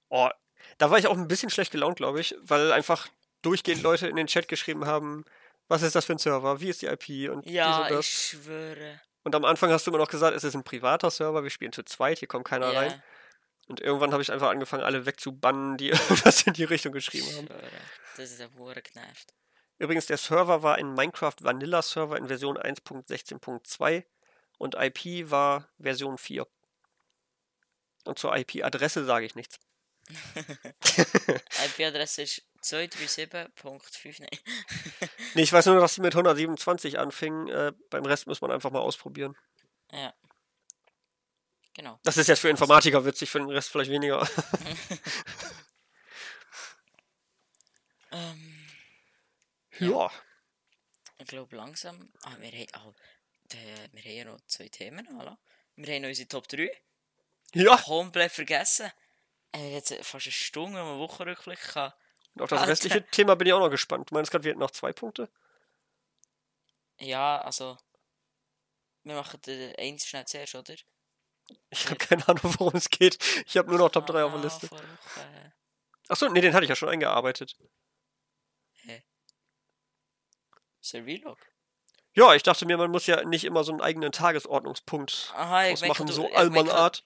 Oh, 0.10 0.30
da 0.78 0.90
war 0.92 0.98
ich 1.00 1.08
auch 1.08 1.18
ein 1.18 1.28
bisschen 1.28 1.50
schlecht 1.50 1.72
gelaunt, 1.72 1.98
glaube 1.98 2.20
ich, 2.22 2.36
weil 2.42 2.72
einfach 2.72 3.08
durchgehend 3.42 3.82
Leute 3.84 4.08
in 4.08 4.16
den 4.16 4.28
Chat 4.28 4.48
geschrieben 4.48 4.86
haben, 4.86 5.26
was 5.68 5.82
ist 5.82 5.96
das 5.96 6.06
für 6.06 6.14
ein 6.14 6.18
Server, 6.20 6.60
wie 6.60 6.70
ist 6.70 6.82
die 6.82 6.88
IP 6.88 7.32
und 7.32 7.46
dies 7.46 7.54
Ja, 7.54 7.84
und 7.84 7.92
das. 7.92 8.06
ich 8.08 8.28
schwöre. 8.30 9.02
Und 9.24 9.36
am 9.36 9.46
Anfang 9.46 9.70
hast 9.72 9.86
du 9.86 9.92
immer 9.92 10.00
noch 10.00 10.10
gesagt, 10.10 10.36
es 10.36 10.44
ist 10.44 10.56
ein 10.56 10.64
privater 10.64 11.10
Server, 11.12 11.44
wir 11.44 11.50
spielen 11.50 11.72
zu 11.72 11.84
zweit, 11.84 12.20
hier 12.20 12.28
kommt 12.28 12.46
keiner 12.48 12.72
Ja, 12.74 12.80
rein. 12.80 13.04
Und 13.68 13.80
irgendwann 13.80 14.12
habe 14.12 14.22
ich 14.22 14.32
einfach 14.32 14.50
angefangen, 14.50 14.84
alle 14.84 15.06
wegzubannen, 15.06 15.78
die 15.78 15.90
irgendwas 15.90 16.42
in 16.44 16.54
die 16.54 16.64
Richtung 16.66 16.92
geschrieben 16.92 17.28
ich 17.30 17.38
haben. 17.38 17.48
schwöre. 17.48 17.70
Das 18.18 18.32
ist 18.32 18.40
ja 18.40 18.48
hure 18.58 18.82
genervt. 18.82 19.34
Übrigens, 19.78 20.06
der 20.08 20.18
Server 20.18 20.62
war 20.62 20.76
ein 20.76 20.94
Minecraft 20.94 21.36
Vanilla 21.40 21.82
Server 21.82 22.18
in 22.18 22.28
Version 22.28 22.58
1.16.2 22.58 24.04
und 24.58 24.76
IP 24.76 25.32
war 25.32 25.68
Version 25.80 26.18
4. 26.18 26.46
Und 28.06 28.20
zur 28.20 28.36
IP-Adresse 28.36 29.06
sage 29.06 29.26
ich 29.26 29.36
nichts. 29.36 29.60
IP-Adresse 31.66 32.24
ist 32.24 32.44
237.5. 32.64 34.20
Nein. 34.20 34.30
Nee, 35.34 35.44
ich 35.44 35.54
weiß 35.54 35.68
nur, 35.68 35.80
dass 35.80 35.96
sie 35.96 36.02
mit 36.02 36.14
127 36.14 37.00
anfing. 37.00 37.48
Äh, 37.48 37.72
beim 37.90 38.06
Rest 38.06 38.28
muss 38.28 38.42
man 38.42 38.52
einfach 38.52 38.70
mal 38.70 38.82
ausprobieren. 38.82 39.38
Ja. 39.92 40.14
Genau. 41.74 42.00
Das 42.04 42.18
ist 42.18 42.28
jetzt 42.28 42.40
für 42.40 42.50
Informatiker 42.50 43.06
witzig, 43.06 43.30
für 43.30 43.40
den 43.40 43.50
Rest 43.50 43.70
vielleicht 43.70 43.92
weniger. 43.92 44.28
Ähm, 48.12 48.68
ja. 49.80 50.12
ich 51.18 51.28
glaube 51.28 51.56
langsam. 51.56 52.12
Ah, 52.24 52.36
wir 52.40 52.52
haben, 52.52 52.68
ah, 52.74 52.94
wir 53.54 54.04
haben 54.04 54.12
ja 54.12 54.26
noch 54.26 54.42
zwei 54.48 54.68
Themen. 54.68 55.08
Oder? 55.18 55.40
Wir 55.76 55.96
haben 55.96 56.02
noch 56.02 56.10
unsere 56.10 56.28
Top 56.28 56.48
3. 56.48 56.70
Ja. 57.54 57.78
Komplett 57.78 58.32
vergessen. 58.32 58.92
Äh, 59.54 59.74
jetzt 59.74 59.94
fast 60.06 60.26
eine 60.28 60.32
Stunde, 60.32 60.78
wenn 60.80 60.86
man 60.86 61.00
Wochenrückblick 61.00 61.60
kann. 61.60 61.94
Und 62.36 62.44
auf 62.44 62.50
das 62.50 62.60
Alter. 62.62 62.72
restliche 62.72 63.06
Thema 63.08 63.36
bin 63.36 63.48
ich 63.48 63.54
auch 63.54 63.60
noch 63.60 63.70
gespannt. 63.70 64.10
Du 64.10 64.16
meinst 64.16 64.32
gerade, 64.32 64.44
wir 64.46 64.52
hätten 64.52 64.60
noch 64.62 64.72
zwei 64.72 64.94
Punkte? 64.94 65.30
Ja, 67.00 67.42
also. 67.42 67.78
Wir 69.04 69.16
machen 69.16 69.42
den 69.42 69.76
eins 69.78 70.06
schnell 70.06 70.26
zuerst, 70.26 70.56
oder? 70.56 70.76
Ich 71.72 71.86
habe 71.88 71.96
keine 71.98 72.26
Ahnung, 72.30 72.54
worum 72.60 72.76
es 72.76 72.90
geht. 72.90 73.18
Ich 73.48 73.58
habe 73.58 73.70
nur 73.70 73.80
noch 73.80 73.90
Top 73.90 74.06
3 74.06 74.24
auf 74.24 74.32
der 74.32 74.40
Ah, 74.40 74.44
Liste. 74.44 74.70
Achso, 76.08 76.30
nee, 76.30 76.40
den 76.40 76.54
hatte 76.54 76.64
ich 76.64 76.70
ja 76.70 76.76
schon 76.76 76.88
eingearbeitet. 76.90 77.58
Servilog. 80.80 81.38
Ja, 82.14 82.34
ich 82.36 82.44
dachte 82.44 82.66
mir, 82.66 82.78
man 82.78 82.92
muss 82.92 83.08
ja 83.08 83.24
nicht 83.24 83.44
immer 83.46 83.64
so 83.64 83.72
einen 83.72 83.82
eigenen 83.82 84.12
Tagesordnungspunkt 84.12 85.32
Aha, 85.36 85.68
ich 85.68 85.74
ausmachen, 85.74 86.08
so 86.08 86.32
Allmann-Art. 86.34 87.04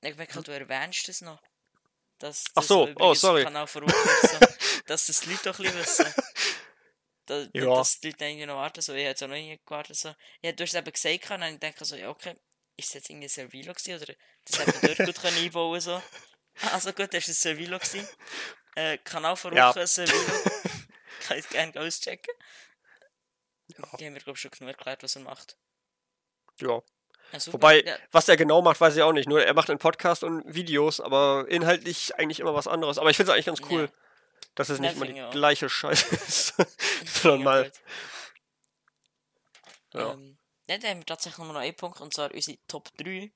ich 0.00 0.16
merke, 0.16 0.42
du 0.42 0.50
erwähnst 0.50 1.08
das 1.08 1.20
noch. 1.20 1.40
Dass 2.18 2.44
Ach 2.50 2.54
das 2.56 2.66
so, 2.66 2.88
oh, 2.96 3.14
sorry. 3.14 3.44
Rufus 3.44 3.74
so, 4.22 4.38
dass 4.86 5.06
das 5.06 5.20
die 5.20 5.30
Leute 5.30 5.42
doch 5.44 5.58
ein 5.58 5.64
bisschen 5.64 5.80
wissen. 5.80 6.14
Da, 7.26 7.46
Ja. 7.52 7.66
Dass 7.76 8.00
die 8.00 8.08
Leute 8.08 8.24
irgendwie 8.24 8.46
noch 8.46 8.56
warten, 8.56 8.80
so, 8.80 8.94
ich 8.94 9.04
hätte 9.04 9.26
auch 9.26 9.28
noch 9.28 9.36
nie 9.36 9.60
gewartet, 9.62 9.96
so. 9.96 10.14
Ja, 10.40 10.50
du 10.52 10.62
hast 10.64 10.72
es 10.72 10.80
eben 10.80 10.90
gesagt, 10.90 11.30
und 11.30 11.42
ich 11.42 11.58
denke 11.58 11.84
so, 11.84 11.94
ja, 11.94 12.08
okay, 12.08 12.34
ist 12.74 12.88
das 12.88 12.94
jetzt 12.94 13.10
irgendwie 13.10 13.26
ein 13.26 13.28
Servilo 13.28 13.74
gewesen, 13.74 14.02
oder 14.02 14.14
das 14.46 14.58
hätte 14.58 14.72
man 14.72 14.80
dort 14.80 15.06
gut 15.06 15.14
können 15.22 15.36
einbauen 15.36 15.78
so. 15.78 16.02
Also 16.72 16.92
gut, 16.94 17.12
das 17.12 17.24
war 17.24 17.32
ein 17.32 17.34
Servilo 17.34 17.78
gewesen. 17.78 18.08
Äh, 18.76 18.96
Kanal 18.98 19.36
von 19.36 19.54
Ja. 19.54 19.74
Servilo. 19.86 20.18
Kann 21.20 21.38
ich 21.38 21.48
gerne 21.50 21.78
auschecken. 21.78 22.34
Ja. 23.76 23.96
Die 23.98 24.06
haben 24.06 24.14
mir, 24.14 24.20
glaube 24.20 24.36
ich, 24.36 24.40
schon 24.40 24.50
genug 24.50 24.68
erklärt, 24.68 25.02
was 25.02 25.16
er 25.16 25.22
macht. 25.22 25.58
Ja. 26.60 26.80
Ja. 27.32 27.52
Wobei, 27.52 27.82
ja, 27.84 27.96
was 28.10 28.28
er 28.28 28.36
genau 28.36 28.62
macht, 28.62 28.80
weiß 28.80 28.96
ich 28.96 29.02
auch 29.02 29.12
nicht. 29.12 29.28
Nur 29.28 29.44
er 29.44 29.54
macht 29.54 29.68
einen 29.70 29.78
Podcast 29.78 30.24
und 30.24 30.42
Videos, 30.54 31.00
aber 31.00 31.46
inhaltlich 31.48 32.14
eigentlich 32.18 32.40
immer 32.40 32.54
was 32.54 32.66
anderes. 32.66 32.98
Aber 32.98 33.10
ich 33.10 33.16
finde 33.16 33.32
es 33.32 33.34
eigentlich 33.34 33.46
ganz 33.46 33.60
cool, 33.70 33.82
Ja. 33.82 33.88
dass 34.54 34.68
es 34.70 34.78
nicht 34.80 34.96
immer 34.96 35.06
die 35.06 35.20
auch. 35.22 35.30
gleiche 35.30 35.68
Scheiße 35.68 36.14
ist, 36.14 36.54
sondern 37.22 37.42
mal. 37.44 37.72
Ja. 39.92 40.12
Ähm, 40.12 40.38
dann 40.66 40.82
haben 40.82 40.98
wir 41.00 41.06
tatsächlich 41.06 41.38
nur 41.38 41.52
noch 41.52 41.60
einen 41.60 41.74
Punkt, 41.76 42.00
und 42.00 42.12
zwar 42.14 42.32
unsere 42.32 42.58
Top 42.66 42.88
3. 42.98 43.32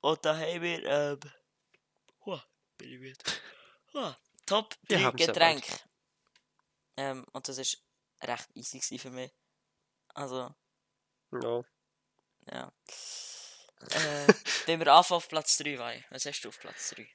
Und 0.00 0.24
da 0.24 0.36
haben 0.36 0.62
wir, 0.62 0.84
ähm, 0.84 1.20
huh, 2.26 2.40
bin 2.78 2.92
ich 2.92 2.98
müde. 3.00 3.18
Huh, 3.94 4.12
Top 4.46 4.74
Wir 4.88 4.98
3 4.98 5.04
haben's 5.04 5.20
ja 5.20 5.26
Getränke. 5.28 5.72
Ähm, 6.96 7.24
und 7.32 7.48
das 7.48 7.58
ist 7.58 7.82
recht 8.22 8.48
easy 8.54 8.98
für 8.98 9.10
mich. 9.10 9.30
Also, 10.14 10.54
Ja. 11.32 11.62
Ja. 12.50 12.72
äh, 13.90 14.34
wenn 14.66 14.80
wir 14.80 14.92
anfangen 14.92 15.18
auf 15.18 15.28
Platz 15.28 15.56
3 15.58 15.78
wollen, 15.78 16.04
was 16.10 16.26
hast 16.26 16.42
du 16.42 16.48
auf 16.48 16.58
Platz 16.58 16.90
3? 16.90 17.08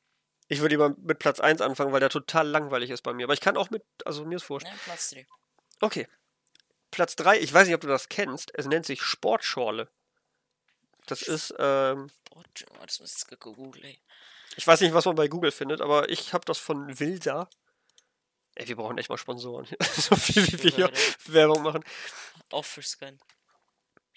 Ich 0.48 0.60
würde 0.60 0.74
lieber 0.74 0.96
mit 0.98 1.20
Platz 1.20 1.40
1 1.40 1.62
anfangen, 1.62 1.92
weil 1.92 2.00
der 2.00 2.10
total 2.10 2.48
langweilig 2.48 2.90
ist 2.90 3.04
bei 3.04 3.14
mir. 3.14 3.26
Aber 3.26 3.34
ich 3.34 3.42
kann 3.42 3.56
auch 3.56 3.70
mit, 3.70 3.84
also 4.06 4.26
mir 4.26 4.38
ist 4.38 4.50
wurscht. 4.50 4.66
Nein, 4.66 4.80
Platz 4.84 5.12
3. 5.12 5.28
Okay. 5.80 6.08
Platz 6.92 7.16
3, 7.16 7.40
ich 7.40 7.54
weiß 7.54 7.68
nicht, 7.68 7.76
ob 7.76 7.82
du 7.82 7.88
das 7.88 8.10
kennst. 8.10 8.52
Es 8.56 8.66
nennt 8.66 8.86
sich 8.86 9.04
Sportschorle. 9.04 9.92
Das 11.06 11.22
ist, 11.22 11.54
ähm, 11.60 12.10
Boah, 12.32 12.44
das 12.86 13.00
muss 13.00 13.12
ich 13.12 13.30
jetzt 13.30 13.40
googeln. 13.40 13.98
ich 14.56 14.68
weiß 14.68 14.82
nicht, 14.82 14.94
was 14.94 15.06
man 15.06 15.16
bei 15.16 15.28
Google 15.28 15.52
findet, 15.52 15.82
aber 15.82 16.10
ich 16.10 16.34
habe 16.34 16.46
das 16.46 16.58
von 16.58 17.00
Wilsa. 17.00 17.48
Ey, 18.56 18.68
wir 18.68 18.76
brauchen 18.76 18.98
echt 18.98 19.10
mal 19.10 19.18
Sponsoren. 19.18 19.68
so 19.96 20.16
viel 20.16 20.46
wie 20.48 20.64
wir 20.64 20.72
hier 20.72 20.92
Werbung 21.28 21.62
machen. 21.62 21.84
Offers 22.52 22.98
gehen. 22.98 23.20
Nee. 23.20 23.39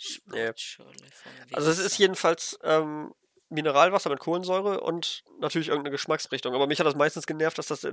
Sportschule 0.03 0.92
von 1.12 1.32
Also 1.53 1.70
es 1.70 1.78
ist 1.78 1.98
jedenfalls 1.98 2.59
ähm, 2.62 3.14
Mineralwasser 3.48 4.11
mit 4.11 4.18
Kohlensäure 4.18 4.80
und 4.80 5.24
natürlich 5.38 5.68
irgendeine 5.68 5.92
Geschmacksrichtung. 5.92 6.55
Aber 6.55 6.66
mich 6.66 6.78
hat 6.80 6.86
das 6.86 6.94
meistens 6.94 7.26
genervt, 7.26 7.59
dass 7.59 7.66
das 7.66 7.86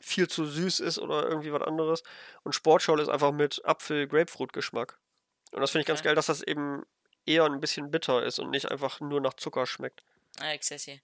viel 0.00 0.28
zu 0.28 0.46
süß 0.46 0.80
ist 0.80 0.98
oder 0.98 1.28
irgendwie 1.28 1.52
was 1.52 1.62
anderes. 1.62 2.02
Und 2.42 2.54
Sportschorle 2.54 3.02
ist 3.02 3.08
einfach 3.08 3.32
mit 3.32 3.60
Apfel-Grapefruit-Geschmack. 3.64 4.98
Und 5.52 5.60
das 5.60 5.72
finde 5.72 5.82
ich 5.82 5.86
ganz 5.86 6.00
Okay. 6.00 6.08
geil, 6.08 6.14
dass 6.14 6.26
das 6.26 6.42
eben 6.42 6.84
eher 7.26 7.44
ein 7.44 7.60
bisschen 7.60 7.90
bitter 7.90 8.22
ist 8.24 8.38
und 8.38 8.50
nicht 8.50 8.70
einfach 8.70 9.00
nur 9.00 9.20
nach 9.20 9.34
Zucker 9.34 9.66
schmeckt. 9.66 10.04
Ah, 10.38 10.54
ich 10.54 10.62
sehe 10.62 10.78
hier. 10.78 11.00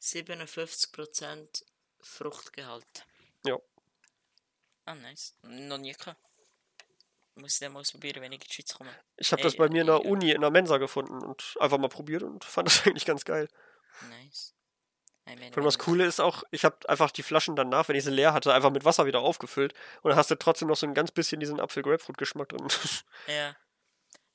57% 0.00 1.64
Fruchtgehalt. 2.00 3.06
Ja. 3.46 3.58
Ah, 4.86 4.94
nice. 4.94 5.36
Noch 5.42 5.78
nie 5.78 5.92
gehabt. 5.92 6.18
Muss 7.34 7.60
mal 7.62 7.76
ausprobieren, 7.80 8.20
wenn 8.22 8.32
ich 8.32 8.40
in 8.42 8.46
die 8.48 8.52
Schweiz 8.52 8.74
komme. 8.74 8.90
Ich 9.16 9.32
habe 9.32 9.40
Ey, 9.40 9.44
das 9.44 9.56
bei 9.56 9.68
mir 9.68 9.80
in 9.80 9.86
der 9.86 9.96
ja. 10.02 10.02
Uni 10.02 10.30
in 10.32 10.40
der 10.42 10.50
Mensa 10.50 10.76
gefunden 10.78 11.22
und 11.22 11.56
einfach 11.60 11.78
mal 11.78 11.88
probiert 11.88 12.22
und 12.22 12.44
fand 12.44 12.68
das 12.68 12.86
eigentlich 12.86 13.06
ganz 13.06 13.24
geil. 13.24 13.48
Nice. 14.10 14.54
Vor 15.24 15.32
allem 15.32 15.52
das 15.64 15.78
wenn- 15.78 15.84
Coole 15.84 16.04
ist 16.06 16.20
auch, 16.20 16.42
ich 16.50 16.64
habe 16.64 16.88
einfach 16.88 17.10
die 17.10 17.22
Flaschen 17.22 17.54
danach, 17.56 17.88
wenn 17.88 17.96
ich 17.96 18.04
sie 18.04 18.10
leer 18.10 18.32
hatte, 18.34 18.52
einfach 18.52 18.70
mit 18.70 18.84
Wasser 18.84 19.06
wieder 19.06 19.20
aufgefüllt 19.20 19.72
und 20.02 20.10
dann 20.10 20.18
hast 20.18 20.30
du 20.30 20.34
trotzdem 20.34 20.68
noch 20.68 20.76
so 20.76 20.84
ein 20.86 20.94
ganz 20.94 21.10
bisschen 21.12 21.40
diesen 21.40 21.60
Apfel-Grapefruit-Geschmack 21.60 22.48
drin. 22.50 22.68
Ja. 23.28 23.56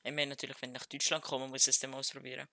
Ich 0.04 0.12
meine 0.12 0.28
natürlich, 0.30 0.56
wenn 0.62 0.70
ich 0.70 0.80
nach 0.80 0.86
Deutschland 0.86 1.22
komme, 1.22 1.46
muss 1.48 1.62
ich 1.62 1.68
es 1.74 1.80
dann 1.80 1.90
mal 1.90 1.98
ausprobieren. 1.98 2.48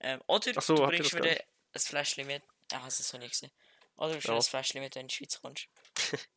Ähm, 0.00 0.20
oder 0.26 0.52
Ach 0.56 0.62
so, 0.62 0.74
du 0.74 0.86
bringst 0.86 1.14
das 1.14 1.20
mir 1.20 1.30
ein 1.30 1.80
Fläschchen 1.80 2.26
mit. 2.26 2.42
Ah, 2.72 2.82
hast 2.82 2.98
du 2.98 3.02
es 3.02 3.12
noch 3.12 3.20
nicht 3.20 3.30
gesehen. 3.30 3.50
Oder 3.96 4.08
du 4.08 4.12
bringst 4.14 4.26
Ja. 4.28 4.34
ein 4.36 4.42
Fläschchen 4.42 4.82
mit, 4.82 4.94
wenn 4.94 5.00
du 5.00 5.04
in 5.04 5.08
die 5.08 5.14
Schweiz 5.14 5.40
kommst. 5.40 5.66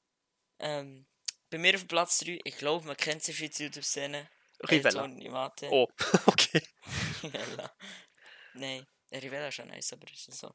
ähm, 0.59 1.05
bei 1.53 1.59
mir 1.59 1.75
auf 1.75 1.87
Platz 1.87 2.17
3, 2.19 2.39
ich 2.43 2.57
glaube, 2.57 2.87
man 2.87 2.97
kennt 2.97 3.21
sie 3.21 3.31
Schweizer 3.31 3.65
YouTube-Szene. 3.65 4.27
Rivella. 4.69 5.07
Mate. 5.07 5.69
Oh, 5.71 5.87
okay. 6.25 6.61
Rivella. 7.23 7.71
Nein, 8.55 8.87
Rivella 9.11 9.49
ist 9.49 9.55
schon 9.55 9.67
nice, 9.67 9.93
aber 9.93 10.07
ist 10.11 10.31
so. 10.33 10.51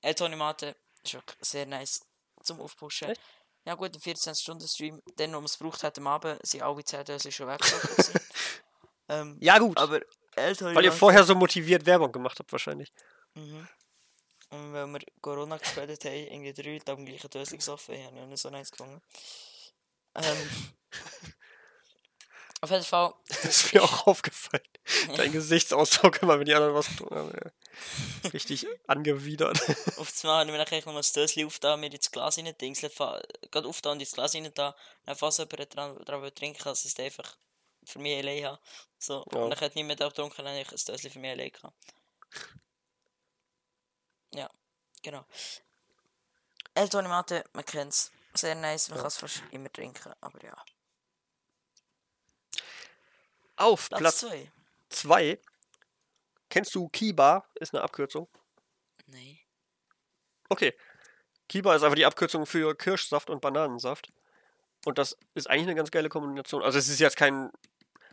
El 0.00 0.14
Toni 0.14 0.36
Mate 0.36 0.76
ist 1.02 1.14
wirklich 1.14 1.38
sehr 1.40 1.66
nice 1.66 2.00
zum 2.44 2.60
Aufpushen. 2.60 3.12
Ja 3.64 3.74
gut, 3.74 3.94
ein 3.94 4.00
24-Stunden-Stream, 4.00 5.02
dann, 5.16 5.30
wo 5.30 5.36
man 5.36 5.44
es 5.46 5.58
gebraucht 5.58 5.82
hat 5.82 5.98
am 5.98 6.06
Abend, 6.06 6.38
sind 6.46 6.62
alle 6.62 6.84
10 6.84 7.04
Dösen 7.04 7.32
schon 7.32 7.48
gewesen. 7.48 8.20
ähm, 9.08 9.36
Ja, 9.40 9.58
gut. 9.58 9.76
aber 9.76 10.00
El 10.36 10.54
Toni 10.54 10.76
Weil 10.76 10.84
ihr 10.84 10.92
vorher 10.92 11.24
so 11.24 11.34
motiviert 11.34 11.84
Werbung 11.84 12.12
gemacht 12.12 12.38
habt, 12.38 12.52
wahrscheinlich. 12.52 12.92
Mhm. 13.34 13.68
Und 14.50 14.72
weil 14.72 14.86
wir 14.86 15.00
Corona 15.20 15.56
gespielt 15.56 16.04
haben, 16.04 16.14
irgendwie 16.14 16.52
drei 16.52 16.74
Leute 16.74 16.92
am 16.92 17.04
gleichen 17.04 17.28
Döschen 17.28 17.58
gesoffen, 17.58 17.96
ich 17.96 18.06
habe 18.06 18.14
nicht 18.26 18.40
so 18.40 18.50
nice 18.50 18.70
gefunden. 18.70 19.02
Ähm, 20.22 20.50
auf 22.60 22.70
jeden 22.70 22.84
Fall, 22.84 23.14
Das 23.28 23.44
ist 23.44 23.72
mir 23.72 23.82
auch 23.82 24.06
aufgefallen. 24.06 24.62
Dein 25.16 25.32
Gesichtsausdruck 25.32 26.22
immer, 26.22 26.38
wenn 26.38 26.46
die 26.46 26.54
anderen 26.54 26.74
was 26.74 26.88
getrunken 26.88 27.14
haben. 27.16 27.32
ja. 28.24 28.30
Richtig 28.30 28.66
angewidert. 28.88 29.60
auf 29.98 30.10
das 30.10 30.24
Mal 30.24 30.46
habe 30.48 30.76
ich 30.76 30.84
noch 30.86 30.94
das 30.94 31.12
Döschen 31.12 31.46
aufgetan, 31.46 31.78
mir 31.78 31.92
ins 31.92 32.10
Glas 32.10 32.36
rein 32.38 32.52
dingseln, 32.60 32.92
gerade 32.96 33.68
aufgetan 33.68 33.92
und 33.92 34.00
ins 34.00 34.12
Glas 34.12 34.34
rein 34.34 34.50
da, 34.54 34.74
dann 35.04 35.16
fast 35.16 35.38
jemand 35.38 35.74
dran, 35.74 35.96
dran 36.04 36.22
will 36.22 36.32
trinken, 36.32 36.58
also 36.66 36.72
es 36.72 36.84
ist 36.86 36.98
einfach 37.00 37.36
für 37.84 38.00
mich 38.00 38.18
allein 38.18 38.44
haben. 38.44 38.58
So, 38.98 39.24
Ja. 39.32 39.38
und 39.40 39.50
dann 39.50 39.60
hat 39.60 39.76
niemand 39.76 40.02
auch 40.02 40.08
getrunken, 40.08 40.36
dann 40.38 40.48
habe 40.48 40.60
ich 40.62 40.72
ein 40.72 40.84
Döschen 40.84 41.10
für 41.12 41.18
mich 41.20 41.30
allein 41.30 41.52
gehabt. 41.52 41.76
Ja, 44.34 44.50
genau. 45.02 45.24
El 46.74 46.88
Toni 46.88 47.08
Mate, 47.08 47.44
man 47.52 47.64
kennt 47.64 47.92
es. 47.92 48.10
Sehr 48.34 48.54
nice, 48.54 48.88
man 48.88 48.98
Ja. 48.98 49.02
kann 49.02 49.08
es 49.08 49.18
fast 49.18 49.42
immer 49.50 49.72
trinken, 49.72 50.12
aber 50.20 50.42
ja. 50.44 50.54
Auf 53.56 53.88
Platz 53.88 54.00
Platz 54.00 54.18
2. 54.20 54.52
2. 54.90 55.40
Kennst 56.48 56.74
du 56.74 56.88
Kiba? 56.88 57.44
Ist 57.56 57.74
eine 57.74 57.82
Abkürzung. 57.82 58.28
Nee. 59.06 59.40
Okay. 60.48 60.74
Kiba 61.48 61.74
ist 61.74 61.82
einfach 61.82 61.96
die 61.96 62.06
Abkürzung 62.06 62.46
für 62.46 62.74
Kirschsaft 62.76 63.30
und 63.30 63.40
Bananensaft. 63.40 64.08
Und 64.84 64.98
das 64.98 65.16
ist 65.34 65.50
eigentlich 65.50 65.66
eine 65.66 65.74
ganz 65.74 65.90
geile 65.90 66.08
Kombination. 66.08 66.62
Also 66.62 66.78
es 66.78 66.88
ist 66.88 67.00
jetzt 67.00 67.16
kein. 67.16 67.50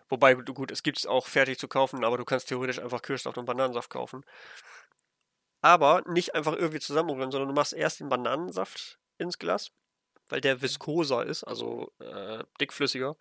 Wobei, 0.10 0.36
gut, 0.36 0.72
es 0.72 0.84
gibt 0.84 0.98
es 1.00 1.06
auch 1.06 1.28
fertig 1.28 1.58
zu 1.60 1.68
kaufen, 1.68 2.04
aber 2.04 2.18
du 2.18 2.26
kannst 2.26 2.48
theoretisch 2.48 2.80
einfach 2.80 3.02
Kirschsaft 3.02 3.38
und 3.38 3.46
Bananensaft 3.46 3.90
kaufen. 3.90 4.24
Aber 5.62 6.04
nicht 6.08 6.36
einfach 6.36 6.54
irgendwie 6.54 6.80
zusammenrühren, 6.80 7.32
sondern 7.32 7.50
du 7.50 7.56
machst 7.56 7.74
erst 7.74 8.00
den 8.00 8.10
Bananensaft 8.10 9.00
ins 9.18 9.40
Glas, 9.40 9.72
weil 10.30 10.42
der 10.42 10.62
viskoser 10.62 11.26
ist, 11.26 11.44
also 11.44 11.92
äh, 12.00 12.44
dickflüssiger. 12.60 13.16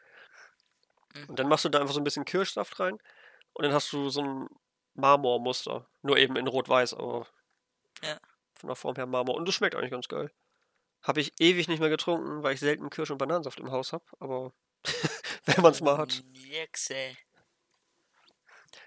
Mhm. 1.14 1.24
Und 1.28 1.38
dann 1.38 1.48
machst 1.48 1.64
du 1.64 1.68
da 1.68 1.80
einfach 1.80 1.94
so 1.94 2.00
ein 2.00 2.04
bisschen 2.04 2.24
Kirschsaft 2.24 2.78
rein 2.80 2.98
und 3.52 3.64
dann 3.64 3.72
hast 3.72 3.92
du 3.92 4.08
so 4.10 4.22
ein 4.22 4.48
Marmormuster. 4.94 5.86
Nur 6.02 6.16
eben 6.18 6.36
in 6.36 6.46
Rot-Weiß, 6.46 6.94
aber 6.94 7.26
Ja. 8.02 8.18
von 8.54 8.68
der 8.68 8.76
Form 8.76 8.96
her 8.96 9.06
Marmor. 9.06 9.34
Und 9.34 9.46
das 9.46 9.54
schmeckt 9.54 9.74
eigentlich 9.74 9.90
ganz 9.90 10.08
geil. 10.08 10.30
Habe 11.02 11.20
ich 11.20 11.32
ewig 11.38 11.68
nicht 11.68 11.80
mehr 11.80 11.90
getrunken, 11.90 12.42
weil 12.42 12.54
ich 12.54 12.60
selten 12.60 12.90
Kirsch- 12.90 13.10
und 13.10 13.18
Bananensaft 13.18 13.60
im 13.60 13.70
Haus 13.70 13.92
habe, 13.92 14.04
aber 14.20 14.52
wenn 15.46 15.62
man 15.62 15.72
es 15.72 15.80
mal 15.80 15.98
hat. 15.98 16.22
Nie 16.32 16.66
gesehen. 16.70 17.16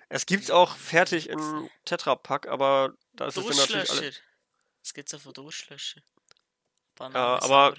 Es 0.10 0.26
gibt's 0.26 0.49
auch 0.52 0.76
fertig 0.76 1.30
in 1.30 1.69
Tetrapack, 1.85 2.48
aber 2.48 2.94
da 3.14 3.27
ist 3.27 3.38
es 3.38 3.45
dann 3.45 3.57
natürlich 3.57 3.91
alle. 3.91 4.14
Es 4.81 4.94
gibt 4.94 5.14
auch 5.14 5.19
von 5.19 5.34
Durstlöscher. 6.99 7.44
aber-. 7.44 7.76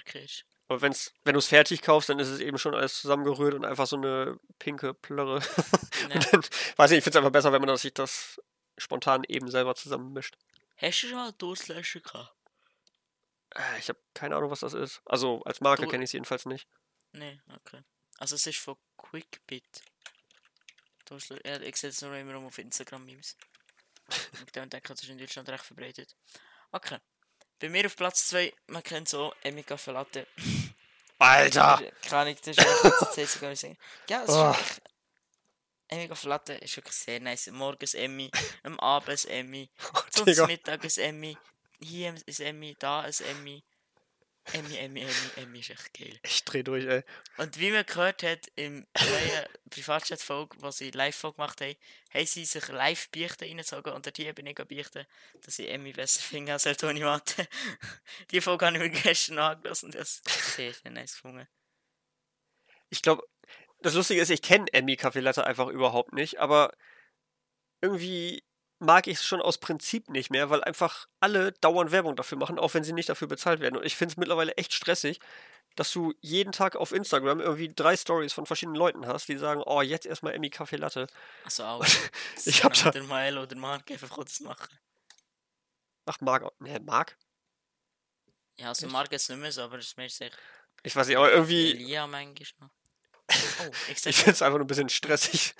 Aber 0.70 0.82
wenn's, 0.82 1.14
wenn 1.24 1.32
du 1.32 1.38
es 1.38 1.46
fertig 1.46 1.80
kaufst, 1.80 2.10
dann 2.10 2.18
ist 2.18 2.28
es 2.28 2.40
eben 2.40 2.58
schon 2.58 2.74
alles 2.74 3.00
zusammengerührt 3.00 3.54
und 3.54 3.64
einfach 3.64 3.86
so 3.86 3.96
eine 3.96 4.38
pinke 4.58 4.94
Plörre. 4.94 5.40
Ja. 6.10 6.20
Dann, 6.20 6.42
weiß 6.76 6.90
nicht, 6.90 6.98
ich 6.98 7.04
finde 7.04 7.10
es 7.10 7.16
einfach 7.16 7.32
besser, 7.32 7.52
wenn 7.52 7.60
man 7.60 7.68
das, 7.68 7.82
sich 7.82 7.92
das 7.92 8.40
spontan 8.78 9.24
eben 9.28 9.50
selber 9.50 9.74
zusammenmischt. 9.74 10.36
Hast 10.76 11.02
du 11.02 11.08
schon 11.08 11.16
mal 11.18 11.32
Durstlöscher 11.32 12.00
gehabt? 12.00 12.34
Äh, 13.54 13.78
Ich 13.78 13.88
habe 13.90 13.98
keine 14.14 14.36
Ahnung, 14.36 14.50
was 14.50 14.60
das 14.60 14.72
ist. 14.74 15.02
Also 15.04 15.42
als 15.44 15.60
Marke 15.60 15.86
kenne 15.86 16.04
ich 16.04 16.08
es 16.08 16.12
jedenfalls 16.12 16.46
nicht. 16.46 16.66
Nee, 17.12 17.40
okay. 17.54 17.82
Also 18.18 18.36
es 18.36 18.46
ist 18.46 18.58
von 18.58 18.76
Quickbit. 18.96 19.82
Ich 21.62 21.76
sehe 21.76 21.90
es 21.90 22.00
nur 22.02 22.14
immer 22.14 22.36
auf 22.36 22.58
Instagram-Memes. 22.58 23.36
Und 24.40 24.56
dann 24.56 24.70
denke 24.70 24.92
ich, 24.92 24.96
das 24.98 25.02
ist 25.02 25.08
in 25.10 25.18
Deutschland 25.18 25.48
recht 25.48 25.64
verbreitet. 25.64 26.14
Okay. 26.72 26.98
Bei 27.60 27.68
mir 27.68 27.86
auf 27.86 27.96
Platz 27.96 28.28
2, 28.28 28.52
man 28.68 28.82
kennt 28.82 29.08
so 29.08 29.34
Emika 29.42 29.76
Latte. 29.86 30.26
Alter! 31.18 31.82
Keine 32.02 32.20
Ahnung, 32.22 32.36
das 32.44 32.56
ist 32.56 33.16
das 33.16 33.16
ich 33.52 33.60
sagen. 33.60 33.76
Ja, 34.08 34.22
es 34.22 34.30
Oh. 34.30 34.50
ist 34.52 34.82
Emmy 35.88 36.14
Flatte 36.14 36.52
ist 36.54 36.76
wirklich 36.76 36.94
sehr 36.94 37.18
nice. 37.18 37.46
Morgens 37.48 37.94
Emmy, 37.94 38.30
am 38.62 38.78
Abend 38.78 39.24
Emmy, 39.24 39.70
zum 40.10 40.26
Digga. 40.26 40.46
Mittag 40.46 40.84
Emmy, 40.98 41.36
hier 41.80 42.10
ein 42.10 42.22
Emmy, 42.40 42.76
da 42.78 43.00
ein 43.02 43.12
Emmy. 43.20 43.64
Emmy, 44.52 44.76
Emmy, 44.76 45.00
Emmy, 45.02 45.12
Emmy 45.36 45.58
ist 45.60 45.70
echt 45.70 45.94
geil. 45.94 46.18
Ich 46.22 46.44
dreh 46.44 46.62
durch, 46.62 46.84
ey. 46.84 47.02
Und 47.36 47.58
wie 47.58 47.70
man 47.70 47.84
gehört 47.84 48.22
hat 48.22 48.50
im 48.56 48.86
neuen 48.98 49.46
Privatchat-Folge, 49.70 50.56
wo 50.60 50.70
sie 50.70 50.90
Live-Folge 50.90 51.36
gemacht 51.36 51.60
haben, 51.60 51.76
haben 52.14 52.26
sie 52.26 52.44
sich 52.44 52.68
live 52.68 53.10
Beichten 53.10 53.44
reingezogen 53.44 53.92
und 53.92 54.06
dort 54.06 54.34
bin 54.34 54.46
ich 54.46 54.54
beichten, 54.54 55.06
dass 55.42 55.58
ich 55.58 55.68
Emmy 55.68 55.92
besser 55.92 56.20
finde 56.20 56.52
als 56.52 56.64
Toni 56.64 57.00
Mate. 57.00 57.46
Die 58.30 58.40
Folge 58.40 58.66
habe 58.66 58.76
ich 58.76 58.82
mir 58.82 58.90
gestern 58.90 59.38
angelassen 59.38 59.86
und 59.86 59.94
das 59.94 60.20
ist 60.20 60.28
sehr, 60.56 60.72
sehr 60.72 60.90
nice 60.90 61.14
gefunden. 61.14 61.46
Ich 62.90 63.02
glaube, 63.02 63.22
das 63.80 63.94
Lustige 63.94 64.20
ist, 64.20 64.30
ich 64.30 64.42
kenne 64.42 64.72
Emmy 64.72 64.96
Kaffee 64.96 65.20
Latte 65.20 65.46
einfach 65.46 65.68
überhaupt 65.68 66.12
nicht, 66.12 66.38
aber 66.38 66.72
irgendwie 67.80 68.42
mag 68.78 69.06
ich 69.06 69.18
es 69.18 69.24
schon 69.24 69.40
aus 69.42 69.58
Prinzip 69.58 70.08
nicht 70.08 70.30
mehr, 70.30 70.50
weil 70.50 70.62
einfach 70.62 71.08
alle 71.20 71.52
dauernd 71.52 71.90
Werbung 71.90 72.16
dafür 72.16 72.38
machen, 72.38 72.58
auch 72.58 72.74
wenn 72.74 72.84
sie 72.84 72.92
nicht 72.92 73.08
dafür 73.08 73.28
bezahlt 73.28 73.60
werden. 73.60 73.76
Und 73.76 73.84
ich 73.84 73.96
finde 73.96 74.12
es 74.12 74.16
mittlerweile 74.16 74.56
echt 74.56 74.72
stressig, 74.72 75.20
dass 75.76 75.92
du 75.92 76.12
jeden 76.20 76.52
Tag 76.52 76.76
auf 76.76 76.92
Instagram 76.92 77.40
irgendwie 77.40 77.72
drei 77.72 77.96
Stories 77.96 78.32
von 78.32 78.46
verschiedenen 78.46 78.76
Leuten 78.76 79.06
hast, 79.06 79.28
die 79.28 79.36
sagen, 79.38 79.62
oh, 79.64 79.80
jetzt 79.82 80.06
erstmal 80.06 80.34
Emmy 80.34 80.50
Kaffee 80.50 80.76
Latte. 80.76 81.06
Also 81.44 81.64
auch. 81.64 81.84
Ich 82.44 82.64
hab 82.64 82.72
da- 82.74 82.90
Der 82.90 83.02
Mael 83.04 83.38
oder 83.38 83.56
Mark 83.56 83.84
das 83.86 84.40
machen. 84.40 84.78
Ach, 86.06 86.20
Marc, 86.20 86.60
ne, 86.60 86.80
Marc? 86.80 87.16
Ja, 88.58 88.68
also? 88.68 88.88
Mark 88.88 89.12
jetzt 89.12 89.28
nicht 89.28 89.38
mehr 89.38 89.52
so, 89.52 89.62
aber 89.62 89.76
das 89.76 89.86
ist 89.88 89.96
mir 89.96 90.08
sicher. 90.08 90.34
Ich 90.82 90.96
weiß 90.96 91.06
nicht, 91.08 91.16
aber 91.16 91.30
irgendwie, 91.30 91.70
Elia 91.72 92.06
manchmal. 92.06 92.70
Oh, 93.30 93.64
ich 93.90 94.06
ich 94.06 94.16
finde 94.16 94.30
es 94.32 94.42
einfach 94.42 94.58
nur 94.58 94.64
ein 94.64 94.68
bisschen 94.68 94.88
stressig. 94.88 95.54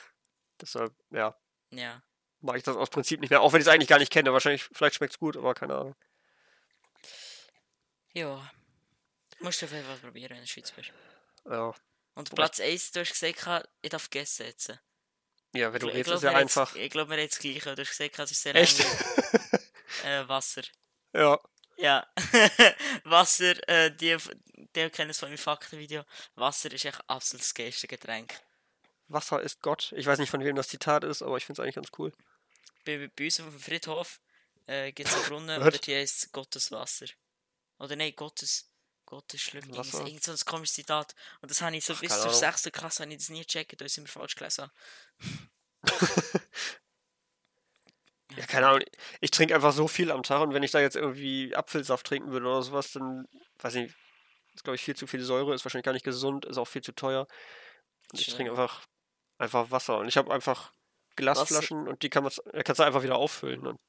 Deshalb, 0.60 0.94
ja, 1.10 1.36
Ja. 1.70 2.02
Mag 2.40 2.56
ich 2.56 2.62
das 2.62 2.76
aus 2.76 2.90
Prinzip 2.90 3.20
nicht 3.20 3.30
mehr, 3.30 3.40
auch 3.40 3.52
wenn 3.52 3.60
ich 3.60 3.66
es 3.66 3.72
eigentlich 3.72 3.88
gar 3.88 3.98
nicht 3.98 4.12
kenne. 4.12 4.32
Wahrscheinlich, 4.32 4.64
vielleicht 4.72 4.96
schmeckt 4.96 5.14
es 5.14 5.18
gut, 5.18 5.36
aber 5.36 5.54
keine 5.54 5.74
Ahnung. 5.76 5.94
Ja. 8.12 8.50
Musst 9.40 9.62
du 9.62 9.66
auf 9.66 9.72
jeden 9.72 9.86
Fall 9.86 9.96
probieren, 9.96 10.30
wenn 10.30 10.40
du 10.40 10.46
Schweiz 10.46 10.70
bist. 10.72 10.92
Ja, 11.48 11.72
Und 12.14 12.34
Platz 12.34 12.60
1, 12.60 12.92
du 12.92 13.00
hast 13.00 13.12
gesagt, 13.18 13.68
ich 13.80 13.90
darf 13.90 14.10
Gessen 14.10 14.44
setzen. 14.44 14.78
ja 15.54 15.72
wenn 15.72 15.80
du 15.80 15.88
Ich 15.88 15.94
redest, 15.94 16.16
ist 16.16 16.22
ja 16.22 16.32
einfach. 16.32 16.74
Ich 16.74 16.90
glaube, 16.90 17.12
haben 17.12 17.20
jetzt 17.20 17.36
das 17.36 17.40
Gleiche. 17.40 17.74
Du 17.74 17.82
hast 17.82 17.96
gesagt, 17.96 18.18
es 18.18 18.30
ist 18.32 18.42
sehr 18.42 18.54
Echt? 18.54 18.84
Äh, 20.04 20.26
Wasser. 20.28 20.62
ja. 21.12 21.38
Ja. 21.76 22.06
Wasser, 23.04 23.56
äh, 23.68 23.90
die, 23.94 24.16
die 24.76 24.90
kennen 24.90 25.10
es 25.10 25.18
von 25.18 25.28
meinem 25.30 25.38
Faktenvideo. 25.38 26.04
Wasser 26.36 26.70
ist 26.72 26.84
echt 26.84 27.00
absolut 27.08 27.42
das 27.42 27.54
geilste 27.54 27.88
Getränk. 27.88 28.34
Wasser 29.08 29.40
ist 29.40 29.60
Gott. 29.62 29.92
Ich 29.96 30.06
weiß 30.06 30.18
nicht, 30.18 30.30
von 30.30 30.44
wem 30.44 30.56
das 30.56 30.68
Zitat 30.68 31.04
ist, 31.04 31.22
aber 31.22 31.36
ich 31.38 31.44
finde 31.44 31.60
es 31.60 31.64
eigentlich 31.64 31.74
ganz 31.74 31.88
cool. 31.98 32.12
Bei, 32.84 33.10
bei 33.14 33.24
uns 33.24 33.40
auf 33.40 33.50
dem 33.50 33.60
Friedhof 33.60 34.20
äh, 34.66 34.92
gibt 34.92 35.08
es 35.08 35.14
einen 35.14 35.24
Brunnen 35.24 35.62
und 35.62 35.86
die 35.86 35.94
heißt 35.94 36.32
Gottes 36.32 36.70
Wasser. 36.72 37.06
Oder 37.78 37.96
nein, 37.96 38.12
Gottes, 38.14 38.70
Gottes. 39.06 39.54
Wasser? 39.54 40.06
Irgend 40.06 40.22
so 40.22 40.32
ein 40.32 40.38
komisches 40.44 40.74
Zitat. 40.74 41.14
Und 41.40 41.50
das 41.50 41.60
habe 41.62 41.76
ich 41.76 41.84
so 41.84 41.94
bis 41.94 42.10
keine 42.10 42.22
zur 42.22 42.30
Ahnung. 42.30 42.56
6. 42.56 42.72
Klasse 42.72 43.02
habe 43.02 43.12
ich 43.12 43.18
das 43.18 43.28
nie 43.30 43.42
gecheckt, 43.42 43.80
da 43.80 43.88
sind 43.88 44.04
wir 44.04 44.08
falsch 44.08 44.36
gelesen. 44.36 44.70
Ja, 48.36 48.46
keine 48.46 48.68
Ahnung. 48.68 48.82
Ich 49.20 49.30
trinke 49.30 49.54
einfach 49.54 49.72
so 49.72 49.88
viel 49.88 50.10
am 50.10 50.22
Tag 50.22 50.40
und 50.40 50.54
wenn 50.54 50.62
ich 50.62 50.70
da 50.70 50.80
jetzt 50.80 50.96
irgendwie 50.96 51.54
Apfelsaft 51.54 52.06
trinken 52.06 52.30
würde 52.30 52.46
oder 52.46 52.62
sowas, 52.62 52.92
dann 52.92 53.26
weiß 53.58 53.74
ich 53.74 53.82
nicht. 53.82 53.96
Ist, 54.54 54.64
glaube 54.64 54.76
ich, 54.76 54.82
viel 54.82 54.96
zu 54.96 55.06
viel 55.06 55.22
Säure, 55.22 55.54
ist 55.54 55.64
wahrscheinlich 55.64 55.84
gar 55.84 55.92
nicht 55.92 56.04
gesund, 56.04 56.44
ist 56.44 56.58
auch 56.58 56.66
viel 56.66 56.82
zu 56.82 56.92
teuer. 56.92 57.26
Und 58.12 58.20
ich 58.20 58.26
trinke 58.28 58.50
einfach, 58.50 58.84
einfach 59.38 59.70
Wasser. 59.70 59.98
Und 59.98 60.08
ich 60.08 60.16
habe 60.16 60.32
einfach 60.32 60.72
Glasflaschen 61.20 61.88
und 61.88 62.02
die 62.02 62.10
kann 62.10 62.24
man, 62.24 62.32
da 62.52 62.62
kannst 62.62 62.78
du 62.80 62.84
einfach 62.84 63.02
wieder 63.02 63.16
auffüllen. 63.16 63.66
Und 63.66 63.80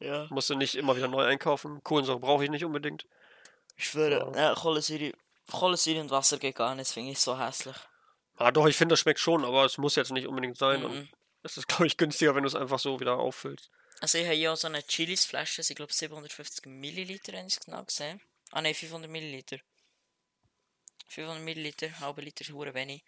Ja. 0.00 0.26
musst 0.30 0.50
du 0.50 0.54
nicht 0.54 0.74
immer 0.74 0.96
wieder 0.96 1.08
neu 1.08 1.24
einkaufen. 1.24 1.82
Kohlensäure 1.82 2.20
brauche 2.20 2.44
ich 2.44 2.50
nicht 2.50 2.64
unbedingt. 2.64 3.06
Ich 3.76 3.88
schwöre, 3.88 4.32
ja, 4.36 4.54
Kohlensäure, 4.54 5.12
Kohlensäure 5.50 6.00
und 6.00 6.10
Wasser 6.10 6.38
geht 6.38 6.56
gar 6.56 6.74
nicht, 6.74 6.88
das 6.88 6.92
finde 6.92 7.12
ich 7.12 7.18
so 7.18 7.38
hässlich. 7.38 7.76
Ah, 8.36 8.50
doch, 8.50 8.66
ich 8.66 8.76
finde, 8.76 8.92
das 8.92 9.00
schmeckt 9.00 9.20
schon, 9.20 9.44
aber 9.44 9.64
es 9.64 9.78
muss 9.78 9.96
jetzt 9.96 10.12
nicht 10.12 10.26
unbedingt 10.26 10.56
sein. 10.58 10.84
Und 10.84 10.94
Mhm. 10.94 11.08
es 11.42 11.56
ist, 11.56 11.68
glaube 11.68 11.86
ich, 11.86 11.96
günstiger, 11.96 12.34
wenn 12.34 12.42
du 12.42 12.48
es 12.48 12.54
einfach 12.54 12.78
so 12.78 13.00
wieder 13.00 13.18
auffüllst. 13.18 13.70
Also 14.00 14.18
ich 14.18 14.24
habe 14.26 14.34
ja 14.34 14.54
so 14.56 14.66
eine 14.66 14.82
Chilis-Flasche, 14.82 15.62
ich 15.62 15.74
glaube 15.74 15.92
750 15.92 16.66
Milliliter, 16.66 17.32
habe 17.32 17.46
ich 17.46 17.54
es 17.54 17.60
genau 17.60 17.82
gesehen. 17.82 18.20
Ah 18.50 18.60
nein, 18.60 18.74
500 18.74 19.10
Milliliter. 19.10 19.58
500 21.08 21.42
Milliliter, 21.42 21.98
halbe 22.00 22.20
Liter 22.20 22.42
ist 22.42 22.52
wenig. 22.52 23.02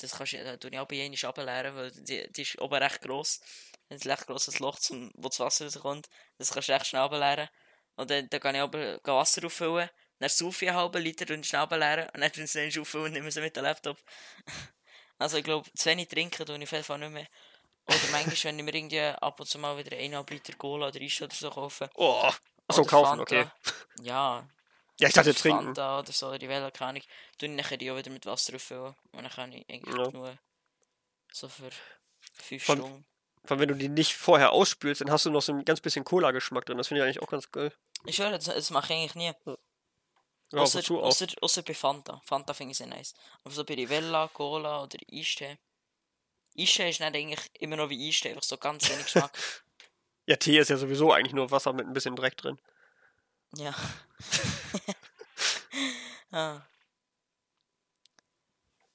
Das 0.00 0.12
kannst 0.16 0.32
du, 0.32 0.44
da 0.44 0.56
tue 0.56 0.70
ich 0.70 0.78
auch 0.78 0.86
bei 0.86 1.02
einmal 1.02 1.24
ableeren, 1.24 1.76
weil 1.76 1.90
die, 1.92 2.30
die 2.32 2.42
ist 2.42 2.58
oben 2.60 2.74
recht 2.82 3.00
gross. 3.00 3.40
Ein 3.88 3.98
recht 3.98 4.26
grosses 4.26 4.58
Loch, 4.58 4.78
zum, 4.78 5.10
wo 5.14 5.28
das 5.28 5.40
Wasser 5.40 5.64
rauskommt. 5.64 6.08
Das 6.38 6.52
kannst 6.52 6.68
du 6.68 6.72
recht 6.72 6.86
schnell 6.86 7.02
ableeren. 7.02 7.48
Und 7.96 8.10
dann, 8.10 8.28
dann 8.28 8.40
kann 8.40 8.54
ich 8.54 8.70
gehe 8.70 9.00
Wasser 9.04 9.44
auffüllen. 9.44 9.90
Dann 10.18 10.28
saufe 10.28 10.64
ich 10.64 10.70
einen 10.70 10.78
halben 10.78 11.02
Liter 11.02 11.32
und 11.34 11.46
schnell 11.46 11.62
ableeren. 11.62 12.08
Und 12.14 12.20
dann 12.20 12.32
tue 12.32 12.44
ich 12.44 12.54
es 12.54 12.78
auffüllen 12.78 13.06
und 13.06 13.12
nehme 13.12 13.30
sie 13.30 13.40
mit 13.40 13.56
dem 13.56 13.64
Laptop. 13.64 13.98
Also 15.18 15.36
ich 15.36 15.44
glaube, 15.44 15.70
zu 15.74 15.90
wenig 15.90 16.08
trinken 16.08 16.46
tue 16.46 16.56
ich 16.56 16.62
auf 16.62 16.72
jeden 16.72 16.84
Fall 16.84 16.98
nicht 16.98 17.10
mehr. 17.10 17.26
Oder 17.86 17.98
manchmal, 18.10 18.52
wenn 18.52 18.58
ich 18.58 18.64
mir 18.64 18.74
irgendwie 18.74 19.00
ab 19.00 19.38
und 19.38 19.46
zu 19.46 19.58
mal 19.58 19.76
wieder 19.76 19.94
1,5 19.94 20.30
Liter 20.30 20.54
Cola 20.56 20.88
oder 20.88 20.98
Eis 20.98 21.20
oder 21.20 21.34
so 21.34 21.50
kaufe. 21.50 21.90
Oh, 21.94 22.30
Oder 22.68 22.84
kaufen, 22.84 23.18
Fanta. 23.18 23.22
okay. 23.22 23.50
Ja, 24.00 24.48
Ja, 25.00 25.08
ich 25.08 25.14
dachte 25.14 25.34
trinken. 25.34 25.64
Fanta 25.66 25.98
oder 26.00 26.12
so, 26.12 26.36
die 26.38 26.48
Welle 26.48 26.70
kann 26.70 26.96
ich. 26.96 27.08
Tue 27.38 27.48
ich 27.48 27.54
nachher 27.56 27.76
die 27.76 27.90
auch 27.90 27.96
wieder 27.96 28.10
mit 28.10 28.26
Wasser 28.26 28.54
auffüllen. 28.54 28.94
Und 29.12 29.22
dann 29.22 29.30
kann 29.30 29.52
ich 29.52 29.68
eigentlich 29.70 29.94
Ja. 29.96 30.10
nur 30.10 30.38
so 31.32 31.48
für 31.48 31.70
5 32.34 32.62
Von- 32.64 32.78
Stunden. 32.78 33.06
Vor 33.44 33.52
allem, 33.52 33.60
wenn 33.60 33.68
du 33.68 33.74
die 33.76 33.88
nicht 33.88 34.14
vorher 34.14 34.52
ausspülst, 34.52 35.00
dann 35.00 35.10
hast 35.10 35.24
du 35.24 35.30
noch 35.30 35.40
so 35.40 35.52
ein 35.52 35.64
ganz 35.64 35.80
bisschen 35.80 36.04
Cola-Geschmack 36.04 36.66
drin. 36.66 36.76
Das 36.76 36.88
finde 36.88 37.00
ich 37.00 37.04
eigentlich 37.06 37.22
auch 37.22 37.30
ganz 37.30 37.50
geil. 37.50 37.72
Ich 38.04 38.16
schwöre, 38.16 38.32
das, 38.32 38.44
das 38.44 38.70
mache 38.70 38.92
ich 38.92 38.98
eigentlich 39.00 39.14
nie. 39.14 39.32
Ja, 40.52 40.60
Außer, 40.60 40.80
auch? 40.80 41.02
außer, 41.04 41.26
außer 41.40 41.62
bei 41.62 41.74
Fanta. 41.74 42.20
Fanta 42.24 42.52
finde 42.52 42.72
ich 42.72 42.78
sehr 42.78 42.88
nice. 42.88 43.14
Aber 43.44 43.54
so 43.54 43.64
bei 43.64 43.74
Rivella, 43.74 44.28
Cola 44.28 44.82
oder 44.82 44.98
Eistee. 45.10 45.58
Eistee 46.58 46.90
ist 46.90 47.00
nicht 47.00 47.14
eigentlich 47.14 47.40
immer 47.60 47.76
noch 47.76 47.88
wie 47.88 48.08
Eistee, 48.08 48.30
einfach 48.30 48.42
so 48.42 48.58
ganz 48.58 48.88
wenig 48.90 49.04
Geschmack. 49.04 49.32
Ja, 50.26 50.36
Tee 50.36 50.58
ist 50.58 50.68
ja 50.70 50.76
sowieso 50.76 51.12
eigentlich 51.12 51.32
nur 51.32 51.50
Wasser 51.50 51.72
mit 51.72 51.86
ein 51.86 51.92
bisschen 51.92 52.14
Dreck 52.14 52.36
drin. 52.36 52.60
ja. 53.56 53.74
ah. 56.32 56.60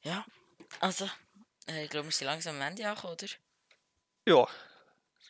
Ja, 0.03 0.25
also, 0.79 1.09
äh, 1.67 1.85
ich 1.85 1.89
glaube, 1.89 2.07
wir 2.07 2.11
sind 2.11 2.27
langsam 2.27 2.55
am 2.55 2.61
Ende 2.61 2.87
angekommen, 2.87 3.13
oder? 3.13 3.27
Ja, 4.27 4.47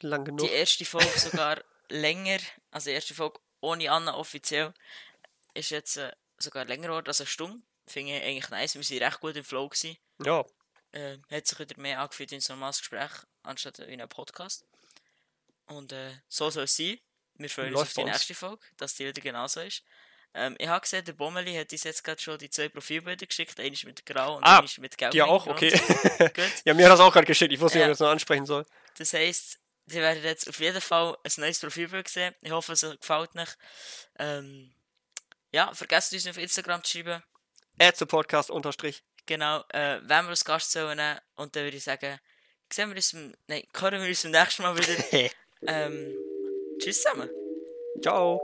lang 0.01 0.25
genug. 0.25 0.39
Die 0.39 0.53
erste 0.53 0.85
Folge 0.85 1.19
sogar 1.19 1.63
länger, 1.89 2.39
also 2.71 2.89
die 2.89 2.95
erste 2.95 3.13
Folge 3.13 3.39
ohne 3.61 3.89
Anna 3.91 4.15
offiziell, 4.15 4.73
ist 5.53 5.71
jetzt 5.71 5.97
äh, 5.97 6.11
sogar 6.37 6.65
länger 6.65 6.87
geworden 6.87 7.07
als 7.07 7.21
eine 7.21 7.27
Stunde. 7.27 7.61
Finde 7.87 8.17
ich 8.17 8.23
eigentlich 8.23 8.49
nice, 8.49 8.75
wir 8.75 8.83
sind 8.83 9.01
recht 9.01 9.19
gut 9.19 9.35
im 9.35 9.43
Flow 9.43 9.69
gewesen. 9.69 9.97
Ja, 10.23 10.43
Äh, 10.91 11.17
hat 11.29 11.47
sich 11.47 11.59
wieder 11.59 11.79
mehr 11.79 11.99
angefühlt 11.99 12.31
wie 12.31 12.35
ein 12.35 12.43
normales 12.47 12.79
Gespräch, 12.79 13.11
anstatt 13.43 13.79
wie 13.79 14.01
ein 14.01 14.09
Podcast. 14.09 14.65
Und 15.67 15.91
äh, 15.91 16.11
so 16.29 16.49
soll 16.49 16.63
es 16.63 16.75
sein. 16.75 16.99
Wir 17.37 17.49
freuen 17.49 17.73
uns 17.73 17.81
auf 17.83 17.93
die 17.93 18.03
nächste 18.03 18.33
Folge, 18.33 18.61
dass 18.77 18.95
die 18.95 19.05
wieder 19.05 19.21
genauso 19.21 19.61
ist. 19.61 19.83
Ähm, 20.33 20.55
ich 20.59 20.67
habe 20.67 20.81
gesehen, 20.81 21.05
der 21.05 21.13
Bommeli 21.13 21.55
hat 21.55 21.71
uns 21.71 21.83
jetzt 21.83 22.03
gerade 22.03 22.21
schon 22.21 22.37
die 22.37 22.49
zwei 22.49 22.67
Profilbilder 22.69 23.25
geschickt. 23.25 23.59
Eines 23.59 23.83
mit 23.83 24.05
Grau 24.05 24.37
und 24.37 24.43
Ah, 24.43 24.59
eines 24.59 24.77
mit 24.77 24.97
Gelb. 24.97 25.11
dir 25.11 25.27
auch, 25.27 25.47
okay. 25.47 25.71
Ja, 26.65 26.73
mir 26.73 26.85
hat 26.85 26.91
das 26.93 26.99
auch 26.99 27.11
gerade 27.13 27.25
geschickt. 27.25 27.53
Ich 27.53 27.59
wusste 27.59 27.77
nicht, 27.77 27.83
Ja. 27.85 27.87
ob 27.87 27.93
ich 27.93 27.97
das 27.97 28.05
noch 28.05 28.11
ansprechen 28.11 28.45
soll. 28.45 28.65
Das 28.97 29.13
heisst, 29.13 29.59
ihr 29.87 30.01
werdet 30.01 30.23
jetzt 30.23 30.49
auf 30.49 30.59
jeden 30.59 30.81
Fall 30.81 31.17
ein 31.23 31.31
neues 31.37 31.59
Profilbild 31.59 32.07
sehen. 32.09 32.35
Ich 32.41 32.51
hoffe, 32.51 32.73
es 32.73 32.81
gefällt 32.81 33.35
euch. 33.35 33.49
Ähm, 34.19 34.73
ja, 35.51 35.73
vergesst 35.73 36.11
uns 36.13 36.27
auf 36.27 36.37
Instagram 36.37 36.83
zu 36.83 36.97
schreiben. 36.97 37.23
Add 37.79 37.95
zu 37.97 38.05
Podcast 38.05 38.49
unterstrich. 38.49 39.03
Genau, 39.25 39.63
äh, 39.69 39.99
wenn 40.03 40.25
wir 40.25 40.29
als 40.29 40.43
Gast 40.45 40.71
sollen 40.71 40.97
nehmen. 40.97 41.19
Und 41.35 41.55
dann 41.55 41.63
würde 41.63 41.77
ich 41.77 41.83
sagen, 41.83 42.19
sehen 42.71 42.89
wir 42.89 42.95
uns, 42.97 43.13
nein, 43.47 43.63
hören 43.73 44.01
wir 44.01 44.09
uns 44.09 44.21
beim 44.23 44.31
nächsten 44.31 44.61
Mal 44.63 44.77
wieder. 44.77 45.29
ähm, 45.67 46.15
tschüss 46.79 47.01
zusammen. 47.01 47.29
Ciao. 48.01 48.41